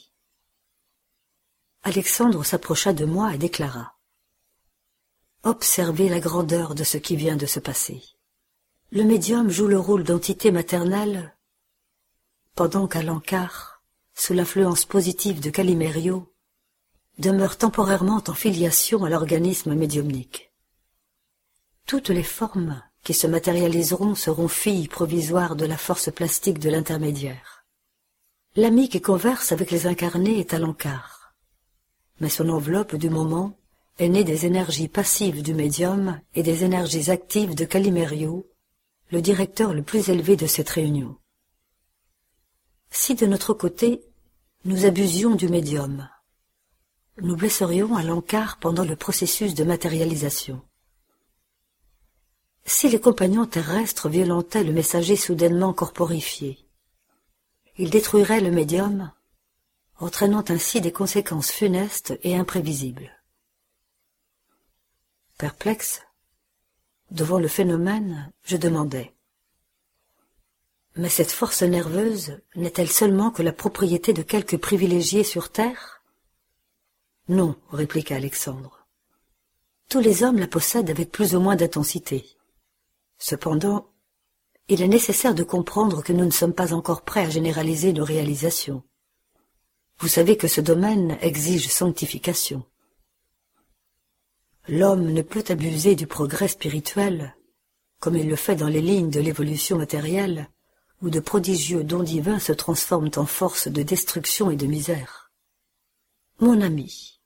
Alexandre 1.83 2.45
s'approcha 2.45 2.93
de 2.93 3.05
moi 3.05 3.35
et 3.35 3.39
déclara 3.39 3.99
Observez 5.43 6.09
la 6.09 6.21
grandeur 6.21 6.75
de 6.75 6.85
ce 6.85 6.99
qui 6.99 7.17
vient 7.17 7.37
de 7.37 7.47
se 7.47 7.59
passer. 7.59 8.01
Le 8.93 9.03
médium 9.03 9.51
joue 9.51 9.67
le 9.67 9.79
rôle 9.79 10.05
d'entité 10.05 10.53
maternelle, 10.53 11.37
pendant 12.55 12.87
qu'Alencar, 12.87 13.83
sous 14.15 14.35
l'influence 14.35 14.85
positive 14.85 15.41
de 15.41 15.51
Calimério, 15.51 16.33
demeure 17.19 17.57
temporairement 17.57 18.23
en 18.29 18.35
filiation 18.35 19.05
à 19.05 19.11
l'organisme 19.11 19.75
médiumnique. 19.75 20.53
Toutes 21.87 22.11
les 22.11 22.23
formes 22.23 22.83
qui 23.03 23.15
se 23.15 23.27
matérialiseront 23.27 24.15
seront 24.15 24.49
filles 24.49 24.89
provisoires 24.89 25.57
de 25.57 25.66
la 25.66 25.77
force 25.77 26.11
plastique 26.11 26.59
de 26.59 26.70
l'intermédiaire. 26.70 27.65
L'ami 28.55 28.89
qui 28.89 29.01
converse 29.01 29.53
avec 29.53 29.70
les 29.70 29.87
incarnés 29.87 30.39
est 30.39 30.55
à 30.55 30.59
l'encart. 30.59 31.35
Mais 32.20 32.29
son 32.29 32.49
enveloppe 32.49 32.95
du 32.95 33.11
moment 33.11 33.57
est 33.99 34.09
née 34.09 34.24
des 34.24 34.47
énergies 34.47 34.89
passives 34.89 35.43
du 35.43 35.55
médium 35.55 36.20
et 36.35 36.43
des 36.43 36.65
énergies 36.65 37.11
actives 37.11 37.55
de 37.55 37.65
Calimerio, 37.65 38.47
le 39.11 39.20
directeur 39.20 39.74
le 39.74 39.83
plus 39.83 40.09
élevé 40.09 40.37
de 40.37 40.47
cette 40.47 40.70
réunion. 40.70 41.16
Si 42.91 43.15
de 43.15 43.27
notre 43.27 43.55
côté, 43.55 44.03
nous 44.65 44.85
abusions 44.85 45.35
du 45.35 45.49
médium, 45.49 46.09
nous 47.20 47.37
blesserions 47.37 47.95
à 47.95 48.03
l'encart 48.03 48.59
pendant 48.59 48.85
le 48.85 48.97
processus 48.97 49.55
de 49.55 49.65
matérialisation. 49.65 50.62
Si 52.65 52.89
les 52.89 53.01
compagnons 53.01 53.47
terrestres 53.47 54.09
violentaient 54.09 54.65
le 54.65 54.73
messager 54.73 55.17
soudainement 55.17 55.73
corporifié, 55.73 56.59
ils 57.77 57.91
détruiraient 57.91 58.41
le 58.41 58.51
médium, 58.51 59.11
entraînant 59.99 60.45
ainsi 60.49 60.81
des 60.81 60.93
conséquences 60.93 61.51
funestes 61.51 62.19
et 62.23 62.37
imprévisibles. 62.37 63.11
Perplexe, 65.39 66.03
devant 67.11 67.39
le 67.39 67.49
phénomène, 67.49 68.33
je 68.45 68.57
demandais 68.57 69.13
Mais 70.97 71.09
cette 71.09 71.33
force 71.33 71.63
nerveuse 71.63 72.41
n'est-elle 72.55 72.91
seulement 72.91 73.31
que 73.31 73.43
la 73.43 73.53
propriété 73.53 74.13
de 74.13 74.23
quelques 74.23 74.59
privilégiés 74.59 75.25
sur 75.25 75.51
terre? 75.51 76.03
Non, 77.29 77.57
répliqua 77.71 78.17
Alexandre. 78.17 78.87
Tous 79.89 80.01
les 80.01 80.23
hommes 80.23 80.39
la 80.39 80.47
possèdent 80.47 80.91
avec 80.91 81.11
plus 81.11 81.35
ou 81.35 81.41
moins 81.41 81.57
d'intensité. 81.57 82.25
Cependant, 83.24 83.86
il 84.66 84.82
est 84.82 84.89
nécessaire 84.89 85.32
de 85.32 85.44
comprendre 85.44 86.03
que 86.03 86.12
nous 86.12 86.24
ne 86.24 86.32
sommes 86.32 86.53
pas 86.53 86.73
encore 86.73 87.03
prêts 87.03 87.24
à 87.24 87.31
généraliser 87.31 87.93
nos 87.93 88.05
réalisations. 88.05 88.82
Vous 90.01 90.09
savez 90.09 90.36
que 90.36 90.49
ce 90.49 90.61
domaine 90.61 91.16
exige 91.20 91.69
sanctification. 91.69 92.65
L'homme 94.66 95.12
ne 95.12 95.23
peut 95.23 95.44
abuser 95.51 95.94
du 95.94 96.09
progrès 96.09 96.49
spirituel, 96.49 97.36
comme 98.01 98.16
il 98.16 98.28
le 98.28 98.35
fait 98.35 98.57
dans 98.57 98.66
les 98.66 98.82
lignes 98.82 99.11
de 99.11 99.20
l'évolution 99.20 99.78
matérielle, 99.78 100.49
où 101.01 101.09
de 101.09 101.20
prodigieux 101.20 101.85
dons 101.85 102.03
divins 102.03 102.40
se 102.40 102.53
transforment 102.53 103.12
en 103.15 103.27
force 103.27 103.69
de 103.69 103.85
destruction 103.85 104.51
et 104.51 104.57
de 104.57 104.66
misère. 104.66 105.31
Mon 106.40 106.61
ami, 106.61 107.20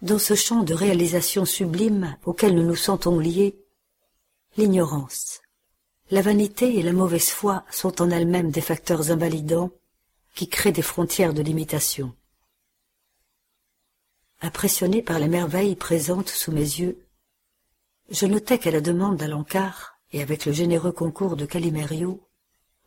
dans 0.00 0.18
ce 0.18 0.34
champ 0.34 0.64
de 0.64 0.74
réalisation 0.74 1.44
sublime 1.44 2.16
auquel 2.24 2.56
nous 2.56 2.64
nous 2.64 2.74
sentons 2.74 3.20
liés, 3.20 3.61
L'ignorance, 4.58 5.40
la 6.10 6.20
vanité 6.20 6.78
et 6.78 6.82
la 6.82 6.92
mauvaise 6.92 7.30
foi 7.30 7.64
sont 7.70 8.02
en 8.02 8.10
elles-mêmes 8.10 8.50
des 8.50 8.60
facteurs 8.60 9.10
invalidants 9.10 9.70
qui 10.34 10.46
créent 10.46 10.72
des 10.72 10.82
frontières 10.82 11.32
de 11.32 11.40
limitation. 11.40 12.14
Impressionné 14.42 15.00
par 15.00 15.18
les 15.18 15.28
merveilles 15.28 15.74
présentes 15.74 16.28
sous 16.28 16.52
mes 16.52 16.60
yeux, 16.60 17.06
je 18.10 18.26
notais 18.26 18.58
qu'à 18.58 18.70
la 18.70 18.82
demande 18.82 19.16
d'Alencar 19.16 19.98
et 20.12 20.20
avec 20.20 20.44
le 20.44 20.52
généreux 20.52 20.92
concours 20.92 21.36
de 21.36 21.46
Calimério, 21.46 22.20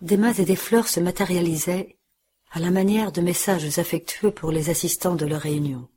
des 0.01 0.17
mains 0.17 0.33
et 0.33 0.45
des 0.45 0.55
fleurs 0.55 0.87
se 0.87 0.99
matérialisaient 0.99 1.97
à 2.51 2.59
la 2.59 2.69
manière 2.69 3.11
de 3.11 3.21
messages 3.21 3.79
affectueux 3.79 4.29
pour 4.29 4.51
les 4.51 4.69
assistants 4.69 5.15
de 5.15 5.25
leur 5.25 5.41
réunion. 5.41 5.89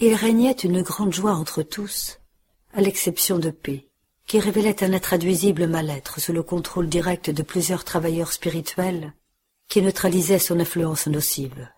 Il 0.00 0.14
régnait 0.14 0.52
une 0.52 0.82
grande 0.82 1.14
joie 1.14 1.32
entre 1.32 1.62
tous, 1.62 2.18
à 2.74 2.82
l'exception 2.82 3.38
de 3.38 3.48
paix 3.48 3.88
qui 4.26 4.40
révélait 4.40 4.82
un 4.82 4.92
intraduisible 4.92 5.66
mal-être 5.66 6.20
sous 6.20 6.32
le 6.32 6.42
contrôle 6.42 6.88
direct 6.88 7.30
de 7.30 7.42
plusieurs 7.42 7.84
travailleurs 7.84 8.32
spirituels 8.32 9.12
qui 9.68 9.82
neutralisaient 9.82 10.38
son 10.38 10.60
influence 10.60 11.06
nocive. 11.06 11.68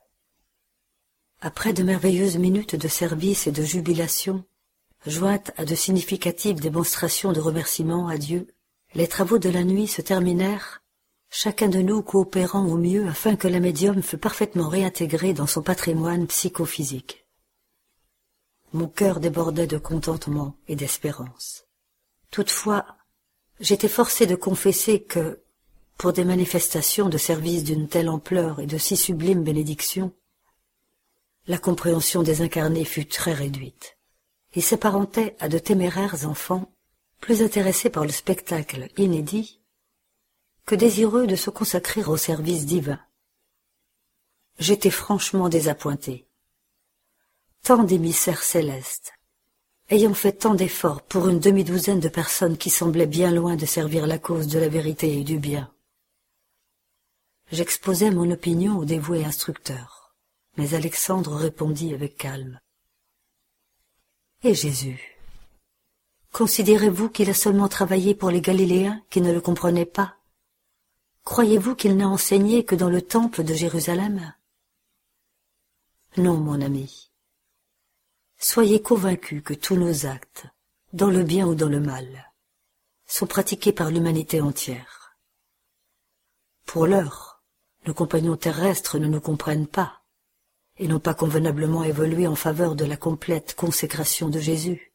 Après 1.41 1.73
de 1.73 1.83
merveilleuses 1.83 2.39
minutes 2.39 2.77
de 2.77 2.89
service 2.89 3.47
et 3.47 3.53
de 3.53 3.63
jubilation, 3.63 4.45
jointes 5.07 5.53
à 5.57 5.65
de 5.65 5.75
significatives 5.75 6.61
démonstrations 6.61 7.33
de 7.33 7.41
remerciement 7.41 8.09
à 8.09 8.17
Dieu, 8.17 8.49
les 8.95 9.09
travaux 9.09 9.39
de 9.39 9.51
la 9.51 9.65
nuit 9.65 9.87
se 9.87 10.01
terminèrent, 10.01 10.83
chacun 11.31 11.69
de 11.69 11.81
nous 11.81 12.03
coopérant 12.03 12.67
au 12.67 12.77
mieux 12.77 13.07
afin 13.09 13.37
que 13.37 13.49
la 13.49 13.61
médium 13.61 14.03
fût 14.03 14.19
parfaitement 14.19 14.69
réintégrée 14.69 15.35
dans 15.35 15.47
son 15.47 15.63
patrimoine 15.63 16.27
psychophysique. 16.27 17.27
Mon 18.73 18.89
cœur 18.89 19.21
débordait 19.21 19.67
de 19.67 19.79
contentement 19.79 20.57
et 20.69 20.77
d'espérance. 20.77 21.64
Toutefois, 22.35 22.85
j'étais 23.61 23.87
forcé 23.87 24.27
de 24.27 24.35
confesser 24.35 25.05
que, 25.05 25.41
pour 25.97 26.13
des 26.13 26.25
manifestations 26.25 27.09
de 27.09 27.17
service 27.17 27.63
d'une 27.63 27.87
telle 27.87 28.09
ampleur 28.09 28.59
et 28.59 28.67
de 28.67 28.77
si 28.77 28.97
sublime 28.97 29.45
bénédiction, 29.45 30.13
la 31.47 31.59
compréhension 31.59 32.25
des 32.25 32.41
incarnés 32.41 32.85
fut 32.85 33.07
très 33.07 33.35
réduite. 33.35 33.99
Ils 34.57 34.65
s'apparentaient 34.65 35.37
à 35.39 35.49
de 35.49 35.61
téméraires 35.61 36.27
enfants, 36.27 36.75
plus 37.21 37.41
intéressés 37.41 37.89
par 37.89 38.03
le 38.03 38.11
spectacle 38.11 38.89
inédit 38.97 39.61
que 40.67 40.75
désireux 40.75 41.29
de 41.29 41.37
se 41.37 41.51
consacrer 41.51 42.03
au 42.03 42.17
service 42.17 42.67
divin. 42.67 42.99
J'étais 44.59 44.91
franchement 44.91 45.49
désappointé. 45.49 46.27
Tant 47.63 47.85
d'émissaires 47.85 48.43
célestes, 48.43 49.13
ayant 49.91 50.15
fait 50.15 50.33
tant 50.33 50.55
d'efforts 50.55 51.03
pour 51.03 51.29
une 51.29 51.41
demi-douzaine 51.41 52.01
de 52.01 52.09
personnes 52.09 52.57
qui 52.57 52.71
semblaient 52.71 53.07
bien 53.07 53.31
loin 53.31 53.57
de 53.57 53.67
servir 53.67 54.07
la 54.07 54.19
cause 54.19 54.47
de 54.47 54.59
la 54.59 54.69
vérité 54.69 55.19
et 55.19 55.25
du 55.25 55.39
bien. 55.39 55.71
J'exposai 57.53 58.11
mon 58.11 58.31
opinion 58.31 58.79
au 58.79 58.85
dévoué 58.85 59.25
instructeur, 59.25 60.15
mais 60.57 60.75
Alexandre 60.75 61.35
répondit 61.35 61.93
avec 61.93 62.17
calme. 62.17 62.59
Et 64.43 64.55
Jésus 64.55 65.15
Considérez-vous 66.33 67.11
qu'il 67.11 67.31
a 67.31 67.35
seulement 67.35 67.69
travaillé 67.69 68.15
pour 68.15 68.31
les 68.31 68.41
Galiléens 68.41 69.01
qui 69.09 69.21
ne 69.21 69.33
le 69.33 69.41
comprenaient 69.41 69.85
pas? 69.85 70.17
Croyez-vous 71.23 71.77
qu'il 71.77 71.97
n'a 71.97 72.09
enseigné 72.09 72.65
que 72.65 72.75
dans 72.75 72.91
le 72.91 73.01
temple 73.01 73.45
de 73.45 73.55
Jérusalem? 73.55 74.35
Non, 76.17 76.37
mon 76.37 76.61
ami. 76.61 77.04
Soyez 78.47 78.83
convaincus 78.83 79.43
que 79.43 79.55
tous 79.55 79.75
nos 79.75 80.05
actes, 80.05 80.45
dans 80.93 81.09
le 81.09 81.23
bien 81.23 81.47
ou 81.47 81.55
dans 81.55 81.71
le 81.71 81.81
mal, 81.81 82.31
sont 83.07 83.27
pratiqués 83.27 83.73
par 83.73 83.91
l'humanité 83.91 84.43
entière. 84.43 85.17
Pour 86.67 86.87
l'heure, 86.87 87.43
nos 87.87 87.95
compagnons 87.95 88.37
terrestres 88.37 88.99
ne 88.99 89.07
nous 89.07 89.23
comprennent 89.23 89.67
pas 89.67 90.03
et 90.77 90.89
n'ont 90.89 91.01
pas 91.01 91.15
convenablement 91.15 91.85
évolué 91.85 92.27
en 92.27 92.35
faveur 92.35 92.75
de 92.75 92.85
la 92.85 92.99
complète 92.99 93.55
consécration 93.55 94.29
de 94.29 94.39
Jésus. 94.39 94.93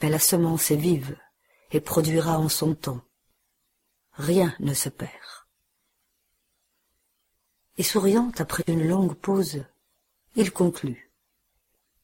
Mais 0.00 0.08
la 0.08 0.18
semence 0.18 0.70
est 0.70 0.76
vive 0.76 1.14
et 1.72 1.80
produira 1.80 2.38
en 2.38 2.48
son 2.48 2.74
temps 2.74 3.02
rien 4.14 4.56
ne 4.60 4.72
se 4.72 4.88
perd. 4.88 5.12
Et 7.76 7.82
souriant 7.82 8.32
après 8.38 8.64
une 8.66 8.88
longue 8.88 9.14
pause, 9.14 9.62
il 10.36 10.52
conclut. 10.52 11.07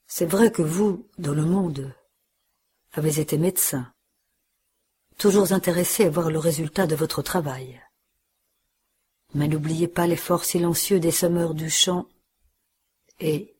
C'est 0.06 0.26
vrai 0.26 0.50
que 0.52 0.62
vous, 0.62 1.08
dans 1.18 1.34
le 1.34 1.44
monde, 1.44 1.92
avez 2.92 3.20
été 3.20 3.38
médecin, 3.38 3.92
toujours 5.18 5.52
intéressé 5.52 6.04
à 6.04 6.10
voir 6.10 6.30
le 6.30 6.38
résultat 6.38 6.86
de 6.86 6.94
votre 6.94 7.22
travail. 7.22 7.80
Mais 9.34 9.48
n'oubliez 9.48 9.88
pas 9.88 10.06
l'effort 10.06 10.44
silencieux 10.44 11.00
des 11.00 11.10
semeurs 11.10 11.54
du 11.54 11.70
champ 11.70 12.06
et 13.18 13.56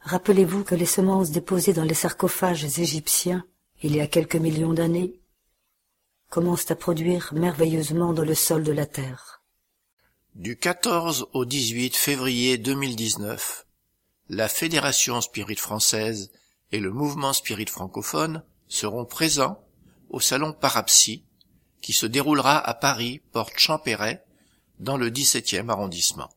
rappelez-vous 0.00 0.64
que 0.64 0.74
les 0.74 0.86
semences 0.86 1.30
déposées 1.30 1.74
dans 1.74 1.84
les 1.84 1.94
sarcophages 1.94 2.64
égyptiens 2.78 3.44
il 3.82 3.94
y 3.94 4.00
a 4.00 4.06
quelques 4.08 4.36
millions 4.36 4.72
d'années 4.72 5.20
commencent 6.30 6.70
à 6.70 6.76
produire 6.76 7.32
merveilleusement 7.32 8.12
dans 8.12 8.24
le 8.24 8.34
sol 8.34 8.64
de 8.64 8.72
la 8.72 8.86
terre. 8.86 9.42
Du 10.34 10.56
14 10.56 11.28
au 11.32 11.44
18 11.44 11.96
février 11.96 12.58
2019, 12.58 13.66
la 14.28 14.48
Fédération 14.48 15.20
Spirit 15.20 15.56
Française 15.56 16.30
et 16.72 16.80
le 16.80 16.90
Mouvement 16.90 17.32
Spirit 17.32 17.66
Francophone 17.66 18.42
seront 18.68 19.04
présents 19.04 19.64
au 20.10 20.20
Salon 20.20 20.52
Parapsy, 20.52 21.24
qui 21.80 21.92
se 21.92 22.06
déroulera 22.06 22.58
à 22.58 22.74
Paris, 22.74 23.20
porte 23.32 23.58
Champéret, 23.58 24.24
dans 24.78 24.96
le 24.96 25.10
17e 25.10 25.68
arrondissement. 25.68 26.28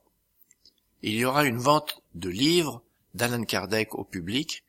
Il 1.02 1.14
y 1.14 1.26
aura 1.26 1.46
une 1.46 1.58
vente 1.58 2.02
de 2.16 2.30
livres 2.30 2.84
d'Alan 3.14 3.44
Kardec 3.44 3.96
au 3.96 4.04
public 4.04 4.64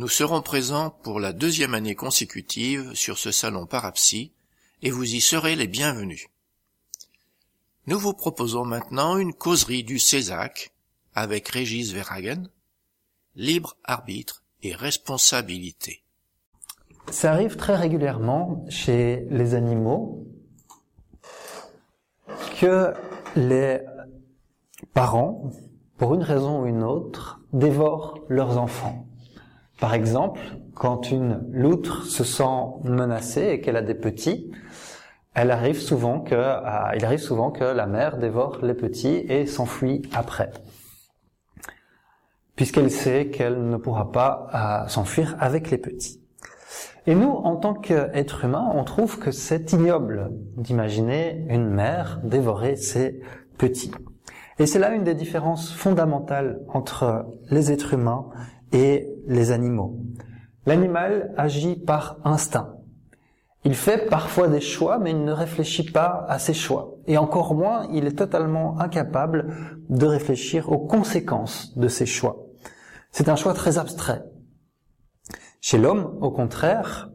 nous 0.00 0.08
serons 0.08 0.40
présents 0.40 0.90
pour 0.90 1.20
la 1.20 1.34
deuxième 1.34 1.74
année 1.74 1.94
consécutive 1.94 2.94
sur 2.94 3.18
ce 3.18 3.32
salon 3.32 3.66
Parapsy 3.66 4.32
et 4.82 4.90
vous 4.90 5.14
y 5.14 5.20
serez 5.20 5.56
les 5.56 5.66
bienvenus. 5.66 6.28
Nous 7.86 7.98
vous 7.98 8.14
proposons 8.14 8.64
maintenant 8.64 9.18
une 9.18 9.34
causerie 9.34 9.82
du 9.84 9.98
Césac 9.98 10.72
avec 11.14 11.48
Régis 11.48 11.92
Verhagen, 11.92 12.44
libre 13.34 13.76
arbitre 13.84 14.42
et 14.62 14.74
responsabilité. 14.74 16.02
Ça 17.10 17.32
arrive 17.32 17.56
très 17.56 17.74
régulièrement 17.74 18.64
chez 18.68 19.26
les 19.30 19.54
animaux 19.54 20.26
que 22.60 22.92
les 23.36 23.80
parents, 24.94 25.50
pour 25.98 26.14
une 26.14 26.22
raison 26.22 26.62
ou 26.62 26.66
une 26.66 26.82
autre, 26.82 27.40
dévorent 27.52 28.18
leurs 28.28 28.58
enfants. 28.58 29.06
Par 29.80 29.94
exemple, 29.94 30.40
quand 30.74 31.10
une 31.10 31.40
loutre 31.50 32.04
se 32.04 32.22
sent 32.22 32.64
menacée 32.84 33.48
et 33.48 33.60
qu'elle 33.60 33.76
a 33.76 33.82
des 33.82 33.94
petits, 33.94 34.50
elle 35.34 35.50
arrive 35.50 35.80
souvent 35.80 36.20
que, 36.20 36.34
il 36.96 37.04
arrive 37.04 37.20
souvent 37.20 37.50
que 37.50 37.64
la 37.64 37.86
mère 37.86 38.18
dévore 38.18 38.58
les 38.62 38.74
petits 38.74 39.24
et 39.28 39.46
s'enfuit 39.46 40.02
après, 40.12 40.52
puisqu'elle 42.60 42.90
sait 42.90 43.28
qu'elle 43.28 43.70
ne 43.70 43.78
pourra 43.78 44.12
pas 44.12 44.84
euh, 44.84 44.86
s'enfuir 44.86 45.34
avec 45.40 45.70
les 45.70 45.78
petits. 45.78 46.20
Et 47.06 47.14
nous, 47.14 47.30
en 47.30 47.56
tant 47.56 47.72
qu'êtres 47.72 48.44
humains, 48.44 48.70
on 48.74 48.84
trouve 48.84 49.18
que 49.18 49.30
c'est 49.30 49.72
ignoble 49.72 50.30
d'imaginer 50.58 51.46
une 51.48 51.70
mère 51.70 52.20
dévorer 52.22 52.76
ses 52.76 53.22
petits. 53.56 53.92
Et 54.58 54.66
c'est 54.66 54.78
là 54.78 54.92
une 54.92 55.04
des 55.04 55.14
différences 55.14 55.72
fondamentales 55.72 56.60
entre 56.68 57.24
les 57.50 57.72
êtres 57.72 57.94
humains 57.94 58.26
et 58.74 59.08
les 59.26 59.52
animaux. 59.52 59.98
L'animal 60.66 61.32
agit 61.38 61.76
par 61.76 62.18
instinct. 62.24 62.74
Il 63.64 63.74
fait 63.74 64.06
parfois 64.10 64.48
des 64.48 64.60
choix, 64.60 64.98
mais 64.98 65.12
il 65.12 65.24
ne 65.24 65.32
réfléchit 65.32 65.90
pas 65.90 66.26
à 66.28 66.38
ses 66.38 66.52
choix. 66.52 66.96
Et 67.06 67.16
encore 67.16 67.54
moins, 67.54 67.88
il 67.90 68.06
est 68.06 68.18
totalement 68.18 68.78
incapable 68.78 69.78
de 69.88 70.04
réfléchir 70.04 70.70
aux 70.70 70.78
conséquences 70.78 71.74
de 71.78 71.88
ses 71.88 72.04
choix. 72.04 72.49
C'est 73.12 73.28
un 73.28 73.36
choix 73.36 73.54
très 73.54 73.78
abstrait. 73.78 74.22
Chez 75.60 75.78
l'homme, 75.78 76.16
au 76.20 76.30
contraire, 76.30 77.10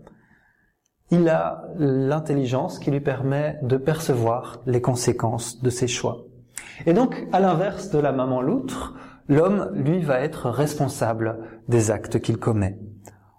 il 1.12 1.30
a 1.30 1.64
l'intelligence 1.78 2.80
qui 2.80 2.92
lui 2.92 3.00
permet 3.00 3.60
de 3.62 3.78
percevoir 3.78 4.62
les 4.66 4.82
conséquences 4.82 5.62
de 5.62 5.70
ses 5.70 5.88
choix. 5.88 6.26
Et 6.86 6.94
donc, 6.94 7.28
à 7.32 7.40
l'inverse 7.40 7.90
de 7.90 8.00
la 8.00 8.12
maman 8.12 8.42
loutre, 8.42 8.96
l'homme, 9.28 9.72
lui, 9.74 10.02
va 10.02 10.20
être 10.20 10.50
responsable 10.50 11.40
des 11.68 11.92
actes 11.92 12.20
qu'il 12.20 12.38
commet. 12.38 12.78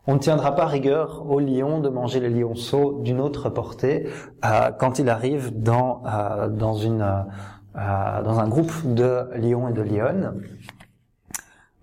On 0.08 0.14
ne 0.14 0.18
tiendra 0.18 0.54
pas 0.54 0.66
rigueur 0.66 1.28
au 1.28 1.40
lion 1.40 1.80
de 1.80 1.88
manger 1.88 2.20
les 2.20 2.30
lionceaux 2.30 3.00
d'une 3.02 3.20
autre 3.20 3.50
portée 3.50 4.08
euh, 4.44 4.70
quand 4.78 5.00
il 5.00 5.08
arrive 5.08 5.60
dans, 5.60 6.02
euh, 6.06 6.48
euh, 6.48 8.22
dans 8.22 8.40
un 8.40 8.48
groupe 8.48 8.94
de 8.94 9.28
lions 9.34 9.68
et 9.68 9.72
de 9.72 9.82
lionnes. 9.82 10.34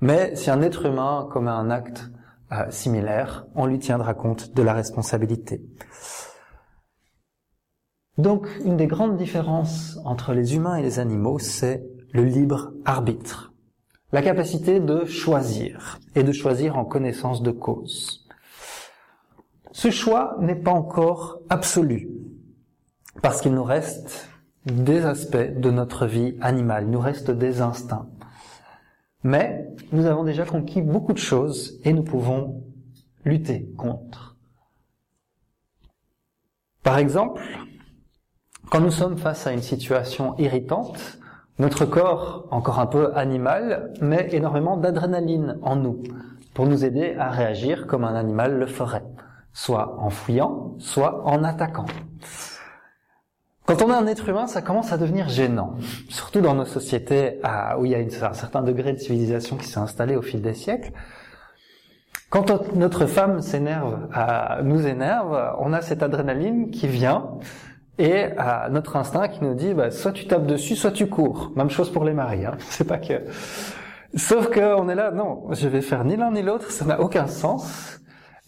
Mais 0.03 0.35
si 0.35 0.49
un 0.49 0.61
être 0.61 0.85
humain 0.85 1.27
commet 1.31 1.49
un 1.49 1.69
acte 1.69 2.11
similaire, 2.69 3.47
on 3.55 3.65
lui 3.65 3.79
tiendra 3.79 4.13
compte 4.13 4.53
de 4.53 4.61
la 4.61 4.73
responsabilité. 4.73 5.63
Donc, 8.19 8.47
une 8.63 8.77
des 8.77 8.85
grandes 8.85 9.17
différences 9.17 9.97
entre 10.05 10.33
les 10.33 10.55
humains 10.55 10.75
et 10.75 10.83
les 10.83 10.99
animaux, 10.99 11.39
c'est 11.39 11.83
le 12.11 12.23
libre 12.23 12.73
arbitre 12.85 13.53
la 14.13 14.21
capacité 14.21 14.79
de 14.79 15.05
choisir 15.05 15.99
et 16.15 16.21
de 16.21 16.31
choisir 16.31 16.77
en 16.77 16.85
connaissance 16.85 17.41
de 17.41 17.49
cause. 17.49 18.27
Ce 19.71 19.89
choix 19.89 20.37
n'est 20.39 20.61
pas 20.61 20.71
encore 20.71 21.39
absolu 21.49 22.09
parce 23.23 23.41
qu'il 23.41 23.55
nous 23.55 23.63
reste 23.63 24.29
des 24.65 25.03
aspects 25.03 25.57
de 25.57 25.71
notre 25.71 26.05
vie 26.05 26.37
animale, 26.41 26.83
il 26.85 26.91
nous 26.91 26.99
reste 26.99 27.31
des 27.31 27.61
instincts. 27.61 28.07
Mais 29.23 29.67
nous 29.91 30.05
avons 30.05 30.23
déjà 30.23 30.45
conquis 30.45 30.81
beaucoup 30.81 31.13
de 31.13 31.17
choses 31.17 31.79
et 31.83 31.93
nous 31.93 32.03
pouvons 32.03 32.63
lutter 33.23 33.69
contre. 33.77 34.35
Par 36.83 36.97
exemple, 36.97 37.41
quand 38.69 38.81
nous 38.81 38.91
sommes 38.91 39.17
face 39.17 39.47
à 39.47 39.53
une 39.53 39.61
situation 39.61 40.37
irritante, 40.37 41.19
notre 41.59 41.85
corps, 41.85 42.47
encore 42.51 42.79
un 42.79 42.87
peu 42.87 43.15
animal, 43.15 43.93
met 44.01 44.27
énormément 44.31 44.75
d'adrénaline 44.75 45.57
en 45.61 45.75
nous. 45.75 46.03
pour 46.53 46.67
nous 46.67 46.85
aider 46.85 47.15
à 47.17 47.31
réagir 47.31 47.87
comme 47.87 48.03
un 48.03 48.15
animal 48.15 48.59
le 48.59 48.67
ferait, 48.67 49.05
soit 49.53 49.99
en 49.99 50.09
fouillant, 50.09 50.75
soit 50.77 51.25
en 51.25 51.43
attaquant. 51.43 51.85
Quand 53.65 53.81
on 53.81 53.89
est 53.89 53.95
un 53.95 54.07
être 54.07 54.27
humain, 54.27 54.47
ça 54.47 54.61
commence 54.61 54.91
à 54.91 54.97
devenir 54.97 55.29
gênant, 55.29 55.75
surtout 56.09 56.41
dans 56.41 56.53
nos 56.53 56.65
sociétés 56.65 57.39
où 57.79 57.85
il 57.85 57.91
y 57.91 57.95
a 57.95 57.99
un 57.99 58.33
certain 58.33 58.61
degré 58.61 58.91
de 58.91 58.97
civilisation 58.97 59.55
qui 59.55 59.67
s'est 59.67 59.79
installé 59.79 60.17
au 60.17 60.21
fil 60.21 60.41
des 60.41 60.53
siècles. 60.53 60.91
Quand 62.29 62.73
notre 62.75 63.05
femme 63.05 63.41
s'énerve, 63.41 64.09
nous 64.63 64.85
énerve, 64.85 65.55
on 65.59 65.71
a 65.71 65.81
cette 65.81 66.03
adrénaline 66.03 66.71
qui 66.71 66.87
vient 66.87 67.37
et 67.99 68.29
notre 68.71 68.97
instinct 68.97 69.27
qui 69.27 69.43
nous 69.43 69.53
dit 69.53 69.73
bah, 69.73 69.91
soit 69.91 70.11
tu 70.11 70.27
tapes 70.27 70.45
dessus, 70.45 70.75
soit 70.75 70.91
tu 70.91 71.07
cours. 71.07 71.53
Même 71.55 71.69
chose 71.69 71.91
pour 71.91 72.03
les 72.03 72.13
maris. 72.13 72.45
Hein. 72.45 72.55
C'est 72.69 72.87
pas 72.87 72.97
que. 72.97 73.21
Sauf 74.15 74.49
qu'on 74.49 74.89
est 74.89 74.95
là, 74.95 75.11
non, 75.11 75.45
je 75.51 75.67
vais 75.67 75.81
faire 75.81 76.03
ni 76.03 76.17
l'un 76.17 76.31
ni 76.31 76.41
l'autre, 76.41 76.69
ça 76.71 76.85
n'a 76.85 76.99
aucun 76.99 77.27
sens. 77.27 77.99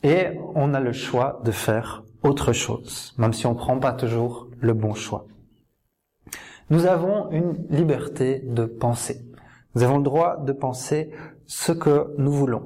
Et 0.04 0.38
on 0.56 0.74
a 0.74 0.80
le 0.80 0.92
choix 0.92 1.42
de 1.44 1.52
faire 1.52 2.04
autre 2.26 2.54
chose, 2.54 3.14
même 3.18 3.34
si 3.34 3.46
on 3.46 3.56
prend 3.56 3.80
pas 3.80 3.94
toujours 3.94 4.48
le 4.60 4.74
bon 4.74 4.94
choix. 4.94 5.26
Nous 6.70 6.88
avons 6.88 7.30
une 7.32 7.66
liberté 7.70 8.40
de 8.40 8.66
penser. 8.66 9.22
Nous 9.76 9.84
avons 9.84 9.98
le 9.98 10.04
droit 10.04 10.38
de 10.44 10.52
penser 10.52 11.12
ce 11.46 11.72
que 11.72 12.14
nous 12.18 12.32
voulons. 12.32 12.66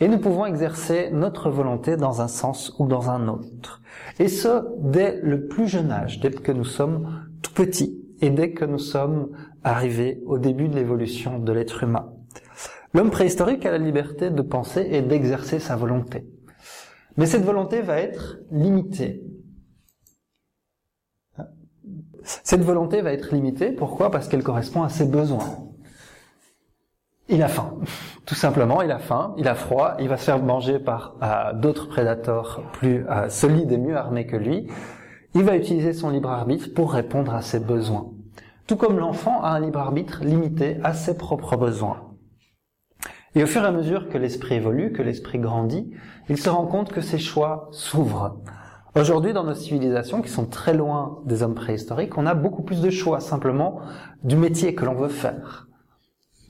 Et 0.00 0.08
nous 0.08 0.18
pouvons 0.18 0.44
exercer 0.44 1.10
notre 1.12 1.48
volonté 1.48 1.96
dans 1.96 2.20
un 2.20 2.28
sens 2.28 2.74
ou 2.78 2.86
dans 2.86 3.08
un 3.08 3.28
autre. 3.28 3.80
Et 4.18 4.28
ce, 4.28 4.64
dès 4.78 5.20
le 5.22 5.46
plus 5.46 5.68
jeune 5.68 5.92
âge, 5.92 6.20
dès 6.20 6.30
que 6.30 6.52
nous 6.52 6.64
sommes 6.64 7.24
tout 7.40 7.54
petits 7.54 8.02
et 8.20 8.30
dès 8.30 8.52
que 8.52 8.64
nous 8.64 8.78
sommes 8.78 9.30
arrivés 9.64 10.20
au 10.26 10.38
début 10.38 10.68
de 10.68 10.74
l'évolution 10.74 11.38
de 11.38 11.52
l'être 11.52 11.84
humain. 11.84 12.12
L'homme 12.94 13.10
préhistorique 13.10 13.64
a 13.64 13.70
la 13.70 13.78
liberté 13.78 14.30
de 14.30 14.42
penser 14.42 14.86
et 14.90 15.00
d'exercer 15.00 15.58
sa 15.58 15.76
volonté. 15.76 16.26
Mais 17.16 17.26
cette 17.26 17.44
volonté 17.44 17.82
va 17.82 17.98
être 17.98 18.38
limitée 18.50 19.22
cette 22.24 22.62
volonté 22.62 23.02
va 23.02 23.12
être 23.12 23.34
limitée. 23.34 23.72
Pourquoi? 23.72 24.10
Parce 24.10 24.28
qu'elle 24.28 24.42
correspond 24.42 24.82
à 24.82 24.88
ses 24.88 25.06
besoins. 25.06 25.58
Il 27.28 27.42
a 27.42 27.48
faim. 27.48 27.74
Tout 28.26 28.34
simplement, 28.34 28.82
il 28.82 28.90
a 28.90 28.98
faim, 28.98 29.34
il 29.36 29.48
a 29.48 29.54
froid, 29.54 29.94
il 29.98 30.08
va 30.08 30.16
se 30.16 30.24
faire 30.24 30.42
manger 30.42 30.78
par 30.78 31.16
euh, 31.22 31.52
d'autres 31.54 31.88
prédateurs 31.88 32.62
plus 32.72 33.06
euh, 33.08 33.28
solides 33.28 33.72
et 33.72 33.78
mieux 33.78 33.96
armés 33.96 34.26
que 34.26 34.36
lui. 34.36 34.68
Il 35.34 35.44
va 35.44 35.56
utiliser 35.56 35.92
son 35.92 36.10
libre 36.10 36.30
arbitre 36.30 36.72
pour 36.74 36.92
répondre 36.92 37.34
à 37.34 37.42
ses 37.42 37.58
besoins. 37.58 38.10
Tout 38.66 38.76
comme 38.76 38.98
l'enfant 38.98 39.42
a 39.42 39.50
un 39.50 39.60
libre 39.60 39.80
arbitre 39.80 40.22
limité 40.22 40.78
à 40.84 40.94
ses 40.94 41.16
propres 41.16 41.56
besoins. 41.56 42.11
Et 43.34 43.42
au 43.42 43.46
fur 43.46 43.62
et 43.62 43.66
à 43.66 43.72
mesure 43.72 44.08
que 44.08 44.18
l'esprit 44.18 44.56
évolue, 44.56 44.92
que 44.92 45.02
l'esprit 45.02 45.38
grandit, 45.38 45.90
il 46.28 46.36
se 46.36 46.50
rend 46.50 46.66
compte 46.66 46.92
que 46.92 47.00
ses 47.00 47.18
choix 47.18 47.68
s'ouvrent 47.72 48.38
Aujourd'hui, 48.94 49.32
dans 49.32 49.44
nos 49.44 49.54
civilisations 49.54 50.20
qui 50.20 50.28
sont 50.28 50.44
très 50.44 50.74
loin 50.74 51.22
des 51.24 51.42
hommes 51.42 51.54
préhistoriques, 51.54 52.18
on 52.18 52.26
a 52.26 52.34
beaucoup 52.34 52.62
plus 52.62 52.82
de 52.82 52.90
choix 52.90 53.20
simplement 53.20 53.80
du 54.22 54.36
métier 54.36 54.74
que 54.74 54.84
l'on 54.84 54.94
veut 54.94 55.08
faire. 55.08 55.66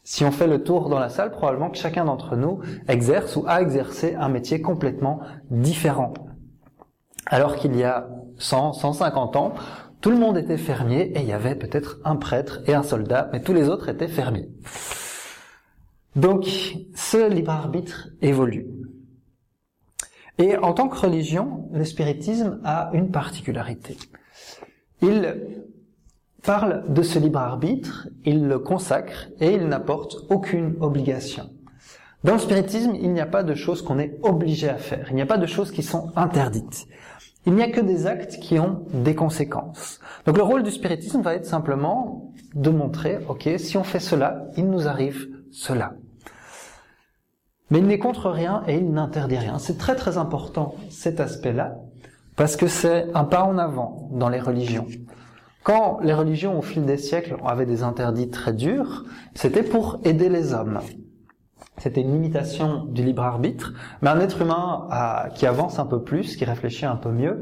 Si 0.03 0.25
on 0.25 0.33
fait 0.33 0.49
le 0.49 0.65
tour 0.65 0.89
dans 0.89 0.99
la 0.99 1.09
salle, 1.09 1.31
probablement 1.31 1.71
que 1.71 1.79
chacun 1.79 2.05
d'entre 2.05 2.35
nous 2.35 2.59
exerce 2.89 3.37
ou 3.37 3.45
a 3.47 3.63
exercé 3.63 4.17
un 4.17 4.29
métier 4.29 4.61
complètement 4.61 5.21
différent. 5.51 6.15
Alors 7.27 7.55
qu'il 7.55 7.77
y 7.77 7.85
a 7.85 8.09
100, 8.39 8.73
150 8.73 9.37
ans, 9.37 9.55
tout 10.01 10.11
le 10.11 10.19
monde 10.19 10.37
était 10.37 10.57
fermier 10.57 11.17
et 11.17 11.21
il 11.21 11.29
y 11.29 11.33
avait 11.33 11.55
peut-être 11.55 12.01
un 12.05 12.17
prêtre 12.17 12.63
et 12.67 12.75
un 12.75 12.83
soldat, 12.83 13.31
mais 13.33 13.41
tous 13.41 13.53
les 13.53 13.69
autres 13.69 13.89
étaient 13.89 14.09
fermiers. 14.09 14.49
Donc, 16.15 16.47
ce 16.95 17.31
libre 17.31 17.53
arbitre 17.53 18.09
évolue. 18.21 18.67
Et 20.39 20.57
en 20.57 20.73
tant 20.73 20.89
que 20.89 20.99
religion, 20.99 21.69
le 21.73 21.85
spiritisme 21.85 22.61
a 22.65 22.91
une 22.95 23.11
particularité. 23.11 23.97
Il 25.01 25.37
parle 26.43 26.93
de 26.93 27.03
ce 27.03 27.19
libre 27.19 27.39
arbitre, 27.39 28.09
il 28.25 28.47
le 28.47 28.59
consacre 28.59 29.29
et 29.41 29.53
il 29.55 29.67
n'apporte 29.69 30.17
aucune 30.31 30.77
obligation. 30.81 31.51
Dans 32.25 32.35
le 32.35 32.39
spiritisme, 32.39 32.95
il 32.95 33.13
n'y 33.13 33.21
a 33.21 33.27
pas 33.27 33.43
de 33.43 33.55
choses 33.55 33.83
qu'on 33.83 33.99
est 33.99 34.19
obligé 34.23 34.69
à 34.69 34.77
faire, 34.77 35.09
il 35.11 35.17
n'y 35.17 35.23
a 35.23 35.27
pas 35.27 35.39
de 35.39 35.47
choses 35.47 35.71
qui 35.71 35.83
sont 35.83 36.13
interdites. 36.15 36.87
Il 37.47 37.55
n'y 37.55 37.63
a 37.63 37.71
que 37.71 37.81
des 37.81 38.07
actes 38.07 38.39
qui 38.39 38.61
ont 38.61 38.85
des 38.93 39.17
conséquences. 39.17 39.99
Donc 40.27 40.37
le 40.37 40.45
rôle 40.45 40.63
du 40.63 40.71
spiritisme 40.71 41.23
va 41.23 41.35
être 41.35 41.47
simplement 41.47 42.33
de 42.55 42.71
montrer, 42.71 43.19
ok, 43.29 43.49
si 43.59 43.77
on 43.77 43.83
fait 43.83 43.99
cela, 43.99 44.47
il 44.57 44.69
nous 44.69 44.87
arrive 44.87 45.29
cela. 45.51 45.95
Mais 47.73 47.78
il 47.78 47.86
n'est 47.86 47.99
contre 47.99 48.28
rien 48.28 48.62
et 48.69 48.77
il 48.77 48.93
n'interdit 48.93 49.39
rien. 49.39 49.59
C'est 49.59 49.78
très 49.78 49.97
très 49.97 50.19
important 50.19 50.74
cet 50.90 51.20
aspect-là, 51.20 51.78
parce 52.36 52.57
que 52.57 52.66
c'est 52.66 53.07
un 53.15 53.24
pas 53.24 53.44
en 53.44 53.57
avant 53.57 54.11
dans 54.12 54.28
les 54.28 54.40
religions. 54.40 54.86
Quand 55.62 55.99
les 56.03 56.12
religions 56.12 56.59
au 56.59 56.61
fil 56.61 56.85
des 56.85 56.99
siècles 56.99 57.36
avaient 57.47 57.65
des 57.65 57.82
interdits 57.82 58.28
très 58.28 58.53
durs, 58.53 59.07
c'était 59.35 59.62
pour 59.62 60.01
aider 60.05 60.28
les 60.28 60.53
hommes. 60.53 60.81
C'était 61.78 62.03
une 62.03 62.12
limitation 62.12 62.85
du 62.85 63.05
libre 63.05 63.23
arbitre, 63.23 63.73
mais 64.03 64.11
un 64.11 64.20
être 64.20 64.43
humain 64.43 64.86
qui 65.35 65.47
avance 65.47 65.78
un 65.78 65.86
peu 65.86 66.03
plus, 66.03 66.36
qui 66.36 66.44
réfléchit 66.44 66.85
un 66.85 66.97
peu 66.97 67.11
mieux, 67.11 67.40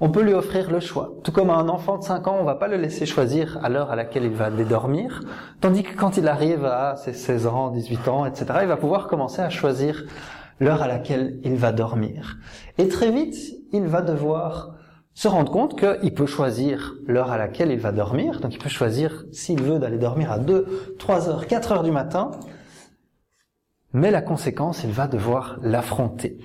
on 0.00 0.10
peut 0.10 0.22
lui 0.22 0.32
offrir 0.32 0.70
le 0.70 0.80
choix. 0.80 1.12
Tout 1.24 1.32
comme 1.32 1.50
un 1.50 1.68
enfant 1.68 1.98
de 1.98 2.04
5 2.04 2.28
ans, 2.28 2.38
on 2.40 2.44
va 2.44 2.54
pas 2.54 2.68
le 2.68 2.76
laisser 2.76 3.04
choisir 3.04 3.58
à 3.64 3.68
l'heure 3.68 3.90
à 3.90 3.96
laquelle 3.96 4.24
il 4.24 4.34
va 4.34 4.46
aller 4.46 4.64
dormir, 4.64 5.20
tandis 5.60 5.82
que 5.82 5.96
quand 5.96 6.16
il 6.16 6.28
arrive 6.28 6.64
à 6.64 6.96
ses 6.96 7.12
16 7.12 7.46
ans, 7.46 7.70
18 7.70 8.08
ans, 8.08 8.26
etc., 8.26 8.46
il 8.62 8.68
va 8.68 8.76
pouvoir 8.76 9.08
commencer 9.08 9.42
à 9.42 9.50
choisir 9.50 10.04
l'heure 10.60 10.82
à 10.82 10.88
laquelle 10.88 11.40
il 11.42 11.56
va 11.56 11.72
dormir. 11.72 12.38
Et 12.78 12.88
très 12.88 13.10
vite, 13.10 13.36
il 13.72 13.86
va 13.86 14.02
devoir 14.02 14.74
se 15.14 15.26
rendre 15.26 15.50
compte 15.50 15.76
qu'il 15.76 16.14
peut 16.14 16.26
choisir 16.26 16.94
l'heure 17.06 17.32
à 17.32 17.38
laquelle 17.38 17.72
il 17.72 17.80
va 17.80 17.90
dormir, 17.90 18.40
donc 18.40 18.54
il 18.54 18.58
peut 18.58 18.68
choisir 18.68 19.24
s'il 19.32 19.60
veut 19.60 19.80
d'aller 19.80 19.98
dormir 19.98 20.30
à 20.30 20.38
2, 20.38 20.94
3 20.98 21.28
heures, 21.28 21.46
4 21.48 21.72
heures 21.72 21.82
du 21.82 21.90
matin, 21.90 22.30
mais 23.92 24.12
la 24.12 24.22
conséquence, 24.22 24.84
il 24.84 24.92
va 24.92 25.08
devoir 25.08 25.58
l'affronter. 25.60 26.38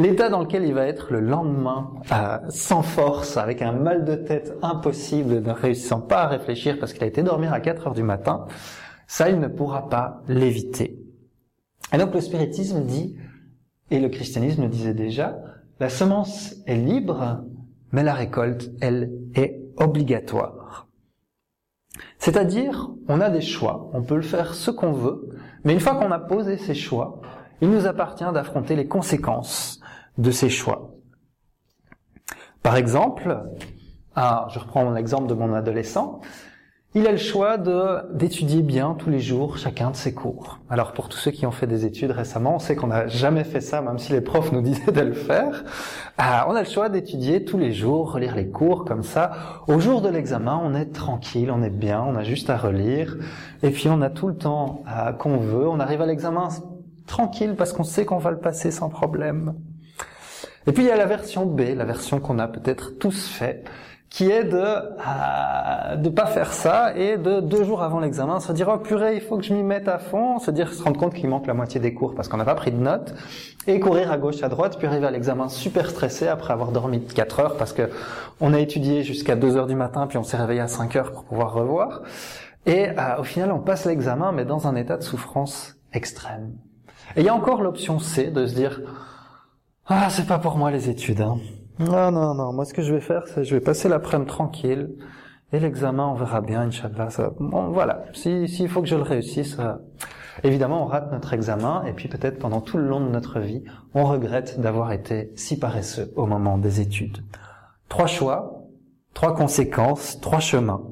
L'état 0.00 0.30
dans 0.30 0.40
lequel 0.40 0.64
il 0.64 0.72
va 0.72 0.86
être 0.86 1.12
le 1.12 1.20
lendemain, 1.20 1.92
euh, 2.10 2.38
sans 2.48 2.80
force, 2.80 3.36
avec 3.36 3.60
un 3.60 3.72
mal 3.72 4.06
de 4.06 4.14
tête 4.14 4.56
impossible, 4.62 5.42
ne 5.42 5.52
réussissant 5.52 6.00
pas 6.00 6.22
à 6.22 6.26
réfléchir 6.26 6.78
parce 6.80 6.94
qu'il 6.94 7.04
a 7.04 7.06
été 7.06 7.22
dormir 7.22 7.52
à 7.52 7.60
4 7.60 7.88
heures 7.88 7.94
du 7.94 8.02
matin, 8.02 8.46
ça, 9.06 9.28
il 9.28 9.38
ne 9.38 9.46
pourra 9.46 9.90
pas 9.90 10.22
l'éviter. 10.26 10.98
Et 11.92 11.98
donc 11.98 12.14
le 12.14 12.22
spiritisme 12.22 12.82
dit, 12.84 13.14
et 13.90 14.00
le 14.00 14.08
christianisme 14.08 14.62
le 14.62 14.68
disait 14.68 14.94
déjà, 14.94 15.36
la 15.80 15.90
semence 15.90 16.54
est 16.66 16.76
libre, 16.76 17.44
mais 17.92 18.02
la 18.02 18.14
récolte, 18.14 18.70
elle, 18.80 19.12
est 19.34 19.60
obligatoire. 19.76 20.88
C'est-à-dire, 22.16 22.88
on 23.08 23.20
a 23.20 23.28
des 23.28 23.42
choix, 23.42 23.90
on 23.92 24.02
peut 24.02 24.16
le 24.16 24.22
faire 24.22 24.54
ce 24.54 24.70
qu'on 24.70 24.92
veut, 24.92 25.28
mais 25.64 25.74
une 25.74 25.80
fois 25.80 25.96
qu'on 25.96 26.10
a 26.10 26.18
posé 26.18 26.56
ces 26.56 26.74
choix, 26.74 27.20
il 27.60 27.68
nous 27.68 27.86
appartient 27.86 28.32
d'affronter 28.32 28.76
les 28.76 28.88
conséquences 28.88 29.79
de 30.20 30.30
ses 30.30 30.50
choix. 30.50 30.94
Par 32.62 32.76
exemple, 32.76 33.42
ah, 34.14 34.48
je 34.50 34.58
reprends 34.58 34.84
mon 34.84 34.96
exemple 34.96 35.28
de 35.28 35.34
mon 35.34 35.54
adolescent, 35.54 36.20
il 36.92 37.06
a 37.06 37.12
le 37.12 37.18
choix 37.18 37.56
de 37.56 38.12
d'étudier 38.12 38.62
bien 38.62 38.96
tous 38.98 39.10
les 39.10 39.20
jours 39.20 39.58
chacun 39.58 39.92
de 39.92 39.96
ses 39.96 40.12
cours. 40.12 40.58
Alors 40.68 40.92
pour 40.92 41.08
tous 41.08 41.18
ceux 41.18 41.30
qui 41.30 41.46
ont 41.46 41.52
fait 41.52 41.68
des 41.68 41.86
études 41.86 42.10
récemment, 42.10 42.56
on 42.56 42.58
sait 42.58 42.74
qu'on 42.74 42.88
n'a 42.88 43.06
jamais 43.06 43.44
fait 43.44 43.60
ça, 43.60 43.80
même 43.80 43.98
si 43.98 44.12
les 44.12 44.20
profs 44.20 44.50
nous 44.50 44.60
disaient 44.70 44.90
de 44.90 45.00
le 45.00 45.12
faire. 45.12 45.64
Ah, 46.18 46.46
on 46.50 46.54
a 46.56 46.62
le 46.62 46.68
choix 46.68 46.88
d'étudier 46.88 47.44
tous 47.44 47.58
les 47.58 47.72
jours, 47.72 48.12
relire 48.12 48.34
les 48.34 48.50
cours 48.50 48.84
comme 48.84 49.04
ça. 49.04 49.30
Au 49.68 49.78
jour 49.78 50.02
de 50.02 50.08
l'examen, 50.08 50.60
on 50.62 50.74
est 50.74 50.92
tranquille, 50.92 51.52
on 51.52 51.62
est 51.62 51.70
bien, 51.70 52.02
on 52.02 52.16
a 52.16 52.24
juste 52.24 52.50
à 52.50 52.56
relire, 52.56 53.16
et 53.62 53.70
puis 53.70 53.88
on 53.88 54.02
a 54.02 54.10
tout 54.10 54.26
le 54.26 54.36
temps 54.36 54.82
ah, 54.88 55.12
qu'on 55.12 55.36
veut. 55.36 55.68
On 55.68 55.78
arrive 55.78 56.02
à 56.02 56.06
l'examen 56.06 56.48
tranquille 57.06 57.54
parce 57.56 57.72
qu'on 57.72 57.84
sait 57.84 58.04
qu'on 58.04 58.18
va 58.18 58.32
le 58.32 58.40
passer 58.40 58.72
sans 58.72 58.88
problème. 58.88 59.54
Et 60.66 60.72
puis 60.72 60.84
il 60.84 60.88
y 60.88 60.92
a 60.92 60.96
la 60.96 61.06
version 61.06 61.46
B, 61.46 61.62
la 61.74 61.84
version 61.84 62.20
qu'on 62.20 62.38
a 62.38 62.46
peut-être 62.46 62.98
tous 62.98 63.28
fait, 63.28 63.64
qui 64.10 64.28
est 64.28 64.42
de 64.42 64.58
euh, 64.58 65.96
de 65.96 66.08
pas 66.08 66.26
faire 66.26 66.52
ça 66.52 66.96
et 66.96 67.16
de 67.16 67.40
deux 67.40 67.62
jours 67.62 67.82
avant 67.82 68.00
l'examen 68.00 68.40
se 68.40 68.52
dire 68.52 68.68
oh 68.72 68.78
purée 68.78 69.14
il 69.14 69.20
faut 69.20 69.38
que 69.38 69.44
je 69.44 69.54
m'y 69.54 69.62
mette 69.62 69.86
à 69.86 69.98
fond, 69.98 70.40
se 70.40 70.50
dire 70.50 70.72
se 70.72 70.82
rendre 70.82 70.98
compte 70.98 71.14
qu'il 71.14 71.28
manque 71.28 71.46
la 71.46 71.54
moitié 71.54 71.80
des 71.80 71.94
cours 71.94 72.16
parce 72.16 72.26
qu'on 72.26 72.36
n'a 72.36 72.44
pas 72.44 72.56
pris 72.56 72.72
de 72.72 72.76
notes 72.76 73.14
et 73.68 73.78
courir 73.78 74.10
à 74.10 74.18
gauche 74.18 74.42
à 74.42 74.48
droite 74.48 74.76
puis 74.78 74.88
arriver 74.88 75.06
à 75.06 75.12
l'examen 75.12 75.48
super 75.48 75.88
stressé 75.88 76.26
après 76.26 76.52
avoir 76.52 76.72
dormi 76.72 77.04
4 77.04 77.40
heures 77.40 77.56
parce 77.56 77.72
que 77.72 77.88
on 78.40 78.52
a 78.52 78.58
étudié 78.58 79.04
jusqu'à 79.04 79.36
2 79.36 79.56
heures 79.56 79.68
du 79.68 79.76
matin 79.76 80.08
puis 80.08 80.18
on 80.18 80.24
s'est 80.24 80.36
réveillé 80.36 80.60
à 80.60 80.68
5 80.68 80.96
heures 80.96 81.12
pour 81.12 81.22
pouvoir 81.22 81.54
revoir 81.54 82.02
et 82.66 82.88
euh, 82.88 83.20
au 83.20 83.24
final 83.24 83.52
on 83.52 83.60
passe 83.60 83.86
l'examen 83.86 84.32
mais 84.32 84.44
dans 84.44 84.66
un 84.66 84.74
état 84.74 84.96
de 84.96 85.04
souffrance 85.04 85.76
extrême. 85.92 86.52
Et 87.14 87.20
il 87.20 87.26
y 87.26 87.28
a 87.28 87.34
encore 87.34 87.62
l'option 87.62 88.00
C 88.00 88.26
de 88.30 88.44
se 88.46 88.54
dire 88.54 88.80
ah, 89.90 90.08
c'est 90.08 90.26
pas 90.26 90.38
pour 90.38 90.56
moi 90.56 90.70
les 90.70 90.88
études. 90.88 91.20
Hein. 91.20 91.38
Non, 91.80 92.10
non, 92.10 92.34
non. 92.34 92.52
Moi, 92.52 92.64
ce 92.64 92.72
que 92.72 92.82
je 92.82 92.94
vais 92.94 93.00
faire, 93.00 93.26
c'est 93.26 93.44
je 93.44 93.54
vais 93.54 93.60
passer 93.60 93.88
l'après-midi 93.88 94.28
tranquille. 94.28 94.90
Et 95.52 95.58
l'examen, 95.58 96.06
on 96.06 96.14
verra 96.14 96.40
bien, 96.40 96.60
Inch'Allah. 96.60 97.10
Ça... 97.10 97.32
Bon, 97.40 97.70
voilà. 97.70 98.04
S'il 98.12 98.48
si, 98.48 98.68
faut 98.68 98.82
que 98.82 98.88
je 98.88 98.94
le 98.94 99.02
réussisse. 99.02 99.56
Évidemment, 100.44 100.84
on 100.84 100.86
rate 100.86 101.10
notre 101.10 101.34
examen 101.34 101.84
et 101.84 101.92
puis 101.92 102.08
peut-être 102.08 102.38
pendant 102.38 102.60
tout 102.60 102.78
le 102.78 102.86
long 102.86 103.00
de 103.00 103.10
notre 103.10 103.40
vie, 103.40 103.64
on 103.94 104.04
regrette 104.04 104.60
d'avoir 104.60 104.92
été 104.92 105.32
si 105.34 105.58
paresseux 105.58 106.12
au 106.16 106.26
moment 106.26 106.56
des 106.56 106.80
études. 106.80 107.18
Trois 107.88 108.06
choix, 108.06 108.68
trois 109.12 109.34
conséquences, 109.34 110.20
trois 110.20 110.40
chemins. 110.40 110.82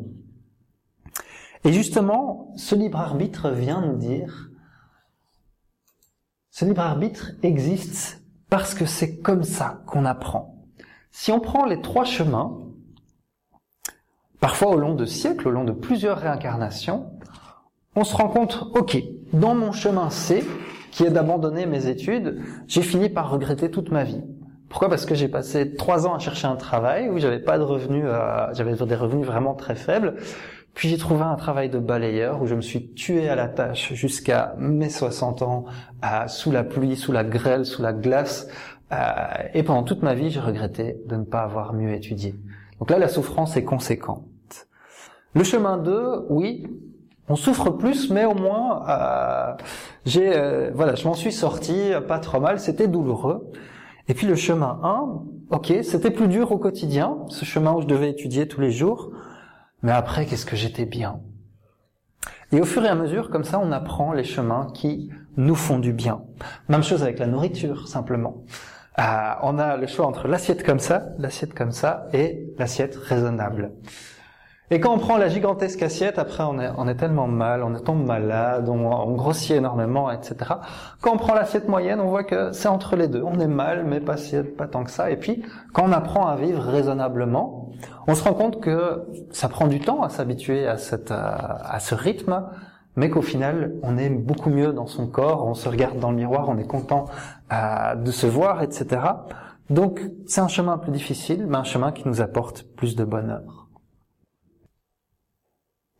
Et 1.65 1.73
justement, 1.73 2.53
ce 2.57 2.75
libre 2.75 2.99
arbitre 2.99 3.51
vient 3.51 3.81
nous 3.81 3.97
dire, 3.97 4.51
ce 6.51 6.65
libre 6.65 6.83
arbitre 6.83 7.31
existe 7.43 8.23
parce 8.51 8.75
que 8.75 8.87
c'est 8.87 9.19
comme 9.19 9.43
ça 9.45 9.83
qu'on 9.87 10.05
apprend. 10.05 10.57
Si 11.11 11.33
on 11.33 11.41
prend 11.41 11.66
les 11.66 11.81
trois 11.81 12.05
chemins, 12.05 12.59
parfois 14.41 14.69
au 14.69 14.77
long 14.77 14.95
de 14.95 15.05
siècles, 15.05 15.49
au 15.49 15.51
long 15.51 15.65
de 15.65 15.73
plusieurs 15.73 16.19
réincarnations, 16.19 17.11
on 17.97 18.05
se 18.05 18.15
rend 18.15 18.29
compte, 18.29 18.65
ok, 18.75 18.99
dans 19.33 19.55
mon 19.55 19.73
chemin 19.73 20.11
C, 20.11 20.45
qui 20.91 21.05
est 21.05 21.11
d'abandonner 21.11 21.66
mes 21.66 21.87
études, 21.89 22.41
j'ai 22.66 22.83
fini 22.83 23.09
par 23.09 23.31
regretter 23.31 23.70
toute 23.70 23.91
ma 23.91 24.05
vie. 24.05 24.23
Pourquoi? 24.69 24.89
Parce 24.89 25.07
que 25.07 25.15
j'ai 25.15 25.29
passé 25.29 25.75
trois 25.75 26.07
ans 26.07 26.15
à 26.15 26.19
chercher 26.19 26.47
un 26.47 26.57
travail 26.57 27.09
où 27.09 27.19
j'avais 27.19 27.39
pas 27.39 27.59
de 27.59 27.62
revenus, 27.62 28.05
euh, 28.07 28.47
j'avais 28.53 28.75
des 28.75 28.95
revenus 28.95 29.27
vraiment 29.27 29.55
très 29.55 29.75
faibles. 29.75 30.16
Puis 30.74 30.89
j'ai 30.89 30.99
trouvé 30.99 31.23
un 31.23 31.35
travail 31.35 31.70
de 31.70 31.78
balayeur 31.78 32.40
où 32.40 32.47
je 32.47 32.55
me 32.55 32.61
suis 32.61 32.93
tué 32.93 33.28
à 33.28 33.35
la 33.35 33.49
tâche 33.49 33.93
jusqu'à 33.95 34.55
mes 34.59 34.90
60 34.90 35.43
ans, 35.43 35.65
sous 36.28 36.53
la 36.53 36.62
pluie, 36.62 36.97
sous 36.97 37.11
la 37.11 37.24
grêle, 37.24 37.65
sous 37.65 37.82
la 37.82 37.93
glace. 37.93 38.49
Et 39.55 39.65
pendant 39.65 39.82
toute 39.82 40.03
ma 40.03 40.15
vie, 40.15 40.31
j'ai 40.31 40.39
regretté 40.39 40.97
de 41.07 41.16
ne 41.16 41.24
pas 41.24 41.40
avoir 41.40 41.73
mieux 41.73 41.93
étudié. 41.93 42.36
Donc 42.78 42.90
là, 42.90 42.99
la 42.99 43.09
souffrance 43.09 43.57
est 43.57 43.65
conséquente. 43.65 44.23
Le 45.35 45.43
chemin 45.43 45.78
2, 45.78 46.27
oui, 46.31 46.66
on 47.28 47.36
souffre 47.36 47.70
plus, 47.70 48.11
mais 48.11 48.24
au 48.24 48.35
moins, 48.35 48.89
euh, 48.89 49.53
j'ai, 50.07 50.35
euh, 50.35 50.70
voilà, 50.74 50.95
je 50.95 51.07
m'en 51.07 51.15
suis 51.15 51.32
sorti, 51.32 51.90
pas 52.07 52.19
trop 52.19 52.40
mal, 52.40 52.59
c'était 52.59 52.89
douloureux. 52.89 53.51
Et 54.09 54.15
puis 54.15 54.27
le 54.27 54.36
chemin 54.36 54.81
1, 54.82 55.55
ok, 55.55 55.74
c'était 55.82 56.11
plus 56.11 56.28
dur 56.28 56.51
au 56.51 56.59
quotidien, 56.59 57.19
ce 57.28 57.45
chemin 57.45 57.74
où 57.74 57.82
je 57.82 57.86
devais 57.86 58.11
étudier 58.11 58.49
tous 58.49 58.62
les 58.62 58.70
jours, 58.70 59.11
mais 59.83 59.93
après, 59.93 60.27
qu'est-ce 60.27 60.47
que 60.47 60.57
j'étais 60.57 60.87
bien? 60.87 61.21
Et 62.51 62.61
au 62.61 62.65
fur 62.65 62.85
et 62.85 62.89
à 62.89 62.95
mesure, 62.95 63.31
comme 63.31 63.45
ça, 63.45 63.59
on 63.59 63.73
apprend 63.73 64.13
les 64.13 64.25
chemins 64.25 64.69
qui 64.73 65.11
nous 65.37 65.55
font 65.55 65.79
du 65.79 65.93
bien. 65.93 66.23
Même 66.69 66.83
chose 66.83 67.03
avec 67.03 67.19
la 67.19 67.27
nourriture, 67.27 67.89
simplement. 67.89 68.45
Euh, 68.99 69.03
on 69.43 69.59
a 69.59 69.77
le 69.77 69.87
choix 69.87 70.07
entre 70.07 70.27
l'assiette 70.27 70.65
comme 70.65 70.81
ça, 70.81 71.11
l'assiette 71.19 71.55
comme 71.55 71.73
ça, 71.73 72.09
et 72.13 72.47
l'assiette 72.59 72.97
raisonnable. 72.97 73.73
Et 74.70 74.81
quand 74.81 74.93
on 74.93 74.99
prend 74.99 75.16
la 75.16 75.28
gigantesque 75.28 75.82
assiette, 75.82 76.19
après 76.19 76.45
on 76.45 76.61
est, 76.61 76.69
on 76.77 76.86
est 76.89 76.95
tellement 76.95 77.27
mal, 77.27 77.62
on 77.62 77.73
tombe 77.78 78.05
malade, 78.05 78.69
on, 78.69 79.12
grossit 79.12 79.53
énormément, 79.53 80.11
etc. 80.11 80.36
Quand 81.01 81.15
on 81.15 81.16
prend 81.16 81.35
l'assiette 81.35 81.69
moyenne, 81.69 82.01
on 82.01 82.09
voit 82.09 82.24
que 82.24 82.53
c'est 82.53 82.69
entre 82.69 82.95
les 82.97 83.09
deux. 83.09 83.23
On 83.23 83.40
est 83.40 83.49
mal, 83.49 83.85
mais 83.85 84.01
pas, 84.01 84.16
pas 84.57 84.66
tant 84.66 84.85
que 84.85 84.90
ça. 84.90 85.11
Et 85.11 85.16
puis, 85.16 85.43
quand 85.73 85.85
on 85.85 85.93
apprend 85.93 86.27
à 86.27 86.36
vivre 86.36 86.62
raisonnablement, 86.62 87.70
on 88.07 88.15
se 88.15 88.23
rend 88.23 88.35
compte 88.35 88.61
que 88.61 89.07
ça 89.31 89.49
prend 89.49 89.69
du 89.69 89.81
temps 89.81 90.03
à 90.03 90.11
s'habituer 90.11 90.66
à, 90.66 90.77
cette, 90.77 91.12
à 91.12 91.78
ce 91.81 91.95
rythme, 91.95 92.45
mais 92.99 93.11
qu'au 93.11 93.23
final, 93.23 93.74
on 93.82 93.97
est 93.97 94.11
beaucoup 94.11 94.51
mieux 94.51 94.73
dans 94.73 94.89
son 94.89 95.07
corps, 95.07 95.47
on 95.47 95.55
se 95.55 95.69
regarde 95.69 96.01
dans 96.01 96.11
le 96.11 96.16
miroir, 96.16 96.49
on 96.49 96.59
est 96.59 96.66
content 96.66 97.05
euh, 97.53 97.95
de 97.95 98.11
se 98.11 98.27
voir, 98.27 98.62
etc. 98.62 99.01
Donc, 99.70 100.03
c'est 100.27 100.40
un 100.40 100.49
chemin 100.49 100.78
plus 100.78 100.90
difficile, 100.90 101.47
mais 101.49 101.59
un 101.59 101.65
chemin 101.65 101.93
qui 101.93 102.09
nous 102.09 102.20
apporte 102.20 102.65
plus 102.77 102.97
de 102.97 103.05
bonheur. 103.05 103.58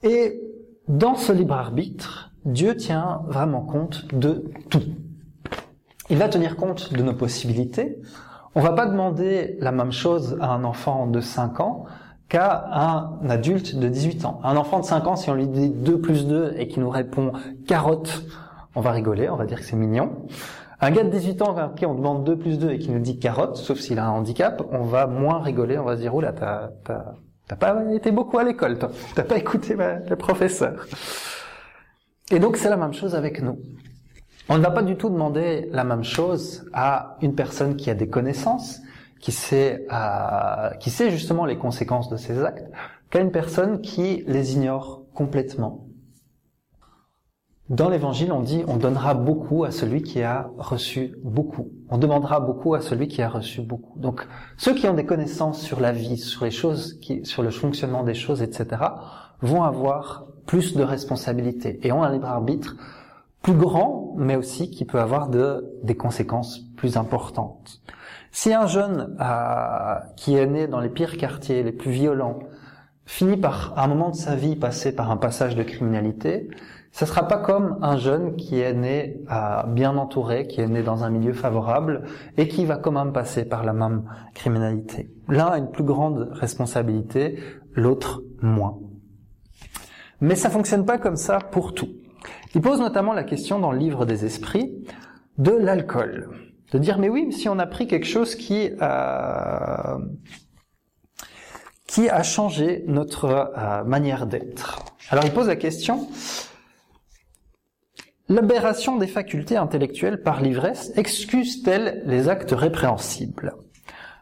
Et 0.03 0.41
dans 0.87 1.17
ce 1.17 1.33
libre 1.33 1.55
arbitre, 1.55 2.31
Dieu 2.45 2.77
tient 2.77 3.23
vraiment 3.27 3.63
compte 3.63 4.15
de 4.15 4.45
tout. 4.71 4.83
Il 6.11 6.17
va 6.17 6.29
tenir 6.29 6.57
compte 6.57 6.93
de 6.93 7.03
nos 7.03 7.15
possibilités. 7.15 8.01
On 8.55 8.61
va 8.61 8.73
pas 8.73 8.87
demander 8.87 9.57
la 9.61 9.73
même 9.73 9.93
chose 9.93 10.39
à 10.41 10.53
un 10.53 10.65
enfant 10.65 11.07
de 11.07 11.21
5 11.21 11.61
ans 11.61 11.85
qu'à 12.29 12.69
un 12.73 13.29
adulte 13.29 13.77
de 13.77 13.89
18 13.89 14.25
ans. 14.25 14.41
Un 14.45 14.57
enfant 14.57 14.81
de 14.81 14.85
5 14.85 15.07
ans, 15.07 15.17
si 15.17 15.31
on 15.31 15.35
lui 15.35 15.49
dit 15.49 15.71
2 15.71 16.01
plus 16.01 16.27
2 16.27 16.55
et 16.57 16.69
qu'il 16.69 16.83
nous 16.83 16.91
répond 16.91 17.33
carotte, 17.67 18.25
on 18.75 18.81
va 18.81 18.93
rigoler, 18.93 19.29
on 19.29 19.37
va 19.37 19.47
dire 19.47 19.59
que 19.59 19.65
c'est 19.65 19.77
mignon. 19.77 20.13
Un 20.81 20.91
gars 20.93 21.03
de 21.03 21.11
18 21.11 21.43
ans 21.43 21.57
à 21.57 21.73
qui 21.75 21.87
on 21.87 21.95
demande 21.95 22.25
2 22.25 22.39
plus 22.39 22.59
2 22.59 22.71
et 22.71 22.79
qui 22.79 22.91
nous 22.91 23.01
dit 23.01 23.19
carotte, 23.19 23.57
sauf 23.57 23.79
s'il 23.81 23.99
a 23.99 24.07
un 24.07 24.11
handicap, 24.11 24.63
on 24.71 24.85
va 24.85 25.07
moins 25.07 25.41
rigoler, 25.41 25.79
on 25.79 25.85
va 25.85 25.97
se 25.97 26.03
dire, 26.03 26.15
oula, 26.15 26.33
t'as, 26.33 26.71
t'as, 27.49 27.57
pas 27.57 27.83
été 27.93 28.11
beaucoup 28.11 28.39
à 28.39 28.45
l'école, 28.45 28.79
toi. 28.79 28.91
T'as 29.15 29.25
pas 29.25 29.37
écouté 29.37 29.75
le 29.77 30.17
professeur. 30.17 30.87
Et 32.31 32.39
donc 32.39 32.57
c'est 32.57 32.69
la 32.69 32.77
même 32.77 32.93
chose 32.93 33.15
avec 33.15 33.43
nous. 33.43 33.59
On 34.51 34.57
ne 34.57 34.63
va 34.63 34.71
pas 34.71 34.83
du 34.83 34.97
tout 34.97 35.11
demander 35.11 35.69
la 35.73 35.85
même 35.85 36.05
chose 36.05 36.65
à 36.73 37.17
une 37.21 37.35
personne 37.35 37.77
qui 37.77 37.91
a 37.91 37.95
des 37.95 38.09
connaissances, 38.09 38.81
qui 39.21 39.33
sait, 39.33 39.87
euh, 39.93 40.71
qui 40.81 40.91
sait 40.91 41.11
justement 41.11 41.45
les 41.45 41.59
conséquences 41.59 42.09
de 42.09 42.17
ses 42.17 42.43
actes, 42.43 42.71
qu'à 43.11 43.21
une 43.21 43.31
personne 43.31 43.81
qui 43.81 44.25
les 44.27 44.55
ignore 44.55 45.03
complètement. 45.15 45.88
Dans 47.71 47.91
l'évangile, 47.91 48.33
on 48.33 48.41
dit 48.41 48.65
on 48.67 48.79
donnera 48.79 49.13
beaucoup 49.13 49.65
à 49.65 49.71
celui 49.71 50.03
qui 50.03 50.23
a 50.23 50.51
reçu 50.57 51.15
beaucoup. 51.23 51.69
On 51.91 51.99
demandera 51.99 52.41
beaucoup 52.41 52.75
à 52.75 52.81
celui 52.81 53.09
qui 53.09 53.21
a 53.21 53.29
reçu 53.29 53.61
beaucoup. 53.61 53.99
Donc, 53.99 54.27
ceux 54.57 54.75
qui 54.75 54.89
ont 54.89 54.95
des 54.95 55.05
connaissances 55.05 55.61
sur 55.61 55.79
la 55.81 55.93
vie, 55.93 56.17
sur 56.17 56.45
les 56.45 56.51
choses, 56.51 56.99
sur 57.25 57.43
le 57.43 57.51
fonctionnement 57.51 58.05
des 58.05 58.15
choses, 58.15 58.41
etc., 58.41 58.83
vont 59.43 59.65
avoir 59.65 60.27
plus 60.47 60.75
de 60.75 60.83
responsabilités 60.83 61.79
et 61.87 61.93
ont 61.93 62.03
un 62.03 62.11
libre 62.11 62.29
arbitre 62.29 62.77
plus 63.43 63.53
grand, 63.53 64.15
mais 64.17 64.37
aussi 64.37 64.71
qui 64.71 64.87
peut 64.87 65.01
avoir 65.01 65.29
de, 65.29 65.79
des 65.83 65.95
conséquences 65.95 66.61
plus 66.77 66.97
importantes. 66.97 67.83
Si 68.33 68.53
un 68.53 68.67
jeune 68.67 69.17
euh, 69.21 69.95
qui 70.17 70.37
est 70.37 70.47
né 70.47 70.67
dans 70.67 70.81
les 70.81 70.89
pires 70.89 71.19
quartiers, 71.19 71.63
les 71.63 71.73
plus 71.73 71.91
violents, 71.91 72.39
finit 73.05 73.37
par, 73.37 73.73
à 73.77 73.85
un 73.85 73.89
moment 73.89 74.11
de 74.11 74.17
sa 74.17 74.37
vie, 74.37 74.57
passer 74.57 74.95
par 74.95 75.11
un 75.11 75.17
passage 75.17 75.55
de 75.55 75.63
criminalité, 75.63 76.49
ce 76.93 77.07
sera 77.07 77.29
pas 77.29 77.39
comme 77.39 77.79
un 77.83 77.97
jeune 77.97 78.37
qui 78.37 78.61
est 78.61 78.73
né 78.73 79.21
à 79.29 79.67
bien 79.67 79.97
entouré, 79.97 80.47
qui 80.47 80.61
est 80.61 80.67
né 80.67 80.83
dans 80.83 81.05
un 81.05 81.11
milieu 81.11 81.33
favorable 81.33 82.05
et 82.37 82.49
qui 82.49 82.65
va 82.65 82.77
quand 82.77 82.93
même 82.93 83.13
passer 83.13 83.45
par 83.45 83.65
la 83.65 83.73
même 83.73 84.05
criminalité. 84.35 85.11
L'un 85.29 85.47
a 85.47 85.59
une 85.59 85.71
plus 85.71 85.85
grande 85.85 86.29
responsabilité, 86.33 87.39
l'autre 87.75 88.23
moins. 88.41 88.79
Mais 90.21 90.35
ça 90.35 90.51
fonctionne 90.51 90.85
pas 90.85 90.99
comme 90.99 91.17
ça 91.17 91.39
pour 91.39 91.75
tout. 91.75 91.91
Il 92.55 92.61
pose 92.61 92.81
notamment 92.81 93.13
la 93.13 93.25
question 93.25 93.59
dans 93.59 93.71
le 93.71 93.79
livre 93.79 94.05
des 94.05 94.25
esprits 94.25 94.85
de 95.37 95.53
l'alcool. 95.53 96.31
De 96.73 96.79
dire, 96.79 96.99
mais 96.99 97.09
oui, 97.09 97.33
si 97.33 97.49
on 97.49 97.59
a 97.59 97.67
pris 97.67 97.87
quelque 97.87 98.07
chose 98.07 98.35
qui, 98.35 98.71
euh, 98.83 99.99
qui 101.87 102.09
a 102.09 102.23
changé 102.23 102.85
notre 102.87 103.25
euh, 103.25 103.85
manière 103.85 104.27
d'être. 104.27 104.81
Alors 105.11 105.25
il 105.25 105.33
pose 105.33 105.47
la 105.47 105.57
question, 105.57 106.09
L'aberration 108.31 108.99
des 108.99 109.07
facultés 109.07 109.57
intellectuelles 109.57 110.21
par 110.21 110.43
l'ivresse 110.43 110.93
excuse-t-elle 110.97 112.03
les 112.05 112.29
actes 112.29 112.53
répréhensibles? 112.53 113.55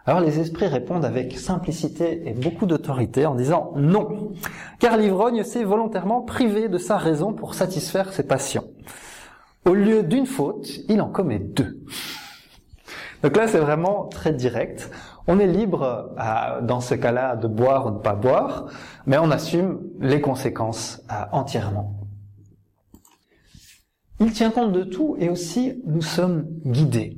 Alors 0.06 0.20
les 0.20 0.38
esprits 0.38 0.68
répondent 0.68 1.04
avec 1.04 1.36
simplicité 1.36 2.28
et 2.28 2.32
beaucoup 2.32 2.66
d'autorité 2.66 3.26
en 3.26 3.34
disant 3.34 3.72
non, 3.74 4.30
car 4.78 4.96
l'ivrogne 4.96 5.42
s'est 5.42 5.64
volontairement 5.64 6.22
privé 6.22 6.68
de 6.68 6.78
sa 6.78 6.98
raison 6.98 7.32
pour 7.32 7.54
satisfaire 7.54 8.12
ses 8.12 8.22
passions. 8.22 8.70
Au 9.64 9.74
lieu 9.74 10.04
d'une 10.04 10.26
faute, 10.26 10.68
il 10.88 11.00
en 11.00 11.08
commet 11.08 11.40
deux. 11.40 11.82
Donc 13.24 13.36
là, 13.36 13.48
c'est 13.48 13.58
vraiment 13.58 14.04
très 14.04 14.32
direct. 14.32 14.88
On 15.26 15.40
est 15.40 15.48
libre, 15.48 16.14
dans 16.62 16.80
ce 16.80 16.94
cas-là, 16.94 17.34
de 17.34 17.48
boire 17.48 17.86
ou 17.86 17.90
de 17.90 17.96
ne 17.96 18.00
pas 18.00 18.14
boire, 18.14 18.66
mais 19.06 19.18
on 19.18 19.32
assume 19.32 19.80
les 19.98 20.20
conséquences 20.20 21.02
euh, 21.10 21.24
entièrement. 21.32 22.05
Il 24.18 24.32
tient 24.32 24.50
compte 24.50 24.72
de 24.72 24.82
tout 24.82 25.16
et 25.18 25.28
aussi 25.28 25.82
nous 25.84 26.02
sommes 26.02 26.46
guidés. 26.64 27.16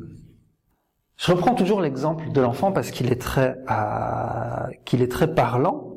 Je 1.16 1.32
reprends 1.32 1.54
toujours 1.54 1.80
l'exemple 1.80 2.30
de 2.32 2.40
l'enfant 2.40 2.72
parce 2.72 2.90
qu'il 2.90 3.10
est 3.12 3.20
très 3.20 3.56
euh, 3.70 4.66
qu'il 4.84 5.02
est 5.02 5.10
très 5.10 5.32
parlant. 5.34 5.94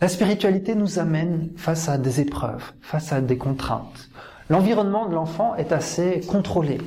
La 0.00 0.08
spiritualité 0.08 0.74
nous 0.74 0.98
amène 0.98 1.50
face 1.56 1.88
à 1.88 1.96
des 1.96 2.20
épreuves, 2.20 2.72
face 2.80 3.12
à 3.12 3.20
des 3.20 3.38
contraintes. 3.38 4.08
L'environnement 4.50 5.08
de 5.08 5.14
l'enfant 5.14 5.54
est 5.54 5.70
assez 5.70 6.20
contrôlé. 6.28 6.78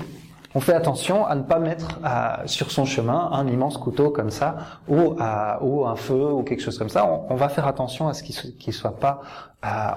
On 0.53 0.59
fait 0.59 0.73
attention 0.73 1.25
à 1.25 1.35
ne 1.35 1.43
pas 1.43 1.59
mettre 1.59 1.99
euh, 2.05 2.45
sur 2.45 2.71
son 2.71 2.85
chemin 2.85 3.29
un 3.31 3.47
immense 3.47 3.77
couteau 3.77 4.09
comme 4.09 4.29
ça, 4.29 4.55
ou, 4.87 5.15
euh, 5.19 5.53
ou 5.61 5.85
un 5.85 5.95
feu, 5.95 6.31
ou 6.31 6.43
quelque 6.43 6.61
chose 6.61 6.77
comme 6.77 6.89
ça. 6.89 7.05
On, 7.29 7.35
va 7.35 7.49
faire 7.49 7.67
attention 7.67 8.07
à 8.07 8.13
ce 8.13 8.23
qu'il 8.23 8.35
ne 8.67 8.73
soit 8.73 8.97
pas 8.97 9.21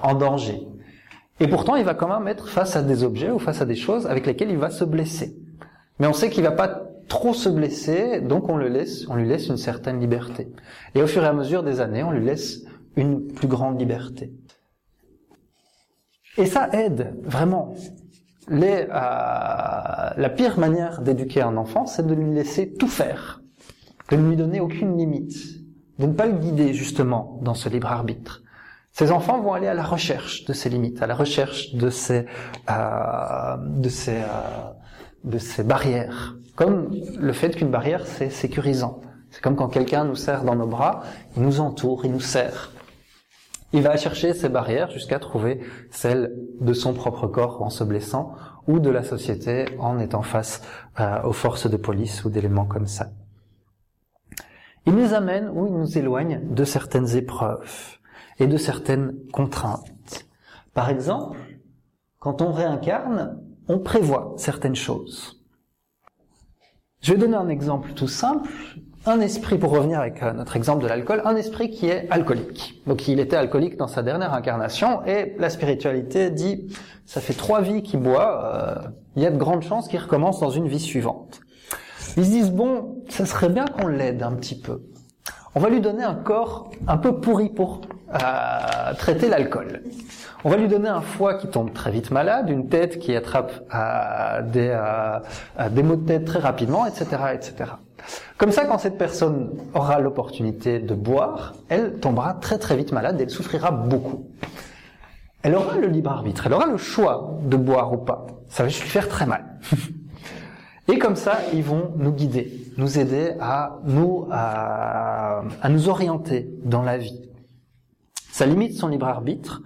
en 0.03 0.15
danger. 0.15 0.67
Et 1.39 1.47
pourtant, 1.47 1.75
il 1.75 1.85
va 1.85 1.93
quand 1.93 2.07
même 2.07 2.27
être 2.27 2.49
face 2.49 2.75
à 2.75 2.81
des 2.81 3.03
objets 3.03 3.31
ou 3.31 3.39
face 3.39 3.61
à 3.61 3.65
des 3.65 3.75
choses 3.75 4.07
avec 4.07 4.25
lesquelles 4.25 4.51
il 4.51 4.57
va 4.57 4.69
se 4.69 4.83
blesser. 4.83 5.37
Mais 5.99 6.07
on 6.07 6.13
sait 6.13 6.29
qu'il 6.29 6.43
va 6.43 6.51
pas 6.51 6.89
trop 7.07 7.33
se 7.33 7.49
blesser, 7.49 8.21
donc 8.21 8.49
on 8.49 8.57
le 8.57 8.67
laisse, 8.67 9.07
on 9.09 9.15
lui 9.15 9.27
laisse 9.27 9.47
une 9.47 9.57
certaine 9.57 9.99
liberté. 9.99 10.51
Et 10.95 11.01
au 11.01 11.07
fur 11.07 11.23
et 11.23 11.27
à 11.27 11.33
mesure 11.33 11.63
des 11.63 11.81
années, 11.81 12.03
on 12.03 12.11
lui 12.11 12.23
laisse 12.23 12.63
une 12.95 13.27
plus 13.27 13.47
grande 13.47 13.79
liberté. 13.79 14.33
Et 16.37 16.45
ça 16.45 16.69
aide 16.73 17.15
vraiment. 17.23 17.73
Les, 18.49 18.87
la 18.87 20.33
pire 20.35 20.57
manière 20.57 21.01
d'éduquer 21.01 21.41
un 21.41 21.55
enfant, 21.57 21.85
c'est 21.85 22.05
de 22.05 22.13
lui 22.13 22.33
laisser 22.33 22.73
tout 22.73 22.87
faire, 22.87 23.41
de 24.09 24.15
ne 24.15 24.27
lui 24.27 24.35
donner 24.35 24.59
aucune 24.59 24.97
limite, 24.97 25.35
de 25.99 26.05
ne 26.05 26.13
pas 26.13 26.25
le 26.25 26.33
guider 26.33 26.73
justement 26.73 27.39
dans 27.43 27.53
ce 27.53 27.69
libre 27.69 27.91
arbitre. 27.91 28.41
Ces 28.91 29.11
enfants 29.11 29.39
vont 29.41 29.53
aller 29.53 29.67
à 29.67 29.73
la 29.73 29.83
recherche 29.83 30.45
de 30.45 30.53
ces 30.53 30.69
limites, 30.69 31.01
à 31.01 31.07
la 31.07 31.15
recherche 31.15 31.73
de 31.73 31.89
ces, 31.89 32.25
euh, 32.69 33.57
de 33.57 33.89
ces, 33.89 34.17
euh, 34.17 34.71
de 35.23 35.37
ces 35.37 35.63
barrières. 35.63 36.35
Comme 36.55 36.91
le 37.17 37.33
fait 37.33 37.51
qu'une 37.55 37.71
barrière, 37.71 38.05
c'est 38.05 38.29
sécurisant. 38.29 39.01
C'est 39.31 39.41
comme 39.41 39.55
quand 39.55 39.69
quelqu'un 39.69 40.05
nous 40.05 40.15
serre 40.15 40.43
dans 40.43 40.55
nos 40.55 40.67
bras, 40.67 41.03
il 41.37 41.43
nous 41.43 41.61
entoure, 41.61 42.05
il 42.05 42.11
nous 42.11 42.19
serre. 42.19 42.71
Il 43.71 43.83
va 43.83 43.95
chercher 43.97 44.33
ces 44.33 44.49
barrières 44.49 44.89
jusqu'à 44.89 45.19
trouver 45.19 45.61
celles 45.91 46.33
de 46.59 46.73
son 46.73 46.93
propre 46.93 47.27
corps 47.27 47.61
en 47.61 47.69
se 47.69 47.83
blessant 47.83 48.33
ou 48.67 48.79
de 48.79 48.89
la 48.89 49.03
société 49.03 49.65
en 49.77 49.99
étant 49.99 50.23
face 50.23 50.61
euh, 50.99 51.21
aux 51.23 51.33
forces 51.33 51.69
de 51.69 51.77
police 51.77 52.25
ou 52.25 52.29
d'éléments 52.31 52.65
comme 52.65 52.87
ça. 52.87 53.11
Il 54.87 54.95
nous 54.95 55.13
amène 55.13 55.49
ou 55.53 55.67
il 55.67 55.73
nous 55.73 55.97
éloigne 55.99 56.41
de 56.49 56.63
certaines 56.63 57.15
épreuves 57.15 57.98
et 58.39 58.47
de 58.47 58.57
certaines 58.57 59.13
contraintes. 59.31 60.25
Par 60.73 60.89
exemple, 60.89 61.39
quand 62.19 62.41
on 62.41 62.51
réincarne, 62.51 63.41
on 63.67 63.79
prévoit 63.79 64.33
certaines 64.37 64.75
choses. 64.75 65.43
Je 67.01 67.13
vais 67.13 67.19
donner 67.19 67.37
un 67.37 67.49
exemple 67.49 67.93
tout 67.93 68.07
simple 68.07 68.49
un 69.05 69.21
esprit, 69.21 69.57
pour 69.57 69.71
revenir 69.71 69.99
avec 69.99 70.21
euh, 70.21 70.33
notre 70.33 70.55
exemple 70.55 70.83
de 70.83 70.87
l'alcool, 70.87 71.21
un 71.25 71.35
esprit 71.35 71.69
qui 71.69 71.87
est 71.87 72.07
alcoolique. 72.09 72.81
Donc 72.85 73.07
il 73.07 73.19
était 73.19 73.35
alcoolique 73.35 73.77
dans 73.77 73.87
sa 73.87 74.03
dernière 74.03 74.33
incarnation 74.33 75.05
et 75.05 75.35
la 75.39 75.49
spiritualité 75.49 76.29
dit, 76.29 76.67
ça 77.05 77.21
fait 77.21 77.33
trois 77.33 77.61
vies 77.61 77.81
qu'il 77.81 78.01
boit, 78.01 78.83
euh, 78.85 78.89
il 79.15 79.23
y 79.23 79.25
a 79.25 79.31
de 79.31 79.37
grandes 79.37 79.63
chances 79.63 79.87
qu'il 79.87 79.99
recommence 79.99 80.39
dans 80.39 80.49
une 80.49 80.67
vie 80.67 80.79
suivante. 80.79 81.39
Ils 82.17 82.25
se 82.25 82.29
disent, 82.29 82.51
bon, 82.51 83.03
ça 83.09 83.25
serait 83.25 83.49
bien 83.49 83.65
qu'on 83.65 83.87
l'aide 83.87 84.21
un 84.21 84.33
petit 84.33 84.59
peu. 84.59 84.81
On 85.55 85.59
va 85.59 85.69
lui 85.69 85.81
donner 85.81 86.03
un 86.03 86.15
corps 86.15 86.69
un 86.87 86.97
peu 86.97 87.19
pourri 87.19 87.49
pour 87.49 87.81
euh, 88.13 88.93
traiter 88.97 89.29
l'alcool. 89.29 89.81
On 90.43 90.49
va 90.49 90.57
lui 90.57 90.67
donner 90.67 90.89
un 90.89 91.01
foie 91.01 91.33
qui 91.35 91.47
tombe 91.47 91.73
très 91.73 91.91
vite 91.91 92.11
malade, 92.11 92.49
une 92.49 92.69
tête 92.69 92.99
qui 92.99 93.15
attrape 93.15 93.51
des, 94.53 94.77
des 95.71 95.83
maux 95.83 95.97
de 95.97 96.05
tête 96.05 96.25
très 96.25 96.39
rapidement, 96.39 96.85
etc., 96.85 97.07
etc. 97.33 97.71
Comme 98.37 98.51
ça, 98.51 98.65
quand 98.65 98.77
cette 98.77 98.97
personne 98.97 99.49
aura 99.73 99.99
l'opportunité 99.99 100.79
de 100.79 100.93
boire, 100.93 101.55
elle 101.67 101.99
tombera 101.99 102.35
très 102.35 102.57
très 102.57 102.77
vite 102.77 102.91
malade 102.91 103.19
et 103.19 103.23
elle 103.23 103.29
souffrira 103.29 103.71
beaucoup. 103.71 104.27
Elle 105.41 105.55
aura 105.55 105.77
le 105.77 105.87
libre 105.87 106.11
arbitre, 106.11 106.47
elle 106.47 106.53
aura 106.53 106.65
le 106.65 106.77
choix 106.77 107.37
de 107.43 107.57
boire 107.57 107.91
ou 107.93 107.97
pas. 107.97 108.27
Ça 108.49 108.63
va 108.63 108.69
juste 108.69 108.83
lui 108.83 108.89
faire 108.89 109.07
très 109.07 109.25
mal. 109.25 109.45
Et 110.91 110.97
comme 110.97 111.15
ça, 111.15 111.39
ils 111.53 111.63
vont 111.63 111.93
nous 111.97 112.11
guider, 112.11 112.71
nous 112.77 112.97
aider 112.97 113.33
à 113.39 113.79
nous, 113.85 114.27
à, 114.31 115.43
à 115.61 115.69
nous 115.69 115.87
orienter 115.87 116.49
dans 116.63 116.81
la 116.81 116.97
vie. 116.97 117.29
Ça 118.31 118.45
limite 118.45 118.73
son 118.73 118.87
libre 118.87 119.07
arbitre, 119.07 119.61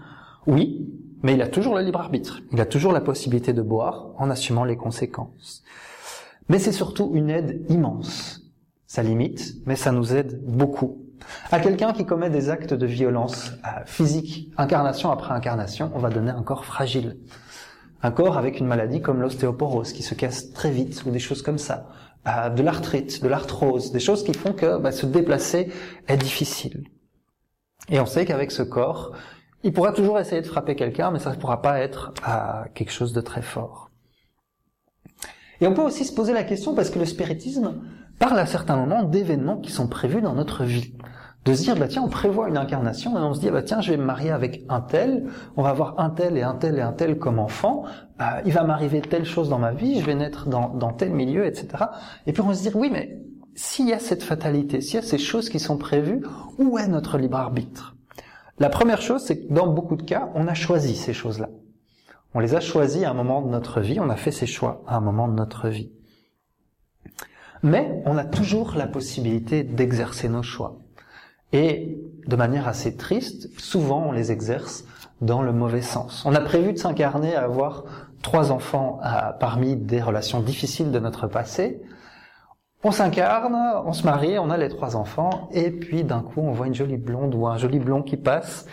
oui, 0.48 0.90
mais 1.22 1.36
il 1.36 1.42
a 1.42 1.48
toujours 1.48 1.76
le 1.76 1.82
libre 1.82 2.02
arbitre. 2.02 2.42
Il 2.52 2.60
a 2.60 2.66
toujours 2.66 2.92
la 2.92 3.00
possibilité 3.00 3.54
de 3.54 3.62
boire 3.62 4.08
en 4.18 4.30
assumant 4.30 4.66
les 4.66 4.76
conséquences. 4.76 5.64
Mais 6.50 6.60
c'est 6.60 6.74
surtout 6.74 7.12
une 7.14 7.30
aide 7.30 7.66
immense. 7.70 8.42
Ça 8.86 9.02
limite, 9.02 9.56
mais 9.66 9.78
ça 9.78 9.92
nous 9.94 10.14
aide 10.14 10.44
beaucoup. 10.46 11.00
À 11.52 11.62
quelqu'un 11.62 11.94
qui 11.94 12.06
commet 12.06 12.30
des 12.30 12.50
actes 12.50 12.74
de 12.74 12.86
violence 12.86 13.54
euh, 13.66 13.80
physique, 13.86 14.52
incarnation 14.58 15.10
après 15.10 15.34
incarnation, 15.34 15.90
on 15.96 16.00
va 16.00 16.10
donner 16.10 16.32
un 16.32 16.44
corps 16.44 16.66
fragile. 16.66 17.18
Un 18.04 18.12
corps 18.12 18.38
avec 18.38 18.60
une 18.60 18.68
maladie 18.68 19.02
comme 19.02 19.22
l'ostéoporose 19.22 19.94
qui 19.94 20.04
se 20.04 20.14
casse 20.14 20.52
très 20.52 20.70
vite 20.70 21.04
ou 21.06 21.12
des 21.12 21.20
choses 21.20 21.42
comme 21.42 21.58
ça. 21.58 21.88
Euh, 22.28 22.50
de 22.50 22.62
l'arthrite, 22.62 23.24
de 23.24 23.28
l'arthrose, 23.28 23.92
des 23.92 24.00
choses 24.00 24.24
qui 24.24 24.34
font 24.34 24.54
que 24.54 24.78
bah, 24.78 24.92
se 24.92 25.06
déplacer 25.06 25.72
est 26.08 26.18
difficile. 26.18 26.84
Et 27.90 28.00
on 28.00 28.06
sait 28.06 28.26
qu'avec 28.26 28.52
ce 28.52 28.62
corps, 28.62 29.14
il 29.64 29.74
pourra 29.74 29.94
toujours 29.94 30.20
essayer 30.20 30.42
de 30.42 30.48
frapper 30.48 30.76
quelqu'un, 30.76 31.12
mais 31.12 31.20
ça 31.20 31.32
ne 31.32 31.36
pourra 31.36 31.62
pas 31.62 31.80
être 31.80 32.14
euh, 32.28 32.64
quelque 32.74 32.92
chose 32.92 33.14
de 33.14 33.22
très 33.22 33.42
fort. 33.42 33.90
Et 35.62 35.68
on 35.68 35.74
peut 35.74 35.82
aussi 35.82 36.04
se 36.04 36.14
poser 36.14 36.34
la 36.34 36.44
question, 36.44 36.76
parce 36.76 36.90
que 36.90 37.00
le 37.00 37.06
spiritisme 37.06 37.82
parle 38.20 38.40
à 38.40 38.46
certains 38.46 38.76
moments 38.76 39.04
d'événements 39.04 39.58
qui 39.58 39.72
sont 39.72 39.88
prévus 39.88 40.22
dans 40.22 40.34
notre 40.34 40.64
vie. 40.66 40.94
De 41.46 41.54
se 41.54 41.64
dire, 41.64 41.76
bah 41.76 41.88
tiens, 41.90 42.04
on 42.04 42.10
prévoit 42.10 42.48
une 42.48 42.58
incarnation 42.58 43.18
et 43.18 43.22
on 43.22 43.34
se 43.34 43.42
dit, 43.42 43.50
bah 43.50 43.64
tiens, 43.64 43.82
je 43.82 43.92
vais 43.92 43.98
me 43.98 44.06
marier 44.06 44.32
avec 44.32 44.64
un 44.70 44.80
tel, 44.80 45.26
on 45.58 45.64
va 45.64 45.70
avoir 45.70 46.00
un 46.00 46.10
tel 46.10 46.38
et 46.38 46.42
un 46.42 46.56
tel 46.56 46.78
et 46.78 46.82
un 46.82 46.94
tel 46.94 47.20
comme 47.20 47.38
enfant, 47.38 47.84
euh, 48.22 48.24
il 48.46 48.54
va 48.54 48.64
m'arriver 48.64 49.02
telle 49.02 49.26
chose 49.26 49.50
dans 49.50 49.60
ma 49.60 49.74
vie, 49.74 50.00
je 50.00 50.06
vais 50.06 50.16
naître 50.16 50.48
dans, 50.48 50.70
dans 50.70 50.94
tel 50.94 51.12
milieu, 51.12 51.46
etc. 51.46 51.68
Et 52.28 52.34
puis 52.34 52.42
on 52.42 52.54
se 52.54 52.62
dire, 52.62 52.76
oui, 52.78 52.90
mais 52.90 53.20
s'il 53.56 53.90
y 53.90 53.94
a 53.94 54.00
cette 54.00 54.24
fatalité, 54.24 54.80
s'il 54.80 54.96
y 54.96 55.00
a 55.00 55.02
ces 55.02 55.18
choses 55.18 55.50
qui 55.50 55.60
sont 55.60 55.78
prévues, 55.78 56.24
où 56.58 56.78
est 56.78 56.88
notre 56.88 57.18
libre 57.18 57.38
arbitre? 57.38 57.96
La 58.60 58.70
première 58.70 59.02
chose, 59.02 59.22
c'est 59.24 59.40
que 59.42 59.54
dans 59.54 59.68
beaucoup 59.68 59.98
de 59.98 60.04
cas, 60.04 60.30
on 60.36 60.48
a 60.48 60.54
choisi 60.54 60.96
ces 60.96 61.14
choses-là. 61.14 61.50
On 62.34 62.40
les 62.40 62.56
a 62.56 62.60
choisis 62.60 63.04
à 63.04 63.12
un 63.12 63.14
moment 63.14 63.42
de 63.42 63.50
notre 63.50 63.82
vie, 63.82 64.00
on 64.00 64.10
a 64.10 64.16
fait 64.16 64.32
ces 64.32 64.48
choix 64.48 64.84
à 64.88 64.96
un 64.96 65.02
moment 65.02 65.28
de 65.28 65.34
notre 65.34 65.68
vie. 65.70 65.92
Mais 67.62 68.02
on 68.06 68.18
a 68.18 68.26
toujours 68.26 68.76
la 68.76 68.88
possibilité 68.88 69.64
d'exercer 69.64 70.30
nos 70.30 70.44
choix. 70.44 70.83
Et 71.54 71.98
de 72.28 72.36
manière 72.36 72.68
assez 72.68 72.98
triste, 72.98 73.48
souvent 73.60 74.08
on 74.08 74.12
les 74.12 74.32
exerce 74.32 74.84
dans 75.22 75.42
le 75.42 75.54
mauvais 75.54 75.82
sens. 75.82 76.24
On 76.26 76.36
a 76.36 76.42
prévu 76.42 76.74
de 76.74 76.78
s'incarner 76.78 77.36
à 77.36 77.44
avoir 77.44 77.86
trois 78.22 78.52
enfants 78.52 79.00
parmi 79.40 79.76
des 79.76 80.02
relations 80.02 80.42
difficiles 80.42 80.92
de 80.92 81.00
notre 81.00 81.28
passé. 81.28 81.82
On 82.84 82.92
s'incarne, 82.92 83.56
on 83.86 83.94
se 83.94 84.04
marie, 84.04 84.38
on 84.40 84.50
a 84.50 84.58
les 84.58 84.68
trois 84.68 84.98
enfants, 84.98 85.48
et 85.54 85.72
puis 85.72 86.04
d'un 86.04 86.20
coup 86.20 86.42
on 86.42 86.52
voit 86.52 86.68
une 86.68 86.76
jolie 86.76 86.98
blonde 86.98 87.34
ou 87.34 87.48
un 87.48 87.58
joli 87.58 87.80
blond 87.80 88.02
qui 88.02 88.18
passe, 88.18 88.66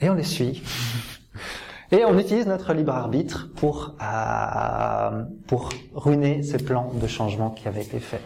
et 0.00 0.10
on 0.10 0.14
les 0.14 0.24
suit. 0.24 0.64
Et 1.94 2.06
on 2.06 2.18
utilise 2.18 2.46
notre 2.46 2.72
libre 2.72 2.94
arbitre 2.94 3.50
pour, 3.54 3.94
euh, 4.02 5.24
pour 5.46 5.68
ruiner 5.94 6.42
ces 6.42 6.56
plans 6.56 6.90
de 6.94 7.06
changement 7.06 7.50
qui 7.50 7.68
avaient 7.68 7.82
été 7.82 8.00
faits. 8.00 8.22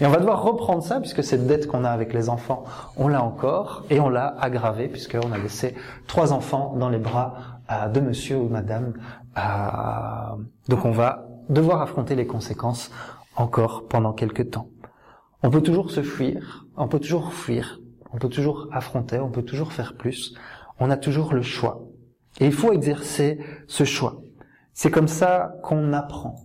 Et 0.00 0.06
on 0.06 0.10
va 0.10 0.18
devoir 0.18 0.42
reprendre 0.42 0.82
ça, 0.82 0.98
puisque 0.98 1.22
cette 1.22 1.46
dette 1.46 1.68
qu'on 1.68 1.84
a 1.84 1.90
avec 1.90 2.12
les 2.12 2.28
enfants, 2.28 2.64
on 2.96 3.06
l'a 3.06 3.22
encore, 3.22 3.84
et 3.88 4.00
on 4.00 4.08
l'a 4.08 4.34
aggravée, 4.40 4.88
puisqu'on 4.88 5.30
a 5.30 5.38
laissé 5.38 5.76
trois 6.08 6.32
enfants 6.32 6.74
dans 6.76 6.88
les 6.88 6.98
bras 6.98 7.60
euh, 7.70 7.86
de 7.86 8.00
monsieur 8.00 8.36
ou 8.36 8.48
madame. 8.48 8.94
Euh, 9.38 9.40
donc 10.68 10.84
on 10.84 10.90
va 10.90 11.28
devoir 11.48 11.82
affronter 11.82 12.16
les 12.16 12.26
conséquences 12.26 12.90
encore 13.36 13.86
pendant 13.86 14.12
quelques 14.12 14.50
temps. 14.50 14.66
On 15.44 15.50
peut 15.50 15.62
toujours 15.62 15.92
se 15.92 16.02
fuir, 16.02 16.66
on 16.76 16.88
peut 16.88 16.98
toujours 16.98 17.32
fuir, 17.32 17.78
on 18.12 18.18
peut 18.18 18.28
toujours 18.28 18.66
affronter, 18.72 19.20
on 19.20 19.30
peut 19.30 19.44
toujours 19.44 19.72
faire 19.72 19.94
plus. 19.96 20.34
On 20.80 20.90
a 20.90 20.96
toujours 20.96 21.32
le 21.32 21.42
choix. 21.42 21.80
Et 22.40 22.46
il 22.46 22.52
faut 22.52 22.72
exercer 22.72 23.38
ce 23.66 23.84
choix. 23.84 24.22
C'est 24.72 24.90
comme 24.90 25.08
ça 25.08 25.56
qu'on 25.62 25.92
apprend. 25.92 26.36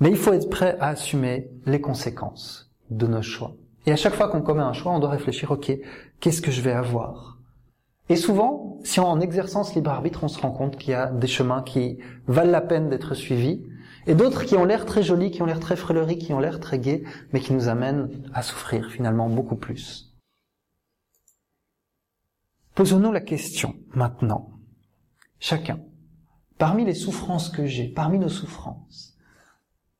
Mais 0.00 0.10
il 0.10 0.16
faut 0.16 0.32
être 0.32 0.50
prêt 0.50 0.76
à 0.80 0.88
assumer 0.88 1.50
les 1.66 1.80
conséquences 1.80 2.72
de 2.90 3.06
nos 3.06 3.22
choix. 3.22 3.54
Et 3.86 3.92
à 3.92 3.96
chaque 3.96 4.14
fois 4.14 4.28
qu'on 4.28 4.42
commet 4.42 4.62
un 4.62 4.72
choix, 4.72 4.92
on 4.92 4.98
doit 4.98 5.10
réfléchir, 5.10 5.50
ok, 5.50 5.72
qu'est-ce 6.20 6.42
que 6.42 6.50
je 6.50 6.62
vais 6.62 6.72
avoir? 6.72 7.38
Et 8.08 8.16
souvent, 8.16 8.78
si 8.82 9.00
en 9.00 9.20
exerçant 9.20 9.62
ce 9.62 9.74
libre 9.74 9.90
arbitre, 9.90 10.24
on 10.24 10.28
se 10.28 10.40
rend 10.40 10.50
compte 10.50 10.76
qu'il 10.76 10.90
y 10.90 10.94
a 10.94 11.06
des 11.06 11.26
chemins 11.26 11.62
qui 11.62 11.98
valent 12.26 12.50
la 12.50 12.60
peine 12.60 12.88
d'être 12.88 13.14
suivis, 13.14 13.62
et 14.06 14.14
d'autres 14.14 14.44
qui 14.44 14.56
ont 14.56 14.64
l'air 14.64 14.84
très 14.84 15.02
jolis, 15.02 15.30
qui 15.30 15.42
ont 15.42 15.46
l'air 15.46 15.60
très 15.60 15.76
fleuris, 15.76 16.18
qui 16.18 16.34
ont 16.34 16.38
l'air 16.38 16.60
très 16.60 16.78
gais, 16.78 17.04
mais 17.32 17.40
qui 17.40 17.54
nous 17.54 17.68
amènent 17.68 18.10
à 18.34 18.42
souffrir 18.42 18.90
finalement 18.90 19.28
beaucoup 19.30 19.56
plus. 19.56 20.13
Posons-nous 22.74 23.12
la 23.12 23.20
question 23.20 23.76
maintenant, 23.94 24.50
chacun, 25.38 25.80
parmi 26.58 26.84
les 26.84 26.94
souffrances 26.94 27.48
que 27.48 27.66
j'ai, 27.66 27.88
parmi 27.88 28.18
nos 28.18 28.28
souffrances, 28.28 29.16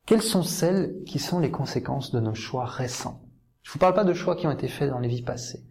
quelles 0.06 0.22
sont 0.22 0.42
celles 0.42 1.02
qui 1.06 1.18
sont 1.18 1.38
les 1.38 1.52
conséquences 1.52 2.10
de 2.10 2.20
nos 2.20 2.34
choix 2.34 2.64
récents? 2.64 3.22
Je 3.62 3.70
ne 3.70 3.72
vous 3.74 3.78
parle 3.78 3.94
pas 3.94 4.04
de 4.04 4.12
choix 4.12 4.36
qui 4.36 4.46
ont 4.46 4.50
été 4.52 4.68
faits 4.68 4.90
dans 4.90 4.98
les 4.98 5.08
vies 5.08 5.22
passées, 5.22 5.64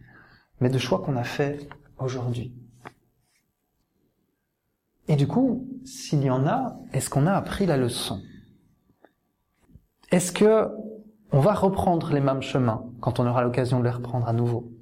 mais 0.62 0.70
de 0.70 0.78
choix 0.78 1.00
qu'on 1.00 1.18
a 1.18 1.24
faits 1.24 1.70
aujourd'hui. 2.00 2.56
Et 5.08 5.16
du 5.18 5.28
coup, 5.28 5.68
s'il 5.86 6.24
y 6.24 6.30
en 6.30 6.48
a, 6.48 6.80
est-ce 6.94 7.10
qu'on 7.10 7.28
a 7.28 7.34
appris 7.34 7.66
la 7.66 7.78
leçon? 7.78 8.22
Est-ce 10.12 10.32
que 10.32 10.70
on 11.32 11.40
va 11.40 11.54
reprendre 11.54 12.14
les 12.14 12.22
mêmes 12.22 12.42
chemins 12.42 12.86
quand 13.02 13.20
on 13.20 13.28
aura 13.28 13.44
l'occasion 13.44 13.80
de 13.80 13.84
les 13.84 13.92
reprendre 13.92 14.28
à 14.28 14.34
nouveau? 14.34 14.73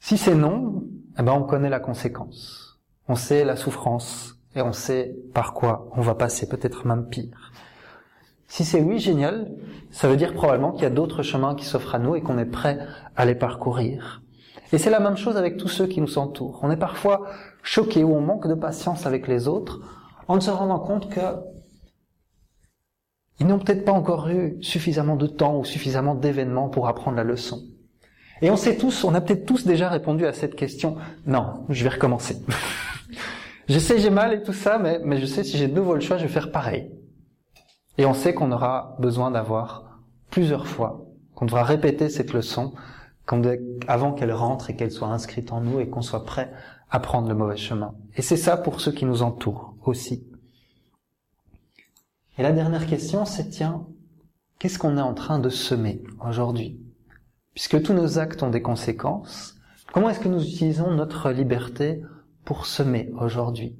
Si 0.00 0.16
c'est 0.16 0.34
non, 0.34 0.82
eh 1.18 1.22
ben 1.22 1.32
on 1.32 1.42
connaît 1.42 1.68
la 1.68 1.80
conséquence. 1.80 2.80
On 3.08 3.14
sait 3.14 3.44
la 3.44 3.56
souffrance 3.56 4.36
et 4.56 4.62
on 4.62 4.72
sait 4.72 5.16
par 5.34 5.54
quoi 5.54 5.88
on 5.94 6.00
va 6.00 6.14
passer, 6.14 6.48
peut-être 6.48 6.86
même 6.86 7.08
pire. 7.08 7.52
Si 8.48 8.64
c'est 8.64 8.80
oui, 8.80 8.98
génial, 8.98 9.52
ça 9.92 10.08
veut 10.08 10.16
dire 10.16 10.34
probablement 10.34 10.72
qu'il 10.72 10.82
y 10.82 10.86
a 10.86 10.90
d'autres 10.90 11.22
chemins 11.22 11.54
qui 11.54 11.64
s'offrent 11.64 11.94
à 11.94 11.98
nous 12.00 12.16
et 12.16 12.22
qu'on 12.22 12.38
est 12.38 12.46
prêt 12.46 12.80
à 13.14 13.24
les 13.24 13.36
parcourir. 13.36 14.22
Et 14.72 14.78
c'est 14.78 14.90
la 14.90 15.00
même 15.00 15.16
chose 15.16 15.36
avec 15.36 15.56
tous 15.56 15.68
ceux 15.68 15.86
qui 15.86 16.00
nous 16.00 16.18
entourent. 16.18 16.58
On 16.62 16.70
est 16.70 16.76
parfois 16.76 17.26
choqué 17.62 18.02
ou 18.02 18.14
on 18.14 18.20
manque 18.20 18.48
de 18.48 18.54
patience 18.54 19.06
avec 19.06 19.28
les 19.28 19.46
autres 19.48 19.80
en 20.26 20.40
se 20.40 20.50
rendant 20.50 20.80
compte 20.80 21.10
que 21.10 21.20
ils 23.38 23.46
n'ont 23.46 23.58
peut-être 23.58 23.84
pas 23.84 23.92
encore 23.92 24.28
eu 24.28 24.58
suffisamment 24.62 25.16
de 25.16 25.26
temps 25.26 25.58
ou 25.58 25.64
suffisamment 25.64 26.14
d'événements 26.14 26.68
pour 26.68 26.88
apprendre 26.88 27.16
la 27.16 27.24
leçon. 27.24 27.62
Et 28.42 28.50
on 28.50 28.56
sait 28.56 28.76
tous, 28.76 29.04
on 29.04 29.14
a 29.14 29.20
peut-être 29.20 29.44
tous 29.44 29.66
déjà 29.66 29.88
répondu 29.88 30.26
à 30.26 30.32
cette 30.32 30.54
question. 30.54 30.96
Non, 31.26 31.64
je 31.68 31.82
vais 31.82 31.90
recommencer. 31.90 32.36
je 33.68 33.78
sais 33.78 33.98
j'ai 33.98 34.10
mal 34.10 34.32
et 34.32 34.42
tout 34.42 34.52
ça, 34.52 34.78
mais, 34.78 35.20
je 35.20 35.26
sais 35.26 35.44
si 35.44 35.58
j'ai 35.58 35.68
de 35.68 35.74
nouveau 35.74 35.94
le 35.94 36.00
choix, 36.00 36.16
je 36.16 36.22
vais 36.22 36.32
faire 36.32 36.50
pareil. 36.50 36.90
Et 37.98 38.06
on 38.06 38.14
sait 38.14 38.32
qu'on 38.32 38.52
aura 38.52 38.96
besoin 38.98 39.30
d'avoir 39.30 40.00
plusieurs 40.30 40.66
fois, 40.66 41.06
qu'on 41.34 41.44
devra 41.44 41.64
répéter 41.64 42.08
cette 42.08 42.32
leçon 42.32 42.72
avant 43.86 44.12
qu'elle 44.12 44.32
rentre 44.32 44.70
et 44.70 44.76
qu'elle 44.76 44.90
soit 44.90 45.08
inscrite 45.08 45.52
en 45.52 45.60
nous 45.60 45.78
et 45.78 45.88
qu'on 45.88 46.02
soit 46.02 46.24
prêt 46.24 46.52
à 46.90 46.98
prendre 46.98 47.28
le 47.28 47.34
mauvais 47.34 47.56
chemin. 47.56 47.94
Et 48.16 48.22
c'est 48.22 48.36
ça 48.36 48.56
pour 48.56 48.80
ceux 48.80 48.90
qui 48.90 49.04
nous 49.04 49.22
entourent 49.22 49.74
aussi. 49.84 50.26
Et 52.38 52.42
la 52.42 52.52
dernière 52.52 52.86
question, 52.86 53.24
c'est 53.24 53.50
tiens, 53.50 53.86
qu'est-ce 54.58 54.78
qu'on 54.78 54.96
est 54.96 55.02
en 55.02 55.14
train 55.14 55.38
de 55.38 55.48
semer 55.48 56.02
aujourd'hui? 56.26 56.80
Puisque 57.54 57.82
tous 57.82 57.92
nos 57.92 58.18
actes 58.18 58.42
ont 58.42 58.50
des 58.50 58.62
conséquences, 58.62 59.56
comment 59.92 60.10
est-ce 60.10 60.20
que 60.20 60.28
nous 60.28 60.42
utilisons 60.42 60.90
notre 60.92 61.30
liberté 61.30 62.02
pour 62.44 62.66
semer 62.66 63.10
aujourd'hui? 63.18 63.76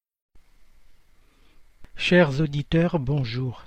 Chers 1.95 2.41
auditeurs, 2.41 2.97
bonjour. 2.97 3.63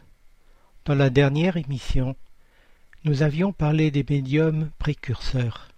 Dans 0.86 0.96
la 0.96 1.10
dernière 1.10 1.56
émission, 1.56 2.16
nous 3.04 3.22
avions 3.22 3.52
parlé 3.52 3.92
des 3.92 4.02
médiums 4.02 4.72
précurseurs. 4.80 5.68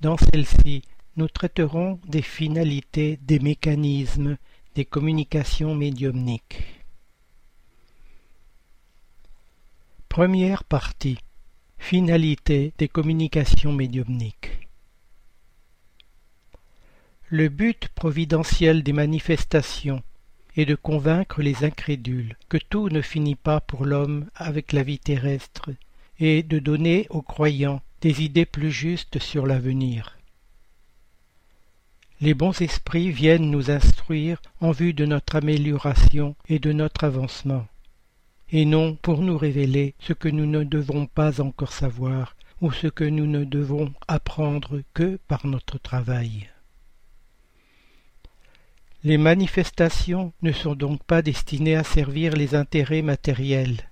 Dans 0.00 0.16
celle-ci, 0.16 0.82
nous 1.16 1.28
traiterons 1.28 1.98
des 2.06 2.22
finalités 2.22 3.18
des 3.22 3.38
mécanismes 3.38 4.36
des 4.74 4.84
communications 4.84 5.74
médiumniques. 5.74 6.62
Première 10.10 10.64
partie. 10.64 11.18
Finalité 11.78 12.74
des 12.76 12.88
communications 12.88 13.72
médiumniques. 13.72 14.68
Le 17.28 17.48
but 17.48 17.88
providentiel 17.88 18.82
des 18.82 18.92
manifestations 18.92 20.02
est 20.56 20.66
de 20.66 20.74
convaincre 20.74 21.42
les 21.42 21.64
incrédules 21.64 22.36
que 22.48 22.58
tout 22.58 22.88
ne 22.88 23.00
finit 23.00 23.34
pas 23.34 23.60
pour 23.60 23.84
l'homme 23.84 24.28
avec 24.34 24.72
la 24.72 24.82
vie 24.82 24.98
terrestre 24.98 25.70
et 26.18 26.42
de 26.42 26.58
donner 26.58 27.06
aux 27.10 27.22
croyants 27.22 27.82
des 28.02 28.22
idées 28.22 28.46
plus 28.46 28.70
justes 28.70 29.18
sur 29.18 29.46
l'avenir. 29.46 30.15
Les 32.20 32.34
bons 32.34 32.60
esprits 32.60 33.10
viennent 33.10 33.50
nous 33.50 33.70
instruire 33.70 34.40
en 34.60 34.70
vue 34.70 34.94
de 34.94 35.04
notre 35.04 35.36
amélioration 35.36 36.34
et 36.48 36.58
de 36.58 36.72
notre 36.72 37.04
avancement, 37.04 37.66
et 38.50 38.64
non 38.64 38.96
pour 38.96 39.20
nous 39.20 39.36
révéler 39.36 39.94
ce 39.98 40.12
que 40.12 40.28
nous 40.28 40.46
ne 40.46 40.64
devons 40.64 41.06
pas 41.06 41.40
encore 41.40 41.72
savoir 41.72 42.36
ou 42.60 42.72
ce 42.72 42.86
que 42.86 43.04
nous 43.04 43.26
ne 43.26 43.44
devons 43.44 43.92
apprendre 44.08 44.80
que 44.94 45.18
par 45.28 45.46
notre 45.46 45.78
travail. 45.78 46.48
Les 49.04 49.18
manifestations 49.18 50.32
ne 50.42 50.52
sont 50.52 50.74
donc 50.74 51.02
pas 51.04 51.22
destinées 51.22 51.76
à 51.76 51.84
servir 51.84 52.32
les 52.32 52.54
intérêts 52.54 53.02
matériels, 53.02 53.90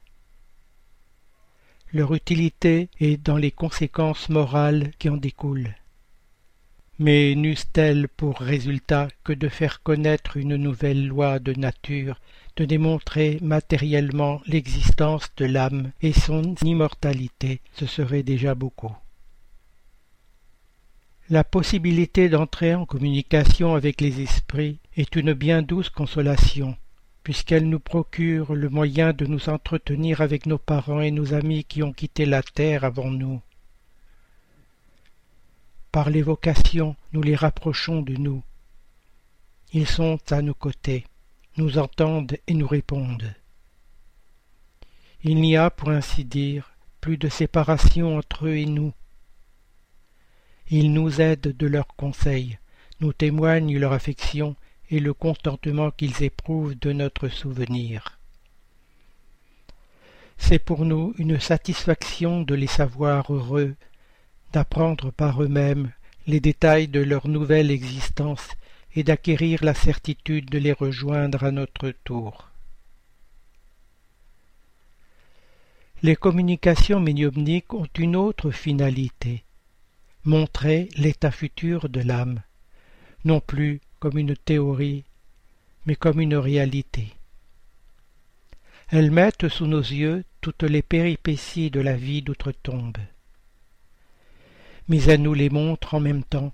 leur 1.94 2.12
utilité 2.12 2.88
est 2.98 3.24
dans 3.24 3.36
les 3.36 3.52
conséquences 3.52 4.28
morales 4.28 4.90
qui 4.98 5.08
en 5.08 5.16
découlent. 5.16 5.76
Mais 7.04 7.34
n'eussent-elles 7.34 8.08
pour 8.08 8.38
résultat 8.38 9.08
que 9.24 9.34
de 9.34 9.50
faire 9.50 9.82
connaître 9.82 10.38
une 10.38 10.56
nouvelle 10.56 11.06
loi 11.06 11.38
de 11.38 11.52
nature, 11.52 12.18
de 12.56 12.64
démontrer 12.64 13.36
matériellement 13.42 14.40
l'existence 14.46 15.28
de 15.36 15.44
l'âme 15.44 15.92
et 16.00 16.14
son 16.14 16.54
immortalité, 16.62 17.60
ce 17.74 17.84
serait 17.84 18.22
déjà 18.22 18.54
beaucoup. 18.54 18.96
La 21.28 21.44
possibilité 21.44 22.30
d'entrer 22.30 22.74
en 22.74 22.86
communication 22.86 23.74
avec 23.74 24.00
les 24.00 24.22
esprits 24.22 24.78
est 24.96 25.14
une 25.14 25.34
bien 25.34 25.60
douce 25.60 25.90
consolation, 25.90 26.74
puisqu'elle 27.22 27.68
nous 27.68 27.80
procure 27.80 28.54
le 28.54 28.70
moyen 28.70 29.12
de 29.12 29.26
nous 29.26 29.50
entretenir 29.50 30.22
avec 30.22 30.46
nos 30.46 30.56
parents 30.56 31.02
et 31.02 31.10
nos 31.10 31.34
amis 31.34 31.64
qui 31.64 31.82
ont 31.82 31.92
quitté 31.92 32.24
la 32.24 32.42
terre 32.42 32.82
avant 32.82 33.10
nous. 33.10 33.42
Par 35.94 36.10
l'évocation, 36.10 36.96
nous 37.12 37.22
les 37.22 37.36
rapprochons 37.36 38.02
de 38.02 38.14
nous. 38.14 38.42
Ils 39.72 39.86
sont 39.86 40.18
à 40.32 40.42
nos 40.42 40.52
côtés, 40.52 41.06
nous 41.56 41.78
entendent 41.78 42.36
et 42.48 42.54
nous 42.54 42.66
répondent. 42.66 43.32
Il 45.22 45.36
n'y 45.36 45.56
a, 45.56 45.70
pour 45.70 45.90
ainsi 45.90 46.24
dire, 46.24 46.74
plus 47.00 47.16
de 47.16 47.28
séparation 47.28 48.16
entre 48.16 48.48
eux 48.48 48.56
et 48.56 48.66
nous. 48.66 48.92
Ils 50.68 50.92
nous 50.92 51.20
aident 51.20 51.56
de 51.56 51.66
leurs 51.68 51.94
conseils, 51.94 52.58
nous 52.98 53.12
témoignent 53.12 53.78
leur 53.78 53.92
affection 53.92 54.56
et 54.90 54.98
le 54.98 55.14
contentement 55.14 55.92
qu'ils 55.92 56.24
éprouvent 56.24 56.74
de 56.74 56.90
notre 56.90 57.28
souvenir. 57.28 58.18
C'est 60.38 60.58
pour 60.58 60.86
nous 60.86 61.14
une 61.18 61.38
satisfaction 61.38 62.42
de 62.42 62.56
les 62.56 62.66
savoir 62.66 63.32
heureux, 63.32 63.76
d'apprendre 64.54 65.10
par 65.10 65.42
eux-mêmes 65.42 65.90
les 66.28 66.38
détails 66.38 66.86
de 66.86 67.00
leur 67.00 67.26
nouvelle 67.26 67.72
existence 67.72 68.50
et 68.94 69.02
d'acquérir 69.02 69.64
la 69.64 69.74
certitude 69.74 70.48
de 70.48 70.58
les 70.58 70.72
rejoindre 70.72 71.42
à 71.42 71.50
notre 71.50 71.90
tour. 72.04 72.50
Les 76.04 76.14
communications 76.14 77.00
médiumniques 77.00 77.74
ont 77.74 77.88
une 77.98 78.14
autre 78.14 78.52
finalité, 78.52 79.42
montrer 80.22 80.88
l'état 80.96 81.32
futur 81.32 81.88
de 81.88 82.00
l'âme, 82.00 82.40
non 83.24 83.40
plus 83.40 83.80
comme 83.98 84.18
une 84.18 84.36
théorie, 84.36 85.02
mais 85.84 85.96
comme 85.96 86.20
une 86.20 86.36
réalité. 86.36 87.08
Elles 88.88 89.10
mettent 89.10 89.48
sous 89.48 89.66
nos 89.66 89.80
yeux 89.80 90.22
toutes 90.40 90.62
les 90.62 90.82
péripéties 90.82 91.72
de 91.72 91.80
la 91.80 91.96
vie 91.96 92.22
d'outre-tombe. 92.22 92.98
Mais 94.88 95.02
elles 95.04 95.22
nous 95.22 95.34
les 95.34 95.50
montrent 95.50 95.94
en 95.94 96.00
même 96.00 96.24
temps 96.24 96.52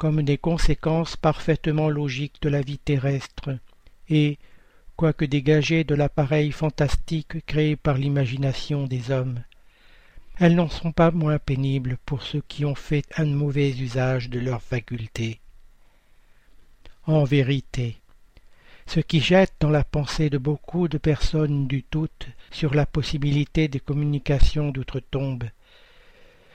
comme 0.00 0.22
des 0.22 0.38
conséquences 0.38 1.16
parfaitement 1.16 1.90
logiques 1.90 2.40
de 2.40 2.48
la 2.48 2.62
vie 2.62 2.78
terrestre, 2.78 3.58
et, 4.08 4.38
quoique 4.96 5.26
dégagées 5.26 5.84
de 5.84 5.94
l'appareil 5.94 6.52
fantastique 6.52 7.44
créé 7.44 7.76
par 7.76 7.98
l'imagination 7.98 8.86
des 8.86 9.10
hommes, 9.10 9.42
elles 10.38 10.54
n'en 10.54 10.70
sont 10.70 10.92
pas 10.92 11.10
moins 11.10 11.38
pénibles 11.38 11.98
pour 12.06 12.22
ceux 12.22 12.40
qui 12.48 12.64
ont 12.64 12.74
fait 12.74 13.04
un 13.18 13.26
mauvais 13.26 13.68
usage 13.72 14.30
de 14.30 14.40
leurs 14.40 14.62
facultés. 14.62 15.38
En 17.04 17.24
vérité, 17.24 18.00
ce 18.86 19.00
qui 19.00 19.20
jette 19.20 19.52
dans 19.60 19.68
la 19.68 19.84
pensée 19.84 20.30
de 20.30 20.38
beaucoup 20.38 20.88
de 20.88 20.96
personnes 20.96 21.66
du 21.66 21.84
doute 21.90 22.26
sur 22.50 22.72
la 22.72 22.86
possibilité 22.86 23.68
des 23.68 23.80
communications 23.80 24.70
d'outre-tombe. 24.70 25.44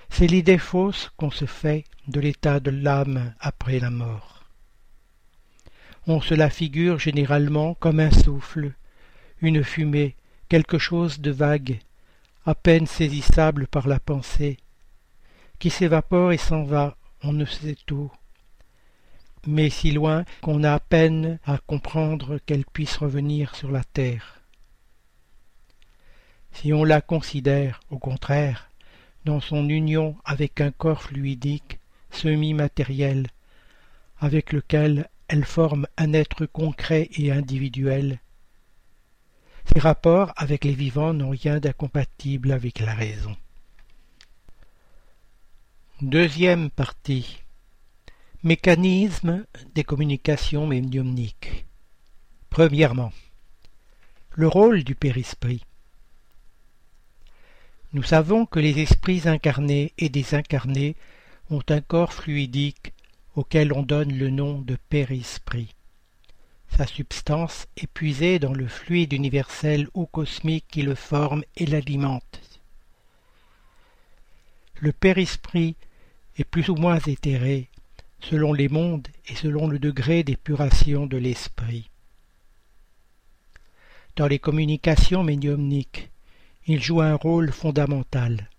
C'est 0.10 0.28
l'idée 0.28 0.58
fausse 0.58 1.12
qu'on 1.18 1.32
se 1.32 1.46
fait 1.46 1.84
de 2.08 2.20
l'état 2.20 2.60
de 2.60 2.72
l'âme 2.72 3.34
après 3.40 3.80
la 3.80 3.90
mort. 3.90 4.46
On 6.08 6.22
se 6.22 6.34
la 6.34 6.50
figure 6.50 7.00
généralement 7.00 7.74
comme 7.74 8.00
un 8.00 8.12
souffle, 8.12 8.74
une 9.42 9.64
fumée, 9.64 10.16
quelque 10.50 10.78
chose 10.78 11.20
de 11.20 11.32
vague, 11.32 11.80
à 12.46 12.54
peine 12.54 12.86
saisissable 12.86 13.68
par 13.68 13.88
la 13.88 14.00
pensée, 14.00 14.58
qui 15.58 15.70
s'évapore 15.70 16.32
et 16.32 16.38
s'en 16.38 16.64
va, 16.64 16.96
on 17.24 17.34
ne 17.34 17.46
sait 17.46 17.78
où, 17.92 18.12
mais 19.48 19.70
si 19.70 19.92
loin 19.92 20.26
qu'on 20.42 20.64
a 20.64 20.74
à 20.74 20.80
peine 20.80 21.40
à 21.46 21.58
comprendre 21.58 22.40
qu'elle 22.46 22.66
puisse 22.66 22.98
revenir 22.98 23.56
sur 23.56 23.72
la 23.72 23.84
terre. 23.84 24.42
Si 26.52 26.74
on 26.74 26.84
la 26.84 27.02
considère, 27.02 27.80
au 27.90 27.98
contraire, 27.98 28.70
dans 29.26 29.42
son 29.42 29.68
union 29.68 30.16
avec 30.24 30.62
un 30.62 30.72
corps 30.72 31.02
fluidique, 31.02 31.80
semi-matériel, 32.12 33.28
avec 34.20 34.54
lequel 34.54 35.10
elle 35.28 35.46
forme 35.46 35.88
un 35.98 36.14
être 36.14 36.46
concret 36.46 37.10
et 37.18 37.32
individuel, 37.32 38.20
ces 39.74 39.80
rapports 39.80 40.32
avec 40.36 40.64
les 40.64 40.74
vivants 40.74 41.14
n'ont 41.14 41.32
rien 41.32 41.60
d'incompatible 41.60 42.52
avec 42.52 42.80
la 42.80 42.94
raison. 42.94 43.36
Deuxième 46.02 46.70
partie. 46.70 47.40
Mécanisme 48.44 49.46
des 49.74 49.84
communications 49.84 50.68
médiumniques. 50.68 51.66
Premièrement, 52.52 53.12
le 54.34 54.48
rôle 54.48 54.84
du 54.84 54.94
périsprit. 54.94 55.66
Nous 57.96 58.04
savons 58.04 58.46
que 58.46 58.60
les 58.60 58.80
esprits 58.82 59.22
incarnés 59.26 59.94
et 59.98 60.10
désincarnés 60.10 60.98
ont 61.50 61.64
un 61.70 61.80
corps 61.80 62.12
fluidique 62.12 62.94
auquel 63.36 63.72
on 63.72 63.84
donne 63.84 64.14
le 64.18 64.30
nom 64.30 64.60
de 64.60 64.78
périsprit 64.90 65.74
sa 66.76 66.86
substance 66.86 67.68
épuisée 67.78 68.38
dans 68.38 68.52
le 68.52 68.68
fluide 68.68 69.14
universel 69.14 69.88
ou 69.94 70.06
cosmique 70.06 70.66
qui 70.70 70.82
le 70.82 70.94
forme 70.94 71.46
et 71.56 71.66
l'alimente. 71.66 72.60
Le 74.82 74.92
périsprit 74.92 75.78
est 76.38 76.44
plus 76.44 76.68
ou 76.68 76.76
moins 76.76 77.00
éthéré 77.00 77.70
selon 78.20 78.52
les 78.52 78.68
mondes 78.68 79.08
et 79.30 79.36
selon 79.36 79.68
le 79.68 79.80
degré 79.80 80.24
d'épuration 80.24 81.06
de 81.06 81.16
l'esprit. 81.16 81.90
Dans 84.18 84.28
les 84.28 84.40
communications 84.40 85.24
médiumniques, 85.24 86.10
il 86.68 86.82
joue 86.82 87.02
un 87.02 87.16
rôle 87.16 87.52
fondamental, 87.52 88.50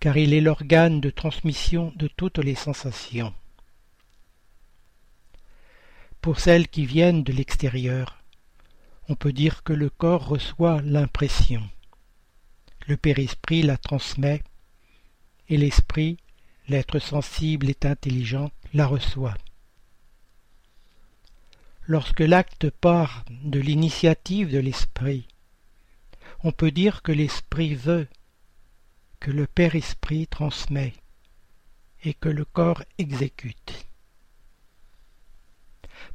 car 0.00 0.16
il 0.16 0.32
est 0.32 0.40
l'organe 0.40 1.00
de 1.00 1.10
transmission 1.10 1.92
de 1.96 2.08
toutes 2.08 2.38
les 2.38 2.54
sensations 2.54 3.34
pour 6.26 6.40
celles 6.40 6.66
qui 6.66 6.86
viennent 6.86 7.22
de 7.22 7.32
l'extérieur. 7.32 8.18
On 9.08 9.14
peut 9.14 9.32
dire 9.32 9.62
que 9.62 9.72
le 9.72 9.88
corps 9.88 10.26
reçoit 10.26 10.82
l'impression. 10.82 11.62
Le 12.88 12.96
périsprit 12.96 13.62
la 13.62 13.76
transmet 13.76 14.42
et 15.48 15.56
l'esprit, 15.56 16.16
l'être 16.66 16.98
sensible 16.98 17.70
et 17.70 17.76
intelligent, 17.84 18.50
la 18.74 18.88
reçoit. 18.88 19.36
Lorsque 21.86 22.18
l'acte 22.18 22.70
part 22.70 23.24
de 23.30 23.60
l'initiative 23.60 24.50
de 24.50 24.58
l'esprit, 24.58 25.28
on 26.44 26.52
peut 26.52 26.70
dire 26.70 27.02
que 27.02 27.12
l'esprit 27.12 27.74
veut, 27.74 28.08
que 29.20 29.30
le 29.30 29.46
père-esprit 29.46 30.26
transmet 30.26 30.92
et 32.04 32.14
que 32.14 32.28
le 32.28 32.44
corps 32.44 32.82
exécute 32.98 33.86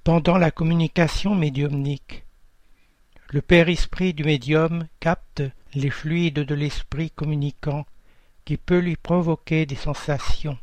pendant 0.03 0.38
la 0.38 0.52
communication 0.52 1.35
médiumnique. 1.35 2.23
Le 3.30 3.41
père-esprit 3.41 4.14
du 4.14 4.23
médium 4.23 4.88
capte 4.99 5.43
les 5.73 5.89
fluides 5.89 6.39
de 6.39 6.56
l'esprit 6.56 7.11
communicant 7.11 7.85
qui 8.45 8.57
peut 8.57 8.80
lui 8.80 8.95
provoquer 8.95 9.65
des 9.65 9.76
sensations, 9.76 10.57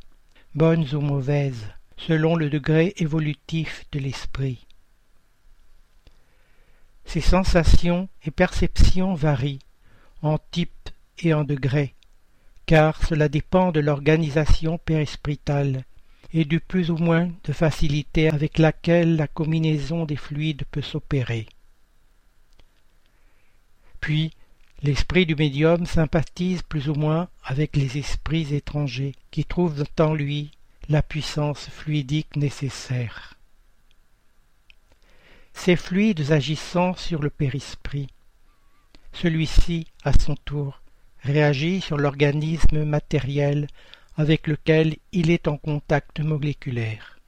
bonnes 0.55 0.87
ou 0.95 1.01
mauvaises, 1.01 1.69
selon 1.97 2.37
le 2.37 2.51
degré 2.51 2.95
évolutif 2.99 3.87
de 3.93 4.01
l'esprit. 4.01 4.67
Ces 7.09 7.23
sensations 7.23 8.07
et 8.27 8.31
perceptions 8.31 9.15
varient 9.15 9.61
en 10.21 10.37
type 10.51 10.91
et 11.21 11.33
en 11.33 11.43
degré, 11.43 11.95
car 12.67 13.03
cela 13.03 13.31
dépend 13.31 13.73
de 13.73 13.81
l'organisation 13.81 14.77
périspritale 14.77 15.85
et 16.35 16.45
du 16.45 16.61
plus 16.61 16.91
ou 16.91 16.99
moins 16.99 17.31
de 17.45 17.55
facilité 17.55 18.29
avec 18.29 18.59
laquelle 18.59 19.17
la 19.17 19.27
combinaison 19.27 20.05
des 20.05 20.17
fluides 20.17 20.65
peut 20.71 20.83
s'opérer. 20.83 21.47
Puis, 24.01 24.33
l'esprit 24.83 25.25
du 25.25 25.35
médium 25.35 25.87
sympathise 25.87 26.61
plus 26.61 26.91
ou 26.91 26.95
moins 26.95 27.31
avec 27.43 27.75
les 27.75 27.97
esprits 27.97 28.55
étrangers 28.55 29.15
qui 29.31 29.47
trouvent 29.47 29.87
en 29.99 30.13
lui 30.13 30.51
la 30.91 31.01
puissance 31.01 31.71
fluidique 31.71 32.37
nécessaire. 32.37 33.38
Ces 35.53 35.77
fluides 35.77 36.31
agissant 36.31 36.95
sur 36.95 37.21
le 37.21 37.31
périsprit, 37.31 38.09
celui-ci, 39.13 39.87
à 40.05 40.13
son 40.13 40.37
tour, 40.37 40.81
réagit 41.23 41.81
sur 41.81 41.97
l'organisme 41.97 42.85
matériel 42.85 43.67
avec 44.17 44.47
lequel 44.47 44.97
il 45.13 45.31
est 45.31 45.49
en 45.49 45.57
contact 45.57 46.21
moléculaire. 46.21 47.19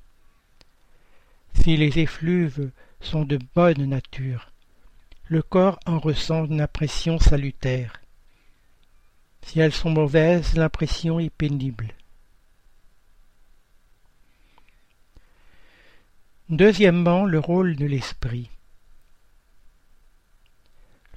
Si 1.54 1.76
les 1.76 1.98
effluves 1.98 2.70
sont 3.00 3.24
de 3.24 3.38
bonne 3.54 3.84
nature, 3.84 4.52
le 5.26 5.42
corps 5.42 5.78
en 5.86 5.98
ressent 5.98 6.44
une 6.46 6.60
impression 6.60 7.18
salutaire. 7.18 8.00
Si 9.42 9.60
elles 9.60 9.72
sont 9.72 9.90
mauvaises, 9.90 10.54
l'impression 10.54 11.18
est 11.20 11.30
pénible. 11.30 11.94
Deuxièmement, 16.50 17.26
le 17.26 17.38
rôle 17.38 17.76
de 17.76 17.86
l'esprit. 17.86 18.50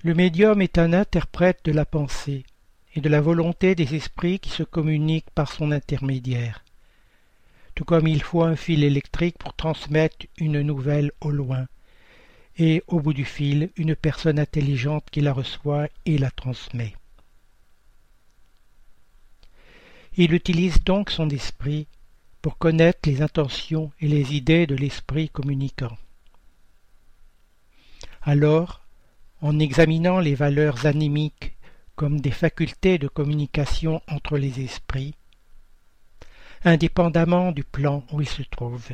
Le 0.03 0.13
médium 0.13 0.61
est 0.61 0.77
un 0.77 0.93
interprète 0.93 1.61
de 1.65 1.71
la 1.71 1.85
pensée 1.85 2.45
et 2.93 3.01
de 3.01 3.09
la 3.09 3.19
volonté 3.19 3.73
des 3.73 3.95
esprits 3.95 4.37
qui 4.37 4.51
se 4.51 4.61
communiquent 4.61 5.31
par 5.31 5.51
son 5.51 5.71
intermédiaire. 5.71 6.63
Tout 7.73 7.83
comme 7.83 8.05
il 8.05 8.21
faut 8.21 8.43
un 8.43 8.55
fil 8.55 8.83
électrique 8.83 9.39
pour 9.39 9.55
transmettre 9.55 10.27
une 10.37 10.61
nouvelle 10.61 11.11
au 11.19 11.31
loin, 11.31 11.65
et 12.59 12.83
au 12.85 12.99
bout 12.99 13.13
du 13.13 13.25
fil 13.25 13.71
une 13.75 13.95
personne 13.95 14.37
intelligente 14.37 15.07
qui 15.09 15.21
la 15.21 15.33
reçoit 15.33 15.87
et 16.05 16.19
la 16.19 16.29
transmet. 16.29 16.95
Il 20.15 20.35
utilise 20.35 20.83
donc 20.83 21.09
son 21.09 21.27
esprit 21.29 21.87
pour 22.43 22.57
connaître 22.57 23.07
les 23.09 23.21
intentions 23.21 23.93
et 24.01 24.07
les 24.09 24.35
idées 24.35 24.67
de 24.67 24.75
l'esprit 24.75 25.29
communicant. 25.29 25.97
Alors, 28.21 28.81
en 29.41 29.59
examinant 29.59 30.19
les 30.19 30.35
valeurs 30.35 30.85
animiques 30.85 31.55
comme 31.95 32.19
des 32.19 32.31
facultés 32.31 32.97
de 32.97 33.07
communication 33.07 34.01
entre 34.09 34.37
les 34.37 34.59
esprits, 34.59 35.15
indépendamment 36.65 37.53
du 37.53 37.63
plan 37.63 38.03
où 38.11 38.19
ils 38.19 38.27
se 38.27 38.43
trouvent. 38.43 38.91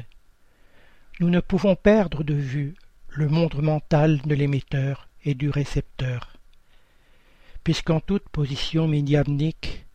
Nous 1.20 1.32
ne 1.32 1.40
pouvons 1.40 1.76
perdre 1.76 2.24
de 2.24 2.36
vue 2.36 2.76
le 3.08 3.30
monde 3.30 3.60
mental 3.64 4.22
de 4.22 4.36
l'émetteur 4.36 5.10
et 5.26 5.34
du 5.34 5.50
récepteur, 5.50 6.38
puisqu'en 7.64 8.00
toute 8.00 8.30
position 8.30 8.88
médiamnique, 8.88 9.88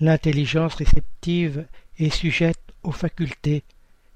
l'intelligence 0.00 0.76
réceptive 0.76 1.66
est 1.98 2.10
sujette 2.10 2.74
aux 2.82 2.92
facultés 2.92 3.64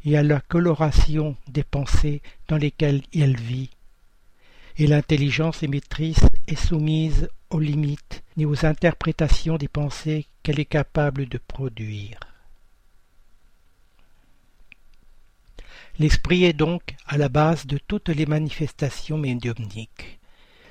et 0.05 0.17
à 0.17 0.23
la 0.23 0.41
coloration 0.41 1.37
des 1.49 1.65
pensées 1.65 2.23
dans 2.49 2.57
lesquelles 2.57 3.03
elle 3.15 3.37
vit, 3.37 3.71
et 4.77 4.87
l'intelligence 4.87 5.63
émettrice 5.63 6.25
est 6.47 6.57
soumise 6.57 7.29
aux 7.51 7.61
limites 7.61 8.23
ni 8.37 8.47
aux 8.47 8.65
interprétations 8.65 9.57
des 9.57 9.69
pensées 9.69 10.27
qu'elle 10.43 10.61
est 10.61 10.65
capable 10.65 11.27
de 11.27 11.39
produire. 11.39 12.19
L'esprit 15.99 16.45
est 16.45 16.55
donc 16.55 16.95
à 17.07 17.19
la 17.19 17.29
base 17.29 17.67
de 17.67 17.77
toutes 17.77 18.09
les 18.09 18.25
manifestations 18.25 19.19
médiumniques, 19.19 20.19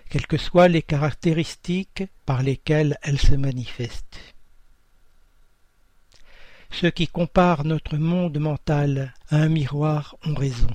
quelles 0.09 0.25
que 0.25 0.37
soient 0.37 0.67
les 0.67 0.81
caractéristiques 0.81 2.03
par 2.25 2.41
lesquelles 2.41 2.97
elles 3.03 3.19
se 3.19 3.35
manifestent. 3.35 4.19
Ceux 6.71 6.91
qui 6.91 7.07
comparent 7.07 7.65
notre 7.65 7.97
monde 7.97 8.37
mental 8.39 9.13
à 9.29 9.37
un 9.37 9.49
miroir 9.49 10.15
ont 10.25 10.35
raison. 10.35 10.69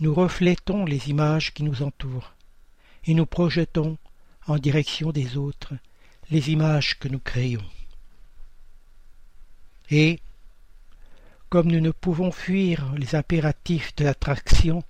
nous 0.00 0.12
reflétons 0.12 0.84
les 0.84 1.08
images 1.08 1.54
qui 1.54 1.62
nous 1.62 1.82
entourent, 1.82 2.34
et 3.06 3.14
nous 3.14 3.26
projetons 3.26 3.96
en 4.46 4.58
direction 4.58 5.12
des 5.12 5.36
autres 5.36 5.74
les 6.30 6.50
images 6.50 6.98
que 6.98 7.08
nous 7.08 7.18
créons. 7.18 7.64
Et, 9.90 10.20
comme 11.48 11.68
nous 11.68 11.80
ne 11.80 11.90
pouvons 11.90 12.32
fuir 12.32 12.92
les 12.96 13.14
impératifs 13.14 13.94
de 13.96 14.04
l'attraction, 14.04 14.82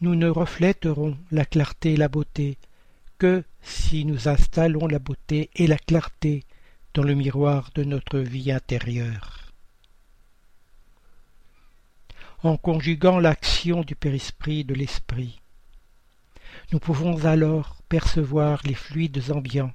nous 0.00 0.14
ne 0.14 0.28
reflèterons 0.28 1.16
la 1.30 1.44
clarté 1.44 1.94
et 1.94 1.96
la 1.96 2.08
beauté 2.08 2.58
que 3.18 3.44
si 3.62 4.04
nous 4.04 4.28
installons 4.28 4.86
la 4.86 4.98
beauté 4.98 5.50
et 5.54 5.66
la 5.66 5.78
clarté 5.78 6.44
dans 6.96 7.02
le 7.02 7.14
miroir 7.14 7.68
de 7.74 7.84
notre 7.84 8.20
vie 8.20 8.50
intérieure. 8.50 9.52
En 12.42 12.56
conjuguant 12.56 13.18
l'action 13.18 13.82
du 13.82 13.94
périsprit 13.94 14.64
de 14.64 14.72
l'esprit, 14.72 15.38
nous 16.72 16.78
pouvons 16.78 17.26
alors 17.26 17.76
percevoir 17.90 18.62
les 18.64 18.72
fluides 18.72 19.30
ambiants 19.30 19.74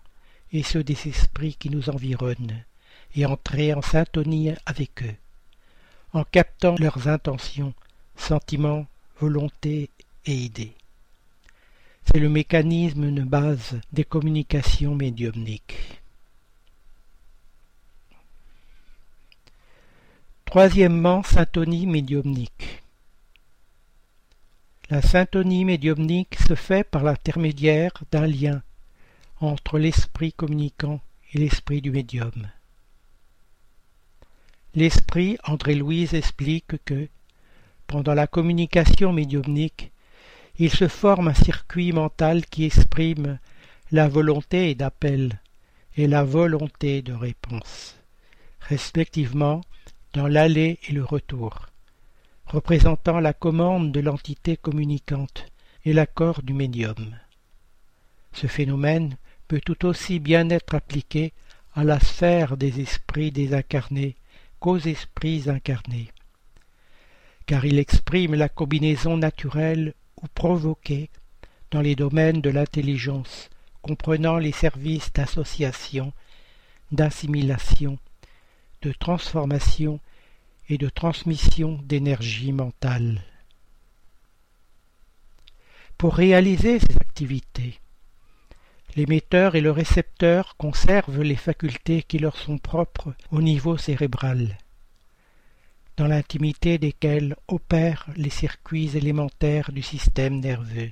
et 0.51 0.63
ceux 0.63 0.83
des 0.83 0.97
esprits 1.07 1.53
qui 1.53 1.69
nous 1.69 1.91
environnent, 1.91 2.63
et 3.13 3.27
entrer 3.27 3.71
en 3.75 3.83
syntonie 3.83 4.53
avec 4.65 5.03
eux, 5.03 5.15
en 6.13 6.23
captant 6.23 6.75
leurs 6.79 7.07
intentions, 7.07 7.75
sentiments, 8.15 8.87
volontés 9.19 9.91
et 10.25 10.33
idées. 10.33 10.73
C'est 12.05 12.19
le 12.19 12.29
mécanisme 12.29 13.11
de 13.11 13.21
base 13.21 13.79
des 13.93 14.05
communications 14.05 14.95
médiumniques. 14.95 16.00
Troisièmement, 20.51 21.23
syntonie 21.23 21.87
médiumnique. 21.87 22.83
La 24.89 25.01
syntonie 25.01 25.63
médiumnique 25.63 26.37
se 26.45 26.55
fait 26.55 26.83
par 26.83 27.05
l'intermédiaire 27.05 27.93
d'un 28.11 28.27
lien 28.27 28.61
entre 29.39 29.79
l'esprit 29.79 30.33
communicant 30.33 30.99
et 31.31 31.37
l'esprit 31.37 31.81
du 31.81 31.89
médium. 31.89 32.49
L'esprit, 34.75 35.37
André-Louise 35.45 36.15
explique 36.15 36.83
que, 36.83 37.07
pendant 37.87 38.13
la 38.13 38.27
communication 38.27 39.13
médiumnique, 39.13 39.93
il 40.59 40.69
se 40.69 40.89
forme 40.89 41.29
un 41.29 41.33
circuit 41.33 41.93
mental 41.93 42.45
qui 42.45 42.65
exprime 42.65 43.39
la 43.93 44.09
volonté 44.09 44.75
d'appel 44.75 45.39
et 45.95 46.07
la 46.07 46.25
volonté 46.25 47.01
de 47.01 47.13
réponse, 47.13 47.95
respectivement 48.59 49.61
dans 50.13 50.27
l'aller 50.27 50.79
et 50.87 50.91
le 50.91 51.03
retour, 51.03 51.67
représentant 52.45 53.19
la 53.19 53.33
commande 53.33 53.91
de 53.91 53.99
l'entité 53.99 54.57
communicante 54.57 55.45
et 55.85 55.93
l'accord 55.93 56.43
du 56.43 56.53
médium. 56.53 57.15
Ce 58.33 58.47
phénomène 58.47 59.17
peut 59.47 59.61
tout 59.63 59.85
aussi 59.85 60.19
bien 60.19 60.49
être 60.49 60.75
appliqué 60.75 61.33
à 61.73 61.83
la 61.83 61.99
sphère 61.99 62.57
des 62.57 62.81
esprits 62.81 63.31
désincarnés 63.31 64.15
qu'aux 64.59 64.77
esprits 64.77 65.49
incarnés, 65.49 66.09
car 67.45 67.65
il 67.65 67.79
exprime 67.79 68.35
la 68.35 68.49
combinaison 68.49 69.17
naturelle 69.17 69.93
ou 70.21 70.27
provoquée 70.27 71.09
dans 71.71 71.81
les 71.81 71.95
domaines 71.95 72.41
de 72.41 72.49
l'intelligence, 72.49 73.49
comprenant 73.81 74.37
les 74.37 74.51
services 74.51 75.11
d'association, 75.13 76.13
d'assimilation, 76.91 77.97
de 78.81 78.91
transformation 78.91 79.99
et 80.69 80.77
de 80.77 80.89
transmission 80.89 81.79
d'énergie 81.83 82.51
mentale. 82.51 83.21
Pour 85.97 86.15
réaliser 86.15 86.79
ces 86.79 86.95
activités, 86.95 87.79
l'émetteur 88.95 89.55
et 89.55 89.61
le 89.61 89.71
récepteur 89.71 90.55
conservent 90.57 91.21
les 91.21 91.35
facultés 91.35 92.01
qui 92.03 92.17
leur 92.17 92.37
sont 92.37 92.57
propres 92.57 93.13
au 93.31 93.41
niveau 93.41 93.77
cérébral, 93.77 94.57
dans 95.97 96.07
l'intimité 96.07 96.77
desquelles 96.77 97.35
opèrent 97.47 98.07
les 98.15 98.29
circuits 98.29 98.97
élémentaires 98.97 99.71
du 99.71 99.83
système 99.83 100.39
nerveux, 100.39 100.91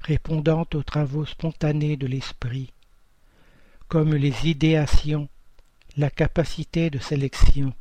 répondant 0.00 0.66
aux 0.72 0.82
travaux 0.82 1.26
spontanés 1.26 1.96
de 1.96 2.06
l'esprit, 2.06 2.72
comme 3.88 4.14
les 4.14 4.48
idéations 4.48 5.28
la 5.96 6.10
capacité 6.10 6.90
de 6.90 6.98
sélection, 6.98 7.72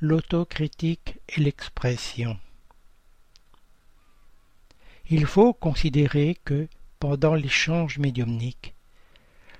l'autocritique 0.00 1.18
et 1.28 1.40
l'expression. 1.40 2.38
Il 5.10 5.26
faut 5.26 5.52
considérer 5.52 6.38
que, 6.46 6.68
pendant 6.98 7.34
l'échange 7.34 7.98
médiumnique, 7.98 8.74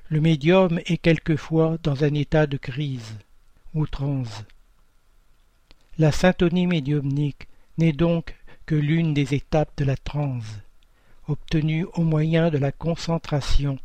le 0.09 0.23
médium 0.23 0.81
est 0.87 0.97
quelquefois 0.97 1.77
dans 1.83 2.05
un 2.05 2.15
état 2.15 2.47
de 2.47 2.57
crise 2.57 3.19
ou 3.75 3.87
transe. 3.87 4.45
La 5.99 6.11
syntonie 6.11 6.67
médiumnique 6.67 7.49
n'est 7.77 7.93
donc 7.93 8.35
que 8.65 8.75
l'une 8.75 9.13
des 9.13 9.35
étapes 9.35 9.77
de 9.77 9.85
la 9.85 9.97
transe, 9.97 10.59
obtenue 11.29 11.85
au 11.95 12.03
moyen 12.03 12.49
de 12.49 12.57
la 12.57 12.73
concentration 12.73 13.79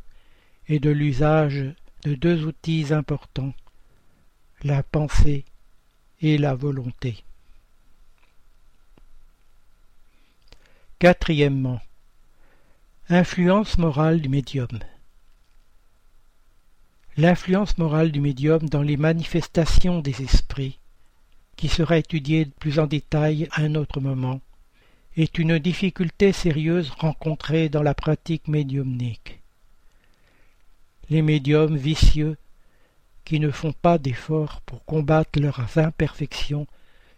et 0.70 0.80
de 0.80 0.90
l'usage 0.90 1.66
de 2.04 2.16
deux 2.16 2.46
outils 2.46 2.94
importants, 2.94 3.54
la 4.64 4.84
pensée 4.84 5.46
et 6.22 6.38
la 6.38 6.54
volonté. 6.54 7.24
Quatrièmement, 11.00 11.80
influence 13.08 13.78
morale 13.78 14.20
du 14.20 14.28
médium. 14.28 14.68
L'influence 17.16 17.78
morale 17.78 18.12
du 18.12 18.20
médium 18.20 18.68
dans 18.68 18.82
les 18.82 18.98
manifestations 18.98 20.00
des 20.00 20.22
esprits, 20.22 20.78
qui 21.56 21.70
sera 21.70 21.98
étudiée 21.98 22.46
plus 22.46 22.80
en 22.80 22.86
détail 22.86 23.48
à 23.52 23.62
un 23.62 23.76
autre 23.76 24.02
moment, 24.02 24.42
est 25.16 25.38
une 25.38 25.58
difficulté 25.58 26.34
sérieuse 26.34 26.90
rencontrée 26.92 27.70
dans 27.70 27.82
la 27.82 27.94
pratique 27.94 28.48
médiumnique. 28.48 29.40
Les 31.10 31.22
médiums 31.22 31.78
vicieux 31.78 32.38
qui 33.30 33.40
ne 33.40 33.52
font 33.52 33.74
pas 33.74 34.00
d'efforts 34.00 34.60
pour 34.62 34.84
combattre 34.86 35.40
leurs 35.40 35.78
imperfections, 35.78 36.66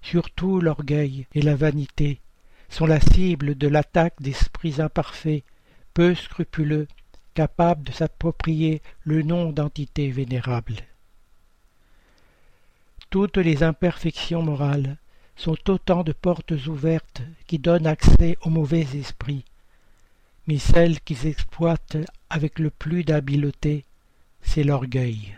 surtout 0.01 0.59
l'orgueil 0.59 1.25
et 1.33 1.41
la 1.41 1.55
vanité, 1.55 2.19
sont 2.67 2.85
la 2.85 2.99
cible 2.99 3.57
de 3.57 3.69
l'attaque 3.69 4.21
d'esprits 4.21 4.81
imparfaits, 4.81 5.45
peu 5.93 6.13
scrupuleux, 6.13 6.89
capables 7.33 7.83
de 7.83 7.93
s'approprier 7.93 8.81
le 9.05 9.21
nom 9.21 9.53
d'entité 9.53 10.11
vénérable. 10.11 10.75
Toutes 13.09 13.37
les 13.37 13.63
imperfections 13.63 14.43
morales 14.43 14.97
sont 15.37 15.69
autant 15.69 16.03
de 16.03 16.11
portes 16.11 16.51
ouvertes 16.67 17.21
qui 17.47 17.57
donnent 17.57 17.87
accès 17.87 18.37
aux 18.41 18.49
mauvais 18.49 18.85
esprits, 18.95 19.45
mais 20.45 20.57
celle 20.57 20.99
qu'ils 20.99 21.25
exploitent 21.25 21.95
avec 22.29 22.59
le 22.59 22.69
plus 22.69 23.05
d'habileté, 23.05 23.85
c'est 24.41 24.65
l'orgueil. 24.65 25.37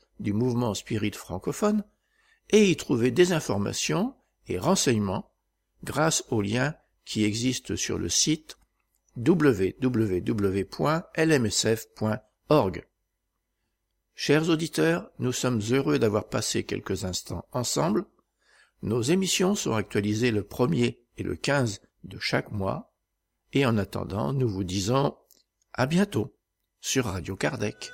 du 0.21 0.33
mouvement 0.33 0.73
spirit 0.73 1.11
francophone 1.11 1.83
et 2.49 2.69
y 2.69 2.75
trouver 2.75 3.11
des 3.11 3.33
informations 3.33 4.15
et 4.47 4.57
renseignements 4.57 5.31
grâce 5.83 6.23
aux 6.29 6.41
liens 6.41 6.75
qui 7.05 7.23
existent 7.23 7.75
sur 7.75 7.97
le 7.97 8.09
site 8.09 8.57
www.lmsf.org. 9.17 9.67
Chers 14.15 14.49
auditeurs, 14.49 15.09
nous 15.19 15.31
sommes 15.31 15.61
heureux 15.71 15.97
d'avoir 15.99 16.29
passé 16.29 16.63
quelques 16.63 17.05
instants 17.05 17.45
ensemble. 17.51 18.05
Nos 18.83 19.01
émissions 19.01 19.55
sont 19.55 19.73
actualisées 19.73 20.31
le 20.31 20.43
1er 20.43 20.99
et 21.17 21.23
le 21.23 21.35
15 21.35 21.81
de 22.03 22.19
chaque 22.19 22.51
mois. 22.51 22.93
Et 23.53 23.65
en 23.65 23.77
attendant, 23.77 24.31
nous 24.33 24.47
vous 24.47 24.63
disons 24.63 25.17
à 25.73 25.85
bientôt 25.87 26.37
sur 26.79 27.05
Radio 27.05 27.35
Kardec. 27.35 27.91